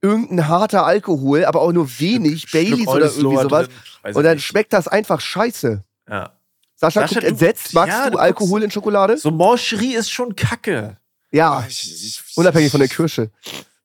irgendein 0.02 0.48
harter 0.48 0.86
Alkohol, 0.86 1.46
aber 1.46 1.62
auch 1.62 1.72
nur 1.72 1.88
wenig, 2.00 2.52
Baileys 2.52 2.88
oder 2.88 3.06
irgendwie 3.12 3.38
sowas. 3.38 3.68
drin. 3.68 3.76
Und 4.04 4.10
ich 4.10 4.24
dann 4.24 4.36
nicht. 4.36 4.46
schmeckt 4.46 4.74
das 4.74 4.88
einfach 4.88 5.20
scheiße. 5.22 5.84
Ja. 6.10 6.34
Sascha, 6.76 7.02
Sascha, 7.02 7.16
guckt 7.16 7.24
entsetzt. 7.26 7.74
Magst 7.74 7.90
ja, 7.98 8.10
du 8.10 8.18
Alkohol 8.18 8.64
in 8.64 8.72
Schokolade? 8.72 9.18
So 9.18 9.32
Mancherie 9.32 9.96
ist 9.96 10.10
schon 10.12 10.36
kacke. 10.36 10.96
Ja, 11.32 11.66
Ich, 11.68 11.92
ich, 11.92 12.24
unabhängig 12.38 12.72
von 12.72 12.80
der 12.80 12.90
Kirsche. 12.90 13.30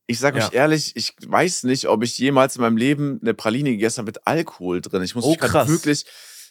Ich 0.07 0.19
sag 0.19 0.37
Ja. 0.37 0.47
euch 0.47 0.53
ehrlich, 0.55 0.95
ich 0.97 1.15
weiß 1.27 1.65
nicht, 1.65 1.89
ob 1.89 2.03
ich 2.05 2.17
jemals 2.19 2.57
in 2.57 2.63
meinem 2.63 2.77
Leben 2.77 3.19
eine 3.23 3.35
Praline 3.35 3.71
gegessen 3.73 3.99
habe 3.99 4.07
mit 4.07 4.27
Alkohol 4.27 4.81
drin. 4.81 5.03
Ich 5.03 5.15
muss 5.15 5.25
Oh, 5.25 5.35
krass. 5.35 5.67
wirklich, 5.69 6.05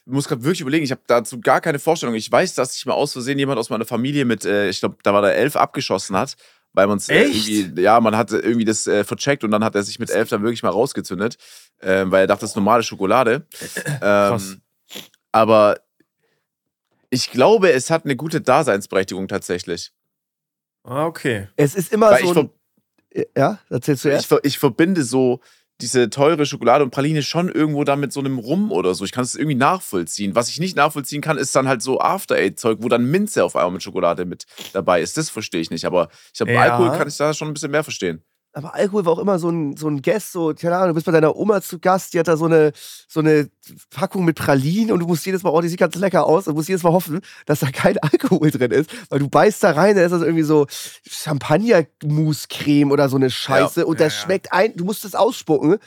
muss 0.06 0.28
gerade 0.28 0.44
wirklich 0.44 0.62
überlegen. 0.62 0.84
Ich 0.84 0.92
habe 0.92 1.02
dazu 1.08 1.40
gar 1.40 1.62
keine 1.62 1.80
Vorstellung. 1.80 2.16
Ich 2.16 2.30
weiß, 2.32 2.56
dass 2.56 2.74
sich 2.74 2.86
mal 2.86 2.94
aus 2.94 3.14
Versehen 3.14 3.40
jemand 3.40 3.58
aus 3.60 3.70
meiner 3.70 3.86
Familie 3.86 4.26
mit, 4.26 4.44
äh, 4.44 4.68
ich 4.70 4.80
glaube, 4.82 4.98
da 5.04 5.14
war 5.14 5.22
der 5.22 5.36
elf 5.36 5.56
abgeschossen 5.56 6.16
hat, 6.18 6.36
weil 6.74 6.88
man 6.88 6.98
es 6.98 7.10
äh, 7.10 7.24
irgendwie, 7.24 7.82
ja, 7.82 8.00
man 8.00 8.18
hatte 8.18 8.38
irgendwie 8.40 8.66
das 8.66 8.88
äh, 8.88 9.04
vercheckt 9.04 9.44
und 9.44 9.52
dann 9.52 9.64
hat 9.64 9.76
er 9.76 9.84
sich 9.84 10.00
mit 10.00 10.10
elf 10.10 10.30
dann 10.30 10.44
wirklich 10.44 10.64
mal 10.64 10.70
rausgezündet, 10.70 11.38
ähm, 11.82 12.12
weil 12.12 12.22
er 12.22 12.28
dachte, 12.28 12.42
das 12.42 12.52
ist 12.52 12.56
normale 12.56 12.84
Schokolade. 12.84 13.46
Krass. 14.00 14.52
Ähm, 14.52 14.62
aber 15.32 15.80
ich 17.10 17.32
glaube, 17.32 17.72
es 17.72 17.90
hat 17.90 18.06
eine 18.06 18.16
gute 18.16 18.42
Daseinsberechtigung 18.42 19.28
tatsächlich. 19.28 19.92
Ah, 20.84 21.06
okay. 21.06 21.48
Es 21.56 21.76
ist 21.76 21.94
immer 21.94 22.12
Weil 22.12 22.24
so 22.24 22.32
ich, 22.32 22.38
ein. 22.38 22.50
Ja, 23.38 23.60
erzählst 23.70 24.06
du 24.06 24.10
ich, 24.10 24.16
erst? 24.16 24.26
ver 24.26 24.40
ich 24.44 24.58
verbinde 24.58 25.04
so 25.04 25.40
diese 25.84 26.10
teure 26.10 26.46
Schokolade 26.46 26.84
und 26.84 26.92
Praline 26.92 27.22
schon 27.22 27.50
irgendwo 27.50 27.84
da 27.84 27.98
mit 27.98 28.14
so 28.14 28.22
einem 28.22 28.40
Rum 28.40 28.72
oder 28.72 28.96
so. 28.96 29.04
Ich 29.04 29.12
kann 29.12 29.24
es 29.26 29.36
irgendwie 29.36 29.56
nachvollziehen. 29.56 30.34
Was 30.34 30.48
ich 30.50 30.60
nicht 30.60 30.78
nachvollziehen 30.78 31.22
kann, 31.22 31.38
ist 31.38 31.54
dann 31.56 31.68
halt 31.68 31.82
so 31.82 32.00
After-Eight-Zeug, 32.00 32.80
wo 32.82 32.88
dann 32.88 33.04
Minze 33.06 33.44
auf 33.44 33.56
einmal 33.58 33.72
mit 33.72 33.84
Schokolade 33.84 34.24
mit 34.26 34.46
dabei 34.72 35.02
ist. 35.02 35.18
Das 35.18 35.30
verstehe 35.30 35.60
ich 35.60 35.70
nicht. 35.70 35.86
Aber 35.86 36.08
ich 36.34 36.40
habe 36.40 36.54
Ja. 36.54 36.62
Alkohol 36.62 36.98
kann 36.98 37.08
ich 37.08 37.18
da 37.18 37.34
schon 37.34 37.50
ein 37.50 37.54
bisschen 37.54 37.72
mehr 37.72 37.84
verstehen. 37.84 38.24
Aber 38.56 38.76
Alkohol 38.76 39.04
war 39.06 39.14
auch 39.14 39.20
immer 39.20 39.40
so 39.40 39.50
ein, 39.50 39.76
so 39.78 39.88
ein 39.88 40.02
Guest, 40.04 40.32
so, 40.32 40.54
keine 40.54 40.76
Ahnung, 40.76 40.90
du 40.90 40.94
bist 40.94 41.08
bei 41.08 41.12
deiner 41.12 41.36
Oma 41.36 41.60
zu 41.62 41.80
Gast, 41.80 42.14
die 42.14 42.20
hat 42.20 42.28
da 42.28 42.38
so 42.38 42.46
eine, 42.46 42.72
so 43.08 43.20
eine 43.20 43.50
Packung 43.90 44.26
mit 44.26 44.38
Pralinen 44.38 44.92
und 44.92 45.00
du 45.00 45.08
musst 45.08 45.26
jedes 45.26 45.42
Mal, 45.42 45.50
oh, 45.50 45.60
die 45.60 45.70
sieht 45.70 45.80
ganz 45.80 45.96
lecker 45.96 46.26
aus 46.28 46.48
und 46.48 46.54
musst 46.54 46.70
jedes 46.70 46.84
Mal 46.84 46.94
hoffen, 46.94 47.22
dass 47.48 47.62
da 47.62 47.72
kein 47.72 47.98
Alkohol 48.02 48.52
drin 48.52 48.70
ist, 48.72 48.92
weil 49.10 49.20
du 49.20 49.28
beißt 49.28 49.64
da 49.64 49.72
rein, 49.72 49.96
da 49.96 50.04
ist 50.04 50.12
das 50.12 50.22
irgendwie 50.22 50.44
so 50.44 50.68
Champagner-Mousse-Creme 51.10 52.92
oder 52.92 53.10
so 53.10 53.16
eine 53.18 53.30
Scheiße 53.30 53.86
und 53.86 54.00
Ja, 54.00 54.06
das 54.06 54.16
ja. 54.16 54.22
schmeckt 54.22 54.54
ein, 54.54 54.76
du 54.76 54.86
musst 54.86 55.06
es 55.06 55.16
ausspucken, 55.16 55.78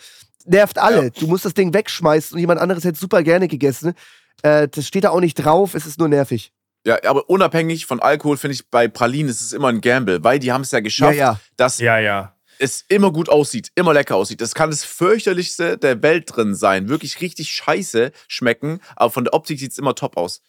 nervt 0.45 0.79
alle, 0.79 1.05
Ja. 1.05 1.11
du 1.11 1.27
musst 1.27 1.45
das 1.45 1.55
Ding 1.55 1.73
wegschmeißen 1.75 2.35
und 2.35 2.41
jemand 2.41 2.61
anderes 2.61 2.85
hätte 2.85 2.99
super 2.99 3.23
gerne 3.23 3.49
gegessen. 3.49 3.95
Äh, 4.43 4.69
das 4.69 4.87
steht 4.87 5.05
da 5.05 5.11
auch 5.11 5.21
nicht 5.21 5.35
drauf, 5.35 5.75
es 5.75 5.87
ist 5.87 5.99
nur 5.99 6.09
nervig. 6.09 6.53
Ja, 6.85 6.99
aber 7.05 7.29
unabhängig 7.29 7.87
von 7.87 8.01
Alkohol 8.01 8.37
finde 8.37 8.55
ich 8.55 8.69
bei 8.71 8.87
Pralinen 8.87 9.29
ist 9.29 9.41
es 9.41 9.53
immer 9.53 9.69
ein 9.69 9.81
Gamble, 9.81 10.23
weil 10.23 10.39
die 10.39 10.53
haben 10.53 10.61
es 10.63 10.71
ja 10.71 10.81
geschafft, 10.81 11.17
Ja, 11.17 11.33
ja. 11.33 11.41
dass 11.57 11.81
Ja, 11.81 11.99
ja. 11.99 12.33
Es 12.59 12.85
immer 12.89 13.13
gut 13.13 13.29
aussieht, 13.29 13.71
immer 13.75 13.93
lecker 13.93 14.17
aussieht. 14.17 14.41
Das 14.41 14.55
kann 14.55 14.71
das 14.71 14.85
fürchterlichste 14.85 15.79
der 15.79 16.03
Welt 16.03 16.25
drin 16.35 16.55
sein. 16.55 16.89
Wirklich 16.89 17.21
richtig 17.21 17.51
scheiße 17.51 18.13
schmecken, 18.29 18.81
aber 18.95 19.11
von 19.11 19.25
der 19.25 19.35
Optik 19.35 19.59
sieht 19.59 19.73
es 19.73 19.79
immer 19.79 19.95
top 19.95 20.17
aus. 20.17 20.43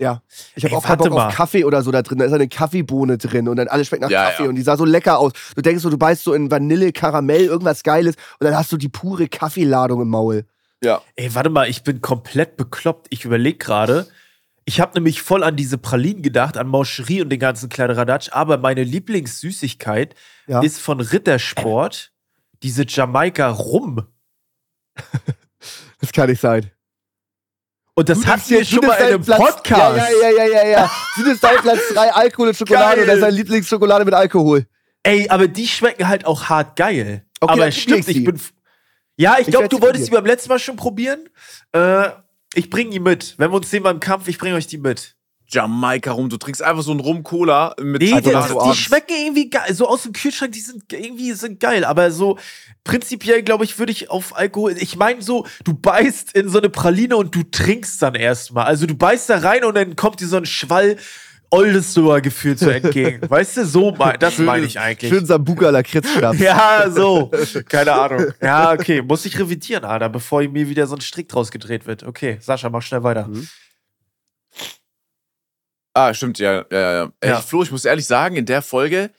Ja, 0.00 0.22
ich 0.54 0.64
habe 0.64 0.76
auch 0.76 0.84
keinen 0.84 0.98
Bock 0.98 1.10
mal. 1.10 1.26
auf 1.26 1.34
Kaffee 1.34 1.64
oder 1.64 1.82
so 1.82 1.90
da 1.90 2.02
drin. 2.02 2.18
Da 2.18 2.24
ist 2.24 2.32
eine 2.32 2.46
Kaffeebohne 2.48 3.18
drin 3.18 3.48
und 3.48 3.56
dann 3.56 3.66
alles 3.66 3.88
schmeckt 3.88 4.02
nach 4.02 4.10
Ja, 4.10 4.26
Kaffee 4.30 4.44
ja. 4.44 4.48
und 4.48 4.54
die 4.54 4.62
sah 4.62 4.76
so 4.76 4.84
lecker 4.84 5.18
aus. 5.18 5.32
Du 5.56 5.60
denkst 5.62 5.82
so, 5.82 5.90
du 5.90 5.98
beißt 5.98 6.22
so 6.22 6.34
in 6.34 6.50
Vanille, 6.52 6.92
Karamell, 6.92 7.46
irgendwas 7.46 7.82
Geiles 7.82 8.14
und 8.38 8.44
dann 8.44 8.56
hast 8.56 8.70
du 8.70 8.76
die 8.76 8.88
pure 8.88 9.26
Kaffeeladung 9.28 10.00
im 10.00 10.08
Maul. 10.08 10.44
Ja. 10.84 11.02
Ey, 11.16 11.34
warte 11.34 11.50
mal, 11.50 11.68
ich 11.68 11.82
bin 11.82 12.00
komplett 12.00 12.56
bekloppt. 12.56 13.08
Ich 13.10 13.24
überlege 13.24 13.58
gerade. 13.58 14.06
Ich 14.68 14.80
habe 14.80 14.92
nämlich 14.92 15.22
voll 15.22 15.44
an 15.44 15.56
diese 15.56 15.78
Pralinen 15.78 16.20
gedacht, 16.22 16.58
an 16.58 16.68
Mancherie 16.68 17.22
und 17.22 17.30
den 17.30 17.38
ganzen 17.38 17.70
Kleideradatsch, 17.70 18.28
aber 18.32 18.58
meine 18.58 18.82
Lieblingssüßigkeit 18.84 20.14
Ja. 20.46 20.60
ist 20.60 20.78
von 20.78 21.00
Rittersport 21.00 22.12
diese 22.62 22.84
Jamaika 22.86 23.48
Rum. 23.48 24.06
Das 26.00 26.12
kann 26.12 26.28
nicht 26.28 26.42
sein. 26.42 26.70
Und 27.94 28.10
das 28.10 28.26
hatten 28.26 28.50
wir 28.50 28.62
schon 28.66 28.84
mal 28.86 28.94
in 28.96 29.06
einem 29.06 29.24
Platz- 29.24 29.38
Podcast. 29.38 29.96
Ja, 29.96 30.28
ja, 30.28 30.30
ja, 30.36 30.44
ja, 30.44 30.62
ja. 30.64 30.68
ja. 30.82 30.90
Du 31.16 31.22
nimmst 31.22 31.42
deinen 31.42 31.62
Platz 31.62 31.80
3 31.94 32.12
Alkohol 32.12 32.48
und 32.48 32.54
Schokolade 32.56 32.96
Geil. 32.96 33.00
und 33.00 33.06
das 33.08 33.14
ist 33.16 33.22
deine 33.22 33.36
Lieblingsschokolade 33.36 34.04
mit 34.04 34.12
Alkohol. 34.14 34.66
Ey, 35.02 35.30
aber 35.30 35.48
die 35.48 35.66
schmecken 35.66 36.06
halt 36.08 36.26
auch 36.26 36.44
hart 36.50 36.76
geil. 36.76 37.24
Okay, 37.40 37.52
aber 37.52 37.72
stimmt, 37.72 38.00
ich 38.00 38.08
ich 38.08 38.16
sie. 38.16 38.20
bin. 38.24 38.38
Ja, 39.16 39.36
ich 39.38 39.48
Ich 39.48 39.50
glaube, 39.50 39.68
du 39.68 39.76
sie 39.76 39.82
wolltest 39.82 40.04
die 40.04 40.10
probieren. 40.10 40.24
beim 40.24 40.30
letzten 40.30 40.48
Mal 40.50 40.58
schon 40.58 40.76
probieren. 40.76 41.28
Äh, 41.72 42.10
ich 42.54 42.70
bringe 42.70 42.90
die 42.90 43.00
mit. 43.00 43.34
Wenn 43.38 43.50
wir 43.50 43.56
uns 43.56 43.70
sehen 43.70 43.82
beim 43.82 44.00
Kampf, 44.00 44.28
ich 44.28 44.38
bringe 44.38 44.56
euch 44.56 44.66
die 44.66 44.78
mit. 44.78 45.16
Jamaika 45.50 46.12
rum. 46.12 46.28
Du 46.28 46.36
trinkst 46.36 46.62
einfach 46.62 46.82
so 46.82 46.90
einen 46.90 47.00
Rum-Cola 47.00 47.74
mit 47.80 48.02
Nee, 48.02 48.20
die, 48.20 48.30
die 48.30 48.76
schmecken 48.76 49.16
irgendwie 49.16 49.48
geil. 49.48 49.72
So 49.72 49.88
aus 49.88 50.02
dem 50.02 50.12
Kühlschrank, 50.12 50.52
die 50.52 50.60
sind 50.60 50.92
irgendwie 50.92 51.32
sind 51.32 51.58
geil. 51.58 51.84
Aber 51.84 52.10
so 52.10 52.38
prinzipiell, 52.84 53.42
glaube 53.42 53.64
ich, 53.64 53.78
würde 53.78 53.92
ich 53.92 54.10
auf 54.10 54.36
Alkohol. 54.36 54.76
Ich 54.78 54.96
meine, 54.96 55.22
so, 55.22 55.46
du 55.64 55.72
beißt 55.72 56.32
in 56.32 56.50
so 56.50 56.58
eine 56.58 56.68
Praline 56.68 57.16
und 57.16 57.34
du 57.34 57.44
trinkst 57.44 58.02
dann 58.02 58.14
erstmal. 58.14 58.66
Also 58.66 58.86
du 58.86 58.94
beißt 58.94 59.30
da 59.30 59.38
rein 59.38 59.64
und 59.64 59.74
dann 59.74 59.96
kommt 59.96 60.20
dir 60.20 60.28
so 60.28 60.36
ein 60.36 60.46
Schwall 60.46 60.96
Oldesloher-Gefühl 61.50 62.56
zu 62.56 62.70
entgegen. 62.70 63.20
weißt 63.30 63.56
du, 63.58 63.64
so, 63.66 63.92
mein- 63.92 64.18
das 64.18 64.38
meine 64.38 64.66
ich 64.66 64.78
eigentlich. 64.78 65.10
Schön 65.12 65.24
Sambuka 65.26 65.70
Lakritzschnaps. 65.70 66.38
Ja, 66.40 66.90
so. 66.90 67.30
Keine 67.68 67.92
Ahnung. 67.92 68.32
Ja, 68.42 68.72
okay. 68.72 69.02
Muss 69.02 69.24
ich 69.24 69.38
revidieren, 69.38 69.84
Alter, 69.84 70.08
bevor 70.08 70.42
mir 70.42 70.68
wieder 70.68 70.86
so 70.86 70.94
ein 70.96 71.00
Strick 71.00 71.28
draus 71.28 71.50
gedreht 71.50 71.86
wird. 71.86 72.02
Okay, 72.04 72.38
Sascha, 72.40 72.68
mach 72.70 72.82
schnell 72.82 73.02
weiter. 73.02 73.28
Ah, 75.94 76.14
stimmt, 76.14 76.38
ja, 76.38 76.64
ja, 76.70 76.78
ja. 76.78 76.92
ja. 77.04 77.12
Ey, 77.20 77.30
Ja. 77.30 77.40
Flo, 77.40 77.62
ich 77.62 77.70
muss 77.70 77.84
ehrlich 77.84 78.06
sagen, 78.06 78.36
in 78.36 78.46
der 78.46 78.62
Folge, 78.62 79.10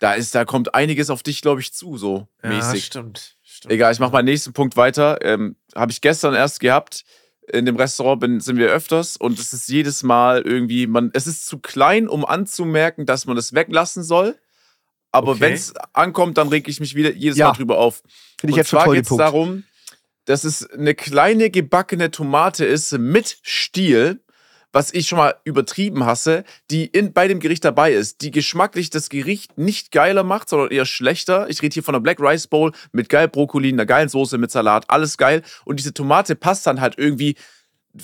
da 0.00 0.14
ist, 0.14 0.34
da 0.34 0.44
kommt 0.44 0.74
einiges 0.74 1.08
auf 1.08 1.22
dich, 1.22 1.40
glaube 1.40 1.60
ich, 1.60 1.72
zu, 1.72 1.96
so 1.96 2.28
Ja, 2.42 2.50
mäßig. 2.50 2.84
stimmt. 2.84 3.36
stimmt. 3.42 3.72
Egal, 3.72 3.92
ich 3.92 4.00
mache 4.00 4.12
meinen 4.12 4.26
nächsten 4.26 4.52
Punkt 4.52 4.76
weiter. 4.76 5.18
Ähm, 5.22 5.56
Habe 5.74 5.92
ich 5.92 6.00
gestern 6.00 6.34
erst 6.34 6.60
gehabt. 6.60 7.04
In 7.52 7.66
dem 7.66 7.76
Restaurant 7.76 8.20
bin, 8.20 8.40
sind 8.40 8.56
wir 8.56 8.68
öfters 8.68 9.16
und 9.16 9.38
es 9.38 9.52
ist 9.52 9.68
jedes 9.68 10.02
Mal 10.02 10.42
irgendwie, 10.42 10.86
man, 10.86 11.10
es 11.12 11.26
ist 11.26 11.46
zu 11.46 11.58
klein, 11.58 12.08
um 12.08 12.24
anzumerken, 12.24 13.04
dass 13.06 13.26
man 13.26 13.36
es 13.36 13.52
weglassen 13.52 14.02
soll. 14.02 14.36
Aber 15.12 15.32
Okay. 15.32 15.40
wenn 15.40 15.52
es 15.52 15.74
ankommt, 15.92 16.38
dann 16.38 16.48
reg 16.48 16.66
ich 16.68 16.80
mich 16.80 16.94
wieder 16.94 17.12
jedes 17.12 17.36
Ja. 17.38 17.48
Mal 17.48 17.52
drüber 17.52 17.78
auf. 17.78 18.02
Finde 18.40 18.50
ich 18.50 18.54
und 18.54 18.56
jetzt 18.56 18.70
zwar 18.70 18.90
geht 18.90 19.08
es 19.10 19.16
darum, 19.16 19.64
dass 20.24 20.44
es 20.44 20.68
eine 20.70 20.94
kleine 20.94 21.50
gebackene 21.50 22.10
Tomate 22.10 22.64
ist 22.64 22.96
mit 22.98 23.38
Stiel, 23.42 24.23
was 24.74 24.92
ich 24.92 25.06
schon 25.08 25.18
mal 25.18 25.34
übertrieben 25.44 26.04
hasse, 26.04 26.44
die 26.70 26.84
in, 26.84 27.12
bei 27.14 27.28
dem 27.28 27.40
Gericht 27.40 27.64
dabei 27.64 27.92
ist, 27.92 28.20
die 28.20 28.30
geschmacklich 28.30 28.90
das 28.90 29.08
Gericht 29.08 29.56
nicht 29.56 29.92
geiler 29.92 30.24
macht, 30.24 30.48
sondern 30.50 30.70
eher 30.70 30.84
schlechter. 30.84 31.48
Ich 31.48 31.62
rede 31.62 31.72
hier 31.72 31.82
von 31.84 31.94
einer 31.94 32.02
Black 32.02 32.18
Rice 32.20 32.48
Bowl 32.48 32.72
mit 32.92 33.08
geil 33.08 33.28
Brokkoli, 33.28 33.68
einer 33.72 33.86
geilen 33.86 34.08
Soße 34.08 34.36
mit 34.36 34.50
Salat, 34.50 34.84
alles 34.88 35.16
geil. 35.16 35.42
Und 35.64 35.78
diese 35.78 35.94
Tomate 35.94 36.34
passt 36.36 36.66
dann 36.66 36.80
halt 36.80 36.98
irgendwie. 36.98 37.36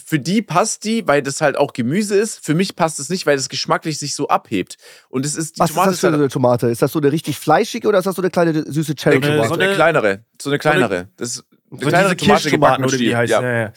Für 0.06 0.20
die 0.20 0.40
passt 0.40 0.84
die, 0.84 1.08
weil 1.08 1.20
das 1.20 1.40
halt 1.40 1.56
auch 1.58 1.72
Gemüse 1.72 2.14
ist. 2.14 2.44
Für 2.46 2.54
mich 2.54 2.76
passt 2.76 3.00
es 3.00 3.08
nicht, 3.08 3.26
weil 3.26 3.34
das 3.34 3.48
geschmacklich 3.48 3.98
sich 3.98 4.14
so 4.14 4.28
abhebt. 4.28 4.76
Und 5.08 5.26
es 5.26 5.34
ist 5.34 5.56
die 5.56 5.60
Was 5.60 5.70
ist 5.70 5.74
Tomate 5.74 5.90
das 5.90 5.98
für 6.00 6.06
halt- 6.06 6.14
eine 6.14 6.28
Tomate? 6.28 6.68
Ist 6.68 6.80
das 6.80 6.92
so 6.92 7.00
eine 7.00 7.10
richtig 7.10 7.36
fleischige 7.40 7.88
oder 7.88 7.98
ist 7.98 8.04
das 8.06 8.14
so 8.14 8.22
eine 8.22 8.30
kleine 8.30 8.70
süße 8.70 8.92
Äh, 8.92 8.94
Cherry-Tomate? 8.94 9.48
so 9.48 9.54
eine 9.54 9.74
kleinere. 9.74 10.24
So 10.40 10.50
eine 10.50 10.60
kleinere. 10.60 11.08
Das 11.16 11.30
ist 11.30 11.44
eine 11.72 11.80
So 11.80 11.88
kleinere 11.88 12.14
diese 12.14 12.26
Tomate 12.28 12.50
gebacken 12.50 12.84
oder 12.84 12.92
wie 13.00 13.04
die 13.06 13.16
heißen. 13.16 13.32
Ja. 13.32 13.42
Ja. 13.42 13.58
Ja, 13.62 13.72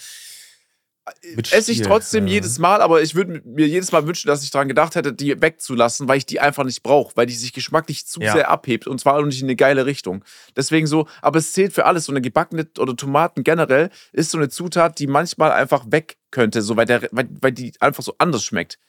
Esse 1.51 1.73
ich 1.73 1.81
trotzdem 1.81 2.27
ja. 2.27 2.33
jedes 2.35 2.59
Mal, 2.59 2.81
aber 2.81 3.01
ich 3.01 3.13
würde 3.13 3.41
mir 3.45 3.67
jedes 3.67 3.91
Mal 3.91 4.07
wünschen, 4.07 4.27
dass 4.29 4.41
ich 4.43 4.51
daran 4.51 4.69
gedacht 4.69 4.95
hätte, 4.95 5.11
die 5.11 5.41
wegzulassen, 5.41 6.07
weil 6.07 6.17
ich 6.17 6.25
die 6.25 6.39
einfach 6.39 6.63
nicht 6.63 6.81
brauche, 6.81 7.11
weil 7.17 7.25
die 7.25 7.33
sich 7.33 7.51
geschmacklich 7.51 8.07
zu 8.07 8.21
Ja. 8.21 8.31
sehr 8.31 8.49
abhebt 8.49 8.87
und 8.87 8.99
zwar 8.99 9.15
auch 9.15 9.23
nicht 9.25 9.41
in 9.41 9.47
eine 9.47 9.57
geile 9.57 9.85
Richtung. 9.85 10.23
Deswegen 10.55 10.87
so, 10.87 11.07
aber 11.21 11.39
es 11.39 11.51
zählt 11.51 11.73
für 11.73 11.85
alles. 11.85 12.05
So 12.05 12.13
eine 12.13 12.21
gebackene 12.21 12.67
oder 12.79 12.95
Tomaten 12.95 13.43
generell 13.43 13.89
ist 14.13 14.31
so 14.31 14.37
eine 14.37 14.47
Zutat, 14.47 14.97
die 14.99 15.07
manchmal 15.07 15.51
einfach 15.51 15.85
weg 15.89 16.17
könnte, 16.31 16.61
so 16.61 16.77
weil, 16.77 16.85
der, 16.85 17.01
weil, 17.11 17.27
weil 17.41 17.51
die 17.51 17.73
einfach 17.81 18.03
so 18.03 18.15
anders 18.17 18.43
schmeckt. 18.45 18.79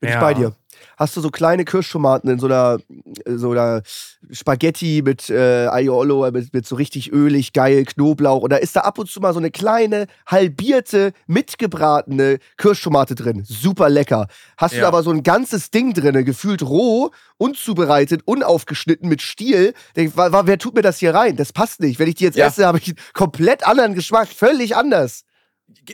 Bin 0.00 0.10
ich 0.10 0.14
Ja. 0.14 0.20
bei 0.20 0.34
dir. 0.34 0.54
Hast 0.96 1.16
du 1.16 1.20
so 1.20 1.30
kleine 1.30 1.64
Kirschtomaten 1.64 2.28
in 2.30 2.38
so 2.38 2.46
einer, 2.46 2.78
so 3.26 3.52
einer 3.52 3.82
Spaghetti 4.30 5.02
mit 5.04 5.30
äh, 5.30 5.66
Aiolo, 5.68 6.30
mit, 6.30 6.52
mit 6.52 6.66
so 6.66 6.74
richtig 6.76 7.12
ölig, 7.12 7.52
geil 7.52 7.84
Knoblauch? 7.84 8.42
Oder 8.42 8.60
ist 8.62 8.74
da 8.76 8.80
ab 8.80 8.98
und 8.98 9.08
zu 9.10 9.20
mal 9.20 9.32
so 9.32 9.38
eine 9.38 9.50
kleine, 9.50 10.06
halbierte, 10.26 11.12
mitgebratene 11.26 12.38
Kirschtomate 12.56 13.14
drin? 13.14 13.44
Super 13.44 13.88
lecker. 13.88 14.26
Hast 14.56 14.72
du 14.74 14.78
Ja. 14.78 14.82
da 14.82 14.88
aber 14.88 15.02
so 15.02 15.10
ein 15.10 15.22
ganzes 15.22 15.70
Ding 15.70 15.92
drin, 15.94 16.24
gefühlt 16.24 16.62
roh, 16.62 17.10
unzubereitet, 17.36 18.22
unaufgeschnitten 18.24 19.08
mit 19.08 19.22
Stiel? 19.22 19.74
Denk, 19.96 20.16
wa- 20.16 20.32
wa- 20.32 20.42
wer 20.46 20.58
tut 20.58 20.74
mir 20.74 20.82
das 20.82 20.98
hier 20.98 21.14
rein? 21.14 21.36
Das 21.36 21.52
passt 21.52 21.80
nicht. 21.80 21.98
Wenn 21.98 22.08
ich 22.08 22.16
die 22.16 22.24
jetzt 22.24 22.36
Ja. 22.36 22.46
esse, 22.46 22.66
habe 22.66 22.78
ich 22.78 22.88
einen 22.88 22.96
komplett 23.14 23.66
anderen 23.66 23.94
Geschmack, 23.94 24.28
völlig 24.28 24.76
anders. 24.76 25.24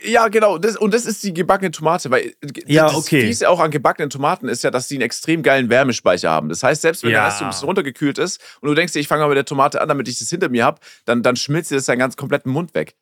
Ja, 0.03 0.27
genau. 0.29 0.57
Das, 0.57 0.77
und 0.77 0.93
das 0.93 1.05
ist 1.05 1.23
die 1.23 1.33
gebackene 1.33 1.71
Tomate, 1.71 2.09
weil 2.11 2.27
äh, 2.27 2.33
Ja, 2.65 2.87
das 2.87 2.95
okay. 2.95 3.21
Fiese 3.21 3.49
auch 3.49 3.59
an 3.59 3.71
gebackenen 3.71 4.09
Tomaten 4.09 4.47
ist 4.47 4.63
ja, 4.63 4.71
dass 4.71 4.87
die 4.87 4.95
einen 4.95 5.01
extrem 5.03 5.43
geilen 5.43 5.69
Wärmespeicher 5.69 6.29
haben. 6.29 6.49
Das 6.49 6.63
heißt, 6.63 6.81
selbst 6.81 7.03
wenn 7.03 7.11
Ja. 7.11 7.19
der 7.19 7.27
Rest 7.27 7.39
so 7.39 7.45
ein 7.45 7.49
bisschen 7.49 7.65
runtergekühlt 7.65 8.17
ist 8.17 8.41
und 8.61 8.69
du 8.69 8.75
denkst 8.75 8.93
dir, 8.93 8.99
ich 8.99 9.07
fange 9.07 9.23
mal 9.23 9.27
mit 9.29 9.37
der 9.37 9.45
Tomate 9.45 9.81
an, 9.81 9.87
damit 9.87 10.07
ich 10.07 10.19
das 10.19 10.29
hinter 10.29 10.49
mir 10.49 10.65
habe, 10.65 10.79
dann, 11.05 11.23
dann 11.23 11.35
schmilzt 11.35 11.71
dir 11.71 11.75
das 11.75 11.85
deinen 11.85 11.99
ganz 11.99 12.15
kompletten 12.17 12.51
Mund 12.51 12.73
weg. 12.73 12.95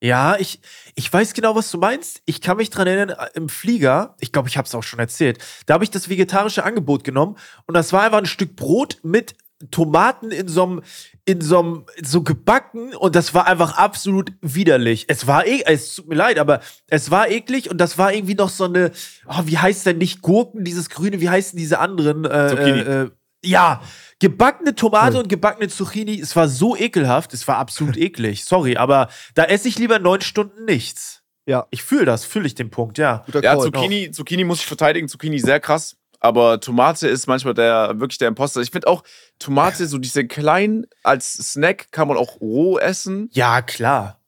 Ja, 0.00 0.36
ich, 0.36 0.60
ich 0.96 1.12
weiß 1.12 1.32
genau, 1.32 1.54
was 1.54 1.70
du 1.70 1.78
meinst. 1.78 2.22
Ich 2.24 2.40
kann 2.40 2.56
mich 2.56 2.70
dran 2.70 2.88
erinnern, 2.88 3.10
äh, 3.10 3.28
im 3.34 3.48
Flieger, 3.48 4.16
ich 4.18 4.32
glaube, 4.32 4.48
ich 4.48 4.56
habe 4.56 4.66
es 4.66 4.74
auch 4.74 4.82
schon 4.82 4.98
erzählt, 4.98 5.38
da 5.66 5.74
habe 5.74 5.84
ich 5.84 5.90
das 5.90 6.08
vegetarische 6.08 6.64
Angebot 6.64 7.04
genommen 7.04 7.36
und 7.66 7.74
das 7.74 7.92
war 7.92 8.02
einfach 8.02 8.18
ein 8.18 8.26
Stück 8.26 8.56
Brot 8.56 8.98
mit 9.04 9.36
Tomaten 9.70 10.30
in 10.30 10.48
so 10.48 10.64
einem, 10.64 10.82
in 11.24 11.40
so 11.40 11.58
einem, 11.60 11.84
so 12.02 12.22
gebacken 12.22 12.94
und 12.94 13.14
das 13.14 13.34
war 13.34 13.46
einfach 13.46 13.76
absolut 13.78 14.32
widerlich. 14.40 15.04
Es 15.08 15.26
war 15.26 15.46
eh, 15.46 15.62
es 15.66 15.94
tut 15.94 16.08
mir 16.08 16.16
leid, 16.16 16.38
aber 16.38 16.60
es 16.88 17.10
war 17.10 17.28
eklig 17.30 17.70
und 17.70 17.78
das 17.78 17.98
war 17.98 18.12
irgendwie 18.12 18.34
noch 18.34 18.48
so 18.48 18.64
eine, 18.64 18.92
oh, 19.28 19.42
wie 19.44 19.58
heißt 19.58 19.86
denn 19.86 19.98
nicht 19.98 20.22
Gurken, 20.22 20.64
dieses 20.64 20.90
Grüne, 20.90 21.20
wie 21.20 21.30
heißen 21.30 21.56
diese 21.56 21.78
anderen? 21.78 22.24
Äh, 22.24 22.48
Zucchini. 22.48 22.80
Äh, 22.80 23.02
äh, 23.02 23.10
ja, 23.44 23.82
gebackene 24.20 24.74
Tomate 24.74 25.18
und 25.18 25.28
gebackene 25.28 25.68
Zucchini, 25.68 26.20
es 26.20 26.36
war 26.36 26.48
so 26.48 26.76
ekelhaft, 26.76 27.34
es 27.34 27.46
war 27.48 27.58
absolut 27.58 27.96
eklig. 27.98 28.44
Sorry, 28.44 28.76
aber 28.76 29.08
da 29.34 29.44
esse 29.44 29.68
ich 29.68 29.78
lieber 29.78 29.98
neun 29.98 30.20
Stunden 30.20 30.64
nichts. 30.64 31.22
Ja. 31.46 31.66
Ich 31.70 31.82
fühle 31.82 32.04
das, 32.04 32.24
fühle 32.24 32.46
ich 32.46 32.54
den 32.54 32.70
Punkt, 32.70 32.98
ja. 32.98 33.24
Guter 33.26 33.42
Ja, 33.42 33.54
Call. 33.56 33.64
Zucchini, 33.64 34.10
Zucchini 34.12 34.44
muss 34.44 34.60
ich 34.60 34.66
verteidigen. 34.66 35.08
Zucchini 35.08 35.38
sehr 35.40 35.60
krass. 35.60 35.96
Aber 36.20 36.60
Tomate 36.60 37.08
ist 37.08 37.26
manchmal 37.26 37.54
der, 37.54 37.98
wirklich 37.98 38.18
der 38.18 38.28
Imposter. 38.28 38.60
Ich 38.60 38.70
finde 38.70 38.86
auch, 38.86 39.02
Tomate, 39.42 39.86
so 39.86 39.98
diese 39.98 40.26
kleinen, 40.26 40.86
als 41.02 41.34
Snack 41.34 41.90
kann 41.92 42.08
man 42.08 42.16
auch 42.16 42.40
roh 42.40 42.78
essen. 42.78 43.28
Ja, 43.32 43.62
klar. 43.62 44.20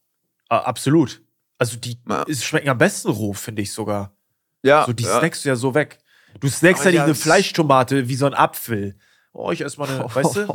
Absolut. 0.49 1.23
Also 1.59 1.77
die 1.77 1.99
Ja. 2.09 2.25
schmecken 2.33 2.69
am 2.69 2.79
besten 2.79 3.09
roh, 3.11 3.33
finde 3.33 3.63
ich 3.63 3.73
sogar. 3.73 4.17
Ja, 4.63 4.85
So, 4.87 4.93
die 4.93 5.05
ja. 5.05 5.19
snackst 5.19 5.45
du 5.45 5.49
ja 5.49 5.57
so 5.57 5.75
weg. 5.75 5.99
Du 6.41 6.49
snackst 6.49 6.85
ja 6.85 6.91
nicht 6.91 6.99
ja, 6.99 7.05
eine 7.05 7.15
Fleischtomate 7.15 8.09
wie 8.09 8.15
so 8.17 8.27
ein 8.27 8.35
Apfel. 8.35 8.97
Oh, 9.37 9.51
ich 9.51 9.61
esse 9.63 9.79
mal 9.81 9.89
eine, 9.89 10.05
weißt 10.15 10.37
du? 10.37 10.47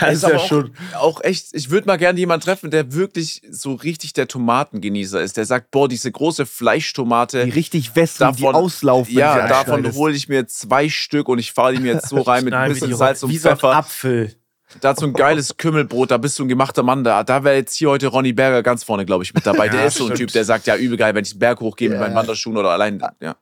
Das 0.00 0.14
ist 0.14 0.22
ja 0.24 0.36
auch, 0.36 0.46
schon. 0.48 0.72
auch 0.98 1.20
echt, 1.22 1.46
ich 1.52 1.70
würde 1.70 1.86
mal 1.86 1.96
gerne 1.96 2.18
jemanden 2.18 2.44
treffen, 2.44 2.72
der 2.72 2.92
wirklich 2.92 3.40
so 3.50 3.74
richtig 3.74 4.14
der 4.14 4.26
Tomatengenießer 4.26 5.22
ist. 5.22 5.36
Der 5.36 5.44
sagt, 5.46 5.70
boah, 5.70 5.88
diese 5.88 6.10
große 6.10 6.44
Fleischtomate. 6.44 7.44
Die 7.44 7.50
richtig 7.50 7.94
wässrig, 7.94 8.36
die 8.36 8.42
Davon- 8.42 8.54
auslaufen. 8.56 9.14
ja, 9.14 9.46
davon 9.46 9.90
hole 9.94 10.12
ich 10.14 10.28
mir 10.28 10.46
zwei 10.48 10.88
Stück 10.88 11.28
und 11.28 11.38
ich 11.38 11.52
fahre 11.52 11.74
die 11.74 11.80
mir 11.80 11.94
jetzt 11.94 12.08
so 12.08 12.20
rein 12.20 12.44
mit 12.44 12.52
ein 12.52 12.68
bisschen 12.72 12.94
Salz 12.96 13.22
und 13.22 13.30
wie 13.30 13.38
so 13.38 13.48
ein 13.48 13.56
Pfeffer. 13.56 13.76
Apfel. 13.76 14.34
Dazu 14.80 15.06
ein 15.06 15.12
geiles 15.12 15.56
Kümmelbrot, 15.56 16.10
da 16.10 16.18
bist 16.18 16.36
du 16.40 16.44
ein 16.44 16.48
gemachter 16.48 16.82
Mann 16.82 17.04
da. 17.04 17.22
Da 17.22 17.44
wäre 17.44 17.54
jetzt 17.54 17.76
hier 17.76 17.88
heute 17.88 18.08
Ronny 18.08 18.32
Berger 18.32 18.64
ganz 18.64 18.82
vorne, 18.82 19.06
glaube 19.06 19.22
ich, 19.22 19.32
mit 19.32 19.46
dabei. 19.46 19.68
Der 19.68 19.80
Ja, 19.82 19.86
ist 19.86 19.94
so 19.98 20.04
ein 20.04 20.16
stimmt. 20.16 20.18
Typ, 20.18 20.32
der 20.32 20.44
sagt, 20.44 20.66
ja, 20.66 20.76
übel 20.76 20.96
geil, 20.98 21.14
wenn 21.14 21.22
ich 21.24 21.30
den 21.30 21.38
Berg 21.38 21.60
hochgehe 21.60 21.88
mit 21.88 21.98
Ja. 21.98 22.02
meinen 22.04 22.16
Wanderschuhen 22.16 22.56
oder 22.56 22.70
allein. 22.70 23.00
Ja. 23.20 23.36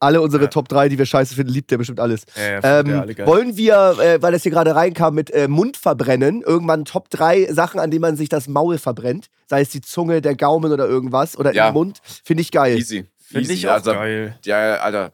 Alle 0.00 0.22
unsere 0.22 0.48
Top 0.48 0.66
3, 0.68 0.88
die 0.88 0.96
wir 0.98 1.04
scheiße 1.04 1.34
finden, 1.34 1.52
liebt 1.52 1.70
der 1.70 1.76
bestimmt 1.78 2.00
alles. 2.00 2.24
Ja, 2.34 2.42
ja, 2.60 2.80
Ähm, 2.80 2.86
der 2.86 3.00
alle 3.02 3.26
wollen 3.26 3.56
wir, 3.58 3.96
äh, 4.00 4.22
weil 4.22 4.32
das 4.32 4.42
hier 4.42 4.50
gerade 4.50 4.74
reinkam 4.74 5.14
mit 5.14 5.30
äh, 5.30 5.46
Mund 5.46 5.76
verbrennen, 5.76 6.40
irgendwann 6.42 6.86
Top 6.86 7.10
3 7.10 7.52
Sachen, 7.52 7.78
an 7.78 7.90
denen 7.90 8.00
man 8.00 8.16
sich 8.16 8.30
das 8.30 8.48
Maul 8.48 8.78
verbrennt? 8.78 9.26
Sei 9.46 9.60
es 9.60 9.68
die 9.68 9.82
Zunge, 9.82 10.22
der 10.22 10.34
Gaumen 10.36 10.72
oder 10.72 10.88
irgendwas 10.88 11.36
oder 11.36 11.52
Ja. 11.54 11.68
im 11.68 11.74
Mund. 11.74 12.00
Finde 12.24 12.40
ich 12.40 12.50
geil. 12.50 12.78
Easy. 12.78 13.04
Finde 13.18 13.42
Easy. 13.42 13.52
ich 13.52 13.68
auch 13.68 13.74
also, 13.74 13.92
geil. 13.92 14.38
Ja, 14.44 14.76
Alter. 14.76 15.10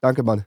Danke, 0.00 0.22
Mann. 0.24 0.44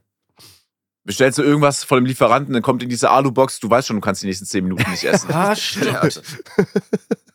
Bestellst 1.06 1.38
du 1.38 1.42
irgendwas 1.42 1.84
von 1.84 1.98
dem 1.98 2.04
Lieferanten, 2.06 2.52
dann 2.52 2.62
kommt 2.62 2.82
in 2.82 2.88
diese 2.88 3.10
Alubox, 3.10 3.60
du 3.60 3.70
weißt 3.70 3.86
schon, 3.88 3.96
du 3.96 4.00
kannst 4.02 4.22
die 4.22 4.26
nächsten 4.26 4.44
10 4.44 4.64
Minuten 4.64 4.90
nicht 4.90 5.04
essen. 5.04 5.28
Ah, 5.32 5.54
stimmt. 5.54 5.86
Ja, 5.86 6.00
Alter. 6.00 6.20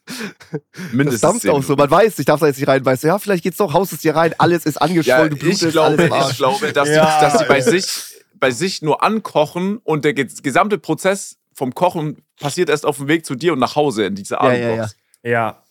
Das 0.05 0.91
Mindestens 0.91 1.21
dampft 1.21 1.41
10 1.43 1.51
auch 1.51 1.63
so. 1.63 1.75
Man 1.75 1.89
weiß, 1.89 2.19
ich 2.19 2.25
darf 2.25 2.39
da 2.41 2.47
jetzt 2.47 2.57
nicht 2.59 2.67
rein. 2.67 2.83
Weißt 2.83 3.03
du, 3.03 3.07
ja, 3.07 3.17
vielleicht 3.19 3.43
geht's 3.43 3.57
doch, 3.57 3.73
haust 3.73 3.93
es 3.93 4.01
hier 4.01 4.15
rein, 4.15 4.33
alles 4.37 4.65
ist 4.65 4.75
Ja, 4.75 4.81
angeschwollen, 4.81 5.29
du 5.29 5.35
ich 5.37 5.41
blutest, 5.41 5.71
glaube, 5.71 6.11
alles 6.11 6.25
im 6.25 6.31
ich 6.31 6.37
glaube, 6.37 6.73
dass, 6.73 6.89
Ja, 6.89 7.15
die, 7.19 7.25
dass 7.25 7.37
die 7.41 7.45
bei 7.45 7.61
sich, 7.61 7.87
bei 8.35 8.51
sich 8.51 8.81
nur 8.81 9.03
ankochen 9.03 9.77
und 9.77 10.03
der 10.03 10.13
ge- 10.13 10.27
gesamte 10.43 10.77
Prozess 10.77 11.37
vom 11.53 11.73
Kochen 11.73 12.23
passiert 12.39 12.69
erst 12.69 12.85
auf 12.85 12.97
dem 12.97 13.07
Weg 13.07 13.25
zu 13.25 13.35
dir 13.35 13.53
und 13.53 13.59
nach 13.59 13.75
Hause 13.75 14.05
in 14.05 14.15
diese 14.15 14.35
Ja, 14.35 14.51
ja, 14.53 14.67
Alubox. 14.69 14.95
ja. 15.23 15.31
Ja. 15.31 15.63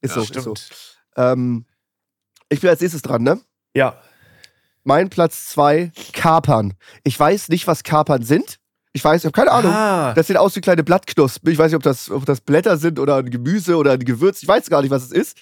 Ist 0.00 0.16
Ja, 0.16 0.22
so, 0.22 0.32
ist 0.32 0.42
so. 0.44 0.54
Ähm, 1.16 1.66
ich 2.48 2.60
bin 2.60 2.70
als 2.70 2.80
nächstes 2.80 3.02
dran, 3.02 3.22
ne? 3.22 3.40
Ja. 3.74 4.00
Mein 4.88 5.10
Platz 5.10 5.50
zwei, 5.50 5.92
Kapern. 6.14 6.72
Ich 7.04 7.20
weiß 7.20 7.50
nicht, 7.50 7.66
was 7.66 7.82
Kapern 7.82 8.22
sind. 8.22 8.56
Ich 8.94 9.04
weiß, 9.04 9.20
ich 9.20 9.26
habe 9.26 9.32
keine 9.34 9.52
Ahnung. 9.52 9.70
Ah, 9.70 10.14
Das 10.14 10.28
sieht 10.28 10.38
aus 10.38 10.56
wie 10.56 10.62
kleine 10.62 10.82
Blattknospen. 10.82 11.52
Ich 11.52 11.58
weiß 11.58 11.66
nicht, 11.66 11.76
ob 11.76 11.82
das, 11.82 12.10
ob 12.10 12.24
das 12.24 12.40
Blätter 12.40 12.78
sind 12.78 12.98
oder 12.98 13.16
ein 13.16 13.28
Gemüse 13.28 13.76
oder 13.76 13.92
ein 13.92 13.98
Gewürz. 13.98 14.42
Ich 14.42 14.48
weiß 14.48 14.70
gar 14.70 14.80
nicht, 14.80 14.90
was 14.90 15.02
es 15.04 15.12
ist. 15.12 15.36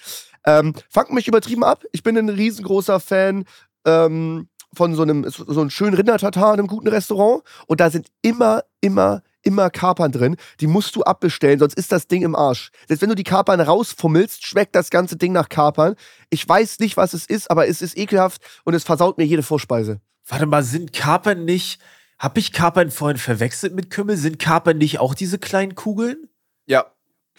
Ähm, 0.45 0.73
fangt 0.89 1.13
mich 1.13 1.29
übertrieben 1.29 1.63
ab. 1.63 1.85
Ich 1.93 2.03
bin 2.03 2.17
ein 2.17 2.27
riesengroßer 2.27 2.99
Fan 2.99 3.45
ähm, 3.85 4.49
von 4.75 4.95
so 4.95 5.03
einem, 5.03 5.25
so 5.29 5.61
einem 5.61 5.69
schönen 5.69 5.93
Rindertatar 5.93 6.53
in 6.53 6.59
einem 6.59 6.67
guten 6.67 6.89
Restaurant. 6.89 7.41
Und 7.67 7.79
da 7.79 7.89
sind 7.89 8.07
immer, 8.21 8.65
immer, 8.81 9.21
immer 9.47 9.69
Kapern 9.69 10.11
drin. 10.11 10.35
Die 10.59 10.67
musst 10.67 10.95
du 10.95 11.03
abbestellen, 11.03 11.57
sonst 11.59 11.75
ist 11.75 11.91
das 11.91 12.07
Ding 12.07 12.21
im 12.21 12.35
Arsch. 12.35 12.69
Selbst 12.87 13.01
wenn 13.01 13.09
du 13.09 13.15
die 13.15 13.23
Kapern 13.23 13.61
rausfummelst, 13.61 14.45
schmeckt 14.45 14.75
das 14.75 14.89
ganze 14.89 15.15
Ding 15.15 15.31
nach 15.31 15.47
Kapern. 15.49 15.95
Ich 16.29 16.47
weiß 16.47 16.79
nicht, 16.79 16.97
was 16.97 17.13
es 17.13 17.25
ist, 17.25 17.49
aber 17.49 17.67
es 17.67 17.81
ist 17.81 17.97
ekelhaft 17.97 18.41
und 18.65 18.73
es 18.73 18.83
versaut 18.83 19.17
mir 19.17 19.23
jede 19.25 19.43
Vorspeise. 19.43 20.01
warte 20.27 20.45
mal, 20.45 20.63
sind 20.63 20.91
Kapern 20.93 21.45
nicht. 21.45 21.79
Hab 22.19 22.37
ich 22.37 22.51
Kapern 22.51 22.91
vorhin 22.91 23.17
verwechselt 23.17 23.73
mit 23.73 23.89
Kümmel? 23.89 24.17
Sind 24.17 24.39
Kapern 24.39 24.77
nicht 24.77 24.99
auch 24.99 25.13
diese 25.13 25.39
kleinen 25.39 25.75
Kugeln? 25.75 26.27
Ja. 26.65 26.85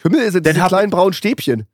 Kümmel 0.01 0.31
sind 0.31 0.45
Dann 0.45 0.55
diese 0.55 0.67
kleinen 0.67 0.89
braunen 0.89 1.13
Stäbchen. 1.13 1.67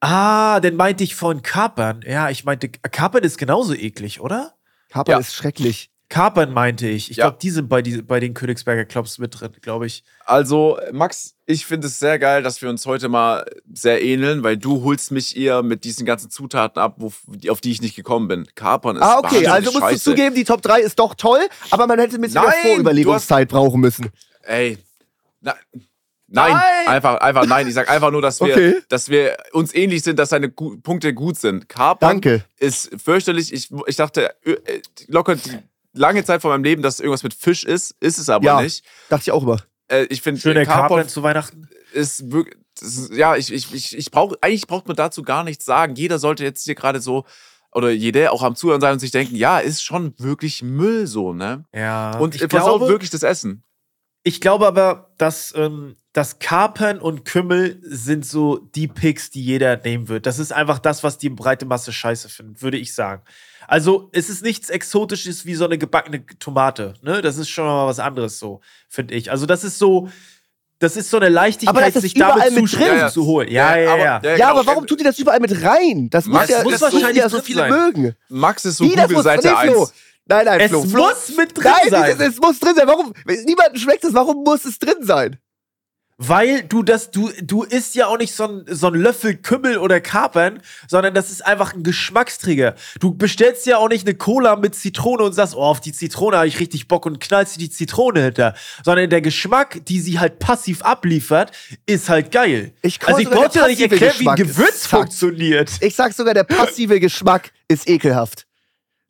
Ah, 0.00 0.58
dann 0.60 0.76
meinte 0.76 1.04
ich 1.04 1.14
von 1.14 1.42
Kapern. 1.42 2.02
Ja, 2.06 2.30
ich 2.30 2.44
meinte, 2.44 2.68
Kapern 2.68 3.22
ist 3.24 3.36
genauso 3.38 3.74
eklig, 3.74 4.20
oder? 4.20 4.54
Kapern 4.88 5.12
Ja. 5.12 5.18
ist 5.18 5.34
schrecklich. 5.34 5.90
Kapern 6.08 6.52
meinte 6.54 6.88
ich. 6.88 7.10
Ich 7.10 7.18
Ja. 7.18 7.24
glaube, 7.26 7.38
die 7.42 7.50
sind 7.50 7.68
bei, 7.68 7.82
die, 7.82 8.00
bei 8.00 8.18
den 8.18 8.32
Königsberger 8.32 8.86
Clubs 8.86 9.18
mit 9.18 9.38
drin, 9.38 9.50
glaube 9.60 9.86
ich. 9.86 10.04
Also, 10.24 10.78
Max, 10.92 11.34
ich 11.44 11.66
finde 11.66 11.86
es 11.88 11.98
sehr 11.98 12.18
geil, 12.18 12.42
dass 12.42 12.62
wir 12.62 12.70
uns 12.70 12.86
heute 12.86 13.08
mal 13.10 13.44
sehr 13.74 14.02
ähneln, 14.02 14.42
weil 14.42 14.56
du 14.56 14.82
holst 14.84 15.10
mich 15.10 15.36
eher 15.36 15.62
mit 15.62 15.84
diesen 15.84 16.06
ganzen 16.06 16.30
Zutaten 16.30 16.80
ab, 16.80 16.94
wo, 16.96 17.12
auf 17.50 17.60
die 17.60 17.70
ich 17.72 17.82
nicht 17.82 17.94
gekommen 17.94 18.26
bin. 18.28 18.46
Kapern 18.54 18.96
ist 18.96 19.02
Ah, 19.02 19.18
okay, 19.18 19.46
also 19.48 19.70
musst 19.70 19.82
du 19.82 19.88
scheiße. 19.90 20.10
zugeben, 20.10 20.34
die 20.34 20.44
Top 20.44 20.62
3 20.62 20.80
ist 20.80 20.98
doch 20.98 21.14
toll, 21.14 21.40
aber 21.70 21.86
man 21.86 21.98
hätte 21.98 22.14
ein 22.16 22.22
bisschen 22.22 22.40
mehr 22.42 22.50
Nein, 22.50 22.70
Vorüberlegungszeit 22.72 23.48
brauchen 23.48 23.80
müssen. 23.80 24.10
Ey. 24.42 24.78
Na, 25.42 25.54
nein, 26.26 26.52
Nein! 26.52 26.88
einfach, 26.88 27.20
einfach 27.20 27.46
nein. 27.46 27.68
Ich 27.68 27.74
sag 27.74 27.90
einfach 27.90 28.10
nur, 28.10 28.22
dass 28.22 28.40
wir, 28.40 28.54
Okay. 28.54 28.76
dass 28.88 29.08
wir 29.10 29.36
uns 29.52 29.74
ähnlich 29.74 30.02
sind, 30.02 30.18
dass 30.18 30.30
deine 30.30 30.50
Gu 30.50 30.78
Punkte 30.78 31.12
gut 31.12 31.36
sind. 31.36 31.68
Kapern 31.68 32.20
Danke. 32.20 32.44
ist 32.58 32.90
fürchterlich. 33.02 33.52
Ich, 33.52 33.68
ich 33.86 33.96
dachte 33.96 34.34
äh, 34.44 34.52
äh, 34.52 34.82
locker 35.06 35.36
die 35.36 35.50
lange 35.98 36.24
Zeit 36.24 36.40
von 36.42 36.50
meinem 36.50 36.64
Leben, 36.64 36.82
dass 36.82 37.00
irgendwas 37.00 37.22
mit 37.22 37.34
Fisch 37.34 37.64
ist. 37.64 37.94
Ist 38.00 38.18
es 38.18 38.28
aber 38.28 38.44
Ja. 38.44 38.60
nicht. 38.62 38.84
Dachte 39.08 39.22
ich 39.24 39.32
auch 39.32 39.42
immer. 39.42 39.58
Äh, 39.88 40.04
ich 40.04 40.22
finde, 40.22 40.40
Schöner 40.40 40.64
Kapern 40.64 40.88
Kapern 40.88 41.08
zu 41.08 41.22
Weihnachten. 41.22 41.68
ist 41.92 42.30
wirklich. 42.32 42.56
Ist, 42.80 43.12
ja, 43.12 43.34
ich, 43.34 43.52
ich, 43.52 43.74
ich, 43.74 43.96
ich 43.98 44.10
brauche, 44.12 44.36
eigentlich 44.40 44.68
braucht 44.68 44.86
man 44.86 44.94
dazu 44.96 45.22
gar 45.22 45.42
nichts 45.42 45.64
sagen. 45.64 45.96
Jeder 45.96 46.18
sollte 46.20 46.44
jetzt 46.44 46.62
hier 46.64 46.76
gerade 46.76 47.00
so, 47.00 47.24
oder 47.74 47.90
jeder 47.90 48.32
auch 48.32 48.42
am 48.44 48.54
Zuhören 48.54 48.80
sein 48.80 48.92
und 48.92 48.98
sich 49.00 49.10
denken, 49.10 49.34
ja, 49.34 49.58
ist 49.58 49.82
schon 49.82 50.14
wirklich 50.18 50.62
Müll 50.62 51.06
so, 51.08 51.32
ne? 51.34 51.64
Ja. 51.74 52.16
Und 52.18 52.36
ich 52.36 52.42
ich 52.42 52.48
versaut 52.48 52.78
glaube, 52.78 52.88
wirklich 52.92 53.10
das 53.10 53.24
Essen. 53.24 53.64
ich 54.22 54.40
glaube 54.40 54.66
aber, 54.68 55.10
dass 55.18 55.52
ähm, 55.56 55.96
das 56.12 56.38
Kapern 56.38 57.00
und 57.00 57.24
Kümmel 57.24 57.80
sind 57.82 58.24
so 58.24 58.58
die 58.58 58.86
Picks, 58.88 59.30
die 59.30 59.42
jeder 59.44 59.76
nehmen 59.76 60.08
wird. 60.08 60.26
Das 60.26 60.38
ist 60.38 60.52
einfach 60.52 60.78
das, 60.78 61.02
was 61.02 61.18
die 61.18 61.30
breite 61.30 61.66
Masse 61.66 61.92
scheiße 61.92 62.28
findet, 62.28 62.62
würde 62.62 62.78
ich 62.78 62.94
sagen. 62.94 63.22
Also, 63.66 64.08
es 64.12 64.28
ist 64.30 64.42
nichts 64.42 64.70
Exotisches 64.70 65.44
wie 65.46 65.54
so 65.54 65.64
eine 65.64 65.78
gebackene 65.78 66.24
Tomate. 66.38 66.94
Ne? 67.02 67.20
Das 67.22 67.36
ist 67.36 67.48
schon 67.48 67.64
mal 67.66 67.86
was 67.86 67.98
anderes, 67.98 68.38
so, 68.38 68.60
finde 68.88 69.14
ich. 69.14 69.30
Also, 69.30 69.46
das 69.46 69.64
ist 69.64 69.78
so. 69.78 70.08
Das 70.80 70.96
ist 70.96 71.10
so 71.10 71.16
eine 71.16 71.28
Leichtigkeit, 71.28 71.74
Aber 71.76 71.84
das 71.84 71.96
ist 71.96 72.02
sich 72.02 72.14
damit 72.14 72.36
überall 72.36 72.50
mit 72.52 72.72
drin. 72.72 72.80
Ja, 72.86 72.94
ja. 72.94 73.10
zu 73.10 73.26
holen. 73.26 73.50
Ja, 73.50 73.76
ja, 73.76 73.92
aber- 73.94 73.98
ja. 74.04 74.20
Ja, 74.22 74.34
genau. 74.36 74.46
aber 74.50 74.66
warum 74.66 74.86
tut 74.86 75.00
ihr 75.00 75.04
das 75.06 75.18
überall 75.18 75.40
mit 75.40 75.60
rein? 75.64 76.08
Das 76.08 76.26
muss 76.26 76.34
Max, 76.34 76.50
ja, 76.50 76.58
es 76.58 76.62
das 76.62 76.64
muss 76.64 76.72
muss 76.80 76.92
wahrscheinlich 76.92 77.16
ja 77.20 77.28
so 77.28 77.40
viele 77.42 77.62
sein. 77.62 77.70
mögen. 77.72 78.14
Max 78.28 78.64
ist 78.64 78.76
so 78.76 78.84
muss 78.84 78.94
Google-Seite 78.94 79.48
nee, 79.48 79.70
Flo. 79.72 79.80
1. 79.82 79.92
Nein, 80.26 80.44
nein, 80.44 80.60
Es 80.60 80.70
Flo. 80.70 80.84
Flo. 80.84 81.02
muss 81.08 81.36
mit 81.36 81.56
drin 81.56 81.64
Nein, 81.64 81.90
sein. 81.90 82.10
Es, 82.20 82.28
es 82.34 82.38
muss 82.40 82.60
drin 82.60 82.76
sein. 82.76 82.86
Warum? 82.86 83.12
Niemandem 83.26 83.76
schmeckt 83.76 84.04
es. 84.04 84.14
Warum 84.14 84.44
muss 84.44 84.64
es 84.66 84.78
drin 84.78 84.98
sein? 85.00 85.38
Weil 86.20 86.64
du 86.64 86.82
das, 86.82 87.12
du, 87.12 87.30
du 87.40 87.62
isst 87.62 87.94
ja 87.94 88.08
auch 88.08 88.18
nicht 88.18 88.34
so 88.34 88.42
ein, 88.42 88.64
so 88.66 88.88
ein 88.88 88.94
Löffel 88.94 89.36
Kümmel 89.36 89.78
oder 89.78 90.00
Kapern, 90.00 90.60
sondern 90.88 91.14
das 91.14 91.30
ist 91.30 91.46
einfach 91.46 91.74
ein 91.74 91.84
Geschmacksträger. 91.84 92.74
Du 92.98 93.14
bestellst 93.14 93.66
ja 93.66 93.78
auch 93.78 93.88
nicht 93.88 94.04
eine 94.04 94.16
Cola 94.16 94.56
mit 94.56 94.74
Zitrone 94.74 95.22
und 95.22 95.32
sagst, 95.32 95.54
oh, 95.54 95.62
auf 95.62 95.80
die 95.80 95.92
Zitrone 95.92 96.36
habe 96.36 96.48
ich 96.48 96.58
richtig 96.58 96.88
Bock 96.88 97.06
und 97.06 97.20
knallst 97.20 97.54
dir 97.54 97.60
die 97.60 97.70
Zitrone 97.70 98.20
hinter. 98.20 98.54
Sondern 98.84 99.08
der 99.10 99.20
Geschmack, 99.20 99.84
die 99.86 100.00
sie 100.00 100.18
halt 100.18 100.40
passiv 100.40 100.82
abliefert, 100.82 101.52
ist 101.86 102.08
halt 102.08 102.32
geil. 102.32 102.72
Ich 102.82 102.98
also 103.06 103.20
ich 103.20 103.28
der 103.28 103.68
nicht 103.68 103.80
erklären, 103.80 104.14
wie 104.18 104.28
ein 104.28 104.34
Geschmack 104.34 104.36
Gewürz 104.38 104.86
funktioniert. 104.86 105.70
Ich 105.80 105.94
sag 105.94 106.12
sogar, 106.14 106.34
der 106.34 106.42
passive 106.42 106.98
Geschmack 106.98 107.52
ist 107.68 107.88
ekelhaft. 107.88 108.47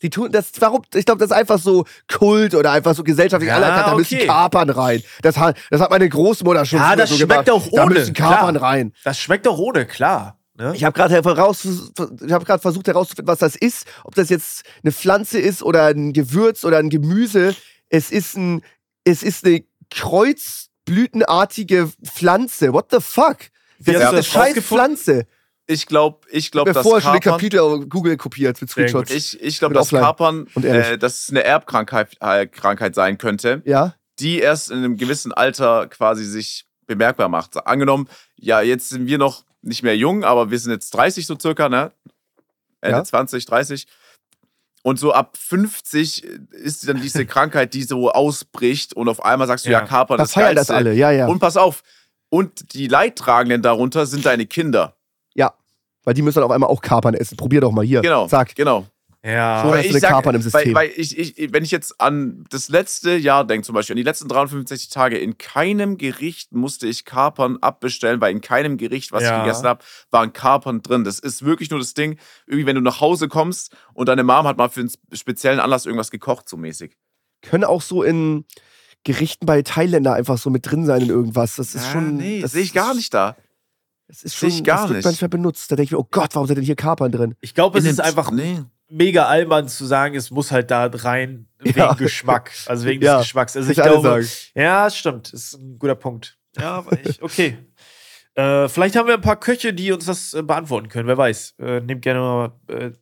Die 0.03 0.11
tun 0.11 0.31
das, 0.31 0.51
warum? 0.61 0.83
Ich 0.95 1.07
glaube, 1.07 1.19
das 1.21 1.31
ist 1.31 1.37
einfach 1.37 1.59
so 1.59 1.85
Kult 2.07 2.55
oder 2.55 2.71
einfach 2.73 2.95
so 2.95 3.03
gesellschaftlich 3.03 3.49
Ja, 3.49 3.57
anerkannt. 3.57 3.87
Da 3.89 3.95
müssen 3.97 4.15
okay. 4.15 4.27
Kapern 4.27 4.71
rein. 4.71 5.03
Das 5.23 5.37
hat, 5.37 5.57
das 5.71 5.81
hat 5.81 5.91
meine 5.91 6.09
Großmutter 6.09 6.65
schon 6.65 6.79
Ja, 6.79 6.95
das 6.95 7.11
so 7.11 7.17
schmeckt 7.17 7.47
gemacht. 7.47 7.51
auch 7.51 7.69
Da 7.73 7.85
ohne, 7.85 7.95
müssen 7.95 8.15
Kapern 8.15 8.57
klar. 8.57 8.71
rein. 8.71 8.93
Das 9.05 9.19
schmeckt 9.19 9.47
doch 9.47 9.59
ohne, 9.59 9.87
klar. 9.87 10.39
Ne? 10.57 10.73
Ich 10.75 10.85
habe 10.85 10.93
gerade 10.93 11.15
heraus, 11.15 11.65
ich 11.65 12.33
habe 12.33 12.45
gerade 12.45 12.61
versucht 12.61 12.87
herauszufinden, 12.89 13.29
was 13.31 13.39
das 13.41 13.57
ist. 13.57 13.87
Ob 14.05 14.15
das 14.15 14.29
jetzt 14.29 14.63
eine 14.83 14.93
Pflanze 14.93 15.39
ist 15.39 15.63
oder 15.63 15.87
ein 15.87 16.13
Gewürz 16.13 16.65
oder 16.65 16.79
ein 16.79 16.91
Gemüse. 16.91 17.55
Es 17.89 18.11
ist 18.11 18.37
ein, 18.37 18.63
es 19.05 19.23
ist 19.23 19.45
eine 19.45 19.65
kreuzblütenartige 19.91 21.91
Pflanze. 22.05 22.73
What 22.73 22.87
the 22.91 22.99
fuck? 23.01 23.39
Das 23.81 23.95
ist 23.95 24.03
eine 24.03 24.23
scheiß? 24.23 24.57
Pflanze. 24.65 25.27
Ich 25.71 25.87
glaube, 25.87 26.21
ich 26.31 26.51
glaube, 26.51 26.73
dass 26.73 26.83
vorher 26.83 27.03
schon 27.03 27.21
Kapern, 27.21 27.33
Kapitel 27.33 27.87
Google 27.87 28.17
kopiert 28.17 28.59
mit. 28.63 28.71
Screenshots. 28.71 29.11
ich, 29.11 29.41
ich 29.43 29.59
glaube, 29.59 29.75
dass. 29.75 29.91
Kapern, 29.91 30.47
äh, 30.63 30.97
dass 30.97 31.25
es 31.25 31.31
eine 31.31 31.45
Erbkrankheit 31.45 32.17
äh, 32.21 32.47
Krankheit 32.47 32.95
sein 32.95 33.19
könnte, 33.19 33.61
ja? 33.67 33.95
die 34.19 34.39
erst 34.39 34.71
in 34.71 34.79
einem 34.79 34.97
gewissen 34.97 35.31
Alter 35.31 35.87
quasi 35.89 36.25
sich 36.25 36.65
bemerkbar 36.87 37.29
macht. 37.29 37.67
Angenommen, 37.67 38.09
ja, 38.37 38.63
jetzt 38.63 38.89
sind 38.89 39.07
wir 39.07 39.19
noch 39.19 39.45
nicht 39.61 39.83
mehr 39.83 39.95
jung, 39.95 40.25
aber 40.25 40.51
wir 40.51 40.59
sind 40.59 40.73
jetzt 40.73 40.91
30 40.95 41.27
so 41.27 41.37
circa, 41.39 41.69
ne? 41.69 41.93
Ende 42.81 42.99
Ja. 42.99 43.05
20, 43.05 43.45
30. 43.45 43.87
Und 44.83 44.99
so 44.99 45.13
ab 45.13 45.37
50 45.37 46.25
ist 46.25 46.89
dann 46.89 47.03
diese 47.03 47.27
Krankheit, 47.27 47.75
die 47.75 47.83
so 47.83 48.11
ausbricht 48.11 48.95
und 48.95 49.11
auf 49.11 49.23
einmal 49.23 49.47
sagst 49.47 49.67
du, 49.67 49.71
ja, 49.71 49.81
Ja. 49.81 49.87
Kapern 49.87 50.17
Da 50.17 50.25
ist 50.25 50.33
feiern 50.33 50.57
das 50.57 50.71
alle, 50.71 50.95
ja, 50.95 51.11
ja. 51.11 51.27
Und 51.27 51.41
pass 51.41 51.59
auf, 51.59 51.83
und 52.31 52.73
die 52.73 52.89
Leidtragenden 52.89 53.61
darunter 53.61 54.07
sind 54.07 54.25
deine 54.25 54.47
Kinder. 54.47 54.95
Ja. 56.09 56.11
Weil 56.11 56.15
die 56.15 56.23
müssen 56.23 56.37
dann 56.37 56.45
auf 56.45 56.51
einmal 56.51 56.71
auch 56.71 56.81
Kapern 56.81 57.15
essen. 57.15 57.37
Probier 57.37 57.61
doch 57.61 57.73
mal 57.73 57.85
hier. 57.85 58.01
Genau. 58.01 58.27
Zack. 58.27 58.55
Genau. 58.55 58.87
Ja. 59.25 59.65
So. 59.67 59.75
hast 59.75 59.89
du 59.89 59.93
den 59.93 60.01
Kapern 60.01 60.35
im 60.37 60.43
System. 60.43 60.75
Weil, 60.75 60.89
weil 60.89 60.93
ich, 60.97 61.19
ich, 61.19 61.53
wenn 61.53 61.65
ich 61.65 61.73
jetzt 61.73 62.01
an 62.01 62.45
das 62.51 62.69
letzte 62.69 63.17
Jahr 63.17 63.45
denke, 63.45 63.67
zum 63.67 63.75
Beispiel 63.75 63.95
an 63.95 63.97
die 63.99 64.03
letzten 64.05 64.29
365 64.29 64.91
Tage, 64.91 65.19
in 65.19 65.37
keinem 65.39 65.99
Gericht 65.99 66.53
musste 66.53 66.87
ich 66.87 67.05
Kapern 67.05 67.59
abbestellen, 67.61 68.21
weil 68.21 68.31
in 68.33 68.41
keinem 68.41 68.77
Gericht, 68.77 69.11
was 69.11 69.25
Ja. 69.25 69.39
ich 69.39 69.45
gegessen 69.45 69.67
habe, 69.67 69.85
waren 70.13 70.33
Kapern 70.33 70.83
drin. 70.83 71.03
Das 71.03 71.19
ist 71.19 71.45
wirklich 71.45 71.69
nur 71.71 71.81
das 71.81 71.95
Ding, 71.95 72.17
irgendwie, 72.47 72.67
wenn 72.67 72.77
du 72.77 72.81
nach 72.81 73.01
Hause 73.01 73.27
kommst 73.29 73.77
und 73.93 74.09
deine 74.09 74.23
Mom 74.23 74.47
hat 74.47 74.57
mal 74.57 74.69
für 74.69 74.81
einen 74.81 74.93
speziellen 75.13 75.59
Anlass 75.59 75.85
irgendwas 75.85 76.13
gekocht, 76.13 76.49
so 76.49 76.57
mäßig. 76.57 76.97
Können 77.43 77.65
auch 77.65 77.83
so 77.83 78.05
in 78.05 78.45
Gerichten 79.05 79.47
bei 79.47 79.63
Thailänder 79.63 80.15
einfach 80.15 80.39
so 80.39 80.49
mit 80.49 80.71
drin 80.71 80.87
sein 80.87 81.03
in 81.03 81.09
irgendwas. 81.09 81.57
Das 81.57 81.75
ist 81.75 81.87
Ah, 81.87 81.93
schon. 81.93 82.17
nee, 82.17 82.41
das 82.41 82.53
sehe 82.53 82.63
ich 82.63 82.73
gar 82.73 82.95
nicht 82.95 83.13
da. 83.13 83.37
Das 84.09 84.23
ist 84.23 84.35
schon. 84.37 84.49
ich 84.49 84.65
gar 84.65 84.79
das 84.81 84.89
wird 84.89 84.97
nicht. 84.99 85.05
manchmal 85.05 85.29
benutzt. 85.29 85.71
Da 85.71 85.77
denke 85.77 85.85
ich 85.87 85.93
mir, 85.93 85.99
oh 85.99 86.09
Gott, 86.11 86.35
warum 86.35 86.47
sind 86.49 86.57
denn 86.57 86.65
hier 86.65 86.77
Kapern 86.77 87.13
drin? 87.13 87.35
Ich 87.41 87.55
glaube, 87.55 87.79
es 87.79 87.85
ist 87.85 88.01
einfach 88.01 88.31
Nee. 88.31 88.63
mega 88.89 89.27
albern 89.27 89.69
zu 89.69 89.85
sagen, 89.85 90.15
es 90.17 90.31
muss 90.31 90.51
halt 90.51 90.71
da 90.71 90.87
rein 90.87 91.47
wegen 91.59 91.79
Ja. 91.79 91.93
Geschmack. 91.95 92.51
Also 92.67 92.87
wegen 92.87 93.03
Ja, 93.05 93.19
des 93.19 93.27
Geschmacks. 93.27 93.57
Also 93.57 93.71
ich 93.71 93.81
alle 93.83 94.01
glaube, 94.01 94.23
sagen. 94.23 94.29
ja, 94.55 94.89
stimmt. 94.91 95.33
Ist 95.33 95.55
ein 95.55 95.79
guter 95.79 95.95
Punkt. 95.95 96.39
Ja, 96.59 96.71
aber 96.79 96.99
ich, 97.05 97.23
okay. 97.23 97.59
Äh, 98.35 98.69
vielleicht 98.69 98.95
haben 98.95 99.09
wir 99.09 99.15
ein 99.15 99.21
paar 99.21 99.41
Köche, 99.41 99.75
die 99.75 99.91
uns 99.91 100.05
das 100.05 100.33
äh, 100.33 100.43
beantworten 100.45 100.89
können. 100.89 101.09
Wer 101.09 101.19
weiß. 101.19 101.57
Äh, 101.59 101.81
nehmt 101.81 102.03
gerne 102.03 102.21
mal 102.21 102.53
äh, 102.69 102.93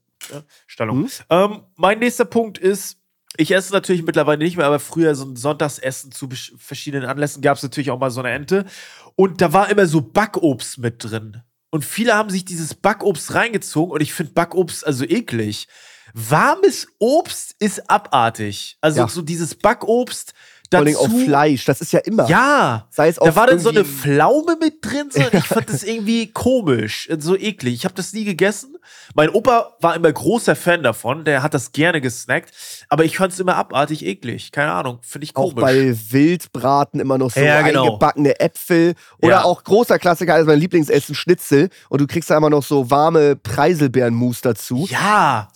Stellung. 0.67 1.01
Mhm. 1.01 1.09
Ähm, 1.29 1.61
mein 1.77 1.99
nächster 1.99 2.25
Punkt 2.25 2.57
ist, 2.57 2.97
ich 3.37 3.51
esse 3.51 3.71
natürlich 3.75 4.03
mittlerweile 4.03 4.43
nicht 4.43 4.57
mehr, 4.57 4.65
aber 4.65 4.79
früher 4.79 5.15
so 5.15 5.27
ein 5.27 5.37
Sonntagsessen 5.37 6.11
zu 6.11 6.31
verschiedenen 6.57 7.07
Anlässen 7.07 7.43
gab 7.43 7.59
es 7.59 7.63
natürlich 7.63 7.91
auch 7.91 7.99
mal 7.99 8.11
so 8.11 8.21
eine 8.21 8.31
Ente. 8.31 8.65
Und 9.17 9.41
da 9.41 9.53
war 9.53 9.71
immer 9.71 9.87
so 9.87 10.01
Backobst 10.01 10.79
mit 10.79 11.03
drin. 11.03 11.43
Und 11.71 11.85
viele 11.85 12.15
haben 12.15 12.31
sich 12.31 12.45
dieses 12.45 12.75
Backobst 12.75 13.35
reingezogen 13.35 13.93
und 13.93 14.01
ich 14.01 14.13
finde 14.13 14.33
Backobst 14.33 14.87
also 14.87 15.05
eklig. 15.05 15.69
Warmes 16.15 16.87
Obst 16.99 17.55
ist 17.59 17.91
abartig. 17.91 18.79
Also 18.81 19.01
Ja. 19.01 19.09
so 19.09 19.23
dieses 19.23 19.55
Backobst, 19.55 20.33
Vor 20.71 20.81
allem 20.81 20.97
auf 20.97 21.11
Fleisch. 21.25 21.65
Das 21.65 21.81
ist 21.81 21.93
ja 21.93 22.01
immer. 22.01 22.29
Ja, 22.29 22.87
Sei 22.91 23.09
es 23.09 23.17
da 23.17 23.23
auf 23.23 23.37
war 23.37 23.47
dann 23.47 23.59
so 23.59 23.69
eine 23.71 23.85
Pflaume 23.85 24.57
mit 24.61 24.85
drin. 24.85 25.09
So, 25.11 25.21
ich 25.33 25.45
fand 25.45 25.69
das 25.69 25.83
irgendwie 25.83 26.29
komisch, 26.33 27.09
so 27.19 27.37
eklig. 27.37 27.75
Ich 27.75 27.85
habe 27.85 27.95
das 27.95 28.13
nie 28.13 28.25
gegessen. 28.25 28.77
Mein 29.15 29.31
Opa 29.31 29.75
war 29.81 29.97
immer 29.97 30.13
großer 30.13 30.55
Fan 30.57 30.83
davon. 30.83 31.25
Der 31.25 31.43
hat 31.43 31.55
das 31.55 31.73
gerne 31.73 32.01
gesnackt. 32.01 32.53
Aber 32.89 33.05
ich 33.05 33.17
fand 33.19 33.33
es 33.33 33.41
immer 33.41 33.57
abartig 33.57 34.05
eklig. 34.05 34.53
Keine 34.53 34.73
Ahnung, 34.73 34.99
finde 35.03 35.25
ich 35.25 35.37
Auch 35.37 35.51
komisch. 35.51 35.63
bei 35.63 35.97
Wildbraten 36.11 37.01
immer 37.01 37.19
noch 37.19 37.31
so 37.31 37.41
Ja, 37.41 37.63
genau. 37.63 37.85
eingebackene 37.87 38.39
Äpfel. 38.41 38.95
Oder 39.23 39.31
Ja. 39.31 39.45
auch 39.45 39.63
großer 39.65 39.99
Klassiker, 39.99 40.35
also 40.35 40.47
mein 40.47 40.59
Lieblingsessen, 40.59 41.15
Schnitzel. 41.15 41.71
Und 41.89 42.01
du 42.01 42.07
kriegst 42.07 42.31
da 42.31 42.37
immer 42.37 42.51
noch 42.51 42.63
so 42.63 42.91
warme 42.91 43.37
Preiselbeerenmus 43.37 44.41
dazu. 44.41 44.87
ja, 44.91 45.49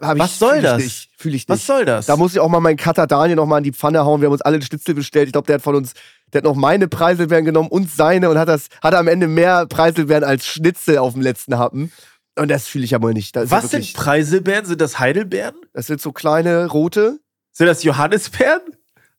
Hab 0.00 0.18
Was 0.18 0.38
soll 0.38 0.60
das? 0.62 0.78
Ich 0.78 0.84
nicht, 0.84 1.10
Fühl 1.18 1.34
ich 1.34 1.42
nicht. 1.42 1.48
was 1.48 1.66
soll 1.66 1.84
das? 1.84 2.06
Da 2.06 2.16
muss 2.16 2.32
ich 2.32 2.40
auch 2.40 2.48
mal 2.48 2.60
meinen 2.60 2.76
Cutter 2.76 3.06
Daniel 3.06 3.36
noch 3.36 3.46
mal 3.46 3.58
in 3.58 3.64
die 3.64 3.72
Pfanne 3.72 4.04
hauen. 4.04 4.20
Wir 4.20 4.26
haben 4.26 4.32
uns 4.32 4.42
alle 4.42 4.54
einen 4.54 4.62
Schnitzel 4.62 4.94
bestellt. 4.94 5.26
Ich 5.28 5.32
glaube, 5.32 5.46
der 5.46 5.54
hat 5.56 5.62
von 5.62 5.74
uns, 5.74 5.92
der 6.32 6.40
hat 6.40 6.44
noch 6.44 6.54
meine 6.54 6.88
Preiselbeeren 6.88 7.44
genommen 7.44 7.68
und 7.68 7.90
seine 7.90 8.30
und 8.30 8.38
hat 8.38 8.48
das, 8.48 8.68
hat 8.82 8.94
am 8.94 9.08
Ende 9.08 9.26
mehr 9.28 9.66
Preiselbeeren 9.66 10.24
als 10.24 10.46
Schnitzel 10.46 10.98
auf 10.98 11.12
dem 11.14 11.22
letzten 11.22 11.58
Happen. 11.58 11.92
Und 12.38 12.50
das 12.50 12.66
fühle 12.66 12.84
ich 12.84 12.94
aber 12.94 13.12
nicht. 13.12 13.34
Das 13.34 13.44
ist 13.44 13.50
was 13.50 13.62
ja 13.64 13.68
sind 13.70 13.80
wirklich, 13.80 13.94
Preiselbeeren? 13.94 14.64
Sind 14.66 14.80
das 14.80 14.98
Heidelbeeren? 14.98 15.54
Das 15.72 15.86
sind 15.86 16.00
so 16.00 16.12
kleine 16.12 16.66
rote. 16.66 17.18
Sind 17.52 17.66
das 17.66 17.82
Johannisbeeren? 17.82 18.60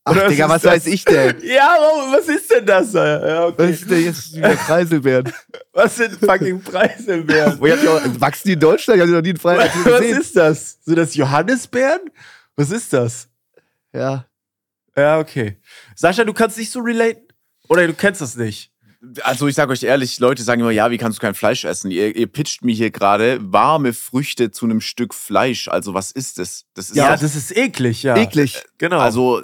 Ach, 0.07 0.11
Oder 0.11 0.21
was 0.23 0.29
Digga, 0.29 0.49
was 0.49 0.61
das? 0.61 0.71
weiß 0.71 0.85
ich 0.87 1.03
denn? 1.03 1.35
Ja, 1.43 1.75
warum- 1.79 2.13
was 2.13 2.27
ist 2.29 2.49
denn 2.49 2.65
das? 2.65 2.93
Ja, 2.93 3.21
Was 3.21 3.53
okay. 3.53 3.71
ist 3.71 3.89
denn 3.91 4.03
jetzt 4.05 4.35
wieder 4.35 4.55
Preiselbeeren? 4.55 5.33
Was 5.73 5.95
sind 5.97 6.13
fucking 6.17 6.61
Preiselbeeren? 6.61 7.59
Auch, 7.87 8.21
wachsen 8.21 8.47
die 8.47 8.53
in 8.53 8.59
Deutschland? 8.59 8.97
Ich 8.97 9.01
habe 9.01 9.11
die 9.11 9.15
noch 9.17 9.21
nie 9.21 9.29
in 9.31 9.37
Freiheit 9.37 9.71
was 9.75 9.99
gesehen. 9.99 10.17
ist 10.21 10.35
das? 10.35 10.77
Sind 10.83 10.95
das 10.97 11.13
Johannisbeeren? 11.15 12.01
Was 12.55 12.71
ist 12.71 12.93
das? 12.93 13.27
Ja. 13.93 14.25
Ja, 14.95 15.19
okay. 15.19 15.57
Sascha, 15.95 16.23
du 16.23 16.33
kannst 16.33 16.57
nicht 16.57 16.71
so 16.71 16.79
relaten? 16.79 17.21
Oder 17.69 17.85
du 17.85 17.93
kennst 17.93 18.21
das 18.21 18.35
nicht? 18.37 18.71
Also 19.21 19.47
ich 19.47 19.53
sage 19.53 19.71
euch 19.71 19.83
ehrlich, 19.83 20.19
Leute 20.19 20.41
sagen 20.41 20.61
immer, 20.61 20.71
ja, 20.71 20.89
wie 20.89 20.97
kannst 20.97 21.19
du 21.19 21.21
kein 21.21 21.35
Fleisch 21.35 21.63
essen? 21.65 21.91
Ihr, 21.91 22.15
ihr 22.15 22.25
pitcht 22.25 22.65
mir 22.65 22.73
hier 22.73 22.89
gerade 22.89 23.37
warme 23.41 23.93
Früchte 23.93 24.49
zu 24.49 24.65
einem 24.65 24.81
Stück 24.81 25.13
Fleisch. 25.13 25.67
Also 25.67 25.93
was 25.93 26.11
ist 26.11 26.39
das? 26.39 26.65
Das 26.73 26.89
ist 26.89 26.95
Ja, 26.95 27.15
das 27.15 27.35
ist 27.35 27.55
eklig, 27.55 28.01
ja. 28.01 28.17
Eklig. 28.17 28.63
Genau. 28.79 28.97
Also, 28.99 29.43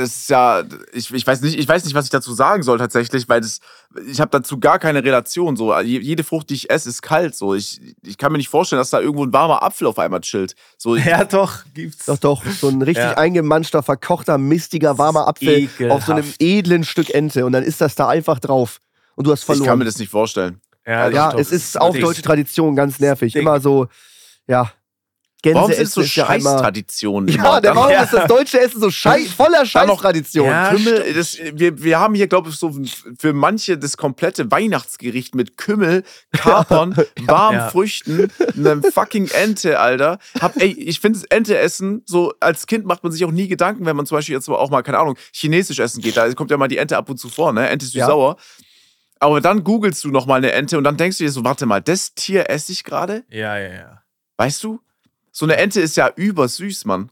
das 0.00 0.16
ist 0.16 0.30
ja, 0.30 0.62
ich, 0.92 1.12
ich, 1.12 1.26
weiß 1.26 1.40
nicht, 1.42 1.58
ich 1.58 1.68
weiß 1.68 1.84
nicht, 1.84 1.94
was 1.94 2.06
ich 2.06 2.10
dazu 2.10 2.32
sagen 2.32 2.62
soll 2.62 2.78
tatsächlich, 2.78 3.28
weil 3.28 3.40
das, 3.40 3.60
ich 4.06 4.20
habe 4.20 4.30
dazu 4.30 4.58
gar 4.58 4.78
keine 4.78 5.04
Relation. 5.04 5.56
So. 5.56 5.78
Je- 5.80 6.00
Jede 6.00 6.24
Frucht, 6.24 6.50
die 6.50 6.54
ich 6.54 6.70
esse, 6.70 6.88
ist 6.88 7.02
kalt. 7.02 7.34
So. 7.36 7.54
Ich, 7.54 7.80
ich 8.02 8.18
kann 8.18 8.32
mir 8.32 8.38
nicht 8.38 8.48
vorstellen, 8.48 8.78
dass 8.80 8.90
da 8.90 9.00
irgendwo 9.00 9.24
ein 9.24 9.32
warmer 9.32 9.62
Apfel 9.62 9.86
auf 9.86 9.98
einmal 9.98 10.20
chillt. 10.20 10.54
So, 10.78 10.96
ja, 10.96 11.24
doch, 11.24 11.64
gibt's. 11.74 12.06
Doch, 12.06 12.18
doch. 12.18 12.44
So 12.44 12.68
ein 12.68 12.82
richtig 12.82 13.04
Ja. 13.04 13.16
eingemanschter, 13.16 13.82
verkochter, 13.82 14.38
mistiger, 14.38 14.98
warmer 14.98 15.28
Apfel 15.28 15.48
ekelhaft. 15.64 15.96
auf 16.00 16.06
so 16.06 16.12
einem 16.12 16.32
edlen 16.38 16.84
Stück 16.84 17.10
Ente. 17.14 17.46
Und 17.46 17.52
dann 17.52 17.62
ist 17.62 17.80
das 17.80 17.94
da 17.94 18.08
einfach 18.08 18.40
drauf. 18.40 18.80
Und 19.16 19.26
du 19.26 19.32
hast 19.32 19.42
ich 19.42 19.46
kann 19.46 19.58
mir 19.58 19.64
verloren. 19.64 19.84
das 19.86 19.98
nicht 19.98 20.10
vorstellen. 20.10 20.60
Ja, 20.86 21.08
Ja, 21.10 21.30
doch, 21.32 21.38
es 21.38 21.52
ist 21.52 21.80
auch 21.80 21.96
deutsche 21.96 22.22
Tradition, 22.22 22.74
ganz 22.74 22.98
nervig. 23.00 23.36
Immer 23.36 23.60
so, 23.60 23.86
ja. 24.46 24.72
Gänse 25.42 25.56
Warum 25.60 25.72
sind 25.72 25.90
so 25.90 26.02
Scheißtraditionen? 26.02 27.28
Ja, 27.28 27.34
immer? 27.34 27.60
der 27.60 27.74
Warum 27.76 27.90
Ja. 27.92 28.02
ist 28.02 28.12
das 28.12 28.26
deutsche 28.26 28.60
Essen 28.60 28.80
so 28.80 28.90
schei 28.90 29.20
voller 29.24 29.64
Dann 29.72 29.86
noch- 29.86 29.96
Scheißtradition? 30.00 30.46
Ja, 30.46 30.70
Kümmel, 30.70 31.00
stimmt. 31.02 31.16
das, 31.16 31.38
wir, 31.54 31.82
wir 31.82 31.98
haben 31.98 32.14
hier, 32.14 32.28
glaube 32.28 32.50
ich, 32.50 32.56
so 32.56 32.74
für 33.18 33.32
manche 33.32 33.78
das 33.78 33.96
komplette 33.96 34.50
Weihnachtsgericht 34.50 35.34
mit 35.34 35.56
Kümmel, 35.56 36.04
Kapern, 36.32 36.96
warmen 37.26 37.58
Ja. 37.58 37.68
Früchten, 37.70 38.30
einem 38.56 38.82
fucking 38.82 39.28
Ente, 39.28 39.78
Alter. 39.80 40.18
Hab, 40.40 40.56
ey, 40.60 40.72
ich 40.72 41.00
finde 41.00 41.18
Ente 41.30 41.56
essen, 41.58 42.02
so 42.06 42.32
als 42.40 42.66
Kind 42.66 42.84
macht 42.86 43.02
man 43.02 43.12
sich 43.12 43.24
auch 43.24 43.30
nie 43.32 43.48
Gedanken, 43.48 43.86
wenn 43.86 43.96
man 43.96 44.06
zum 44.06 44.18
Beispiel 44.18 44.34
jetzt 44.34 44.48
auch 44.48 44.70
mal, 44.70 44.82
keine 44.82 44.98
Ahnung, 44.98 45.16
chinesisch 45.32 45.78
essen 45.78 46.00
geht. 46.02 46.16
Da 46.16 46.32
kommt 46.34 46.50
ja 46.50 46.56
mal 46.56 46.68
die 46.68 46.78
Ente 46.78 46.96
ab 46.96 47.08
und 47.08 47.16
zu 47.18 47.28
vor, 47.28 47.52
ne? 47.52 47.68
Ente 47.68 47.86
ist 47.86 47.94
Ja. 47.94 48.06
sauer. 48.06 48.36
Aber 49.18 49.40
dann 49.42 49.64
googelst 49.64 50.02
du 50.04 50.08
nochmal 50.10 50.38
eine 50.38 50.52
Ente 50.52 50.78
und 50.78 50.84
dann 50.84 50.96
denkst 50.96 51.18
du 51.18 51.24
dir 51.24 51.30
so, 51.30 51.44
warte 51.44 51.66
mal, 51.66 51.80
das 51.82 52.14
Tier 52.14 52.48
esse 52.48 52.72
ich 52.72 52.84
gerade? 52.84 53.24
Ja, 53.28 53.58
ja, 53.58 53.72
ja. 53.72 54.02
Weißt 54.38 54.64
du? 54.64 54.80
So 55.32 55.46
eine 55.46 55.56
Ente 55.56 55.80
ist 55.80 55.96
ja 55.96 56.10
übersüß, 56.14 56.84
Mann. 56.84 57.10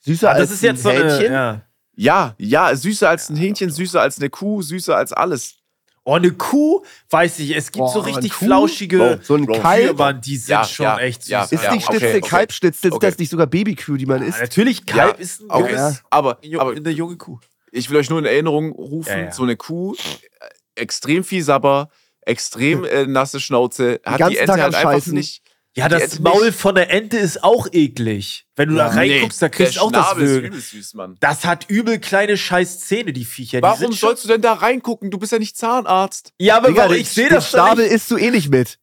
Süßer 0.00 0.30
Ah, 0.30 0.34
das 0.34 0.42
als 0.42 0.50
ist 0.52 0.62
jetzt 0.62 0.82
so 0.82 0.90
ein 0.90 0.96
eine, 1.02 1.10
Hähnchen? 1.12 1.32
ja. 1.32 1.62
Ja, 2.00 2.34
ja, 2.38 2.76
süßer 2.76 3.08
als 3.08 3.28
ein 3.28 3.34
Hähnchen, 3.36 3.70
süßer 3.70 4.00
als 4.00 4.18
eine 4.18 4.30
Kuh, 4.30 4.62
süßer 4.62 4.96
als 4.96 5.12
alles. 5.12 5.56
Oh, 6.04 6.14
eine 6.14 6.30
Kuh, 6.32 6.82
weiß 7.10 7.40
ich, 7.40 7.54
es 7.56 7.66
gibt 7.72 7.84
Boah, 7.84 7.92
so 7.92 8.00
richtig 8.00 8.32
flauschige 8.32 9.18
So 9.22 9.34
ein. 9.34 9.46
Kalb. 9.46 10.22
Die 10.22 10.36
sind 10.36 10.48
Ja, 10.50 10.64
schon 10.64 10.84
ja, 10.84 10.98
echt 11.00 11.22
süß. 11.24 11.30
ja. 11.30 11.42
Ist 11.42 11.52
ja. 11.64 11.72
nicht 11.74 11.86
Schnitzel, 11.86 12.08
okay. 12.18 12.20
Kalbschnitzel, 12.20 12.92
Okay. 12.92 13.06
ist 13.08 13.12
das 13.14 13.18
nicht 13.18 13.30
sogar 13.30 13.46
Babykühe, 13.48 13.98
die 13.98 14.06
man 14.06 14.22
Ja, 14.22 14.28
isst? 14.28 14.40
natürlich, 14.40 14.86
Kalb 14.86 15.16
Ja, 15.16 15.22
ist 15.22 15.40
ein 15.40 15.50
Okay, 15.50 15.74
Ja. 15.74 15.96
aber, 16.08 16.38
aber 16.58 16.70
eine 16.76 16.90
junge 16.90 17.16
Kuh. 17.16 17.40
ich 17.72 17.90
will 17.90 17.96
euch 17.98 18.08
nur 18.08 18.20
in 18.20 18.24
Erinnerung 18.26 18.70
rufen, 18.72 19.10
Ja, 19.10 19.24
ja. 19.24 19.32
so 19.32 19.42
eine 19.42 19.56
Kuh, 19.56 19.94
äh, 19.96 20.80
extrem 20.80 21.24
viel 21.24 21.42
Sabber, 21.42 21.90
extrem 22.22 22.84
äh, 22.84 23.06
nasse 23.06 23.40
Schnauze, 23.40 24.00
hat 24.04 24.30
die 24.30 24.36
Ente 24.38 24.52
halt 24.62 24.74
einfach 24.76 25.04
nicht. 25.08 25.42
Ja, 25.78 25.88
Die 25.88 25.94
das 25.94 26.02
Ente 26.14 26.22
Maul 26.22 26.46
nicht. 26.46 26.58
von 26.58 26.74
der 26.74 26.90
Ente 26.90 27.16
ist 27.18 27.42
auch 27.44 27.68
eklig. 27.72 28.46
Wenn 28.56 28.68
du 28.70 28.74
da 28.74 28.88
reinguckst, 28.88 29.40
da 29.40 29.48
kriegst 29.48 29.76
du 29.76 29.80
auch 29.80 29.92
das 29.92 30.06
Schnabel 30.06 30.24
ist 30.24 30.30
Würgen. 30.30 30.46
übel 30.48 30.60
süß, 30.60 30.94
Mann. 30.94 31.16
Das 31.20 31.44
hat 31.44 31.66
übel 31.68 31.98
kleine 32.00 32.36
scheiß 32.36 32.80
Zähne, 32.80 33.12
die 33.12 33.24
Viecher. 33.24 33.58
Die 33.58 33.62
Warum 33.62 33.78
sind 33.78 33.94
schon- 33.96 34.08
sollst 34.10 34.24
du 34.24 34.28
denn 34.28 34.42
da 34.42 34.54
reingucken? 34.54 35.10
Du 35.10 35.18
bist 35.18 35.32
ja 35.32 35.38
nicht 35.38 35.56
Zahnarzt. 35.56 36.32
Ja, 36.38 36.56
aber 36.56 36.68
Digga, 36.68 36.88
den- 36.88 37.00
ich 37.00 37.08
sehe 37.10 37.28
den 37.28 37.34
das 37.36 37.44
doch 37.44 37.58
Schnabel 37.58 37.84
isst 37.86 38.10
du 38.10 38.16
eh 38.16 38.30
nicht 38.30 38.50
mit. 38.50 38.78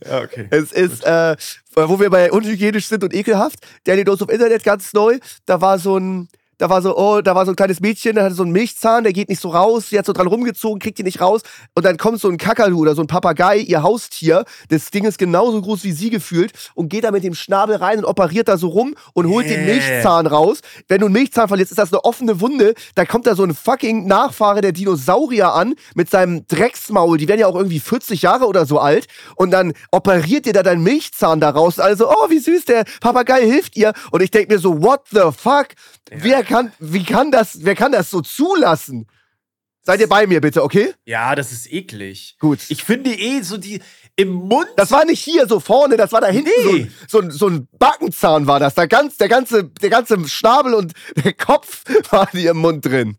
Ja, 0.04 0.20
okay. 0.20 0.46
Es 0.50 0.72
ist, 0.72 1.04
äh, 1.04 1.36
wo 1.74 1.98
wir 2.00 2.10
bei 2.10 2.30
unhygienisch 2.32 2.86
sind 2.86 3.02
und 3.04 3.14
ekelhaft, 3.14 3.60
Danny 3.84 4.04
Dose 4.04 4.24
auf 4.24 4.30
Internet 4.30 4.64
ganz 4.64 4.92
neu, 4.92 5.18
da 5.46 5.60
war 5.60 5.78
so 5.78 5.96
ein, 5.96 6.28
da 6.62 6.70
war 6.70 6.80
so, 6.80 6.96
oh, 6.96 7.20
da 7.22 7.34
war 7.34 7.44
so 7.44 7.50
ein 7.50 7.56
kleines 7.56 7.80
Mädchen, 7.80 8.14
der 8.14 8.22
hatte 8.22 8.36
so 8.36 8.44
einen 8.44 8.52
Milchzahn, 8.52 9.02
der 9.02 9.12
geht 9.12 9.28
nicht 9.28 9.40
so 9.40 9.48
raus, 9.48 9.88
sie 9.90 9.98
hat 9.98 10.06
so 10.06 10.12
dran 10.12 10.28
rumgezogen, 10.28 10.78
kriegt 10.78 10.96
ihn 11.00 11.06
nicht 11.06 11.20
raus 11.20 11.40
und 11.74 11.84
dann 11.84 11.96
kommt 11.96 12.20
so 12.20 12.28
ein 12.28 12.38
Kakadu 12.38 12.78
oder 12.78 12.94
so 12.94 13.02
ein 13.02 13.08
Papagei, 13.08 13.58
ihr 13.58 13.82
Haustier, 13.82 14.44
das 14.68 14.92
Ding 14.92 15.04
ist 15.04 15.18
genauso 15.18 15.60
groß 15.60 15.82
wie 15.82 15.90
sie 15.90 16.08
gefühlt 16.08 16.52
und 16.76 16.88
geht 16.88 17.02
da 17.02 17.10
mit 17.10 17.24
dem 17.24 17.34
Schnabel 17.34 17.74
rein 17.74 17.98
und 17.98 18.04
operiert 18.04 18.46
da 18.46 18.58
so 18.58 18.68
rum 18.68 18.94
und 19.12 19.26
holt 19.26 19.46
den 19.50 19.62
Yeah. 19.62 19.74
Milchzahn 19.74 20.26
raus. 20.28 20.60
Wenn 20.86 21.00
du 21.00 21.06
einen 21.06 21.14
Milchzahn 21.14 21.48
verlierst, 21.48 21.72
ist 21.72 21.78
das 21.78 21.92
eine 21.92 22.04
offene 22.04 22.40
Wunde, 22.40 22.74
da 22.94 23.04
kommt 23.04 23.26
da 23.26 23.34
so 23.34 23.42
ein 23.42 23.54
fucking 23.54 24.06
Nachfahre 24.06 24.60
der 24.60 24.70
Dinosaurier 24.70 25.52
an 25.52 25.74
mit 25.96 26.10
seinem 26.10 26.46
Drecksmaul, 26.46 27.18
die 27.18 27.26
werden 27.26 27.40
ja 27.40 27.48
auch 27.48 27.56
irgendwie 27.56 27.80
40 27.80 28.22
Jahre 28.22 28.46
oder 28.46 28.66
so 28.66 28.78
alt 28.78 29.06
und 29.34 29.50
dann 29.50 29.72
operiert 29.90 30.46
dir 30.46 30.52
da 30.52 30.62
dein 30.62 30.80
Milchzahn 30.80 31.40
da 31.40 31.50
raus. 31.50 31.80
Also, 31.80 32.08
oh, 32.08 32.30
wie 32.30 32.38
süß, 32.38 32.66
der 32.66 32.84
Papagei 33.00 33.42
hilft 33.42 33.76
ihr. 33.76 33.92
Und 34.12 34.22
ich 34.22 34.30
denke 34.30 34.54
mir 34.54 34.60
so, 34.60 34.80
what 34.80 35.00
the 35.10 35.32
fuck? 35.36 35.70
Wer 36.14 36.44
kann, 36.52 36.72
wie 36.78 37.04
kann 37.04 37.30
das, 37.30 37.64
wer 37.64 37.74
kann 37.74 37.92
das 37.92 38.10
so 38.10 38.20
zulassen? 38.20 39.06
Seid 39.84 39.98
ihr 40.00 40.08
bei 40.08 40.26
mir 40.28 40.40
bitte, 40.40 40.62
okay? 40.62 40.94
Ja, 41.04 41.34
das 41.34 41.50
ist 41.50 41.72
eklig. 41.72 42.36
Gut. 42.38 42.60
Ich 42.68 42.84
finde 42.84 43.12
eh 43.12 43.40
so 43.42 43.58
die 43.58 43.82
im 44.14 44.30
Mund. 44.32 44.68
Das 44.76 44.92
war 44.92 45.04
nicht 45.04 45.18
hier 45.24 45.48
so 45.48 45.58
vorne, 45.58 45.96
das 45.96 46.12
war 46.12 46.20
da 46.20 46.28
hinten 46.28 46.50
Nee. 46.66 46.90
so, 47.08 47.18
ein- 47.20 47.30
so, 47.32 47.38
so 47.38 47.48
ein 47.48 47.68
Backenzahn 47.78 48.46
war 48.46 48.60
das. 48.60 48.74
Da 48.74 48.86
ganz, 48.86 49.16
der, 49.16 49.28
ganze, 49.28 49.64
der 49.64 49.90
ganze 49.90 50.28
Schnabel 50.28 50.74
und 50.74 50.92
der 51.16 51.32
Kopf 51.32 51.82
waren 52.12 52.28
hier 52.30 52.52
im 52.52 52.58
Mund 52.58 52.84
drin. 52.86 53.16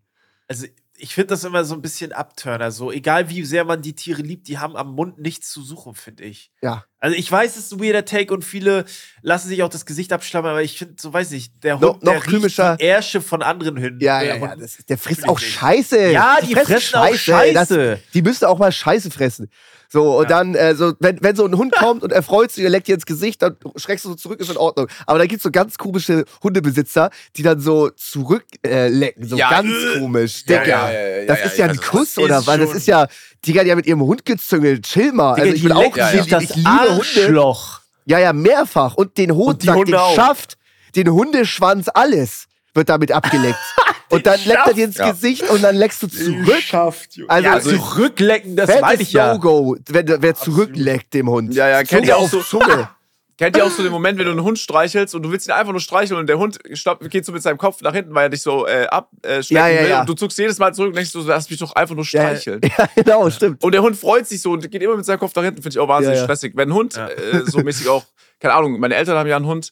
also 0.48 0.66
ich 0.96 1.14
finde 1.16 1.28
das 1.30 1.44
immer 1.44 1.66
so 1.66 1.74
ein 1.76 1.82
bisschen 1.82 2.14
Abturner. 2.14 2.72
So, 2.72 2.90
egal 2.90 3.30
wie 3.30 3.44
sehr 3.44 3.66
man 3.66 3.82
die 3.82 3.94
Tiere 3.96 4.22
liebt, 4.22 4.48
die 4.48 4.58
haben 4.60 4.78
am 4.78 4.94
Mund 4.96 5.18
nichts 5.18 5.50
zu 5.52 5.62
suchen, 5.62 5.96
finde 5.96 6.24
ich. 6.24 6.52
Ja. 6.62 6.86
Also 7.04 7.18
ich 7.18 7.30
weiß, 7.30 7.58
es 7.58 7.66
ist 7.66 7.74
ein 7.74 7.82
weirder 7.84 8.06
Take 8.06 8.34
und 8.34 8.46
viele 8.46 8.86
lassen 9.22 9.50
sich 9.50 9.62
auch 9.62 9.68
das 9.68 9.86
Gesicht 9.86 10.14
abschlammern, 10.14 10.52
aber 10.52 10.64
ich 10.64 10.78
finde, 10.78 10.94
so 10.98 11.12
weiß 11.12 11.34
ich, 11.34 11.52
der 11.60 11.78
No- 11.78 11.96
Hund, 11.96 12.04
noch 12.04 12.24
der 12.24 12.42
riecht 12.42 12.58
die 12.58 12.86
Ärsche 12.86 13.20
von 13.20 13.42
anderen 13.42 13.78
Hünden. 13.78 14.00
Ja, 14.02 14.22
der 14.22 14.38
ja, 14.38 14.42
ja. 14.42 14.56
Das, 14.56 14.78
der 14.88 14.98
frisst 14.98 15.28
auch. 15.28 15.38
Scheiße. 15.38 16.12
Ja, 16.12 16.38
die 16.42 16.56
fressen 16.56 16.96
auch 16.96 17.14
Scheiße. 17.14 17.54
Das, 17.54 18.00
die 18.14 18.22
müsste 18.22 18.48
auch 18.48 18.58
mal 18.58 18.72
Scheiße 18.72 19.12
fressen. 19.12 19.50
So, 19.94 20.18
und 20.18 20.32
dann, 20.32 20.56
äh, 20.56 20.74
so, 20.74 20.94
wenn, 21.02 21.22
wenn 21.22 21.36
so 21.36 21.46
ein 21.46 21.56
Hund 21.56 21.72
kommt 21.76 22.02
und 22.02 22.12
er 22.12 22.24
freut 22.24 22.52
sich, 22.52 22.64
er 22.64 22.72
leckt 22.72 22.88
dir 22.88 22.96
ins 22.96 23.06
Gesicht, 23.06 23.44
dann 23.44 23.58
schreckst 23.76 24.06
du 24.06 24.10
so 24.10 24.16
zurück, 24.16 24.40
ist 24.40 24.50
in 24.50 24.58
Ordnung. 24.58 24.88
Aber 25.06 25.20
da 25.20 25.28
gibt's 25.28 25.44
so 25.44 25.52
ganz 25.52 25.78
komische 25.78 26.26
Hundebesitzer, 26.42 27.12
die 27.36 27.44
dann 27.44 27.60
so 27.60 27.92
zurücklecken, 27.92 28.72
äh, 28.72 28.88
lecken. 28.88 29.28
so 29.28 29.36
Ja, 29.38 29.52
ganz 29.52 29.70
äh. 29.70 30.00
komisch. 30.00 30.46
Ja, 30.48 30.62
Digga, 30.64 30.92
ja, 30.92 30.92
ja, 30.94 31.08
ja, 31.20 31.26
das 31.28 31.40
ja, 31.40 31.46
ist 31.46 31.58
ja 31.60 31.66
ja, 31.66 31.72
ein 31.72 31.78
also 31.78 31.92
Kuss, 31.92 32.18
oder 32.18 32.38
was? 32.48 32.58
Das 32.58 32.74
ist 32.74 32.88
ja, 32.88 33.08
die 33.46 33.60
hat 33.60 33.68
ja 33.68 33.76
mit 33.76 33.86
ihrem 33.86 34.02
Hund 34.02 34.26
gezüngelt. 34.26 34.84
Chill 34.84 35.12
mal. 35.12 35.36
Digga, 35.36 35.44
also 35.44 35.54
ich 35.54 35.62
die 35.62 35.66
will 35.68 35.74
auch, 35.74 35.96
ja, 35.96 36.08
sich 36.10 36.22
ich, 36.22 36.28
das 36.28 36.44
ich 36.44 36.56
liebe 36.56 36.70
Hunde. 36.98 37.22
Arschloch. 37.24 37.80
Ja, 38.06 38.20
ja, 38.20 38.34
mehrfach. 38.34 38.96
Und 38.96 39.18
den 39.18 39.30
sagt, 39.30 39.40
Hunde 39.78 39.86
den 39.86 39.96
auch. 39.96 40.16
Schaft, 40.16 40.58
den 40.96 41.10
Hundeschwanz, 41.10 41.88
alles 41.94 42.46
wird 42.74 42.90
damit 42.90 43.12
abgeleckt. 43.12 43.58
und 44.10 44.26
dann 44.26 44.40
leckt 44.46 44.68
er 44.68 44.74
dir 44.74 44.86
ins 44.86 44.98
Ja. 44.98 45.12
Gesicht 45.12 45.50
und 45.50 45.62
dann 45.64 45.76
leckst 45.76 46.04
du 46.04 46.08
zurück. 46.08 46.62
Schafft, 46.62 47.20
Also, 47.28 47.44
ja, 47.46 47.54
also 47.54 47.70
zurücklecken, 47.72 48.56
das 48.56 48.70
meine 48.82 49.02
ich 49.02 49.14
ja. 49.14 49.34
No-Go, 49.34 49.78
wenn, 49.88 50.22
wer 50.22 50.36
zurückleckt 50.36 51.14
dem 51.14 51.30
Hund. 51.30 51.54
Ja, 51.54 51.68
ja, 51.70 51.84
kennt 51.84 52.08
ihr 52.08 52.18
auch 52.18 52.30
so- 52.30 52.42
Zunge. 52.42 52.90
Kennt 53.38 53.58
ihr 53.58 53.66
auch 53.66 53.70
so 53.72 53.82
den 53.82 53.92
Moment, 53.92 54.20
wenn 54.20 54.26
du 54.26 54.32
einen 54.32 54.44
Hund 54.44 54.60
streichelst 54.60 55.16
und 55.16 55.24
du 55.24 55.32
willst 55.32 55.48
ihn 55.48 55.52
einfach 55.54 55.72
nur 55.72 55.82
streicheln 55.82 56.20
und 56.20 56.28
der 56.28 56.38
Hund 56.38 56.60
stopp, 56.74 57.00
geht 57.10 57.26
so 57.26 57.32
mit 57.32 57.42
seinem 57.42 57.58
Kopf 57.58 57.82
nach 57.82 57.94
hinten, 57.94 58.14
weil 58.14 58.28
er 58.28 58.30
dich 58.30 58.42
so 58.44 58.68
äh, 58.68 58.86
abschlecken 58.86 59.44
Ja, 59.56 59.68
ja, 59.68 59.82
will 59.82 59.90
ja. 59.90 60.00
und 60.02 60.10
du 60.10 60.14
zuckst 60.14 60.38
jedes 60.38 60.60
Mal 60.60 60.74
zurück 60.74 60.90
und 60.90 60.96
denkst, 60.96 61.12
du 61.14 61.22
lass 61.22 61.50
mich 61.50 61.58
doch 61.60 61.74
einfach 61.76 61.96
nur 61.96 62.06
streicheln. 62.06 62.62
ja, 62.78 62.88
genau, 62.96 63.30
stimmt. 63.32 63.64
Und 63.64 63.72
der 63.74 63.82
Hund 63.82 63.96
freut 63.98 64.28
sich 64.28 64.42
so 64.42 64.52
und 64.52 64.70
geht 64.70 64.82
immer 64.84 64.96
mit 64.96 65.06
seinem 65.06 65.20
Kopf 65.20 65.36
nach 65.36 65.44
hinten, 65.44 65.62
finde 65.64 65.76
ich 65.76 65.80
auch 65.80 65.88
wahnsinnig 65.88 66.18
Ja, 66.18 66.22
ja. 66.22 66.26
stressig. 66.28 66.54
Wenn 66.56 66.70
ein 66.70 66.74
Hund 66.76 66.96
Ja. 66.96 67.08
äh, 67.10 67.42
so 67.46 67.60
mäßig 67.60 67.90
auch, 67.90 68.04
keine 68.40 68.54
Ahnung, 68.54 68.80
meine 68.80 68.96
Eltern 68.96 69.18
haben 69.18 69.28
ja 69.30 69.36
einen 69.36 69.48
Hund 69.48 69.72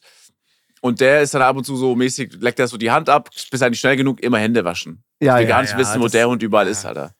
Und 0.80 1.00
der 1.00 1.22
ist 1.22 1.32
dann 1.32 1.42
ab 1.42 1.56
und 1.56 1.64
zu 1.64 1.76
so 1.76 1.94
mäßig, 1.94 2.32
leckt 2.40 2.58
er 2.58 2.66
so 2.66 2.76
die 2.76 2.90
Hand 2.90 3.08
ab, 3.08 3.30
bis 3.52 3.60
er 3.60 3.70
nicht 3.70 3.78
schnell 3.78 3.96
genug, 3.96 4.20
immer 4.20 4.38
Hände 4.38 4.64
waschen. 4.64 5.04
Ja, 5.20 5.36
ich 5.36 5.42
will 5.42 5.48
ja, 5.50 5.54
gar 5.56 5.62
nicht 5.62 5.72
ja, 5.74 5.78
wissen, 5.78 6.00
wo 6.00 6.04
das- 6.06 6.12
der 6.12 6.26
Hund 6.28 6.42
überall 6.42 6.66
ja. 6.66 6.72
ist, 6.72 6.84
Alter. 6.84 7.14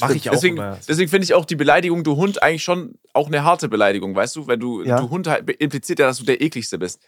Mach 0.00 0.10
ich 0.10 0.28
auch 0.28 0.34
deswegen, 0.34 0.56
immer. 0.56 0.78
Deswegen 0.88 1.08
finde 1.08 1.24
ich 1.24 1.34
auch 1.34 1.44
die 1.44 1.56
Beleidigung, 1.56 2.02
du 2.02 2.16
Hund, 2.16 2.42
eigentlich 2.42 2.64
schon 2.64 2.94
auch 3.12 3.28
eine 3.28 3.44
harte 3.44 3.68
Beleidigung, 3.68 4.14
weißt 4.14 4.34
du? 4.36 4.46
Wenn 4.46 4.58
du, 4.60 4.82
Ja. 4.82 5.00
du 5.00 5.08
Hund 5.10 5.26
halt 5.26 5.48
impliziert 5.48 5.98
ja, 6.00 6.06
dass 6.06 6.18
du 6.18 6.24
der 6.24 6.40
ekligste 6.42 6.78
bist. 6.78 7.00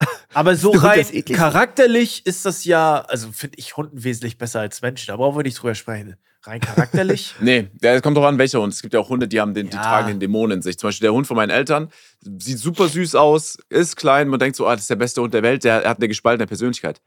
Aber 0.34 0.54
so 0.56 0.70
rein 0.74 1.00
ist 1.00 1.26
charakterlich 1.32 2.24
ist 2.26 2.44
das 2.46 2.64
ja, 2.64 3.00
also 3.08 3.32
finde 3.32 3.58
ich 3.58 3.76
Hunden 3.76 4.02
wesentlich 4.04 4.38
besser 4.38 4.60
als 4.60 4.82
Menschen. 4.82 5.08
Da 5.08 5.16
brauchen 5.16 5.38
wir 5.38 5.42
nicht 5.44 5.60
drüber 5.60 5.74
sprechen. 5.74 6.16
Rein 6.42 6.60
charakterlich. 6.60 7.34
Nee, 7.40 7.68
der 7.74 8.00
kommt 8.00 8.16
doch 8.16 8.24
an, 8.24 8.38
welcher 8.38 8.60
Hund. 8.60 8.72
Es 8.72 8.80
gibt 8.80 8.94
ja 8.94 9.00
auch 9.00 9.08
Hunde, 9.10 9.28
die 9.28 9.40
haben 9.40 9.52
den, 9.52 9.68
die 9.68 9.76
Ja. 9.76 9.82
tragen 9.82 10.08
den 10.08 10.20
Dämonen 10.20 10.58
in 10.58 10.62
sich. 10.62 10.78
Zum 10.78 10.88
Beispiel 10.88 11.04
der 11.06 11.12
Hund 11.12 11.26
von 11.26 11.36
meinen 11.36 11.50
Eltern 11.50 11.90
sieht 12.38 12.58
super 12.58 12.88
süß 12.88 13.14
aus, 13.14 13.58
ist 13.68 13.96
klein, 13.96 14.28
man 14.28 14.38
denkt 14.40 14.56
so, 14.56 14.66
ah, 14.66 14.72
das 14.72 14.82
ist 14.82 14.90
der 14.90 14.96
beste 14.96 15.20
Hund 15.20 15.34
der 15.34 15.42
Welt, 15.42 15.64
der 15.64 15.84
hat 15.88 15.98
eine 15.98 16.08
gespaltene 16.08 16.46
Persönlichkeit. 16.46 17.00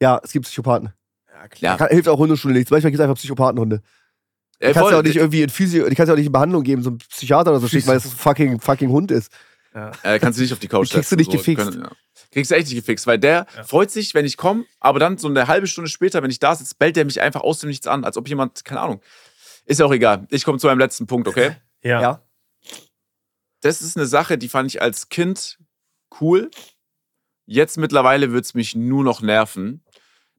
Ja, 0.00 0.18
es 0.22 0.32
gibt 0.32 0.46
Psychopathen. 0.46 0.92
ja, 1.34 1.48
klar. 1.48 1.78
Ja. 1.80 1.86
Hilft 1.88 2.08
auch 2.08 2.18
Hundeschule 2.18 2.54
nichts. 2.54 2.70
Manchmal 2.70 2.90
gibt 2.90 3.00
es 3.00 3.04
einfach 3.04 3.16
Psychopathenhunde. 3.18 3.82
Die 4.60 4.66
Äh, 4.66 4.72
kannst 4.72 4.90
du 4.92 4.96
auch 4.98 5.02
nicht 5.02 5.16
irgendwie 5.16 5.42
in 5.42 5.50
Physio, 5.50 5.88
die 5.88 5.94
kannst 5.94 6.08
du 6.08 6.14
auch 6.14 6.16
nicht 6.16 6.26
in 6.26 6.32
Behandlung 6.32 6.62
geben, 6.64 6.82
so 6.82 6.90
ein 6.90 6.98
Psychiater 6.98 7.50
oder 7.50 7.60
so 7.60 7.68
steht, 7.68 7.86
weil 7.86 7.96
es 7.96 8.06
ein 8.06 8.10
fucking, 8.10 8.60
fucking 8.60 8.88
Hund 8.90 9.10
ist. 9.10 9.32
äh, 10.02 10.18
kannst 10.18 10.38
du 10.38 10.42
nicht 10.42 10.52
auf 10.52 10.58
die 10.58 10.66
Couch 10.68 10.88
Die 10.88 10.94
kriegst 10.94 11.12
du 11.12 11.16
setzen, 11.16 11.30
nicht 11.30 11.30
gefixt. 11.30 11.70
Können, 11.70 11.82
ja. 11.82 11.90
Kriegst 12.32 12.50
du 12.50 12.56
echt 12.56 12.66
nicht 12.66 12.76
gefixt, 12.76 13.06
weil 13.06 13.18
der 13.18 13.46
freut 13.64 13.90
sich, 13.90 14.14
wenn 14.14 14.24
ich 14.24 14.36
komme, 14.36 14.64
aber 14.80 14.98
dann 14.98 15.16
so 15.18 15.28
eine 15.28 15.46
halbe 15.46 15.66
Stunde 15.66 15.88
später, 15.88 16.22
wenn 16.22 16.30
ich 16.30 16.40
da 16.40 16.54
sitze, 16.54 16.74
bellt 16.78 16.96
der 16.96 17.04
mich 17.04 17.20
einfach 17.20 17.42
aus 17.42 17.60
dem 17.60 17.68
Nichts 17.68 17.86
an, 17.86 18.04
als 18.04 18.16
ob 18.16 18.28
jemand, 18.28 18.64
keine 18.64 18.80
Ahnung. 18.80 19.00
Ist 19.64 19.80
ja 19.80 19.86
auch 19.86 19.92
egal. 19.92 20.26
Ich 20.30 20.44
komme 20.44 20.58
zu 20.58 20.66
meinem 20.66 20.78
letzten 20.78 21.06
Punkt, 21.06 21.28
okay? 21.28 21.52
Ja. 21.82 22.00
Ja. 22.00 22.22
das 23.60 23.82
ist 23.82 23.96
eine 23.96 24.06
Sache, 24.06 24.38
die 24.38 24.48
fand 24.48 24.70
ich 24.70 24.82
als 24.82 25.08
Kind 25.08 25.58
cool. 26.20 26.50
Jetzt 27.46 27.78
mittlerweile 27.78 28.32
wird 28.32 28.44
es 28.44 28.54
mich 28.54 28.74
nur 28.74 29.04
noch 29.04 29.22
nerven. 29.22 29.82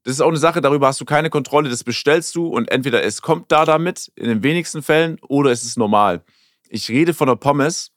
Das 0.10 0.16
ist 0.16 0.22
auch 0.22 0.30
eine 0.30 0.38
Sache, 0.38 0.60
darüber 0.60 0.88
hast 0.88 1.00
du 1.00 1.06
keine 1.06 1.30
Kontrolle, 1.30 1.70
das 1.70 1.84
bestellst 1.84 2.34
du 2.34 2.48
und 2.48 2.72
entweder 2.72 3.04
es 3.04 3.22
kommt 3.22 3.52
da 3.52 3.64
damit, 3.64 4.12
in 4.16 4.28
den 4.28 4.42
wenigsten 4.42 4.82
Fällen, 4.82 5.20
oder 5.28 5.52
es 5.52 5.64
ist 5.64 5.78
normal. 5.78 6.24
Ich 6.68 6.90
rede 6.90 7.14
von 7.14 7.28
der 7.28 7.36
Pommes 7.36 7.92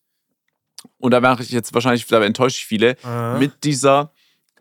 und 0.98 1.12
da 1.12 1.20
mache 1.20 1.42
ich 1.42 1.48
jetzt 1.48 1.72
wahrscheinlich, 1.72 2.06
da 2.08 2.22
enttäusche 2.22 2.58
ich 2.58 2.66
viele, 2.66 2.96
Aha. 3.02 3.38
mit 3.38 3.64
dieser 3.64 4.12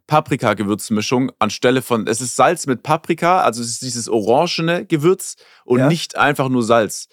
Paprika-Gewürzmischung 0.07 1.33
anstelle 1.39 1.81
von, 1.81 2.07
es 2.07 2.21
ist 2.21 2.37
Salz 2.37 2.67
mit 2.67 2.83
Paprika, 2.83 3.41
also 3.41 3.61
es 3.61 3.67
ist 3.67 3.81
dieses 3.81 4.07
orangene 4.07 4.85
Gewürz 4.85 5.35
und 5.65 5.79
Ja. 5.79 5.87
nicht 5.89 6.15
einfach 6.15 6.47
nur 6.47 6.63
Salz. 6.63 7.09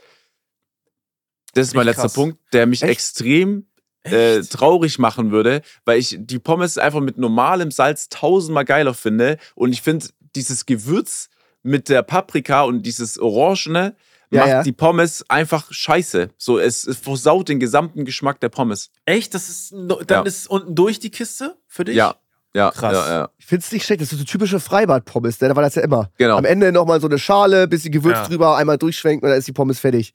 Das 1.55 1.67
ist 1.67 1.75
mein 1.75 1.85
letzter 1.87 2.03
krass. 2.03 2.15
Punkt, 2.15 2.39
der 2.53 2.67
mich 2.67 2.83
Echt? 2.83 2.93
extrem 2.93 3.67
äh, 4.05 4.41
traurig 4.43 4.99
machen 5.01 5.33
würde, 5.33 5.63
weil 5.85 5.99
ich 5.99 6.17
die 6.19 6.39
Pommes 6.39 6.79
einfach 6.79 7.01
mit 7.01 7.19
normalem 7.19 7.73
Salz 7.73 8.09
tausendmal 8.09 8.65
geiler 8.65 8.95
finde 8.95 9.39
und 9.57 9.73
ich 9.73 9.83
finde 9.83 10.07
dieses 10.35 10.67
Gewürz 10.67 11.29
mit 11.63 11.89
der 11.89 12.03
Paprika 12.03 12.63
und 12.63 12.83
dieses 12.83 13.19
Orangene 13.19 13.97
Ja, 14.31 14.41
macht 14.41 14.49
ja. 14.49 14.63
die 14.63 14.73
Pommes 14.73 15.25
einfach 15.29 15.73
scheiße. 15.73 16.29
So, 16.37 16.59
es, 16.59 16.87
es 16.87 16.99
versaut 16.99 17.49
den 17.49 17.59
gesamten 17.61 18.05
Geschmack 18.05 18.41
der 18.41 18.49
Pommes. 18.51 18.91
Echt? 19.07 19.35
Das 19.35 19.49
ist, 19.49 19.73
dann 19.73 19.99
Ja. 20.09 20.23
ist 20.23 20.49
unten 20.49 20.75
durch 20.75 20.99
die 21.01 21.11
Kiste 21.11 21.57
für 21.67 21.85
dich? 21.85 21.97
Ja, 21.97 22.17
ja, 22.55 22.71
Krass. 22.71 22.93
ja, 22.93 23.09
ja. 23.11 23.29
Ich 23.39 23.47
find's 23.47 23.71
nicht 23.73 23.85
schlecht, 23.85 24.01
das 24.03 24.13
ist 24.13 24.19
so 24.19 24.25
typische 24.25 24.61
Freibad-Pommes, 24.61 25.41
ne? 25.41 25.49
da 25.49 25.57
war 25.57 25.63
das 25.63 25.75
ja 25.75 25.83
immer. 25.83 26.11
Genau. 26.19 26.37
Am 26.37 26.45
Ende 26.45 26.73
nochmal 26.73 27.01
so 27.01 27.07
eine 27.07 27.19
Schale, 27.19 27.69
bisschen 27.69 27.93
Gewürz 27.93 28.17
Ja. 28.19 28.27
drüber, 28.27 28.57
einmal 28.57 28.79
durchschwenken 28.79 29.25
und 29.25 29.31
dann 29.31 29.39
ist 29.39 29.49
die 29.49 29.53
Pommes 29.53 29.79
fertig. 29.81 30.15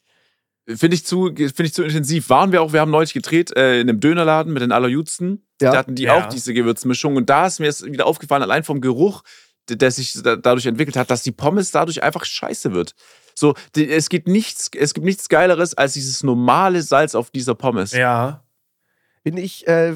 Finde 0.67 0.95
ich, 0.95 1.05
zu, 1.05 1.25
finde 1.35 1.63
ich 1.65 1.73
zu 1.73 1.83
intensiv. 1.83 2.29
Waren 2.29 2.51
wir 2.53 2.61
auch, 2.61 2.71
wir 2.71 2.79
haben 2.79 2.91
neulich 2.91 3.13
gedreht 3.13 3.55
äh, 3.57 3.81
in 3.81 3.89
einem 3.89 3.99
Dönerladen 3.99 4.53
mit 4.53 4.61
den 4.61 4.71
Allerjudsten. 4.71 5.45
Ja. 5.61 5.71
Da 5.71 5.77
hatten 5.79 5.95
die 5.95 6.03
Ja. 6.03 6.15
auch 6.17 6.27
diese 6.29 6.53
Gewürzmischung. 6.53 7.17
Und 7.17 7.29
da 7.29 7.47
ist 7.47 7.59
mir 7.59 7.65
jetzt 7.65 7.83
wieder 7.85 8.05
aufgefallen, 8.07 8.43
allein 8.43 8.63
vom 8.63 8.79
Geruch, 8.79 9.23
der 9.69 9.91
sich 9.91 10.13
da- 10.23 10.35
dadurch 10.35 10.65
entwickelt 10.65 10.95
hat, 10.97 11.09
dass 11.11 11.23
die 11.23 11.31
Pommes 11.31 11.71
dadurch 11.71 12.03
einfach 12.03 12.25
scheiße 12.25 12.73
wird. 12.73 12.93
So, 13.35 13.55
die, 13.75 13.89
es, 13.89 14.09
gibt 14.09 14.27
nichts, 14.27 14.69
es 14.77 14.93
gibt 14.93 15.05
nichts 15.05 15.27
Geileres 15.29 15.73
als 15.75 15.93
dieses 15.93 16.23
normale 16.23 16.81
Salz 16.81 17.15
auf 17.15 17.31
dieser 17.31 17.55
Pommes. 17.55 17.91
Ja. 17.93 18.43
Bin 19.23 19.37
ich, 19.37 19.65
äh, 19.67 19.93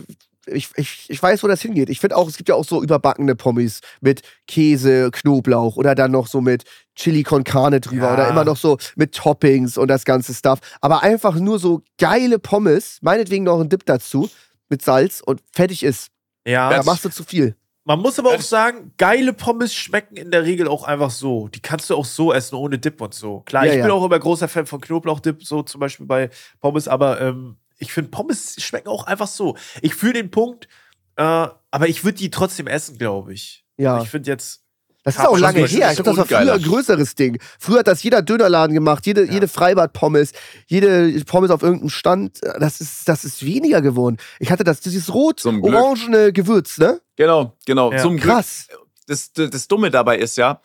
ich, 0.48 0.70
ich, 0.78 1.06
ich 1.10 1.22
weiß, 1.22 1.44
wo 1.44 1.48
das 1.48 1.62
hingeht. 1.62 1.90
Ich 1.90 2.00
finde 2.00 2.16
auch, 2.16 2.30
es 2.30 2.38
gibt 2.38 2.48
ja 2.48 2.56
auch 2.56 2.64
so 2.64 2.82
überbackene 2.82 3.36
Pommes 3.36 3.82
mit 4.00 4.22
Käse, 4.48 5.12
Knoblauch 5.12 5.76
oder 5.76 5.94
dann 5.94 6.12
noch 6.12 6.28
so 6.28 6.40
mit 6.40 6.64
Chili 6.96 7.24
con 7.24 7.44
Carne 7.44 7.82
drüber 7.82 8.08
Ja. 8.08 8.14
oder 8.14 8.30
immer 8.30 8.46
noch 8.46 8.56
so 8.58 8.78
mit 8.96 9.14
Toppings 9.14 9.78
und 9.78 9.90
das 9.90 10.06
ganze 10.06 10.34
Stuff. 10.34 10.60
Aber 10.80 11.04
einfach 11.04 11.36
nur 11.36 11.60
so 11.60 11.82
geile 11.98 12.40
Pommes, 12.40 13.00
meinetwegen 13.02 13.44
noch 13.44 13.60
ein 13.60 13.68
Dip 13.70 13.86
dazu 13.86 14.30
mit 14.70 14.82
Salz 14.82 15.22
und 15.24 15.42
fertig 15.54 15.84
ist. 15.84 16.08
Ja. 16.46 16.70
Da 16.70 16.82
machst 16.84 17.04
du 17.04 17.10
zu 17.10 17.26
viel. 17.26 17.57
Man 17.88 18.02
muss 18.02 18.20
aber 18.20 18.36
auch 18.36 18.42
sagen, 18.42 18.92
geile 18.98 19.32
Pommes 19.32 19.74
schmecken 19.74 20.18
in 20.18 20.30
der 20.30 20.44
Regel 20.44 20.68
auch 20.68 20.84
einfach 20.84 21.10
so. 21.10 21.48
Die 21.48 21.62
kannst 21.62 21.90
du 21.90 21.96
auch 21.96 22.04
so 22.04 22.34
essen, 22.34 22.56
ohne 22.56 22.78
Dip 22.78 23.00
und 23.00 23.14
so. 23.14 23.40
Klar, 23.46 23.66
Ja, 23.66 23.72
ich 23.72 23.78
ja. 23.78 23.86
bin 23.86 23.92
auch 23.92 24.04
immer 24.04 24.20
großer 24.20 24.50
Fan 24.50 24.66
von 24.66 24.82
Knoblauchdip, 24.82 25.42
so 25.46 25.64
zum 25.64 25.80
Beispiel 25.80 26.06
bei 26.06 26.30
Pommes, 26.60 26.90
aber 26.90 27.22
ähm, 27.22 27.56
ich 27.78 27.94
finde, 27.94 28.12
Pommes 28.12 28.62
schmecken 28.62 28.90
auch 28.90 29.06
einfach 29.06 29.28
so. 29.28 29.56
Ich 29.82 29.96
fühle 29.96 30.14
den 30.14 30.32
Punkt, 30.32 30.68
äh, 31.16 31.22
aber 31.24 31.88
ich 31.88 32.04
würde 32.04 32.18
die 32.18 32.30
trotzdem 32.30 32.68
essen, 32.68 32.98
glaube 32.98 33.32
ich. 33.32 33.64
Ja. 33.78 34.02
Ich 34.02 34.10
finde 34.10 34.32
jetzt. 34.32 34.66
Das 35.08 35.16
ist 35.16 35.26
auch 35.26 35.38
lange 35.38 35.66
her. 35.66 35.92
Ich 35.92 35.96
glaube, 36.04 36.04
das 36.04 36.18
war 36.18 36.26
früher 36.26 36.54
ein 36.56 36.62
größeres 36.62 37.16
Ding. 37.16 37.40
Früher 37.60 37.80
hat 37.80 37.88
das 37.88 38.04
jeder 38.04 38.22
Dönerladen 38.22 38.74
gemacht, 38.74 39.06
jede, 39.06 39.24
jede 39.32 39.48
Freibad-Pommes, 39.48 40.34
jede 40.66 41.24
Pommes 41.24 41.50
auf 41.50 41.64
irgendeinem 41.64 41.88
Stand. 41.88 42.42
Das 42.60 42.82
ist, 42.82 43.08
das 43.08 43.24
ist 43.24 43.46
weniger 43.46 43.82
geworden. 43.82 44.18
Ich 44.40 44.52
hatte 44.52 44.66
das, 44.66 44.82
dieses 44.82 45.14
rot-orangene 45.14 46.34
Gewürz, 46.34 46.78
ne? 46.78 47.00
Genau, 47.16 47.56
genau. 47.66 47.94
Ja. 47.94 48.00
Zum 48.00 48.18
Glück. 48.18 48.34
Krass. 48.34 48.68
Das, 49.06 49.32
das, 49.32 49.50
das 49.50 49.70
Dumme 49.70 49.92
dabei 49.92 50.18
ist 50.18 50.36
ja, 50.36 50.60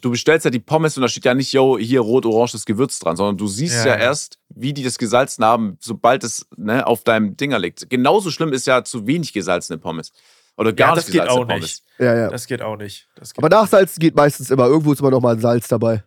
du 0.00 0.10
bestellst 0.10 0.44
ja 0.44 0.50
die 0.50 0.58
Pommes 0.58 0.96
und 0.96 1.02
da 1.02 1.08
steht 1.08 1.24
ja 1.24 1.34
nicht, 1.34 1.52
yo, 1.52 1.78
hier 1.78 2.00
rot-oranges 2.00 2.64
Gewürz 2.64 2.98
dran, 2.98 3.14
sondern 3.14 3.36
du 3.36 3.46
siehst 3.46 3.84
Ja, 3.84 3.92
ja, 3.92 3.96
ja. 3.98 4.02
erst, 4.06 4.40
wie 4.48 4.72
die 4.72 4.82
das 4.82 4.98
gesalzen 4.98 5.44
haben, 5.44 5.76
sobald 5.78 6.24
es 6.24 6.46
ne, 6.56 6.84
auf 6.84 7.04
deinem 7.04 7.36
Dinger 7.36 7.60
liegt. 7.60 7.88
Genauso 7.90 8.32
schlimm 8.32 8.52
ist 8.52 8.66
ja 8.66 8.82
zu 8.82 9.06
wenig 9.06 9.32
gesalzene 9.32 9.78
Pommes. 9.78 10.10
Oder 10.56 10.72
gar 10.72 10.90
Ja, 10.90 10.94
nicht 10.94 11.06
das 11.08 11.12
geht 11.12 11.28
auch 11.28 11.46
Pommes. 11.46 11.60
nicht. 11.62 11.84
Ja, 11.98 12.14
ja. 12.16 12.28
Das 12.30 12.46
geht 12.46 12.62
auch 12.62 12.76
nicht. 12.76 13.08
Das 13.16 13.34
geht 13.34 13.42
Aber 13.44 13.54
Nachsalzen 13.54 14.00
geht 14.00 14.14
meistens 14.14 14.50
immer. 14.50 14.66
Irgendwo 14.66 14.92
ist 14.92 15.00
immer 15.00 15.10
noch 15.10 15.20
mal 15.20 15.34
ein 15.34 15.40
Salz 15.40 15.66
dabei. 15.68 16.04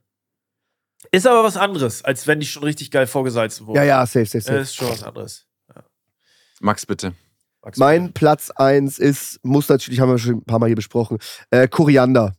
ist 1.11 1.28
aber 1.28 1.44
was 1.44 1.57
anderes, 1.57 2.03
als 2.03 2.28
wenn 2.28 2.40
die 2.40 2.45
schon 2.45 2.64
richtig 2.64 2.91
geil 2.91 3.07
vorgesalzen 3.07 3.68
wurden. 3.68 3.78
Ja, 3.78 3.84
ja, 3.84 4.06
safe, 4.06 4.26
safe, 4.26 4.38
Das 4.38 4.45
safe. 4.45 4.57
ist 4.60 4.76
schon 4.76 4.90
was 4.90 5.03
anderes. 5.03 5.45
Max, 6.60 6.86
bitte. 6.86 7.14
Max, 7.64 7.78
Mein 7.78 8.14
Platz 8.14 8.49
1 8.52 8.98
ist, 8.99 9.40
muss 9.44 9.69
natürlich, 9.69 9.99
haben 9.99 10.10
wir 10.10 10.18
schon 10.18 10.36
ein 10.38 10.44
paar 10.45 10.60
Mal 10.60 10.68
hier 10.68 10.76
besprochen, 10.76 11.19
äh, 11.52 11.68
Koriander. 11.68 12.34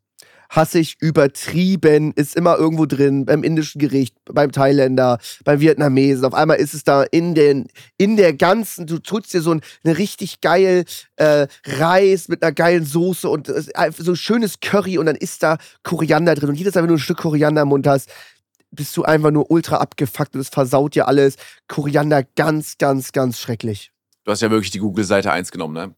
Hasse 0.48 0.78
ich 0.78 0.96
übertrieben, 1.00 2.12
ist 2.14 2.34
immer 2.34 2.56
irgendwo 2.56 2.86
drin, 2.86 3.26
beim 3.26 3.42
indischen 3.42 3.80
Gericht, 3.80 4.16
beim 4.24 4.50
Thailänder, 4.50 5.18
beim 5.44 5.60
Vietnamesen. 5.60 6.24
Auf 6.24 6.34
einmal 6.34 6.56
ist 6.56 6.74
es 6.74 6.84
da 6.84 7.02
in, 7.02 7.34
den, 7.34 7.68
in 7.98 8.16
der 8.16 8.32
ganzen, 8.32 8.86
du 8.86 8.98
tust 8.98 9.34
dir 9.34 9.42
so 9.42 9.52
ein, 9.52 9.60
eine 9.84 9.98
richtig 9.98 10.40
geil 10.40 10.84
äh, 11.16 11.46
Reis 11.66 12.28
mit 12.28 12.42
einer 12.42 12.52
geilen 12.52 12.84
Soße 12.84 13.28
und 13.28 13.76
einfach 13.76 14.04
so 14.04 14.12
ein 14.12 14.16
schönes 14.16 14.60
Curry 14.60 14.98
und 14.98 15.06
dann 15.06 15.16
ist 15.16 15.42
da 15.42 15.58
Koriander 15.82 16.34
drin. 16.34 16.48
Und 16.50 16.54
jedes 16.56 16.74
Mal, 16.74 16.82
wenn 16.82 16.88
du 16.88 16.94
ein 16.94 17.00
Stück 17.00 17.18
Koriander 17.18 17.62
im 17.62 17.68
Mund 17.68 17.86
hast, 17.86 18.10
bist 18.70 18.96
du 18.96 19.04
einfach 19.04 19.30
nur 19.30 19.50
ultra 19.50 19.76
abgefuckt 19.76 20.34
und 20.34 20.40
es 20.40 20.48
versaut 20.48 20.94
dir 20.94 21.08
alles. 21.08 21.36
Koriander 21.68 22.22
ganz, 22.22 22.78
ganz, 22.78 23.12
ganz 23.12 23.38
schrecklich. 23.38 23.92
Du 24.24 24.32
hast 24.32 24.42
ja 24.42 24.50
wirklich 24.50 24.70
die 24.70 24.78
Google-Seite 24.78 25.32
1 25.32 25.50
genommen, 25.50 25.74
ne? 25.74 25.94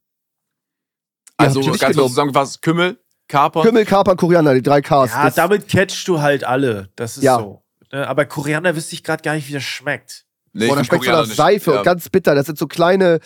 Ja, 1.40 1.46
Also 1.46 1.60
natürlich 1.60 1.80
ganz 1.80 1.96
kurz 1.96 2.08
zusammengefasst, 2.10 2.62
Kümmel, 2.62 2.98
Kapern. 3.30 3.62
Kümmel, 3.62 3.84
Kapern, 3.86 4.16
Koriander, 4.16 4.54
die 4.54 4.62
drei 4.62 4.80
Ks. 4.82 4.90
Ja, 4.90 5.24
Das- 5.24 5.34
damit 5.36 5.68
catchst 5.68 6.06
du 6.08 6.20
halt 6.20 6.44
alle. 6.44 6.88
Das 6.96 7.16
ist 7.16 7.22
Ja. 7.22 7.38
so. 7.38 7.62
Ne, 7.92 8.06
Aber 8.06 8.24
Koriander 8.26 8.76
wüsste 8.76 8.94
ich 8.94 9.02
gerade 9.02 9.22
gar 9.22 9.34
nicht, 9.34 9.48
wie 9.48 9.52
das 9.52 9.62
schmeckt. 9.64 10.24
Nee, 10.52 10.66
Boah, 10.66 10.74
da 10.74 10.80
ich 10.82 10.88
schmeckt 10.88 11.04
so 11.04 11.10
nach. 11.12 11.24
Seife 11.26 11.70
Ja. 11.72 11.78
und 11.78 11.84
ganz 11.84 12.08
bitter. 12.08 12.34
Das 12.34 12.46
sind 12.46 12.58
so 12.58 12.66
kleine 12.66 13.20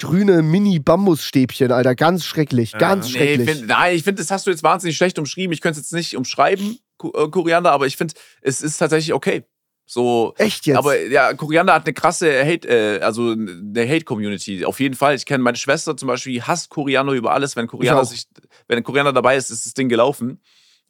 grüne 0.00 0.42
Mini-Bambusstäbchen, 0.42 1.72
Alter. 1.72 1.94
Ganz 1.94 2.24
schrecklich. 2.24 2.72
Ja. 2.72 2.78
Ganz 2.78 3.06
Nee, 3.06 3.12
schrecklich. 3.36 3.50
find, 3.50 3.66
nein, 3.68 3.96
ich 3.96 4.04
finde, 4.04 4.22
das 4.22 4.30
hast 4.30 4.46
du 4.46 4.50
jetzt 4.50 4.62
wahnsinnig 4.62 4.96
schlecht 4.96 5.18
umschrieben. 5.18 5.52
Ich 5.52 5.60
könnte 5.60 5.80
es 5.80 5.86
jetzt 5.86 5.92
nicht 5.92 6.16
umschreiben, 6.16 6.78
äh, 7.02 7.28
Koriander, 7.28 7.72
aber 7.72 7.86
ich 7.86 7.96
finde, 7.96 8.14
es 8.42 8.62
ist 8.62 8.78
tatsächlich 8.78 9.12
okay. 9.12 9.44
So, 9.90 10.34
Echt 10.36 10.66
jetzt? 10.66 10.76
aber 10.76 11.00
ja, 11.00 11.32
Koriander 11.32 11.72
hat 11.72 11.86
eine 11.86 11.94
krasse 11.94 12.44
Hate, 12.44 12.68
äh, 12.68 13.00
also 13.00 13.30
eine 13.32 13.88
Hate-Community. 13.88 14.66
Auf 14.66 14.80
jeden 14.80 14.94
Fall. 14.94 15.14
Ich 15.14 15.24
kenne 15.24 15.42
meine 15.42 15.56
Schwester 15.56 15.96
zum 15.96 16.08
Beispiel, 16.08 16.34
die 16.34 16.42
hasst 16.42 16.68
Koriander 16.68 17.14
über 17.14 17.32
alles. 17.32 17.56
Wenn 17.56 17.66
Koriander, 17.68 18.04
sich, 18.04 18.26
wenn 18.66 18.82
Koriander 18.84 19.14
dabei 19.14 19.36
ist, 19.38 19.48
ist 19.50 19.64
das 19.64 19.72
Ding 19.72 19.88
gelaufen. 19.88 20.42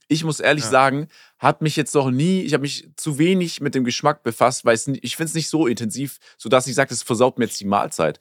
Ich 0.08 0.24
muss 0.24 0.40
ehrlich 0.40 0.64
Ja. 0.64 0.70
sagen, 0.70 1.06
hat 1.38 1.62
mich 1.62 1.76
jetzt 1.76 1.94
noch 1.94 2.10
nie, 2.10 2.40
ich 2.40 2.54
habe 2.54 2.62
mich 2.62 2.88
zu 2.96 3.18
wenig 3.18 3.60
mit 3.60 3.76
dem 3.76 3.84
Geschmack 3.84 4.24
befasst, 4.24 4.64
weil 4.64 4.74
es, 4.74 4.88
ich 4.88 5.14
finde 5.14 5.28
es 5.28 5.34
nicht 5.34 5.48
so 5.48 5.68
intensiv, 5.68 6.18
sodass 6.36 6.66
ich 6.66 6.74
sage, 6.74 6.92
es 6.92 7.04
versaut 7.04 7.38
mir 7.38 7.44
jetzt 7.44 7.60
die 7.60 7.66
Mahlzeit. 7.66 8.18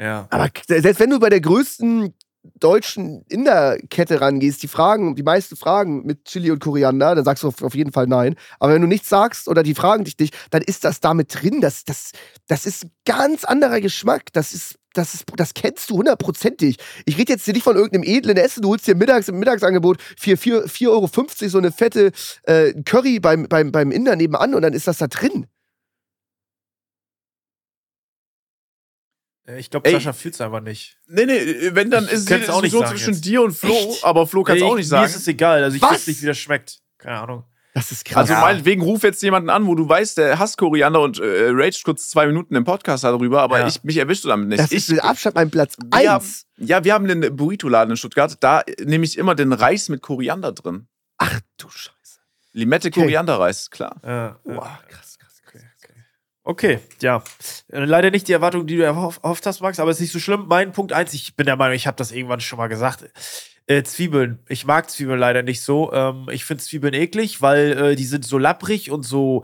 Ja. 0.00 0.26
aber 0.30 0.50
selbst 0.66 0.98
wenn 1.00 1.08
du 1.10 1.20
bei 1.20 1.30
der 1.30 1.40
größten 1.40 2.12
deutschen 2.58 3.24
Inderkette 3.28 4.20
rangehst, 4.20 4.62
die 4.62 4.68
fragen, 4.68 5.14
die 5.14 5.22
meisten 5.22 5.56
fragen 5.56 6.04
mit 6.04 6.24
Chili 6.24 6.50
und 6.50 6.60
Koriander, 6.60 7.14
dann 7.14 7.24
sagst 7.24 7.42
du 7.42 7.48
auf, 7.48 7.74
jeden 7.74 7.92
Fall 7.92 8.06
nein. 8.06 8.36
Aber 8.58 8.74
wenn 8.74 8.82
du 8.82 8.88
nichts 8.88 9.08
sagst 9.08 9.48
oder 9.48 9.62
die 9.62 9.74
fragen 9.74 10.04
dich 10.04 10.18
nicht, 10.18 10.34
dann 10.50 10.62
ist 10.62 10.84
das 10.84 11.00
da 11.00 11.14
mit 11.14 11.34
drin. 11.34 11.60
Das, 11.60 11.84
das, 11.84 12.12
das 12.46 12.66
ist 12.66 12.84
ein 12.84 12.90
ganz 13.04 13.44
anderer 13.44 13.80
Geschmack. 13.80 14.32
Das 14.32 14.52
ist, 14.52 14.76
das, 14.94 15.14
ist, 15.14 15.24
das 15.36 15.54
kennst 15.54 15.90
du 15.90 15.98
hundertprozentig. 15.98 16.76
Ich 17.04 17.18
rede 17.18 17.32
jetzt 17.32 17.44
hier 17.44 17.54
nicht 17.54 17.64
von 17.64 17.76
irgendeinem 17.76 18.04
edlen 18.04 18.36
Essen. 18.36 18.62
Du 18.62 18.70
holst 18.70 18.86
dir 18.86 18.94
mittags 18.94 19.28
im 19.28 19.38
Mittagsangebot 19.38 20.00
für 20.18 20.34
4,50 20.34 20.88
Euro 20.88 21.08
so 21.48 21.58
eine 21.58 21.72
fette 21.72 22.12
äh, 22.44 22.72
Curry 22.84 23.20
beim, 23.20 23.48
beim, 23.48 23.72
beim 23.72 23.90
Inder 23.90 24.16
nebenan 24.16 24.54
und 24.54 24.62
dann 24.62 24.72
ist 24.72 24.86
das 24.86 24.98
da 24.98 25.06
drin. 25.06 25.46
Ich 29.58 29.70
glaube. 29.70 29.88
Sascha 29.90 30.12
fühlt 30.12 30.34
es 30.34 30.40
einfach 30.40 30.60
nicht. 30.60 30.96
Nee, 31.06 31.26
nee, 31.26 31.70
wenn 31.72 31.90
dann 31.90 32.04
Ich 32.06 32.12
ist 32.12 32.30
es 32.30 32.48
auch 32.50 32.62
nicht 32.62 32.72
so 32.72 32.82
zwischen 32.84 33.14
jetzt. 33.14 33.24
dir 33.24 33.42
und 33.42 33.52
Flo, 33.52 33.96
aber 34.02 34.26
Flo 34.26 34.42
kann 34.42 34.56
es 34.56 34.62
auch 34.62 34.74
nicht 34.74 34.86
Mir 34.86 34.90
sagen. 34.90 35.06
ist 35.06 35.16
es 35.16 35.28
egal. 35.28 35.62
Also 35.62 35.76
ich 35.76 35.82
Was? 35.82 35.92
weiß 35.92 36.06
nicht, 36.08 36.22
wie 36.22 36.26
das 36.26 36.38
schmeckt. 36.38 36.80
Keine 36.98 37.18
Ahnung. 37.20 37.44
Das 37.74 37.92
ist 37.92 38.04
krass. 38.06 38.30
Also 38.30 38.40
meinetwegen 38.40 38.80
ruf 38.80 39.02
jetzt 39.02 39.22
jemanden 39.22 39.50
an, 39.50 39.66
wo 39.66 39.74
du 39.74 39.86
weißt, 39.86 40.16
der 40.16 40.38
hasst 40.38 40.56
Koriander 40.56 41.02
und 41.02 41.18
äh, 41.20 41.48
rage 41.50 41.82
kurz 41.84 42.08
zwei 42.08 42.26
Minuten 42.26 42.54
im 42.56 42.64
Podcast 42.64 43.04
darüber, 43.04 43.42
aber 43.42 43.58
Ja. 43.60 43.66
ich, 43.68 43.84
mich 43.84 43.98
erwischst 43.98 44.24
du 44.24 44.28
damit 44.28 44.48
nicht. 44.48 44.58
das 44.58 44.72
ich, 44.72 44.78
ist 44.78 44.88
mit 44.90 45.04
Abstand 45.04 45.36
mein 45.36 45.50
Platz 45.50 45.76
wir 45.78 46.10
haben, 46.10 46.24
1. 46.24 46.46
ja, 46.56 46.82
wir 46.84 46.94
haben 46.94 47.06
den 47.06 47.36
Burrito-Laden 47.36 47.90
in 47.90 47.96
Stuttgart, 47.98 48.34
da 48.40 48.62
nehme 48.82 49.04
ich 49.04 49.18
immer 49.18 49.34
den 49.34 49.52
Reis 49.52 49.90
mit 49.90 50.00
Koriander 50.00 50.52
drin. 50.52 50.88
Ach 51.18 51.38
du 51.58 51.68
Scheiße. 51.68 51.92
Limette 52.52 52.88
Okay. 52.88 53.00
Korianderreis, 53.02 53.68
klar. 53.70 53.94
Äh, 54.02 54.34
Wow, 54.50 54.64
äh, 54.64 54.90
krass. 54.92 55.05
Okay, 56.48 56.78
ja. 57.02 57.24
Äh, 57.72 57.84
Leider 57.84 58.12
nicht 58.12 58.28
die 58.28 58.32
Erwartung, 58.32 58.68
die 58.68 58.76
du 58.76 58.84
erhoff- 58.84 59.20
erhofft 59.20 59.44
hast, 59.46 59.60
Max, 59.62 59.80
aber 59.80 59.90
ist 59.90 59.98
nicht 60.00 60.12
so 60.12 60.20
schlimm. 60.20 60.44
Mein 60.46 60.70
Punkt 60.70 60.92
eins, 60.92 61.12
ich 61.12 61.34
bin 61.34 61.44
der 61.44 61.56
Meinung, 61.56 61.74
ich 61.74 61.88
habe 61.88 61.96
das 61.96 62.12
irgendwann 62.12 62.40
schon 62.40 62.56
mal 62.58 62.68
gesagt. 62.68 63.04
Äh, 63.66 63.82
Zwiebeln. 63.82 64.38
Ich 64.48 64.64
mag 64.64 64.88
Zwiebeln 64.88 65.18
leider 65.18 65.42
nicht 65.42 65.60
so. 65.60 65.92
Ähm, 65.92 66.28
ich 66.30 66.44
finde 66.44 66.62
Zwiebeln 66.62 66.94
eklig, 66.94 67.42
weil 67.42 67.72
äh, 67.76 67.96
die 67.96 68.04
sind 68.04 68.24
so 68.24 68.38
lapprig 68.38 68.92
und 68.92 69.02
so 69.02 69.42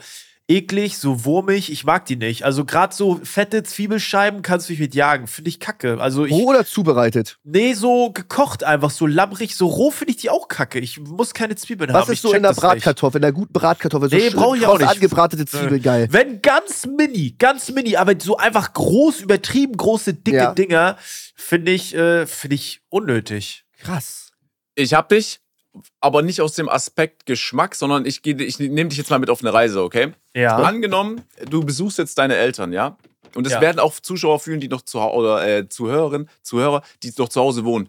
eklig, 0.56 0.98
so 0.98 1.24
wurmig. 1.24 1.70
Ich 1.72 1.84
mag 1.84 2.04
die 2.06 2.16
nicht. 2.16 2.44
Also 2.44 2.64
gerade 2.64 2.94
so 2.94 3.20
fette 3.22 3.62
Zwiebelscheiben 3.62 4.42
kannst 4.42 4.68
du 4.68 4.72
mich 4.72 4.80
mit 4.80 4.94
jagen. 4.94 5.26
Finde 5.26 5.48
ich 5.48 5.60
kacke. 5.60 6.00
Also 6.00 6.24
ich. 6.24 6.32
Roh 6.32 6.50
oder 6.50 6.64
zubereitet? 6.66 7.38
Nee, 7.44 7.74
so 7.74 8.10
gekocht 8.12 8.64
einfach, 8.64 8.90
so 8.90 9.06
labbrig, 9.06 9.56
so 9.56 9.66
roh 9.66 9.90
finde 9.90 10.10
ich 10.12 10.16
die 10.18 10.30
auch 10.30 10.48
kacke. 10.48 10.78
Ich 10.78 11.00
muss 11.00 11.34
keine 11.34 11.56
Zwiebeln 11.56 11.92
Was 11.92 12.02
haben. 12.02 12.12
ist 12.12 12.18
ich 12.18 12.20
so 12.22 12.32
in 12.32 12.42
der. 12.42 12.52
Bratkartoffel, 12.52 13.18
in 13.18 13.22
der 13.22 13.32
guten 13.32 13.52
Bratkartoffel? 13.52 14.10
So 14.10 14.16
Nee, 14.16 14.30
schön 14.30 14.38
brauch 14.38 14.54
ich 14.56 14.66
auch 14.66 14.78
nicht. 14.78 14.88
angebratete 14.88 15.46
Zwiebeln, 15.46 15.82
geil. 15.82 16.08
Wenn 16.10 16.42
ganz 16.42 16.86
mini, 16.86 17.34
ganz 17.38 17.70
mini, 17.70 17.96
aber 17.96 18.14
so 18.20 18.36
einfach 18.36 18.72
groß, 18.72 19.20
übertrieben 19.20 19.76
große, 19.76 20.14
dicke 20.14 20.36
Ja. 20.36 20.54
Dinger, 20.54 20.96
finde 21.34 21.72
ich, 21.72 21.94
äh, 21.94 22.26
finde 22.26 22.54
ich 22.56 22.82
unnötig. 22.88 23.64
Krass. 23.80 24.32
Ich 24.74 24.94
hab 24.94 25.08
dich, 25.08 25.40
aber 26.00 26.22
nicht 26.22 26.40
aus 26.40 26.54
dem 26.54 26.68
Aspekt 26.68 27.26
Geschmack, 27.26 27.74
sondern 27.74 28.06
ich, 28.06 28.22
geh- 28.22 28.32
ich 28.42 28.58
nehme 28.58 28.88
dich 28.88 28.98
jetzt 28.98 29.10
mal 29.10 29.18
mit 29.18 29.30
auf 29.30 29.40
eine 29.42 29.52
Reise, 29.52 29.82
okay? 29.82 30.12
Ja. 30.34 30.56
Angenommen, 30.56 31.20
du 31.48 31.62
besuchst 31.64 31.98
jetzt 31.98 32.16
deine 32.18 32.36
Eltern, 32.36 32.72
ja? 32.72 32.96
Und 33.34 33.46
es 33.46 33.52
Ja. 33.54 33.60
werden 33.60 33.78
auch 33.78 33.94
Zuschauer 34.00 34.40
fühlen, 34.40 34.60
die 34.60 34.68
noch 34.68 34.82
zu 34.82 35.00
Hause, 35.00 35.16
oder 35.16 35.46
äh, 35.46 35.68
Zuhörerinnen, 35.68 36.28
Zuhörer, 36.42 36.82
die 37.02 37.12
noch 37.18 37.28
zu 37.28 37.40
Hause 37.40 37.64
wohnen. 37.64 37.88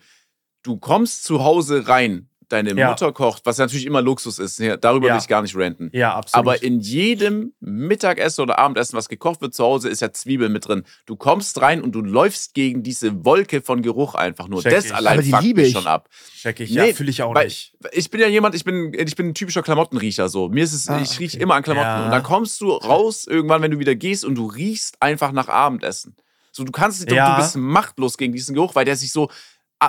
Du 0.63 0.77
kommst 0.77 1.23
zu 1.25 1.43
Hause 1.43 1.87
rein, 1.87 2.29
deine 2.53 2.73
Ja. 2.73 2.89
Mutter 2.89 3.11
kocht, 3.11 3.45
was 3.45 3.57
natürlich 3.57 3.85
immer 3.85 4.01
Luxus 4.01 4.39
ist. 4.39 4.59
Ja, 4.59 4.77
darüber 4.77 5.07
Ja. 5.07 5.13
will 5.15 5.19
ich 5.21 5.27
gar 5.27 5.41
nicht 5.41 5.55
ranten. 5.55 5.89
Ja, 5.93 6.13
absolut. 6.15 6.39
Aber 6.47 6.63
in 6.63 6.79
jedem 6.79 7.53
Mittagessen 7.59 8.41
oder 8.41 8.59
Abendessen, 8.59 8.95
was 8.95 9.09
gekocht 9.09 9.41
wird 9.41 9.53
zu 9.53 9.63
Hause, 9.63 9.89
ist 9.89 10.01
ja 10.01 10.11
Zwiebel 10.13 10.49
mit 10.49 10.67
drin. 10.67 10.83
Du 11.05 11.15
kommst 11.15 11.59
rein 11.61 11.81
und 11.81 11.91
du 11.93 12.01
läufst 12.01 12.53
gegen 12.53 12.83
diese 12.83 13.25
Wolke 13.25 13.61
von 13.61 13.81
Geruch 13.81 14.15
einfach 14.15 14.47
nur. 14.47 14.61
Check 14.61 14.73
das 14.73 14.85
ich. 14.85 14.95
allein 14.95 15.13
Aber 15.13 15.21
die 15.23 15.31
fuckt 15.31 15.43
liebe 15.43 15.61
mich 15.61 15.69
ich. 15.71 15.73
schon 15.75 15.87
ab. 15.87 16.07
check 16.41 16.59
ich. 16.59 16.71
Nee, 16.71 16.89
ja, 16.89 16.93
fühle 16.93 17.09
ich 17.09 17.21
auch 17.23 17.33
nicht. 17.33 17.73
Ich 17.91 18.09
bin 18.09 18.21
ja 18.21 18.27
jemand, 18.27 18.53
ich 18.55 18.63
bin, 18.63 18.93
ich 18.93 19.15
bin 19.15 19.29
ein 19.29 19.33
typischer 19.33 19.63
Klamottenriecher 19.63 20.29
so. 20.29 20.49
Mir 20.49 20.63
ist 20.63 20.73
es, 20.73 20.87
Ah, 20.87 20.99
ich 21.01 21.19
rieche 21.19 21.37
okay. 21.37 21.43
immer 21.43 21.55
an 21.55 21.63
Klamotten. 21.63 21.87
Ja. 21.87 22.05
Und 22.05 22.11
dann 22.11 22.23
kommst 22.23 22.61
du 22.61 22.71
raus 22.71 23.25
irgendwann, 23.27 23.61
wenn 23.61 23.71
du 23.71 23.79
wieder 23.79 23.95
gehst 23.95 24.23
und 24.25 24.35
du 24.35 24.45
riechst 24.45 25.01
einfach 25.01 25.31
nach 25.31 25.47
Abendessen. 25.47 26.15
So, 26.55 26.63
du 26.63 26.71
kannst, 26.71 27.09
du, 27.09 27.15
Ja. 27.15 27.35
du 27.35 27.41
bist 27.41 27.55
machtlos 27.57 28.15
gegen 28.15 28.31
diesen 28.31 28.53
Geruch, 28.53 28.75
weil 28.75 28.85
der 28.85 28.95
sich 28.95 29.11
so, 29.11 29.31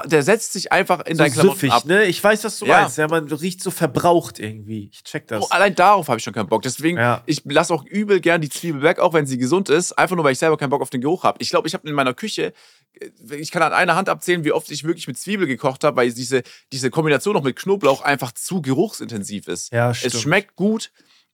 der 0.06 0.22
setzt 0.22 0.52
sich 0.52 0.72
einfach 0.72 1.00
in 1.06 1.16
So 1.16 1.22
deinen 1.24 1.32
Klamotten 1.32 1.58
süffig, 1.60 1.72
ab. 1.72 1.84
ne? 1.84 2.04
Ich 2.04 2.22
weiß, 2.22 2.44
was 2.44 2.58
du 2.58 2.66
Ja. 2.66 2.82
meinst. 2.82 2.98
Ja, 2.98 3.08
man 3.08 3.26
riecht 3.28 3.62
so 3.62 3.70
verbraucht 3.70 4.38
irgendwie. 4.38 4.90
Ich 4.92 5.04
check 5.04 5.26
das. 5.28 5.42
Oh, 5.42 5.46
allein 5.50 5.74
darauf 5.74 6.08
habe 6.08 6.18
ich 6.18 6.24
schon 6.24 6.32
keinen 6.32 6.48
Bock. 6.48 6.62
Deswegen, 6.62 6.98
Ja. 6.98 7.22
ich 7.26 7.42
lasse 7.44 7.72
auch 7.72 7.84
übel 7.84 8.20
gern 8.20 8.40
die 8.40 8.48
Zwiebel 8.48 8.82
weg, 8.82 8.98
auch 8.98 9.12
wenn 9.12 9.26
sie 9.26 9.38
gesund 9.38 9.68
ist. 9.68 9.92
Einfach 9.92 10.16
nur, 10.16 10.24
weil 10.24 10.32
ich 10.32 10.38
selber 10.38 10.56
keinen 10.56 10.70
Bock 10.70 10.82
auf 10.82 10.90
den 10.90 11.00
Geruch 11.00 11.22
habe. 11.24 11.38
Ich 11.40 11.50
glaube, 11.50 11.68
ich 11.68 11.74
habe 11.74 11.86
in 11.88 11.94
meiner 11.94 12.14
Küche, 12.14 12.52
äh, 13.00 13.34
ich 13.36 13.50
kann 13.50 13.62
an 13.62 13.72
einer 13.72 13.94
Hand 13.96 14.08
abzählen, 14.08 14.44
wie 14.44 14.52
oft 14.52 14.70
ich 14.70 14.84
wirklich 14.84 15.06
mit 15.06 15.18
Zwiebel 15.18 15.46
gekocht 15.46 15.84
habe, 15.84 15.96
weil 15.96 16.12
diese, 16.12 16.42
diese 16.72 16.90
Kombination 16.90 17.34
noch 17.34 17.42
mit 17.42 17.56
Knoblauch 17.56 18.00
einfach 18.02 18.32
zu 18.32 18.62
geruchsintensiv 18.62 19.48
ist. 19.48 19.72
Ja, 19.72 19.94
stimmt. 19.94 20.14
Es 20.14 20.20
schmeckt 20.20 20.56
gut, 20.56 20.90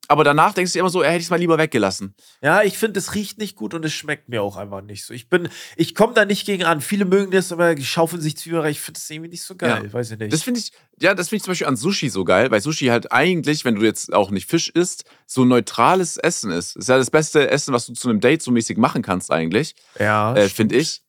aber 0.08 0.24
danach 0.24 0.54
denkst 0.54 0.72
du 0.72 0.76
dir 0.76 0.80
immer 0.80 0.90
so, 0.90 1.02
er 1.02 1.10
hätte 1.10 1.20
ich 1.20 1.26
es 1.26 1.30
mal 1.30 1.38
lieber 1.38 1.56
weggelassen. 1.56 2.14
Ja, 2.42 2.62
ich 2.62 2.76
finde, 2.76 2.98
es 2.98 3.14
riecht 3.14 3.38
nicht 3.38 3.56
gut 3.56 3.74
und 3.74 3.84
es 3.84 3.92
schmeckt 3.92 4.28
mir 4.28 4.42
auch 4.42 4.56
einfach 4.56 4.82
nicht 4.82 5.04
so. 5.04 5.14
Ich 5.14 5.28
bin, 5.28 5.48
ich 5.76 5.94
komme 5.94 6.14
da 6.14 6.24
nicht 6.24 6.46
gegen 6.46 6.64
an. 6.64 6.80
Viele 6.80 7.04
mögen 7.04 7.30
das, 7.30 7.52
aber 7.52 7.74
die 7.74 7.84
schaufeln 7.84 8.20
sich 8.20 8.36
Zwiebeln 8.36 8.62
rein. 8.62 8.72
Ich 8.72 8.80
finde 8.80 8.98
das 8.98 9.08
irgendwie 9.08 9.30
nicht 9.30 9.42
so 9.42 9.54
geil. 9.54 9.84
Ja. 9.84 9.92
Weiß 9.92 10.10
ich 10.10 10.18
nicht. 10.18 10.32
Das 10.32 10.42
finde 10.42 10.58
ich, 10.58 10.72
ja, 11.00 11.14
das 11.14 11.28
finde 11.28 11.36
ich 11.36 11.42
zum 11.44 11.52
Beispiel 11.52 11.68
an 11.68 11.76
Sushi 11.76 12.08
so 12.08 12.24
geil, 12.24 12.50
weil 12.50 12.60
Sushi 12.60 12.86
halt 12.86 13.12
eigentlich, 13.12 13.64
wenn 13.64 13.76
du 13.76 13.82
jetzt 13.82 14.12
auch 14.12 14.30
nicht 14.30 14.50
Fisch 14.50 14.68
isst, 14.68 15.04
so 15.26 15.44
neutrales 15.44 16.16
Essen 16.16 16.50
ist. 16.50 16.76
Ist 16.76 16.88
ja 16.88 16.98
das 16.98 17.10
beste 17.10 17.48
Essen, 17.48 17.72
was 17.72 17.86
du 17.86 17.92
zu 17.92 18.08
einem 18.08 18.20
Date 18.20 18.42
so 18.42 18.50
mäßig 18.50 18.78
machen 18.78 19.02
kannst 19.02 19.30
eigentlich. 19.30 19.74
ja, 19.98 20.34
äh, 20.34 20.48
finde 20.48 20.76
ich. 20.76 21.02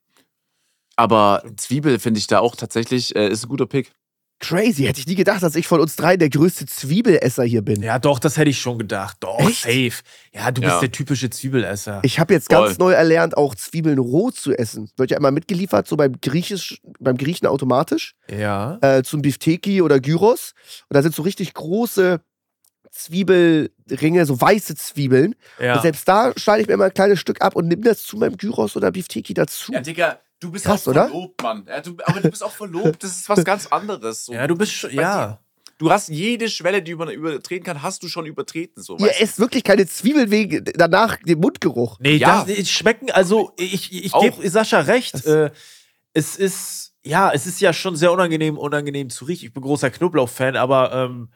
Aber 0.96 1.44
Zwiebel 1.58 1.98
finde 1.98 2.20
ich 2.20 2.28
da 2.28 2.40
auch 2.40 2.56
tatsächlich, 2.56 3.16
äh, 3.16 3.30
ist 3.30 3.46
ein 3.46 3.50
guter 3.50 3.66
Pick. 3.66 3.92
Crazy. 4.42 4.84
Hätte 4.84 5.00
ich 5.00 5.08
nie 5.08 5.16
gedacht, 5.16 5.42
dass 5.44 5.56
ich 5.56 5.68
von 5.68 5.80
uns 5.80 5.96
drei 5.96 6.18
der 6.18 6.30
größte 6.30 6.66
Zwiebelesser 6.66 7.44
hier 7.44 7.62
bin. 7.62 7.82
Ja, 7.82 8.00
doch, 8.00 8.20
das 8.20 8.36
hätte 8.38 8.50
ich 8.50 8.60
schon 8.60 8.78
gedacht. 8.80 9.18
Doch, 9.22 9.40
Echt? 9.40 9.62
safe. 9.62 10.04
Ja, 10.34 10.52
du 10.52 10.62
Ja. 10.62 10.70
bist 10.70 10.82
der 10.82 10.92
typische 10.92 11.30
Zwiebelesser. 11.30 12.02
Ich 12.04 12.20
habe 12.20 12.34
jetzt 12.34 12.52
Voll. 12.52 12.66
ganz 12.66 12.78
neu 12.80 12.92
erlernt, 12.92 13.38
auch 13.38 13.56
Zwiebeln 13.56 14.00
roh 14.00 14.32
zu 14.32 14.52
essen. 14.54 14.90
Wird 14.98 15.12
ja 15.12 15.18
immer 15.18 15.32
mitgeliefert, 15.32 15.88
so 15.88 15.96
beim, 15.96 16.20
Griechisch, 16.20 16.82
beim 17.00 17.18
Griechen 17.18 17.48
automatisch, 17.48 18.16
ja. 18.30 18.78
äh, 18.82 19.04
zum 19.04 19.22
Bifteki 19.22 19.82
oder 19.82 20.00
Gyros. 20.00 20.54
Und 20.90 20.96
da 20.96 21.02
sind 21.04 21.14
so 21.16 21.22
richtig 21.22 21.54
große 21.54 22.20
Zwiebelringe, 23.12 24.26
so 24.26 24.40
weiße 24.40 24.76
Zwiebeln. 24.76 25.36
ja. 25.60 25.76
Und 25.76 25.82
selbst 25.82 26.08
da 26.08 26.34
schneide 26.36 26.62
ich 26.62 26.68
mir 26.68 26.74
immer 26.74 26.86
ein 26.86 26.94
kleines 26.94 27.20
Stück 27.20 27.42
ab 27.42 27.56
und 27.56 27.68
nehme 27.68 27.82
das 27.84 28.04
zu 28.04 28.18
meinem 28.18 28.38
Gyros 28.38 28.76
oder 28.76 28.92
Bifteki 28.92 29.34
dazu. 29.34 29.72
Ja, 29.72 29.82
Digga, 29.82 30.20
du 30.42 30.52
bist 30.52 30.66
Krass, 30.66 30.84
auch 30.86 30.92
oder? 30.92 31.06
verlobt, 31.08 31.42
Mann. 31.42 31.66
Ja, 31.68 31.80
du, 31.80 31.96
aber 32.04 32.20
du 32.20 32.30
bist 32.30 32.44
auch 32.44 32.52
verlobt, 32.52 33.02
das 33.04 33.12
ist 33.18 33.30
was 33.30 33.46
ganz 33.46 33.68
anderes. 33.68 34.26
So. 34.26 34.34
ja, 34.34 34.46
du 34.48 34.56
bist 34.58 34.74
schon, 34.74 34.92
ja. 34.94 35.40
Du 35.78 35.90
hast 35.90 36.10
jede 36.10 36.48
Schwelle, 36.50 36.84
die 36.84 36.94
man 36.94 37.10
übertreten 37.10 37.64
kann, 37.66 37.82
hast 37.82 38.04
du 38.04 38.08
schon 38.08 38.28
übertreten. 38.28 38.84
So, 38.84 38.98
Ihr 38.98 39.20
esst 39.20 39.40
wirklich 39.40 39.64
keine 39.64 39.88
Zwiebeln 39.88 40.30
wegen 40.30 40.64
danach 40.76 41.18
dem 41.18 41.40
Mundgeruch. 41.40 41.98
Nee, 42.00 42.18
Ja. 42.18 42.44
das, 42.46 42.56
die 42.56 42.66
schmecken, 42.68 43.10
also 43.10 43.54
ich, 43.58 43.92
ich 43.92 44.14
Auch. 44.14 44.22
gebe 44.22 44.48
Sascha 44.48 44.82
recht. 44.82 45.26
Äh, 45.26 45.50
es 46.14 46.36
ist, 46.36 46.94
ja, 47.04 47.32
es 47.32 47.48
ist 47.48 47.62
ja 47.62 47.74
schon 47.74 47.96
sehr 47.96 48.12
unangenehm, 48.12 48.60
unangenehm 48.60 49.10
zu 49.10 49.26
riechen. 49.26 49.48
Ich 49.48 49.54
bin 49.54 49.64
großer 49.64 49.90
Knoblauch-Fan, 49.90 50.56
aber 50.56 50.94
ähm, 50.94 51.30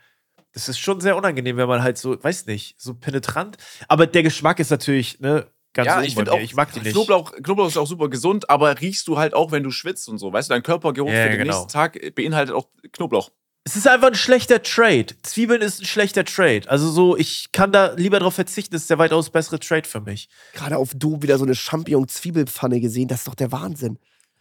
es 0.52 0.70
ist 0.70 0.78
schon 0.78 1.02
sehr 1.02 1.18
unangenehm, 1.18 1.58
wenn 1.58 1.68
man 1.68 1.82
halt 1.82 1.98
so, 1.98 2.22
weiß 2.24 2.46
nicht, 2.46 2.80
so 2.80 2.94
penetrant. 2.94 3.58
Aber 3.88 4.06
der 4.06 4.22
Geschmack 4.22 4.60
ist 4.60 4.70
natürlich, 4.70 5.20
ne, 5.22 5.48
ganz 5.76 5.86
ja, 5.86 6.02
ich 6.02 6.18
auch, 6.30 6.40
ich 6.40 6.56
mag 6.56 6.74
die 6.74 6.80
nicht. 6.80 6.94
Knoblauch, 6.94 7.32
Knoblauch 7.34 7.68
ist 7.68 7.78
auch 7.78 7.86
super 7.86 8.10
gesund, 8.10 8.50
aber 8.50 8.82
riechst 8.82 9.08
du 9.08 9.20
halt 9.20 9.36
auch, 9.36 9.52
wenn 9.52 9.62
du 9.62 9.70
schwitzt 9.70 10.10
und 10.10 10.18
so. 10.18 10.34
Weißt 10.34 10.50
du, 10.50 10.54
dein 10.56 10.64
Körpergeruch 10.64 11.12
Ja, 11.12 11.24
für 11.26 11.30
den 11.30 11.38
genau. 11.38 11.54
nächsten 11.54 11.72
Tag 11.72 12.00
beinhaltet 12.16 12.56
auch 12.56 12.68
Knoblauch. 12.94 13.30
Es 13.68 13.76
ist 13.76 13.88
einfach 13.88 14.08
ein 14.10 14.16
schlechter 14.16 14.62
Trade. 14.62 15.08
Zwiebeln 15.24 15.62
ist 15.62 15.82
ein 15.82 15.86
schlechter 15.86 16.24
Trade. 16.24 16.70
Also 16.70 16.90
so, 16.92 17.18
ich 17.18 17.52
kann 17.52 17.72
da 17.72 17.94
lieber 17.94 18.20
drauf 18.20 18.36
verzichten. 18.36 18.74
Das 18.74 18.84
ist 18.84 18.90
der 18.92 19.00
weitaus 19.00 19.30
bessere 19.32 19.60
Trade 19.60 19.88
für 19.88 20.02
mich. 20.02 20.30
Gerade 20.54 20.78
auf 20.78 20.92
Do 20.96 21.22
wieder 21.24 21.38
so 21.40 21.46
eine 21.46 21.56
Champignon-Zwiebelpfanne 21.56 22.80
gesehen. 22.80 23.08
Das 23.08 23.20
ist 23.22 23.28
doch 23.28 23.36
der 23.36 23.52
Wahnsinn. 23.52 23.98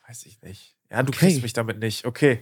Weiß 0.07 0.27
ich 0.27 0.41
nicht. 0.43 0.77
Ja, 0.91 1.03
du 1.03 1.09
Okay. 1.09 1.19
kriegst 1.27 1.43
mich 1.43 1.55
damit 1.55 1.79
nicht. 1.79 2.05
Okay. 2.05 2.41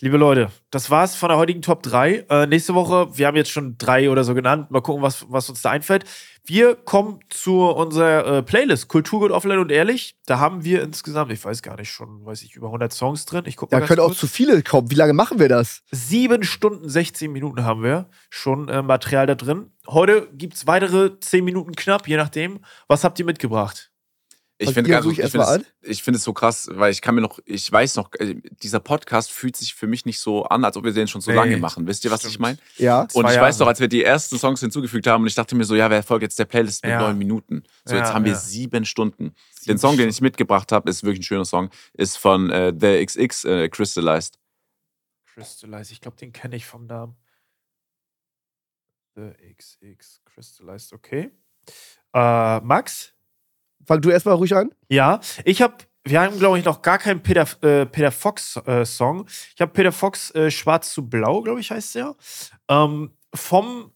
Liebe 0.00 0.16
Leute, 0.16 0.50
das 0.70 0.90
war's 0.90 1.14
von 1.14 1.28
der 1.28 1.38
heutigen 1.38 1.62
Top 1.62 1.82
3. 1.82 2.26
Äh, 2.28 2.46
nächste 2.46 2.74
Woche, 2.74 3.16
wir 3.16 3.26
haben 3.26 3.36
jetzt 3.36 3.50
schon 3.50 3.76
drei 3.78 4.10
oder 4.10 4.24
so 4.24 4.34
genannt. 4.34 4.70
Mal 4.70 4.80
gucken, 4.80 5.02
was, 5.02 5.26
was 5.28 5.48
uns 5.48 5.62
da 5.62 5.70
einfällt. 5.70 6.04
Wir 6.44 6.74
kommen 6.76 7.20
zu 7.28 7.62
unserer 7.64 8.38
äh, 8.38 8.42
Playlist 8.42 8.88
Kulturgut 8.88 9.30
offline 9.30 9.58
und 9.58 9.70
ehrlich. 9.70 10.16
Da 10.26 10.38
haben 10.38 10.64
wir 10.64 10.82
insgesamt, 10.82 11.30
ich 11.32 11.44
weiß 11.44 11.62
gar 11.62 11.76
nicht, 11.76 11.90
schon, 11.90 12.24
weiß 12.24 12.42
ich, 12.42 12.54
über 12.56 12.68
100 12.68 12.92
Songs 12.92 13.26
drin. 13.26 13.44
Ich 13.46 13.56
guck 13.56 13.70
mal 13.70 13.80
Da 13.80 13.86
können 13.86 14.00
auch 14.00 14.06
kurz. 14.06 14.18
zu 14.18 14.26
viele 14.26 14.62
kommen. 14.62 14.90
Wie 14.90 14.94
lange 14.94 15.12
machen 15.12 15.38
wir 15.38 15.48
das? 15.48 15.82
Sieben 15.90 16.42
Stunden, 16.42 16.88
16 16.88 17.30
Minuten 17.30 17.64
haben 17.64 17.82
wir 17.82 18.08
schon 18.30 18.68
äh, 18.68 18.82
Material 18.82 19.26
da 19.26 19.34
drin. 19.34 19.70
Heute 19.86 20.28
gibt's 20.32 20.66
weitere 20.66 21.18
10 21.20 21.44
Minuten 21.44 21.72
knapp, 21.74 22.08
je 22.08 22.16
nachdem. 22.16 22.60
Was 22.88 23.04
habt 23.04 23.18
ihr 23.18 23.24
mitgebracht? 23.24 23.90
Ich 24.60 24.72
finde 24.74 25.02
ruhig 25.04 25.20
ich 25.20 25.34
es, 25.34 25.60
ich 25.82 26.02
finde 26.02 26.18
es 26.18 26.24
so 26.24 26.32
krass, 26.32 26.68
weil 26.72 26.90
ich 26.90 27.00
kann 27.00 27.14
mir 27.14 27.20
noch, 27.20 27.38
ich 27.44 27.70
weiß 27.70 27.94
noch, 27.94 28.10
äh, 28.14 28.34
dieser 28.60 28.80
Podcast 28.80 29.30
fühlt 29.30 29.56
sich 29.56 29.72
für 29.74 29.86
mich 29.86 30.04
nicht 30.04 30.18
so 30.18 30.46
an, 30.46 30.64
als 30.64 30.76
ob 30.76 30.82
wir 30.82 30.92
den 30.92 31.06
schon 31.06 31.20
so 31.20 31.30
Nee, 31.30 31.36
lange 31.36 31.56
machen. 31.58 31.86
Wisst 31.86 32.04
ihr, 32.04 32.10
was 32.10 32.24
ich 32.24 32.30
stimmt. 32.30 32.40
meine? 32.42 32.58
Ja. 32.76 33.02
Und 33.02 33.12
Zwei 33.12 33.20
ich 33.20 33.40
weiß 33.40 33.54
Jahre. 33.54 33.58
noch, 33.60 33.66
als 33.68 33.78
wir 33.78 33.86
die 33.86 34.02
ersten 34.02 34.36
Songs 34.36 34.58
hinzugefügt 34.58 35.06
haben 35.06 35.22
und 35.22 35.28
ich 35.28 35.36
dachte 35.36 35.54
mir 35.54 35.64
so, 35.64 35.76
ja, 35.76 35.88
wer 35.90 36.02
folgt 36.02 36.22
jetzt 36.24 36.40
der 36.40 36.44
Playlist 36.46 36.82
mit 36.82 36.90
Ja. 36.90 37.00
neun 37.00 37.16
Minuten? 37.16 37.62
So, 37.84 37.94
Ja, 37.94 38.00
jetzt 38.00 38.12
haben 38.12 38.24
wir 38.24 38.32
ja. 38.32 38.38
sieben 38.38 38.84
Stunden. 38.84 39.32
Sieben 39.52 39.74
den 39.74 39.78
Song, 39.78 39.96
den 39.96 40.08
ich 40.08 40.20
mitgebracht 40.20 40.72
habe, 40.72 40.90
ist 40.90 41.04
wirklich 41.04 41.20
ein 41.20 41.24
schöner 41.24 41.44
Song, 41.44 41.70
ist 41.94 42.16
von 42.18 42.50
äh, 42.50 42.72
The 42.76 43.06
XX 43.06 43.44
äh, 43.44 43.68
Crystallized. 43.68 44.40
Crystallize, 45.34 45.92
ich 45.92 46.00
glaube, 46.00 46.16
den 46.16 46.32
kenne 46.32 46.56
ich 46.56 46.66
vom 46.66 46.86
Namen. 46.86 47.14
The 49.14 49.30
XX 49.56 50.20
Crystallized, 50.24 50.92
okay. 50.92 51.30
Äh, 52.12 52.60
Max? 52.60 53.12
Fang 53.88 54.00
du 54.02 54.10
erstmal 54.10 54.34
ruhig 54.34 54.54
an. 54.54 54.70
Ja, 54.90 55.18
ich 55.44 55.62
habe, 55.62 55.74
wir 56.04 56.20
haben, 56.20 56.38
glaube 56.38 56.58
ich, 56.58 56.64
noch 56.66 56.82
gar 56.82 56.98
keinen 56.98 57.22
Peter, 57.22 57.46
äh, 57.62 57.86
Peter 57.86 58.12
Fox-Song. 58.12 59.26
ich 59.54 59.60
habe 59.60 59.72
Peter 59.72 59.92
Fox 59.92 60.30
äh, 60.34 60.50
Schwarz 60.50 60.92
zu 60.92 61.08
Blau, 61.08 61.40
glaube 61.40 61.60
ich, 61.60 61.70
heißt 61.70 61.94
der. 61.94 62.14
Ähm, 62.68 63.12
vom, 63.34 63.90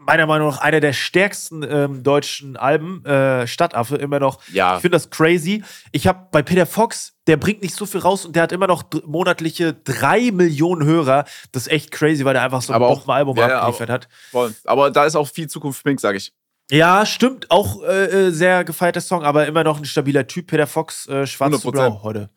meiner 0.00 0.26
Meinung 0.26 0.48
nach, 0.48 0.60
einer 0.60 0.80
der 0.80 0.94
stärksten 0.94 1.62
ähm, 1.62 2.02
deutschen 2.02 2.56
Alben, 2.56 3.04
äh, 3.04 3.46
Stadtaffe, 3.46 3.96
immer 3.96 4.18
noch. 4.20 4.40
Ja. 4.52 4.76
Ich 4.76 4.80
finde 4.80 4.96
das 4.96 5.10
crazy. 5.10 5.62
Ich 5.92 6.06
habe 6.06 6.28
bei 6.32 6.42
Peter 6.42 6.64
Fox, 6.64 7.12
der 7.26 7.36
bringt 7.36 7.60
nicht 7.62 7.74
so 7.74 7.84
viel 7.84 8.00
raus 8.00 8.24
und 8.24 8.34
der 8.36 8.44
hat 8.44 8.52
immer 8.52 8.66
noch 8.66 8.84
monatliche 9.04 9.74
drei 9.74 10.30
Millionen 10.30 10.84
Hörer. 10.86 11.24
Das 11.52 11.66
ist 11.66 11.72
echt 11.72 11.90
crazy, 11.90 12.24
weil 12.24 12.32
der 12.34 12.42
einfach 12.42 12.62
so 12.62 12.72
Aber 12.72 12.86
ein 12.86 12.92
auch- 12.92 12.96
Bombenalbum 13.00 13.36
ja, 13.36 13.48
ja, 13.48 13.58
abgeliefert 13.60 13.90
hat. 13.90 14.08
Voll. 14.30 14.54
Aber 14.64 14.90
da 14.90 15.04
ist 15.04 15.14
auch 15.16 15.28
viel 15.28 15.48
Zukunft 15.48 15.84
Pink, 15.84 16.00
sage 16.00 16.16
ich. 16.16 16.32
Ja, 16.70 17.04
stimmt. 17.06 17.50
Auch 17.50 17.82
äh, 17.82 18.28
äh, 18.28 18.30
sehr 18.30 18.64
gefeierter 18.64 19.00
Song, 19.00 19.24
aber 19.24 19.46
immer 19.46 19.64
noch 19.64 19.78
ein 19.78 19.84
stabiler 19.84 20.26
Typ. 20.26 20.46
Peter 20.46 20.66
Fox, 20.66 21.06
äh, 21.08 21.26
schwarz 21.26 21.60
zu 21.60 21.68
100%. 21.68 21.72
blau 21.72 22.02
heute. 22.02 22.30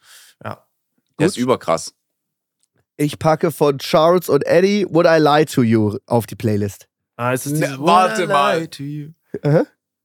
Ja. 0.43 0.65
Der 1.19 1.27
ist 1.27 1.37
überkrass. 1.37 1.93
Ich 2.97 3.19
packe 3.19 3.51
von 3.51 3.79
Charles 3.79 4.29
und 4.29 4.45
Eddie 4.45 4.85
Would 4.89 5.07
I 5.07 5.19
Lie 5.19 5.45
to 5.45 5.61
You 5.63 5.97
auf 6.05 6.25
die 6.25 6.35
Playlist. 6.35 6.87
Ah, 7.15 7.33
es 7.33 7.45
ist 7.45 7.53
Ne, 7.53 7.59
dieses 7.67 7.79
warte 7.79 8.27
mal. 8.27 8.59
lie 8.59 8.67
to 8.69 8.83
you. 8.83 9.09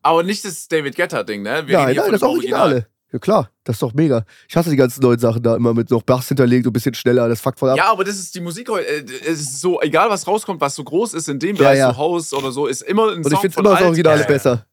Aber 0.03 0.23
nicht 0.23 0.45
das 0.45 0.69
David 0.69 0.95
Guetta-Ding, 0.97 1.43
ne? 1.43 1.67
Wir 1.67 1.79
reden 1.79 1.85
nein, 1.85 1.89
hier 1.93 1.97
nein, 1.97 2.05
von 2.05 2.13
das 2.13 2.21
dem 2.21 2.29
Originale. 2.29 2.87
Ja 3.11 3.19
klar, 3.19 3.51
das 3.65 3.77
ist 3.77 3.83
doch 3.83 3.95
mega. 3.95 4.25
Ich 4.49 4.55
hasse 4.57 4.69
die 4.69 4.77
ganzen 4.77 5.01
neuen 5.01 5.19
Sachen 5.19 5.43
da 5.43 5.57
immer 5.57 5.73
mit 5.73 5.91
noch 5.91 6.03
Bass 6.03 6.29
hinterlegt 6.29 6.67
und 6.67 6.71
ein 6.71 6.73
bisschen 6.75 6.93
schneller. 6.95 7.27
Das 7.29 7.41
fuckt 7.41 7.59
voll 7.59 7.71
ab. 7.71 7.77
Ja, 7.79 7.91
aber 7.91 8.05
das 8.05 8.19
ist 8.19 8.35
die 8.35 8.41
Musik 8.41 8.69
heute. 8.69 8.87
äh, 8.87 9.05
Es 9.27 9.41
ist 9.41 9.61
so, 9.63 9.81
egal 9.81 10.11
was 10.11 10.27
rauskommt, 10.27 10.61
was 10.61 10.75
so 10.75 10.85
groß 10.85 11.15
ist 11.15 11.27
in 11.29 11.39
dem 11.39 11.57
Bereich, 11.57 11.79
ja. 11.79 11.91
so 11.93 11.97
Haus 11.97 12.33
oder 12.35 12.53
so, 12.53 12.67
ist 12.67 12.83
immer 12.83 13.05
ein 13.11 13.19
und 13.19 13.27
ich 13.27 13.33
Song 13.33 13.41
finde 13.41 13.55
von 13.55 13.65
immer 13.65 13.71
das 13.75 13.79
alt. 13.81 13.87
Originale 13.89 14.17
Ja, 14.17 14.23
ja. 14.23 14.29
besser. 14.29 14.67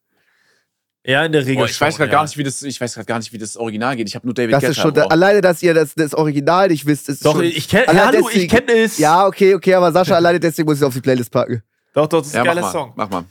Ja, 1.07 1.23
in 1.23 1.31
der 1.31 1.45
Regel. 1.45 1.61
Oh, 1.63 1.65
ich 1.65 1.79
weiß 1.79 1.93
schon, 1.93 1.97
gerade 1.99 2.11
ja. 2.11 2.17
gar 2.17 2.23
nicht, 2.23 2.35
wie 2.37 2.43
das, 2.43 2.61
ich 2.63 2.81
weiß 2.81 2.95
gerade 2.95 3.05
gar 3.05 3.19
nicht, 3.19 3.31
wie 3.31 3.37
das 3.37 3.55
Original 3.57 3.95
geht. 3.95 4.09
Ich 4.09 4.15
habe 4.15 4.25
nur 4.27 4.33
David 4.33 4.53
Das 4.53 4.61
Guetta. 4.61 4.71
ist 4.71 4.79
schon, 4.79 4.93
boah. 4.95 5.11
alleine, 5.11 5.39
dass 5.39 5.61
ihr 5.63 5.73
das, 5.75 5.93
das 5.93 6.13
Original 6.15 6.67
nicht 6.67 6.85
wisst, 6.87 7.07
ist 7.09 7.23
Doch, 7.23 7.35
schon. 7.35 7.43
ich 7.43 7.69
kenne 7.69 7.85
Hallo, 7.87 8.19
ich 8.21 8.25
deswegen- 8.33 8.49
kenne 8.65 8.71
es. 8.81 8.97
Ja, 8.97 9.27
okay, 9.27 9.53
okay, 9.53 9.75
aber 9.75 9.91
Sascha, 9.91 10.15
alleine 10.15 10.39
deswegen 10.39 10.65
muss 10.67 10.77
ich 10.77 10.81
es 10.81 10.87
auf 10.87 10.93
die 10.95 11.01
Playlist 11.01 11.31
packen. 11.31 11.61
Doch, 11.93 12.07
doch, 12.07 12.17
das 12.19 12.27
ist 12.29 12.33
ja, 12.33 12.41
ein 12.41 12.47
mach 12.47 12.53
geiler 12.55 12.61
mal, 12.65 12.71
Song. 12.71 12.93
mach 12.95 13.09
mal. 13.09 13.23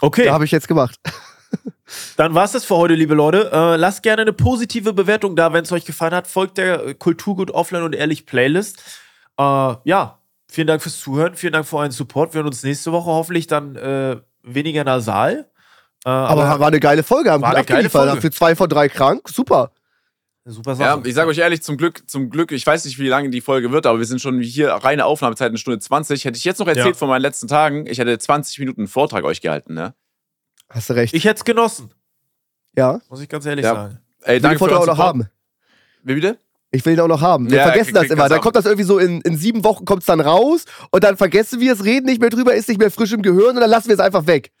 Okay, 0.00 0.24
Da 0.24 0.32
habe 0.32 0.44
ich 0.46 0.50
jetzt 0.50 0.66
gemacht. 0.66 0.98
Dann 2.16 2.34
war 2.34 2.44
es 2.44 2.52
das 2.52 2.64
für 2.64 2.76
heute, 2.76 2.94
liebe 2.94 3.14
Leute. 3.14 3.50
Äh, 3.52 3.76
lasst 3.76 4.02
gerne 4.02 4.22
eine 4.22 4.32
positive 4.32 4.92
Bewertung 4.92 5.36
da, 5.36 5.52
wenn 5.52 5.64
es 5.64 5.72
euch 5.72 5.84
gefallen 5.84 6.14
hat. 6.14 6.26
Folgt 6.26 6.58
der 6.58 6.84
äh, 6.86 6.94
Kulturgut 6.94 7.50
Offline 7.50 7.82
und 7.82 7.94
Ehrlich 7.94 8.26
Playlist. 8.26 8.82
Äh, 9.38 9.42
ja, 9.84 10.18
vielen 10.48 10.66
Dank 10.66 10.82
fürs 10.82 10.98
Zuhören. 11.00 11.34
Vielen 11.34 11.52
Dank 11.52 11.66
für 11.66 11.76
euren 11.76 11.90
Support. 11.92 12.34
Wir 12.34 12.38
hören 12.38 12.46
uns 12.48 12.62
nächste 12.62 12.92
Woche 12.92 13.10
hoffentlich 13.10 13.46
dann 13.46 13.76
äh, 13.76 14.16
weniger 14.42 14.84
nasal. 14.84 15.50
Äh, 16.04 16.08
Aber, 16.08 16.60
war 16.60 16.68
eine 16.68 16.80
geile 16.80 17.02
Folge, 17.02 17.30
haben 17.32 17.42
War 17.42 17.50
gut 17.50 17.56
eine 17.58 17.66
geile. 17.66 17.90
Folge. 17.90 18.20
Für 18.20 18.30
zwei 18.30 18.54
von 18.54 18.68
drei 18.68 18.88
krank, 18.88 19.28
super. 19.28 19.72
super 20.44 20.72
Ja, 20.72 20.94
Sache. 20.96 21.02
ich 21.08 21.14
sage 21.14 21.28
euch 21.30 21.38
ehrlich, 21.38 21.62
zum 21.62 21.76
Glück, 21.76 22.08
zum 22.08 22.30
Glück, 22.30 22.52
ich 22.52 22.64
weiß 22.64 22.84
nicht, 22.84 22.98
wie 23.00 23.08
lange 23.08 23.30
die 23.30 23.40
Folge 23.40 23.72
wird, 23.72 23.86
aber 23.86 23.98
wir 23.98 24.04
sind 24.06 24.20
schon 24.20 24.40
hier 24.40 24.70
reine 24.70 25.04
Aufnahmezeit, 25.04 25.48
eine 25.48 25.58
Stunde 25.58 25.80
20. 25.80 26.24
Hätte 26.24 26.38
ich 26.38 26.44
jetzt 26.44 26.60
noch 26.60 26.68
erzählt 26.68 26.86
Ja. 26.86 26.94
von 26.94 27.08
meinen 27.08 27.22
letzten 27.22 27.48
Tagen, 27.48 27.86
ich 27.88 27.98
hätte 27.98 28.16
20 28.16 28.58
Minuten 28.60 28.82
einen 28.82 28.88
Vortrag 28.88 29.24
euch 29.24 29.40
gehalten, 29.40 29.74
ne? 29.74 29.94
Hast 30.68 30.90
du 30.90 30.94
recht. 30.94 31.14
ich 31.14 31.24
hätte 31.24 31.38
es 31.38 31.44
genossen, 31.44 31.92
ja. 32.76 33.00
muss 33.08 33.20
ich 33.20 33.28
ganz 33.28 33.46
ehrlich 33.46 33.64
Ja. 33.64 33.74
sagen. 33.74 34.00
Ey, 34.22 34.36
Ich 34.38 34.42
will 34.42 34.50
den 34.52 34.58
danke 34.58 34.78
auch 34.78 34.86
noch 34.86 34.98
haben. 34.98 35.28
Wie 36.02 36.14
bitte? 36.14 36.38
Ich 36.72 36.84
will 36.84 36.94
ihn 36.94 37.00
auch 37.00 37.06
noch 37.08 37.20
haben. 37.20 37.48
Wir 37.50 37.58
Ja, 37.58 37.64
vergessen 37.68 37.94
das 37.94 38.06
immer. 38.10 38.28
Dann 38.28 38.40
kommt 38.40 38.56
das 38.56 38.64
irgendwie 38.66 38.84
so 38.84 38.98
in, 38.98 39.20
in 39.22 39.36
sieben 39.36 39.62
Wochen 39.64 39.84
kommt 39.84 40.02
es 40.02 40.06
dann 40.06 40.20
raus 40.20 40.64
und 40.90 41.04
dann 41.04 41.16
vergessen 41.16 41.60
wir 41.60 41.72
es, 41.72 41.84
reden 41.84 42.06
nicht 42.06 42.20
mehr 42.20 42.30
drüber, 42.30 42.54
ist 42.54 42.68
nicht 42.68 42.78
mehr 42.78 42.90
frisch 42.90 43.12
im 43.12 43.22
Gehirn 43.22 43.54
und 43.54 43.60
dann 43.60 43.70
lassen 43.70 43.88
wir 43.88 43.94
es 43.94 44.00
einfach 44.00 44.26
weg. 44.26 44.52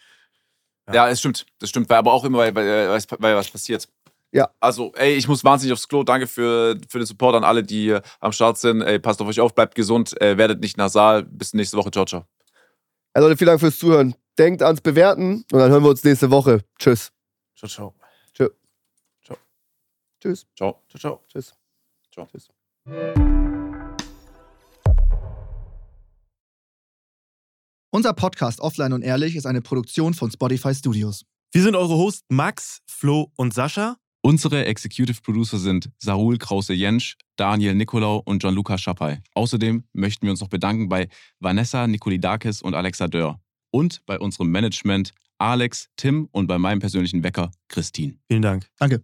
Ja, 0.92 1.08
es 1.08 1.18
stimmt. 1.18 1.44
Das 1.58 1.68
stimmt, 1.68 1.90
weil 1.90 1.96
aber 1.98 2.12
auch 2.12 2.24
immer, 2.24 2.38
weil, 2.38 2.54
weil, 2.54 2.66
äh, 2.66 2.88
weil, 2.88 3.02
weil 3.18 3.36
was 3.36 3.50
passiert. 3.50 3.88
Ja. 4.32 4.48
Also, 4.60 4.92
ey, 4.94 5.14
ich 5.14 5.26
muss 5.26 5.42
wahnsinnig 5.42 5.72
aufs 5.72 5.88
Klo. 5.88 6.04
Danke 6.04 6.26
für, 6.28 6.78
für 6.88 6.98
den 6.98 7.06
Support 7.06 7.34
an 7.36 7.44
alle, 7.44 7.62
die 7.64 7.98
am 8.20 8.32
Start 8.32 8.58
sind. 8.58 8.82
Ey, 8.82 8.98
passt 8.98 9.20
auf 9.20 9.26
euch 9.28 9.40
auf, 9.40 9.54
bleibt 9.54 9.74
gesund, 9.74 10.20
äh, 10.20 10.36
werdet 10.38 10.60
nicht 10.60 10.76
nasal. 10.76 11.24
Bis 11.24 11.54
nächste 11.54 11.76
Woche. 11.76 11.90
Ciao, 11.90 12.04
ciao. 12.04 12.24
Also 13.14 13.28
Leute, 13.28 13.38
vielen 13.38 13.48
Dank 13.48 13.60
fürs 13.60 13.78
Zuhören. 13.78 14.14
Denkt 14.38 14.62
ans 14.62 14.80
Bewerten 14.80 15.44
und 15.50 15.58
dann 15.58 15.70
hören 15.70 15.82
wir 15.82 15.90
uns 15.90 16.04
nächste 16.04 16.30
Woche. 16.30 16.64
Tschüss. 16.78 17.10
Ciao, 17.56 17.68
ciao. 17.68 17.94
Tschüss. 20.26 20.46
Ciao. 20.56 20.82
Ciao, 20.88 20.98
ciao. 20.98 21.20
Tschüss. 21.28 21.54
Ciao. 22.12 22.26
Tschüss. 22.26 22.48
Unser 27.90 28.12
Podcast 28.12 28.60
Offline 28.60 28.92
und 28.92 29.02
Ehrlich 29.02 29.36
ist 29.36 29.46
eine 29.46 29.62
Produktion 29.62 30.14
von 30.14 30.30
Spotify 30.30 30.74
Studios. 30.74 31.24
Wir 31.52 31.62
sind 31.62 31.76
eure 31.76 31.94
Hosts 31.94 32.24
Max, 32.28 32.80
Flo 32.86 33.30
und 33.36 33.54
Sascha. 33.54 33.96
Unsere 34.22 34.66
Executive 34.66 35.20
Producer 35.22 35.58
sind 35.58 35.90
Sarul 35.98 36.36
Krause-Jensch, 36.38 37.16
Daniel 37.36 37.74
Nicolau 37.74 38.20
und 38.24 38.40
Gianluca 38.40 38.76
Schappay. 38.76 39.20
Außerdem 39.34 39.84
möchten 39.92 40.26
wir 40.26 40.32
uns 40.32 40.40
noch 40.40 40.48
bedanken 40.48 40.88
bei 40.88 41.08
Vanessa 41.38 41.86
Nikolidakis 41.86 42.60
und 42.62 42.74
Alexa 42.74 43.06
Dörr. 43.06 43.40
Und 43.70 44.04
bei 44.06 44.18
unserem 44.18 44.50
Management 44.50 45.12
Alex, 45.38 45.90
Tim 45.96 46.28
und 46.32 46.46
bei 46.46 46.58
meinem 46.58 46.78
persönlichen 46.80 47.22
Wecker 47.22 47.50
Christine. 47.68 48.18
Vielen 48.28 48.42
Dank. 48.42 48.68
Danke. 48.78 49.02